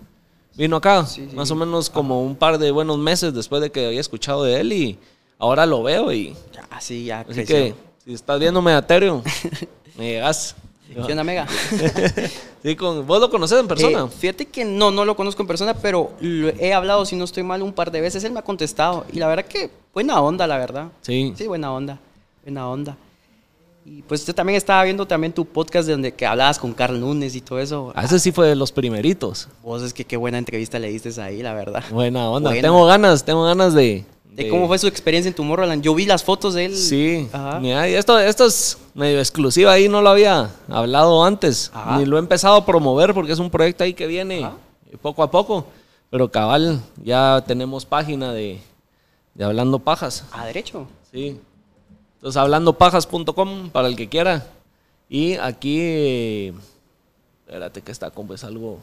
Vino 0.55 0.75
acá, 0.75 1.05
Sí, 1.05 1.27
sí. 1.29 1.35
más 1.35 1.49
o 1.51 1.55
menos 1.55 1.89
como 1.89 2.21
un 2.23 2.35
par 2.35 2.57
de 2.57 2.71
buenos 2.71 2.97
meses 2.97 3.33
después 3.33 3.61
de 3.61 3.71
que 3.71 3.87
había 3.87 4.01
escuchado 4.01 4.43
de 4.43 4.59
él 4.59 4.73
y 4.73 4.99
ahora 5.39 5.65
lo 5.65 5.81
veo 5.83 6.11
y 6.11 6.35
Ya, 6.53 6.81
sí, 6.81 7.05
ya 7.05 7.21
así 7.21 7.33
creció. 7.33 7.55
que 7.55 7.75
si 8.03 8.13
estás 8.13 8.39
viendo 8.39 8.61
Megaterio, 8.61 9.21
me 9.97 10.11
llegas. 10.11 10.55
¿Qué 10.93 10.99
onda, 10.99 11.23
Mega? 11.23 11.47
Sí, 12.63 12.75
con, 12.75 13.07
¿Vos 13.07 13.19
lo 13.19 13.31
conoces 13.31 13.59
en 13.59 13.67
persona? 13.67 14.03
Eh, 14.03 14.07
fíjate 14.19 14.45
que 14.45 14.63
no, 14.63 14.91
no 14.91 15.03
lo 15.03 15.15
conozco 15.15 15.41
en 15.41 15.47
persona, 15.47 15.73
pero 15.73 16.11
lo 16.19 16.49
he 16.49 16.73
hablado, 16.73 17.07
si 17.07 17.15
no 17.15 17.23
estoy 17.23 17.41
mal, 17.41 17.63
un 17.63 17.73
par 17.73 17.89
de 17.89 18.01
veces. 18.01 18.23
Él 18.23 18.33
me 18.33 18.39
ha 18.39 18.43
contestado. 18.43 19.03
Y 19.11 19.17
la 19.17 19.27
verdad 19.27 19.45
que 19.45 19.71
buena 19.95 20.21
onda, 20.21 20.45
la 20.45 20.59
verdad. 20.59 20.89
sí. 21.01 21.33
Sí, 21.35 21.47
buena 21.47 21.73
onda. 21.73 21.97
Buena 22.43 22.69
onda. 22.69 22.97
Y 23.83 24.03
pues 24.03 24.27
yo 24.27 24.35
también 24.35 24.57
estaba 24.57 24.83
viendo 24.83 25.07
también 25.07 25.33
tu 25.33 25.43
podcast 25.43 25.87
de 25.87 25.93
donde 25.93 26.11
que 26.11 26.27
hablabas 26.27 26.59
con 26.59 26.71
Carl 26.73 26.99
Nunes 26.99 27.33
y 27.35 27.41
todo 27.41 27.57
eso. 27.57 27.91
Ah, 27.95 28.05
ese 28.05 28.19
sí 28.19 28.31
fue 28.31 28.47
de 28.47 28.55
los 28.55 28.71
primeritos. 28.71 29.47
Vos 29.63 29.81
es 29.81 29.91
que 29.91 30.05
qué 30.05 30.17
buena 30.17 30.37
entrevista 30.37 30.77
le 30.77 30.89
diste 30.89 31.19
ahí, 31.19 31.41
la 31.41 31.55
verdad. 31.55 31.83
Buena 31.89 32.29
onda. 32.29 32.51
Buena. 32.51 32.61
Tengo 32.61 32.85
ganas, 32.85 33.25
tengo 33.25 33.43
ganas 33.43 33.73
de... 33.73 34.05
De 34.31 34.47
cómo 34.49 34.67
fue 34.67 34.79
su 34.79 34.87
experiencia 34.87 35.27
en 35.27 35.35
Tomorrowland. 35.35 35.83
Yo 35.83 35.93
vi 35.93 36.05
las 36.05 36.23
fotos 36.23 36.53
de 36.53 36.65
él. 36.65 36.75
Sí, 36.77 37.29
mira, 37.59 37.89
y 37.89 37.93
esto, 37.95 38.17
esto 38.17 38.45
es 38.45 38.77
medio 38.93 39.19
exclusiva 39.19 39.73
ahí, 39.73 39.89
no 39.89 40.01
lo 40.01 40.09
había 40.09 40.49
hablado 40.69 41.23
antes, 41.25 41.69
Ajá. 41.73 41.97
ni 41.97 42.05
lo 42.05 42.15
he 42.15 42.19
empezado 42.19 42.55
a 42.55 42.65
promover 42.65 43.13
porque 43.13 43.33
es 43.33 43.39
un 43.39 43.49
proyecto 43.49 43.83
ahí 43.83 43.93
que 43.93 44.07
viene 44.07 44.45
Ajá. 44.45 44.55
poco 45.01 45.21
a 45.23 45.29
poco, 45.29 45.65
pero 46.09 46.31
cabal, 46.31 46.79
ya 47.03 47.43
tenemos 47.45 47.85
página 47.85 48.31
de, 48.31 48.61
de 49.33 49.43
Hablando 49.43 49.79
Pajas, 49.79 50.23
A 50.31 50.45
derecho. 50.45 50.87
sí. 51.11 51.39
Entonces, 52.15 52.39
hablandopajas.com 52.39 53.71
para 53.71 53.87
el 53.87 53.95
que 53.95 54.07
quiera. 54.07 54.45
Y 55.09 55.33
aquí, 55.37 56.53
espérate 57.47 57.81
que 57.81 57.91
está 57.91 58.11
como 58.11 58.35
es 58.35 58.43
algo, 58.43 58.77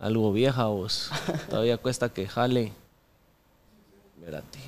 algo 0.00 0.32
vieja, 0.32 0.66
vos. 0.66 1.10
Todavía 1.50 1.76
cuesta 1.78 2.08
que 2.08 2.26
jale. 2.28 2.72
Espérate. 4.22 4.60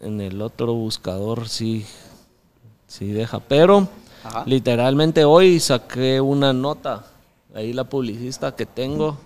En 0.00 0.20
el 0.20 0.42
otro 0.42 0.74
buscador 0.74 1.48
sí, 1.48 1.86
sí 2.86 3.12
deja. 3.12 3.40
Pero 3.40 3.88
Ajá. 4.22 4.44
literalmente 4.44 5.24
hoy 5.24 5.58
saqué 5.58 6.20
una 6.20 6.52
nota. 6.52 7.06
Ahí 7.54 7.72
la 7.72 7.84
publicista 7.84 8.54
que 8.54 8.66
tengo. 8.66 9.16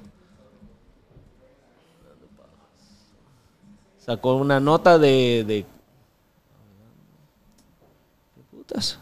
Sacó 3.99 4.37
una 4.37 4.61
nota 4.61 4.97
de. 4.97 5.43
de 5.45 5.67
¿Qué 8.37 8.43
putas? 8.49 9.01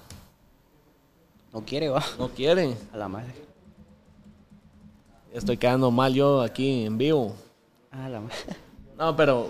No 1.52 1.60
quiere, 1.66 1.90
va. 1.90 2.02
No 2.18 2.30
quiere. 2.30 2.78
A 2.94 2.96
la 2.96 3.08
madre. 3.08 3.34
Estoy 5.34 5.58
quedando 5.58 5.90
mal 5.90 6.14
yo 6.14 6.40
aquí 6.40 6.86
en 6.86 6.96
vivo. 6.96 7.34
A 7.90 8.08
la 8.08 8.18
madre. 8.18 8.71
No, 9.02 9.16
pero 9.16 9.48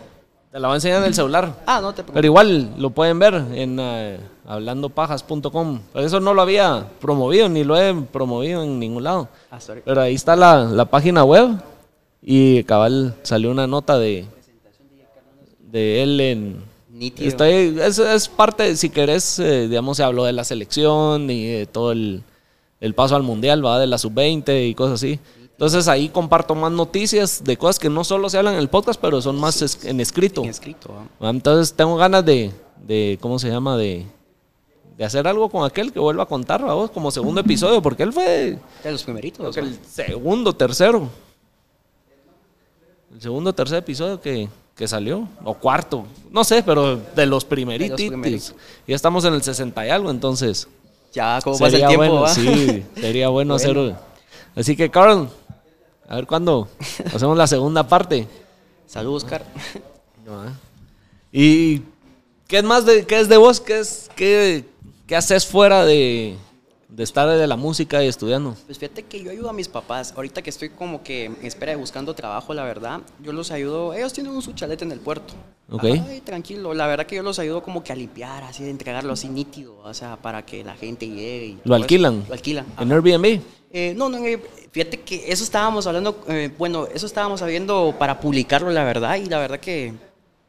te 0.50 0.58
la 0.58 0.68
voy 0.68 0.72
a 0.72 0.76
enseñar 0.76 1.02
en 1.02 1.08
el 1.08 1.14
celular. 1.14 1.62
Ah, 1.66 1.82
no 1.82 1.90
te 1.90 1.96
preocupes. 1.96 2.14
Pero 2.14 2.26
igual 2.26 2.72
lo 2.78 2.88
pueden 2.88 3.18
ver 3.18 3.34
en 3.34 3.76
eh, 3.78 4.18
hablandopajas.com. 4.46 5.80
Eso 5.92 6.20
no 6.20 6.32
lo 6.32 6.40
había 6.40 6.88
promovido, 7.02 7.50
ni 7.50 7.62
lo 7.62 7.78
he 7.78 7.92
promovido 7.92 8.62
en 8.62 8.78
ningún 8.78 9.04
lado. 9.04 9.28
Ah, 9.50 9.60
sorry. 9.60 9.82
Pero 9.84 10.00
ahí 10.00 10.14
está 10.14 10.36
la, 10.36 10.64
la 10.64 10.86
página 10.86 11.22
web 11.22 11.50
y 12.22 12.64
cabal 12.64 13.14
salió 13.24 13.50
una 13.50 13.66
nota 13.66 13.98
de, 13.98 14.24
de 15.70 16.02
él 16.02 16.18
en... 16.22 16.64
Nítido. 16.88 17.28
Estoy, 17.28 17.78
es, 17.78 17.98
es 17.98 18.28
parte, 18.28 18.74
si 18.76 18.88
querés, 18.88 19.38
eh, 19.38 19.68
digamos, 19.68 19.98
se 19.98 20.02
habló 20.02 20.24
de 20.24 20.32
la 20.32 20.44
selección 20.44 21.28
y 21.28 21.44
de 21.44 21.66
todo 21.66 21.92
el, 21.92 22.22
el 22.80 22.94
paso 22.94 23.16
al 23.16 23.22
mundial, 23.22 23.62
va 23.62 23.78
de 23.78 23.86
la 23.86 23.98
sub-20 23.98 24.70
y 24.70 24.74
cosas 24.74 24.94
así. 24.94 25.20
Entonces 25.62 25.86
ahí 25.86 26.08
comparto 26.08 26.56
más 26.56 26.72
noticias 26.72 27.44
de 27.44 27.56
cosas 27.56 27.78
que 27.78 27.88
no 27.88 28.02
solo 28.02 28.28
se 28.28 28.36
hablan 28.36 28.54
en 28.54 28.58
el 28.58 28.68
podcast, 28.68 29.00
pero 29.00 29.22
son 29.22 29.38
más 29.38 29.62
es- 29.62 29.84
en 29.84 30.00
escrito. 30.00 30.42
En 30.42 30.50
escrito, 30.50 30.92
va. 30.92 31.06
Ah, 31.28 31.30
Entonces 31.30 31.72
tengo 31.72 31.94
ganas 31.96 32.24
de, 32.26 32.50
de 32.84 33.16
¿cómo 33.22 33.38
se 33.38 33.48
llama? 33.48 33.76
De, 33.76 34.04
de 34.98 35.04
hacer 35.04 35.24
algo 35.28 35.48
con 35.48 35.64
aquel 35.64 35.92
que 35.92 36.00
vuelva 36.00 36.24
a 36.24 36.26
contar, 36.26 36.64
vos, 36.64 36.90
como 36.90 37.12
segundo 37.12 37.40
episodio, 37.42 37.80
porque 37.80 38.02
él 38.02 38.12
fue 38.12 38.58
De 38.82 38.90
los 38.90 39.04
primeritos. 39.04 39.56
el 39.56 39.78
segundo, 39.88 40.52
tercero. 40.52 41.08
El 43.14 43.20
segundo, 43.22 43.52
tercer 43.54 43.78
episodio 43.78 44.20
que, 44.20 44.48
que 44.74 44.88
salió, 44.88 45.28
o 45.44 45.54
cuarto, 45.54 46.06
no 46.32 46.42
sé, 46.42 46.64
pero 46.64 46.96
de 46.96 47.24
los 47.26 47.44
primeritos. 47.44 48.00
Ya 48.88 48.96
estamos 48.96 49.24
en 49.26 49.34
el 49.34 49.42
60 49.44 49.86
y 49.86 49.90
algo, 49.90 50.10
entonces. 50.10 50.66
Ya, 51.12 51.38
como 51.44 51.56
pasa 51.56 51.76
el 51.76 51.86
tiempo, 51.86 51.98
bueno, 52.20 52.26
sí, 52.26 52.82
sería 52.96 53.28
bueno, 53.28 53.54
Bueno. 53.62 53.82
hacer. 53.84 53.94
Así 54.54 54.76
que, 54.76 54.90
Carl, 54.90 55.28
a 56.08 56.16
ver 56.16 56.26
cuándo 56.26 56.68
hacemos 57.14 57.36
la 57.36 57.46
segunda 57.46 57.86
parte. 57.86 58.26
Salud, 58.86 59.14
Oscar. 59.16 59.44
Ah. 60.28 60.52
¿Y 61.32 61.80
qué 62.46 62.58
es 62.58 62.64
más 62.64 62.84
de 62.86 63.06
qué 63.06 63.20
es 63.20 63.28
de 63.28 63.36
vos? 63.36 63.60
¿Qué 63.60 63.80
es 63.80 64.10
qué, 64.14 64.64
qué 65.06 65.16
haces 65.16 65.46
fuera 65.46 65.84
de, 65.84 66.36
de 66.88 67.02
estar 67.02 67.28
de 67.28 67.46
la 67.46 67.56
música 67.56 68.04
y 68.04 68.08
estudiando? 68.08 68.54
Pues 68.66 68.78
fíjate 68.78 69.04
que 69.04 69.22
yo 69.22 69.30
ayudo 69.30 69.48
a 69.48 69.52
mis 69.52 69.68
papás. 69.68 70.12
Ahorita 70.16 70.42
que 70.42 70.50
estoy 70.50 70.68
como 70.68 71.02
que 71.02 71.26
en 71.26 71.38
espera 71.42 71.72
de 71.72 71.76
buscando 71.76 72.14
trabajo, 72.14 72.52
la 72.54 72.64
verdad, 72.64 73.00
yo 73.22 73.32
los 73.32 73.50
ayudo. 73.50 73.94
Ellos 73.94 74.12
tienen 74.12 74.32
un 74.32 74.42
su 74.42 74.52
chalet 74.52 74.80
en 74.82 74.92
el 74.92 75.00
puerto. 75.00 75.32
Ok. 75.70 75.84
Ay, 75.84 76.20
tranquilo. 76.22 76.74
La 76.74 76.86
verdad 76.86 77.06
que 77.06 77.16
yo 77.16 77.22
los 77.22 77.38
ayudo 77.38 77.62
como 77.62 77.82
que 77.82 77.92
a 77.92 77.96
limpiar, 77.96 78.44
así 78.44 78.62
de 78.62 78.70
entregarlo 78.70 79.14
así 79.14 79.28
nítido, 79.28 79.78
o 79.82 79.94
sea, 79.94 80.16
para 80.16 80.44
que 80.44 80.62
la 80.62 80.74
gente 80.74 81.08
llegue. 81.08 81.46
y 81.46 81.52
¿Lo 81.54 81.60
todo 81.62 81.74
eso. 81.76 81.82
alquilan? 81.84 82.24
Lo 82.28 82.34
alquilan. 82.34 82.66
¿En 82.78 82.92
Airbnb? 82.92 83.40
Eh, 83.72 83.94
no, 83.96 84.10
no, 84.10 84.18
eh, 84.26 84.38
fíjate 84.70 85.00
que 85.00 85.32
eso 85.32 85.42
estábamos 85.42 85.86
hablando, 85.86 86.22
eh, 86.28 86.50
bueno, 86.58 86.86
eso 86.92 87.06
estábamos 87.06 87.40
sabiendo 87.40 87.94
para 87.98 88.20
publicarlo, 88.20 88.70
la 88.70 88.84
verdad, 88.84 89.16
y 89.16 89.24
la 89.26 89.38
verdad 89.38 89.60
que 89.60 89.94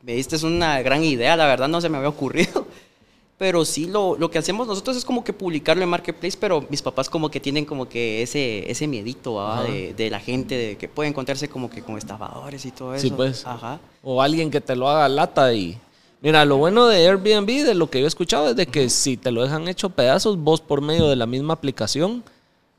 me 0.01 0.13
diste 0.13 0.35
una 0.45 0.81
gran 0.81 1.03
idea, 1.05 1.37
la 1.37 1.45
verdad 1.45 1.69
no 1.69 1.79
se 1.79 1.87
me 1.87 1.97
había 1.97 2.09
ocurrido. 2.09 2.67
Pero 3.37 3.65
sí, 3.65 3.87
lo, 3.87 4.15
lo 4.17 4.29
que 4.29 4.37
hacemos 4.37 4.67
nosotros 4.67 4.95
es 4.95 5.05
como 5.05 5.23
que 5.23 5.33
publicarlo 5.33 5.83
en 5.83 5.89
Marketplace, 5.89 6.37
pero 6.39 6.65
mis 6.69 6.81
papás 6.81 7.09
como 7.09 7.29
que 7.29 7.39
tienen 7.39 7.65
como 7.65 7.89
que 7.89 8.21
ese, 8.21 8.69
ese 8.71 8.87
miedito. 8.87 9.41
Ajá. 9.41 9.63
de, 9.63 9.93
de 9.93 10.09
la 10.09 10.19
gente, 10.19 10.55
de 10.55 10.77
que 10.77 10.87
puede 10.87 11.09
encontrarse 11.09 11.49
como 11.49 11.69
que 11.69 11.81
con 11.81 11.97
estafadores 11.97 12.63
y 12.63 12.71
todo 12.71 12.93
eso. 12.93 13.07
Sí, 13.07 13.13
pues. 13.13 13.45
Ajá. 13.45 13.79
O 14.03 14.21
alguien 14.21 14.51
que 14.51 14.61
te 14.61 14.75
lo 14.75 14.87
haga 14.87 15.09
lata 15.09 15.51
y... 15.53 15.77
Mira, 16.21 16.45
lo 16.45 16.57
bueno 16.57 16.87
de 16.87 17.05
Airbnb, 17.07 17.65
de 17.65 17.73
lo 17.73 17.89
que 17.89 17.99
yo 17.99 18.05
he 18.05 18.07
escuchado, 18.07 18.51
es 18.51 18.55
de 18.55 18.67
que 18.67 18.87
si 18.89 19.17
te 19.17 19.31
lo 19.31 19.43
dejan 19.43 19.67
hecho 19.67 19.89
pedazos, 19.89 20.37
vos 20.37 20.61
por 20.61 20.79
medio 20.79 21.09
de 21.09 21.17
la 21.17 21.25
misma 21.25 21.55
aplicación 21.55 22.23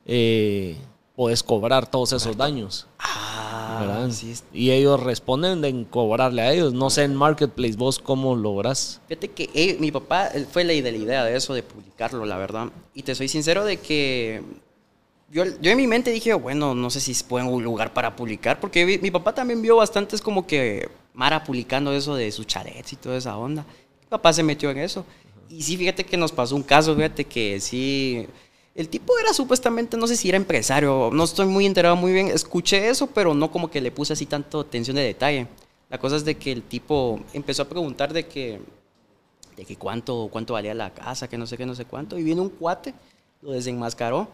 eh, 0.07 0.77
puedes 1.17 1.43
cobrar 1.43 1.89
todos 1.91 2.13
esos 2.13 2.37
daños. 2.37 2.87
Ah, 2.99 3.79
¿verdad? 3.81 4.11
sí. 4.11 4.35
Y 4.53 4.71
ellos 4.71 5.03
responden 5.03 5.65
en 5.65 5.85
cobrarle 5.85 6.43
a 6.43 6.53
ellos. 6.53 6.73
No 6.73 6.91
sé 6.91 7.05
en 7.05 7.15
Marketplace 7.15 7.77
vos 7.77 7.99
cómo 7.99 8.35
lográs. 8.37 9.01
Fíjate 9.09 9.29
que 9.31 9.51
eh, 9.55 9.77
mi 9.81 9.91
papá 9.91 10.29
él 10.29 10.47
fue 10.51 10.65
la 10.65 10.73
de 10.73 10.83
la 10.93 10.99
idea 10.99 11.25
de 11.25 11.37
eso, 11.37 11.55
de 11.55 11.63
publicarlo, 11.63 12.25
la 12.25 12.37
verdad. 12.37 12.69
Y 12.95 13.03
te 13.03 13.15
soy 13.15 13.29
sincero 13.29 13.65
de 13.65 13.79
que 13.79 14.43
yo, 15.31 15.45
yo 15.61 15.71
en 15.71 15.77
mi 15.77 15.87
mente 15.87 16.11
dije, 16.11 16.35
bueno, 16.35 16.75
no 16.75 16.91
sé 16.91 17.01
si 17.01 17.13
es 17.13 17.27
buen 17.29 17.47
lugar 17.63 17.93
para 17.93 18.15
publicar, 18.15 18.61
porque 18.61 18.85
vi- 18.85 18.99
mi 18.99 19.11
papá 19.11 19.35
también 19.35 19.61
vio 19.63 19.77
bastantes 19.77 20.21
como 20.21 20.47
que 20.47 20.89
Mara 21.13 21.43
publicando 21.45 21.93
eso 21.93 22.15
de 22.17 22.31
sus 22.33 22.47
chalets 22.47 22.93
y 22.93 22.97
toda 22.97 23.17
esa 23.17 23.37
onda. 23.37 23.65
Mi 24.03 24.09
papá 24.09 24.33
se 24.33 24.43
metió 24.43 24.71
en 24.71 24.79
eso. 24.79 25.05
Y 25.49 25.63
sí, 25.63 25.77
fíjate 25.77 26.05
que 26.05 26.17
nos 26.17 26.33
pasó 26.33 26.57
un 26.57 26.63
caso, 26.63 26.95
fíjate 26.95 27.25
que 27.25 27.61
sí... 27.61 28.27
El 28.75 28.89
tipo 28.89 29.17
era 29.19 29.33
supuestamente, 29.33 29.97
no 29.97 30.07
sé 30.09 30.17
si 30.17 30.29
era 30.29 30.37
empresario, 30.37 31.11
no 31.13 31.23
estoy 31.25 31.47
muy 31.47 31.65
enterado 31.65 31.95
muy 31.95 32.13
bien, 32.13 32.29
escuché 32.29 32.89
eso, 32.89 33.07
pero 33.07 33.33
no 33.33 33.51
como 33.53 33.71
que 33.71 33.81
le 33.81 33.93
puse 33.93 34.13
así 34.15 34.27
tanto 34.27 34.61
atención 34.61 34.97
de 34.97 35.03
detalle. 35.03 35.47
La 35.89 35.99
cosa 35.99 36.17
es 36.17 36.25
de 36.25 36.37
que 36.37 36.51
el 36.51 36.63
tipo 36.63 37.21
empezó 37.33 37.63
a 37.63 37.69
preguntar 37.69 38.13
de 38.13 38.27
que 38.27 38.61
de 39.57 39.65
que 39.65 39.77
cuánto, 39.77 40.29
cuánto 40.33 40.55
valía 40.55 40.75
la 40.75 40.91
casa, 40.91 41.29
que 41.29 41.39
no 41.39 41.47
sé 41.47 41.57
qué, 41.57 41.65
no 41.65 41.77
sé 41.77 41.85
cuánto. 41.85 42.19
Y 42.19 42.25
vino 42.25 42.43
un 42.43 42.49
cuate, 42.49 42.93
lo 43.41 43.53
desenmascaró. 43.53 44.27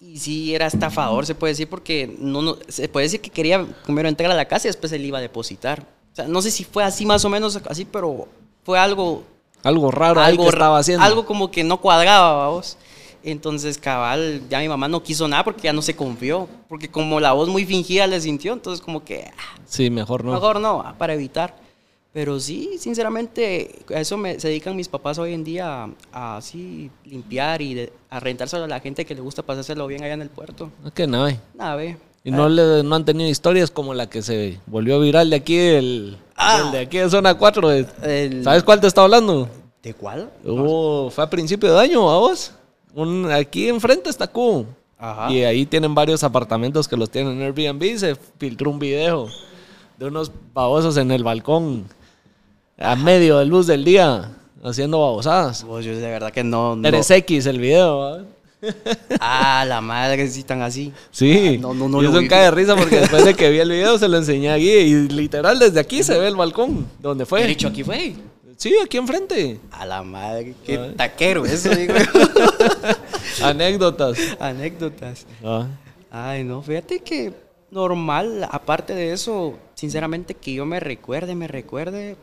Y 0.00 0.18
sí, 0.18 0.54
era 0.54 0.66
estafador, 0.66 1.26
se 1.26 1.34
puede 1.34 1.52
decir, 1.52 1.68
porque 1.68 2.16
no, 2.18 2.40
no, 2.40 2.56
se 2.66 2.88
puede 2.88 3.04
decir 3.04 3.20
que 3.20 3.28
quería 3.28 3.62
primero 3.84 4.08
entrar 4.08 4.30
a 4.30 4.34
la 4.34 4.46
casa 4.46 4.66
y 4.66 4.70
después 4.70 4.90
él 4.92 5.04
iba 5.04 5.18
a 5.18 5.20
depositar. 5.20 5.86
O 6.12 6.16
sea, 6.16 6.26
no 6.26 6.40
sé 6.40 6.50
si 6.50 6.64
fue 6.64 6.82
así 6.82 7.04
más 7.04 7.22
o 7.26 7.28
menos, 7.28 7.60
así, 7.68 7.84
pero 7.84 8.26
fue 8.64 8.78
algo... 8.78 9.24
Algo 9.62 9.90
raro 9.90 10.20
ahí 10.20 10.30
algo 10.30 10.44
que 10.44 10.50
ra- 10.50 10.56
estaba 10.56 10.78
haciendo. 10.78 11.04
Algo 11.04 11.26
como 11.26 11.50
que 11.50 11.62
no 11.62 11.78
cuadraba, 11.80 12.32
vamos. 12.48 12.78
Entonces, 13.24 13.78
cabal, 13.78 14.42
ya 14.50 14.58
mi 14.60 14.68
mamá 14.68 14.88
no 14.88 15.02
quiso 15.02 15.28
nada 15.28 15.44
porque 15.44 15.62
ya 15.62 15.72
no 15.72 15.82
se 15.82 15.94
confió. 15.94 16.48
Porque 16.68 16.88
como 16.90 17.20
la 17.20 17.32
voz 17.32 17.48
muy 17.48 17.64
fingida 17.64 18.06
le 18.06 18.20
sintió, 18.20 18.52
entonces 18.52 18.84
como 18.84 19.04
que... 19.04 19.30
ah, 19.36 19.56
Sí, 19.66 19.90
mejor 19.90 20.24
no. 20.24 20.32
Mejor 20.32 20.60
no, 20.60 20.80
ah, 20.84 20.94
para 20.98 21.14
evitar. 21.14 21.54
Pero 22.12 22.38
sí, 22.40 22.70
sinceramente, 22.78 23.78
a 23.94 24.00
eso 24.00 24.18
me, 24.18 24.38
se 24.38 24.48
dedican 24.48 24.76
mis 24.76 24.88
papás 24.88 25.18
hoy 25.18 25.32
en 25.32 25.44
día, 25.44 25.88
a, 26.12 26.36
así 26.36 26.90
limpiar 27.06 27.62
y 27.62 27.72
de- 27.74 27.92
a 28.10 28.20
rentárselo 28.20 28.64
a 28.64 28.68
la 28.68 28.80
gente 28.80 29.06
que 29.06 29.14
le 29.14 29.22
gusta 29.22 29.42
pasárselo 29.42 29.86
bien 29.86 30.02
allá 30.04 30.12
en 30.14 30.20
el 30.22 30.28
puerto. 30.28 30.70
Es 30.84 30.92
que 30.92 31.06
no 31.06 31.24
hay. 31.24 31.40
Nada, 31.54 31.74
ve. 31.76 31.96
Y 32.24 32.30
no, 32.30 32.48
le, 32.48 32.82
no 32.82 32.94
han 32.96 33.04
tenido 33.04 33.28
historias 33.30 33.70
como 33.70 33.94
la 33.94 34.10
que 34.10 34.20
se 34.22 34.60
volvió 34.66 35.00
viral 35.00 35.30
de 35.30 35.36
aquí, 35.36 35.56
el, 35.56 36.18
Ah. 36.36 36.62
el 36.66 36.72
de 36.72 36.78
aquí 36.80 36.98
de 36.98 37.08
zona 37.08 37.34
4. 37.34 37.68
de- 37.70 37.86
El- 38.02 38.44
¿Sabes 38.44 38.62
cuál 38.62 38.80
te 38.80 38.86
está 38.88 39.02
hablando? 39.02 39.48
¿De 39.82 39.94
cuál? 39.94 40.30
Hubo- 40.44 41.10
fue 41.10 41.24
a 41.24 41.30
principio 41.30 41.72
de 41.72 41.80
año, 41.80 42.10
¿a 42.10 42.18
vos? 42.18 42.52
Un, 42.94 43.30
aquí 43.30 43.68
enfrente 43.68 44.10
está 44.10 44.26
Q. 44.26 44.66
Ajá. 44.98 45.32
Y 45.32 45.42
ahí 45.42 45.66
tienen 45.66 45.94
varios 45.94 46.22
apartamentos 46.22 46.86
que 46.86 46.96
los 46.96 47.10
tienen 47.10 47.40
en 47.40 47.42
Airbnb. 47.42 47.98
Se 47.98 48.14
filtró 48.38 48.70
un 48.70 48.78
video 48.78 49.28
de 49.98 50.06
unos 50.06 50.30
babosos 50.54 50.96
en 50.96 51.10
el 51.10 51.24
balcón 51.24 51.84
a 52.78 52.94
medio 52.96 53.38
de 53.38 53.46
luz 53.46 53.66
del 53.66 53.84
día 53.84 54.30
haciendo 54.62 55.00
babosadas. 55.00 55.64
Vos, 55.64 55.84
yo 55.84 55.92
de 55.96 56.00
verdad 56.10 56.30
que 56.32 56.44
no. 56.44 56.76
no. 56.76 56.86
Eres 56.86 57.10
X 57.10 57.46
el 57.46 57.58
video, 57.58 57.98
¿va? 57.98 58.18
Ah, 59.18 59.64
la 59.66 59.80
madre, 59.80 60.28
si 60.28 60.40
están 60.40 60.62
así. 60.62 60.92
Sí. 61.10 61.54
Ah, 61.56 61.60
no, 61.60 61.74
no, 61.74 61.88
no 61.88 62.00
Y 62.00 62.04
lo 62.04 62.10
eso 62.10 62.20
vi. 62.20 62.28
cae 62.28 62.44
de 62.44 62.50
risa 62.52 62.76
porque 62.76 62.96
después 63.00 63.24
de 63.24 63.34
que 63.34 63.50
vi 63.50 63.58
el 63.58 63.70
video 63.70 63.98
se 63.98 64.06
lo 64.08 64.16
enseñé 64.18 64.50
aquí 64.52 64.70
y 64.70 65.08
literal 65.08 65.58
desde 65.58 65.80
aquí 65.80 66.04
se 66.04 66.16
ve 66.16 66.28
el 66.28 66.36
balcón 66.36 66.86
donde 67.00 67.24
¿Qué 67.24 67.28
fue. 67.28 67.46
dicho 67.48 67.66
aquí 67.66 67.82
fue? 67.82 68.14
Sí, 68.62 68.76
aquí 68.80 68.96
enfrente. 68.96 69.58
A 69.72 69.84
la 69.84 70.04
madre, 70.04 70.54
qué 70.64 70.78
Ay. 70.78 70.94
taquero 70.96 71.44
eso, 71.44 71.68
digo. 71.74 71.94
Anécdotas. 73.42 74.16
Anécdotas. 74.38 75.26
Ah. 75.42 75.66
Ay, 76.12 76.44
no, 76.44 76.62
fíjate 76.62 77.00
que 77.00 77.32
normal, 77.72 78.46
aparte 78.48 78.94
de 78.94 79.12
eso, 79.12 79.58
sinceramente 79.74 80.34
que 80.34 80.52
yo 80.54 80.64
me 80.64 80.78
recuerde, 80.78 81.34
me 81.34 81.48
recuerde, 81.48 82.14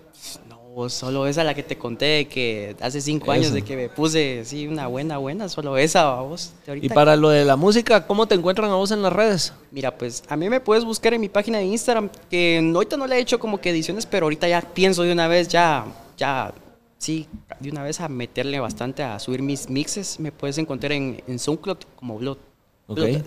no, 0.48 0.88
solo 0.88 1.28
esa 1.28 1.44
la 1.44 1.53
que 1.53 1.64
te 1.64 1.78
conté 1.78 2.06
de 2.06 2.28
que 2.30 2.74
hace 2.80 3.02
cinco 3.02 3.34
años 3.34 3.52
de 3.52 3.64
que 3.64 3.76
me 3.76 3.90
puse, 3.90 4.45
sí, 4.45 4.66
una 4.66 4.88
buena, 4.88 5.18
buena, 5.18 5.49
solo 5.49 5.76
esa, 5.76 6.06
vamos. 6.06 6.53
De 6.66 6.78
Y 6.82 6.88
para 6.88 7.18
lo 7.18 7.32
de 7.32 7.44
la 7.44 7.57
música, 7.57 8.07
¿cómo 8.07 8.30
te 8.30 8.36
encuentran 8.36 8.72
a 8.72 8.76
vos 8.76 8.91
en 8.91 9.02
las 9.02 9.11
redes? 9.11 9.52
Mira, 9.72 9.98
pues 9.98 10.24
a 10.30 10.38
mí 10.38 10.49
me 10.49 10.61
puedes 10.61 10.86
buscar 10.86 11.14
en 11.14 11.20
mi 11.20 11.28
página 11.28 11.57
de 11.57 11.66
Instagram, 11.66 12.10
que 12.30 12.72
ahorita 12.74 12.95
no 12.95 13.07
le 13.07 13.18
he 13.18 13.20
hecho 13.20 13.40
como 13.40 13.60
que 13.60 13.72
ediciones, 13.72 14.06
pero 14.06 14.28
ahorita 14.28 14.48
ya 14.48 14.61
pienso 14.61 15.03
de 15.03 15.11
una 15.11 15.28
vez, 15.28 15.49
ya, 15.49 15.86
ya, 16.20 16.54
sí, 16.98 17.28
de 17.60 17.72
una 17.72 17.82
vez 17.82 18.00
a 18.02 18.10
meterle 18.10 18.60
bastante 18.60 19.02
a 19.02 19.18
subir 19.20 19.41
mis 19.41 19.70
mixes. 19.70 20.20
Me 20.20 20.32
puedes 20.32 20.58
encontrar 20.58 20.91
en, 20.91 21.24
en 21.26 21.40
SoundCloud 21.40 21.78
como 21.96 22.18
Blood. 22.20 22.38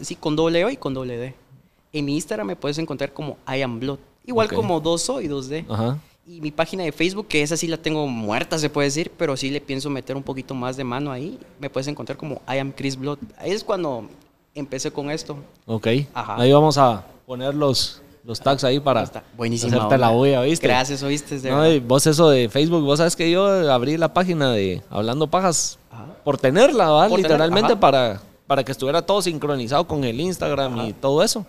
Sí, 0.02 0.16
con 0.16 0.36
doble 0.36 0.64
O 0.64 0.70
y 0.70 0.76
con 0.76 0.94
doble 0.94 1.16
D. 1.16 1.34
En 1.92 2.04
mi 2.04 2.14
Instagram 2.14 2.46
me 2.46 2.56
puedes 2.56 2.78
encontrar 2.78 3.12
como 3.12 3.38
I 3.48 3.62
am 3.62 3.80
Blood. 3.80 3.98
Igual 4.24 4.48
como 4.48 4.80
2O 4.80 5.22
y 5.22 5.28
2D. 5.28 5.64
Ajá. 5.68 5.98
Y 6.24 6.40
mi 6.40 6.52
página 6.52 6.84
de 6.84 6.92
Facebook, 6.92 7.26
que 7.26 7.42
esa 7.42 7.56
sí 7.56 7.66
la 7.66 7.76
tengo 7.76 8.06
muerta, 8.06 8.56
se 8.56 8.70
puede 8.70 8.86
decir, 8.86 9.10
pero 9.16 9.36
sí 9.36 9.50
le 9.50 9.60
pienso 9.60 9.90
meter 9.90 10.16
un 10.16 10.22
poquito 10.22 10.54
más 10.54 10.76
de 10.76 10.84
mano 10.84 11.10
ahí. 11.10 11.38
Me 11.58 11.68
puedes 11.68 11.88
encontrar 11.88 12.16
como 12.16 12.40
I 12.48 12.58
am 12.58 12.72
Chris 12.72 12.96
Blood. 12.96 13.18
Ahí 13.38 13.50
es 13.50 13.64
cuando 13.64 14.08
empecé 14.54 14.92
con 14.92 15.10
esto. 15.10 15.36
Ok. 15.66 15.88
Ajá. 16.14 16.36
Ahí 16.36 16.52
vamos 16.52 16.78
a 16.78 17.04
poner 17.26 17.54
los, 17.54 18.02
los 18.24 18.40
tags 18.40 18.62
ahí 18.64 18.78
para 18.80 19.10
buenísima 19.36 19.76
hacerte 19.76 19.98
la 19.98 20.10
bulla, 20.10 20.42
¿viste? 20.42 20.66
Gracias, 20.66 21.02
oíste. 21.02 21.38
No, 21.50 21.66
y 21.68 21.80
vos 21.80 22.06
eso 22.06 22.30
de 22.30 22.48
Facebook, 22.48 22.82
vos 22.84 22.98
sabes 22.98 23.16
que 23.16 23.30
yo 23.30 23.46
abrí 23.72 23.96
la 23.96 24.12
página 24.14 24.52
de 24.52 24.82
Hablando 24.90 25.26
Pajas 25.26 25.78
Ajá. 25.90 26.06
por 26.24 26.38
tenerla, 26.38 26.90
¿va? 26.90 27.08
Por 27.08 27.18
Literalmente 27.18 27.76
para, 27.76 28.20
para 28.46 28.62
que 28.64 28.72
estuviera 28.72 29.02
todo 29.02 29.22
sincronizado 29.22 29.86
con 29.86 30.04
el 30.04 30.20
Instagram 30.20 30.86
y 30.86 30.92
todo 30.92 31.22
eso. 31.22 31.44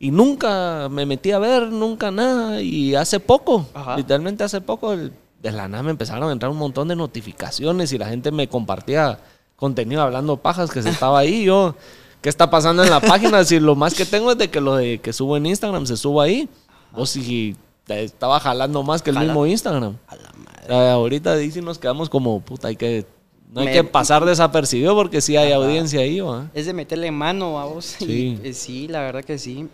Y 0.00 0.12
nunca 0.12 0.88
me 0.88 1.04
metí 1.06 1.32
a 1.32 1.40
ver, 1.40 1.64
nunca 1.72 2.12
nada. 2.12 2.60
Y 2.62 2.94
hace 2.94 3.18
poco, 3.18 3.66
Ajá. 3.74 3.96
literalmente 3.96 4.44
hace 4.44 4.60
poco, 4.60 4.92
el- 4.92 5.12
de 5.42 5.52
la 5.52 5.66
nada 5.68 5.82
me 5.84 5.90
empezaron 5.90 6.28
a 6.28 6.32
entrar 6.32 6.50
un 6.50 6.58
montón 6.58 6.88
de 6.88 6.96
notificaciones 6.96 7.92
y 7.92 7.98
la 7.98 8.08
gente 8.08 8.30
me 8.32 8.48
compartía 8.48 9.18
contenido 9.56 10.02
hablando 10.02 10.36
pajas 10.36 10.70
que 10.70 10.82
se 10.82 10.90
estaba 10.90 11.18
ahí. 11.20 11.44
Yo, 11.44 11.74
¿qué 12.22 12.28
está 12.28 12.50
pasando 12.50 12.82
en 12.82 12.90
la 12.90 13.00
página? 13.00 13.44
Si 13.44 13.60
lo 13.60 13.74
más 13.74 13.94
que 13.94 14.04
tengo 14.04 14.32
es 14.32 14.38
de 14.38 14.48
que 14.50 14.60
lo 14.60 14.76
de 14.76 14.98
que 15.00 15.12
subo 15.12 15.36
en 15.36 15.46
Instagram 15.46 15.86
se 15.86 15.96
suba 15.96 16.24
ahí. 16.24 16.48
O 16.92 17.06
si 17.06 17.56
estaba 17.86 18.38
jalando 18.40 18.82
más 18.82 19.02
que 19.02 19.10
el 19.10 19.16
Jala. 19.16 19.26
mismo 19.28 19.46
Instagram. 19.46 19.96
A 20.06 20.16
la 20.16 20.32
madre. 20.44 20.66
Eh, 20.68 20.90
ahorita 20.90 21.38
sí 21.38 21.60
nos 21.60 21.78
quedamos 21.78 22.08
como, 22.10 22.40
puta, 22.40 22.68
hay 22.68 22.76
que, 22.76 23.06
no 23.52 23.60
hay 23.60 23.66
Me- 23.68 23.72
que 23.72 23.84
pasar 23.84 24.24
desapercibido 24.24 24.94
porque 24.94 25.20
sí 25.20 25.36
hay 25.36 25.52
audiencia 25.52 26.00
ahí, 26.00 26.20
¿va? 26.20 26.46
Es 26.54 26.66
de 26.66 26.72
meterle 26.74 27.10
mano 27.10 27.58
a 27.58 27.64
vos. 27.64 27.84
Sí. 27.98 28.38
Y, 28.42 28.48
eh, 28.48 28.52
sí, 28.52 28.88
la 28.88 29.00
verdad 29.00 29.24
que 29.24 29.38
sí. 29.38 29.68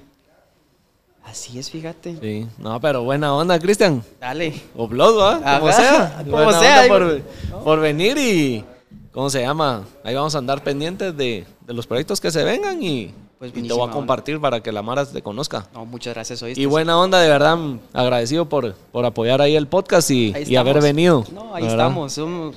Así 1.24 1.58
es, 1.58 1.70
fíjate. 1.70 2.18
Sí, 2.20 2.46
no, 2.58 2.78
pero 2.80 3.02
buena 3.02 3.34
onda, 3.34 3.58
Cristian. 3.58 4.04
Dale. 4.20 4.60
O 4.76 4.86
Blood, 4.86 5.18
¿va? 5.18 5.58
Como 5.58 5.72
sea. 5.72 6.16
como 6.24 6.30
Buena 6.44 6.60
sea, 6.60 6.82
onda 6.92 7.22
por 7.64 7.80
venir 7.80 8.18
y, 8.18 8.64
¿cómo 9.14 9.30
se 9.30 9.40
llama? 9.40 9.84
Ahí 10.04 10.14
vamos 10.14 10.34
a 10.34 10.38
andar 10.38 10.62
pendientes 10.62 11.16
de, 11.16 11.46
de 11.66 11.72
los 11.72 11.86
proyectos 11.86 12.20
que 12.20 12.30
se 12.30 12.44
vengan 12.44 12.82
y, 12.82 13.14
Pues 13.38 13.52
y 13.56 13.62
te 13.66 13.72
voy 13.72 13.88
a 13.88 13.90
compartir 13.92 14.38
para 14.40 14.60
que 14.62 14.70
la 14.72 14.82
Mara 14.82 15.06
te 15.06 15.22
conozca. 15.22 15.66
No, 15.72 15.86
muchas 15.86 16.12
gracias, 16.14 16.42
oíste. 16.42 16.60
Y 16.60 16.66
buena 16.66 16.98
onda, 16.98 17.20
de 17.20 17.28
verdad, 17.28 17.56
agradecido 17.94 18.46
por, 18.48 18.74
por 18.74 19.06
apoyar 19.06 19.40
ahí 19.40 19.56
el 19.56 19.66
podcast 19.68 20.10
y, 20.10 20.34
y 20.46 20.56
haber 20.56 20.82
venido. 20.82 21.24
No, 21.32 21.54
ahí 21.54 21.66
estamos. 21.66 22.12
somos- 22.12 22.56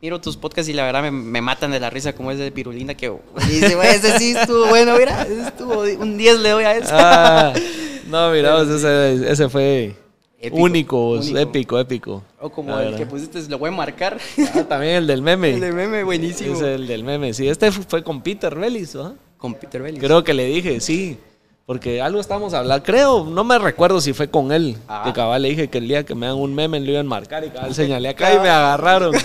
miro 0.00 0.20
tus 0.20 0.36
podcasts 0.36 0.68
y 0.68 0.74
la 0.74 0.84
verdad 0.84 1.00
me, 1.00 1.10
me 1.10 1.40
matan 1.40 1.70
de 1.70 1.80
la 1.80 1.88
risa 1.88 2.12
como 2.14 2.30
ese 2.30 2.42
de 2.42 2.52
Pirulina 2.52 2.94
que 2.94 3.10
dice, 3.48 3.74
"Güey, 3.74 3.88
ese 3.88 4.18
sí 4.18 4.34
estuvo 4.36 4.66
bueno, 4.66 4.94
mira, 4.98 5.22
ese 5.22 5.40
estuvo 5.48 5.80
un 5.80 6.18
10 6.18 6.40
le 6.40 6.50
doy 6.50 6.64
a 6.64 6.76
ese. 6.76 6.90
Ah, 6.92 7.54
no, 8.08 8.30
mira, 8.30 8.54
pues 8.56 8.68
ese, 8.68 9.32
ese 9.32 9.48
fue 9.48 9.96
Épico, 10.46 10.62
único, 10.62 11.10
único. 11.12 11.38
épico, 11.38 11.78
épico. 11.80 12.22
o 12.40 12.50
como 12.50 12.78
el 12.78 12.96
que 12.96 13.06
pusiste, 13.06 13.40
lo 13.48 13.58
voy 13.58 13.68
a 13.68 13.72
marcar. 13.72 14.18
Ah, 14.54 14.64
también 14.68 14.96
el 14.96 15.06
del 15.06 15.22
meme. 15.22 15.54
el 15.54 15.60
de 15.60 15.72
meme, 15.72 16.04
buenísimo. 16.04 16.54
Es 16.54 16.60
el 16.62 16.86
del 16.86 17.02
meme. 17.04 17.32
Sí, 17.34 17.48
este 17.48 17.70
fu- 17.72 17.82
fue 17.86 18.02
con 18.02 18.20
Peter 18.22 18.54
Bellis, 18.54 18.96
¿ah? 18.96 19.14
Con 19.38 19.54
Peter 19.54 19.82
Bellis. 19.82 20.00
Creo 20.00 20.22
que 20.24 20.34
le 20.34 20.46
dije, 20.46 20.80
sí. 20.80 21.18
Porque 21.66 22.02
algo 22.02 22.20
estábamos 22.20 22.52
hablando. 22.52 22.84
Creo, 22.84 23.24
no 23.24 23.42
me 23.42 23.58
recuerdo 23.58 24.00
si 24.00 24.12
fue 24.12 24.28
con 24.28 24.52
él. 24.52 24.76
Ah. 24.86 25.02
Que 25.06 25.12
cabal 25.14 25.40
le 25.42 25.48
dije 25.48 25.68
que 25.68 25.78
el 25.78 25.88
día 25.88 26.04
que 26.04 26.14
me 26.14 26.26
dan 26.26 26.36
un 26.36 26.54
meme 26.54 26.78
lo 26.80 26.90
iban 26.90 27.06
a 27.06 27.08
marcar 27.08 27.42
y 27.44 27.48
cabal 27.48 27.74
señalé 27.74 28.10
acá 28.10 28.34
y 28.34 28.38
me 28.38 28.50
agarraron. 28.50 29.14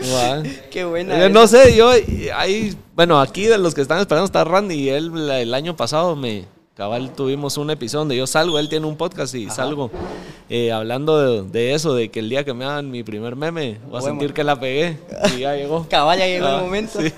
Va. 0.00 0.42
Qué 0.70 0.84
buena. 0.84 1.14
Yo 1.18 1.24
esa. 1.24 1.28
no 1.28 1.46
sé, 1.46 1.76
yo 1.76 1.96
y- 1.96 2.28
ahí, 2.34 2.74
bueno, 2.94 3.20
aquí 3.20 3.46
de 3.46 3.58
los 3.58 3.74
que 3.74 3.82
están 3.82 3.98
esperando 3.98 4.24
está 4.26 4.44
Randy 4.44 4.74
y 4.74 4.88
él 4.88 5.12
el 5.30 5.52
año 5.52 5.76
pasado 5.76 6.16
me, 6.16 6.46
cabal 6.80 7.10
tuvimos 7.14 7.58
un 7.58 7.70
episodio 7.70 7.98
donde 8.00 8.16
yo 8.16 8.26
salgo, 8.26 8.58
él 8.58 8.70
tiene 8.70 8.86
un 8.86 8.96
podcast 8.96 9.34
y 9.34 9.50
salgo 9.50 9.90
eh, 10.48 10.72
hablando 10.72 11.42
de, 11.42 11.50
de 11.50 11.74
eso, 11.74 11.92
de 11.94 12.08
que 12.10 12.20
el 12.20 12.30
día 12.30 12.42
que 12.42 12.54
me 12.54 12.64
hagan 12.64 12.90
mi 12.90 13.02
primer 13.02 13.36
meme 13.36 13.72
voy 13.84 13.88
a 13.88 14.00
Bueno. 14.00 14.06
sentir 14.06 14.32
que 14.32 14.42
la 14.44 14.58
pegué 14.58 14.96
y 15.36 15.40
ya 15.40 15.54
llegó. 15.56 15.86
Cabal, 15.90 16.18
ya 16.18 16.26
llegó 16.26 16.46
Ah, 16.46 16.56
el 16.56 16.62
momento. 16.62 16.98
sí. 17.02 17.12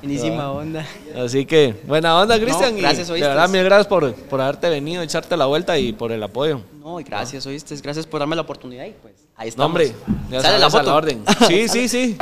Buenísima 0.00 0.44
Ah. 0.44 0.52
onda. 0.52 0.86
Así 1.16 1.44
que, 1.46 1.74
buena 1.84 2.16
onda, 2.16 2.38
Cristian. 2.38 2.76
gracias, 2.76 3.08
De 3.08 3.14
oíste. 3.14 3.26
verdad, 3.28 3.48
mil 3.48 3.64
gracias 3.64 3.88
por, 3.88 4.14
por 4.14 4.40
haberte 4.40 4.70
venido, 4.70 5.02
echarte 5.02 5.36
la 5.36 5.46
vuelta 5.46 5.76
y 5.80 5.92
por 5.92 6.12
el 6.12 6.22
apoyo. 6.22 6.60
No, 6.80 7.00
y 7.00 7.02
gracias, 7.02 7.44
oíste. 7.44 7.74
Gracias 7.82 8.06
por 8.06 8.20
darme 8.20 8.36
la 8.36 8.42
oportunidad 8.42 8.84
y 8.84 8.92
pues 9.02 9.14
Ahí 9.34 9.46
No, 9.46 9.48
estamos. 9.48 9.66
hombre, 9.66 9.92
ya 10.30 10.40
¿Sale 10.42 10.60
la 10.60 10.70
foto? 10.70 10.94
orden. 10.94 11.24
Sí, 11.48 11.66
sí, 11.68 11.88
sí. 11.88 12.16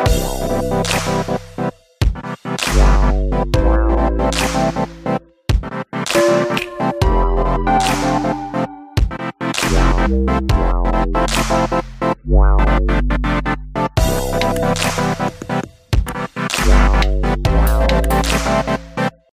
Wow. 12.26 12.60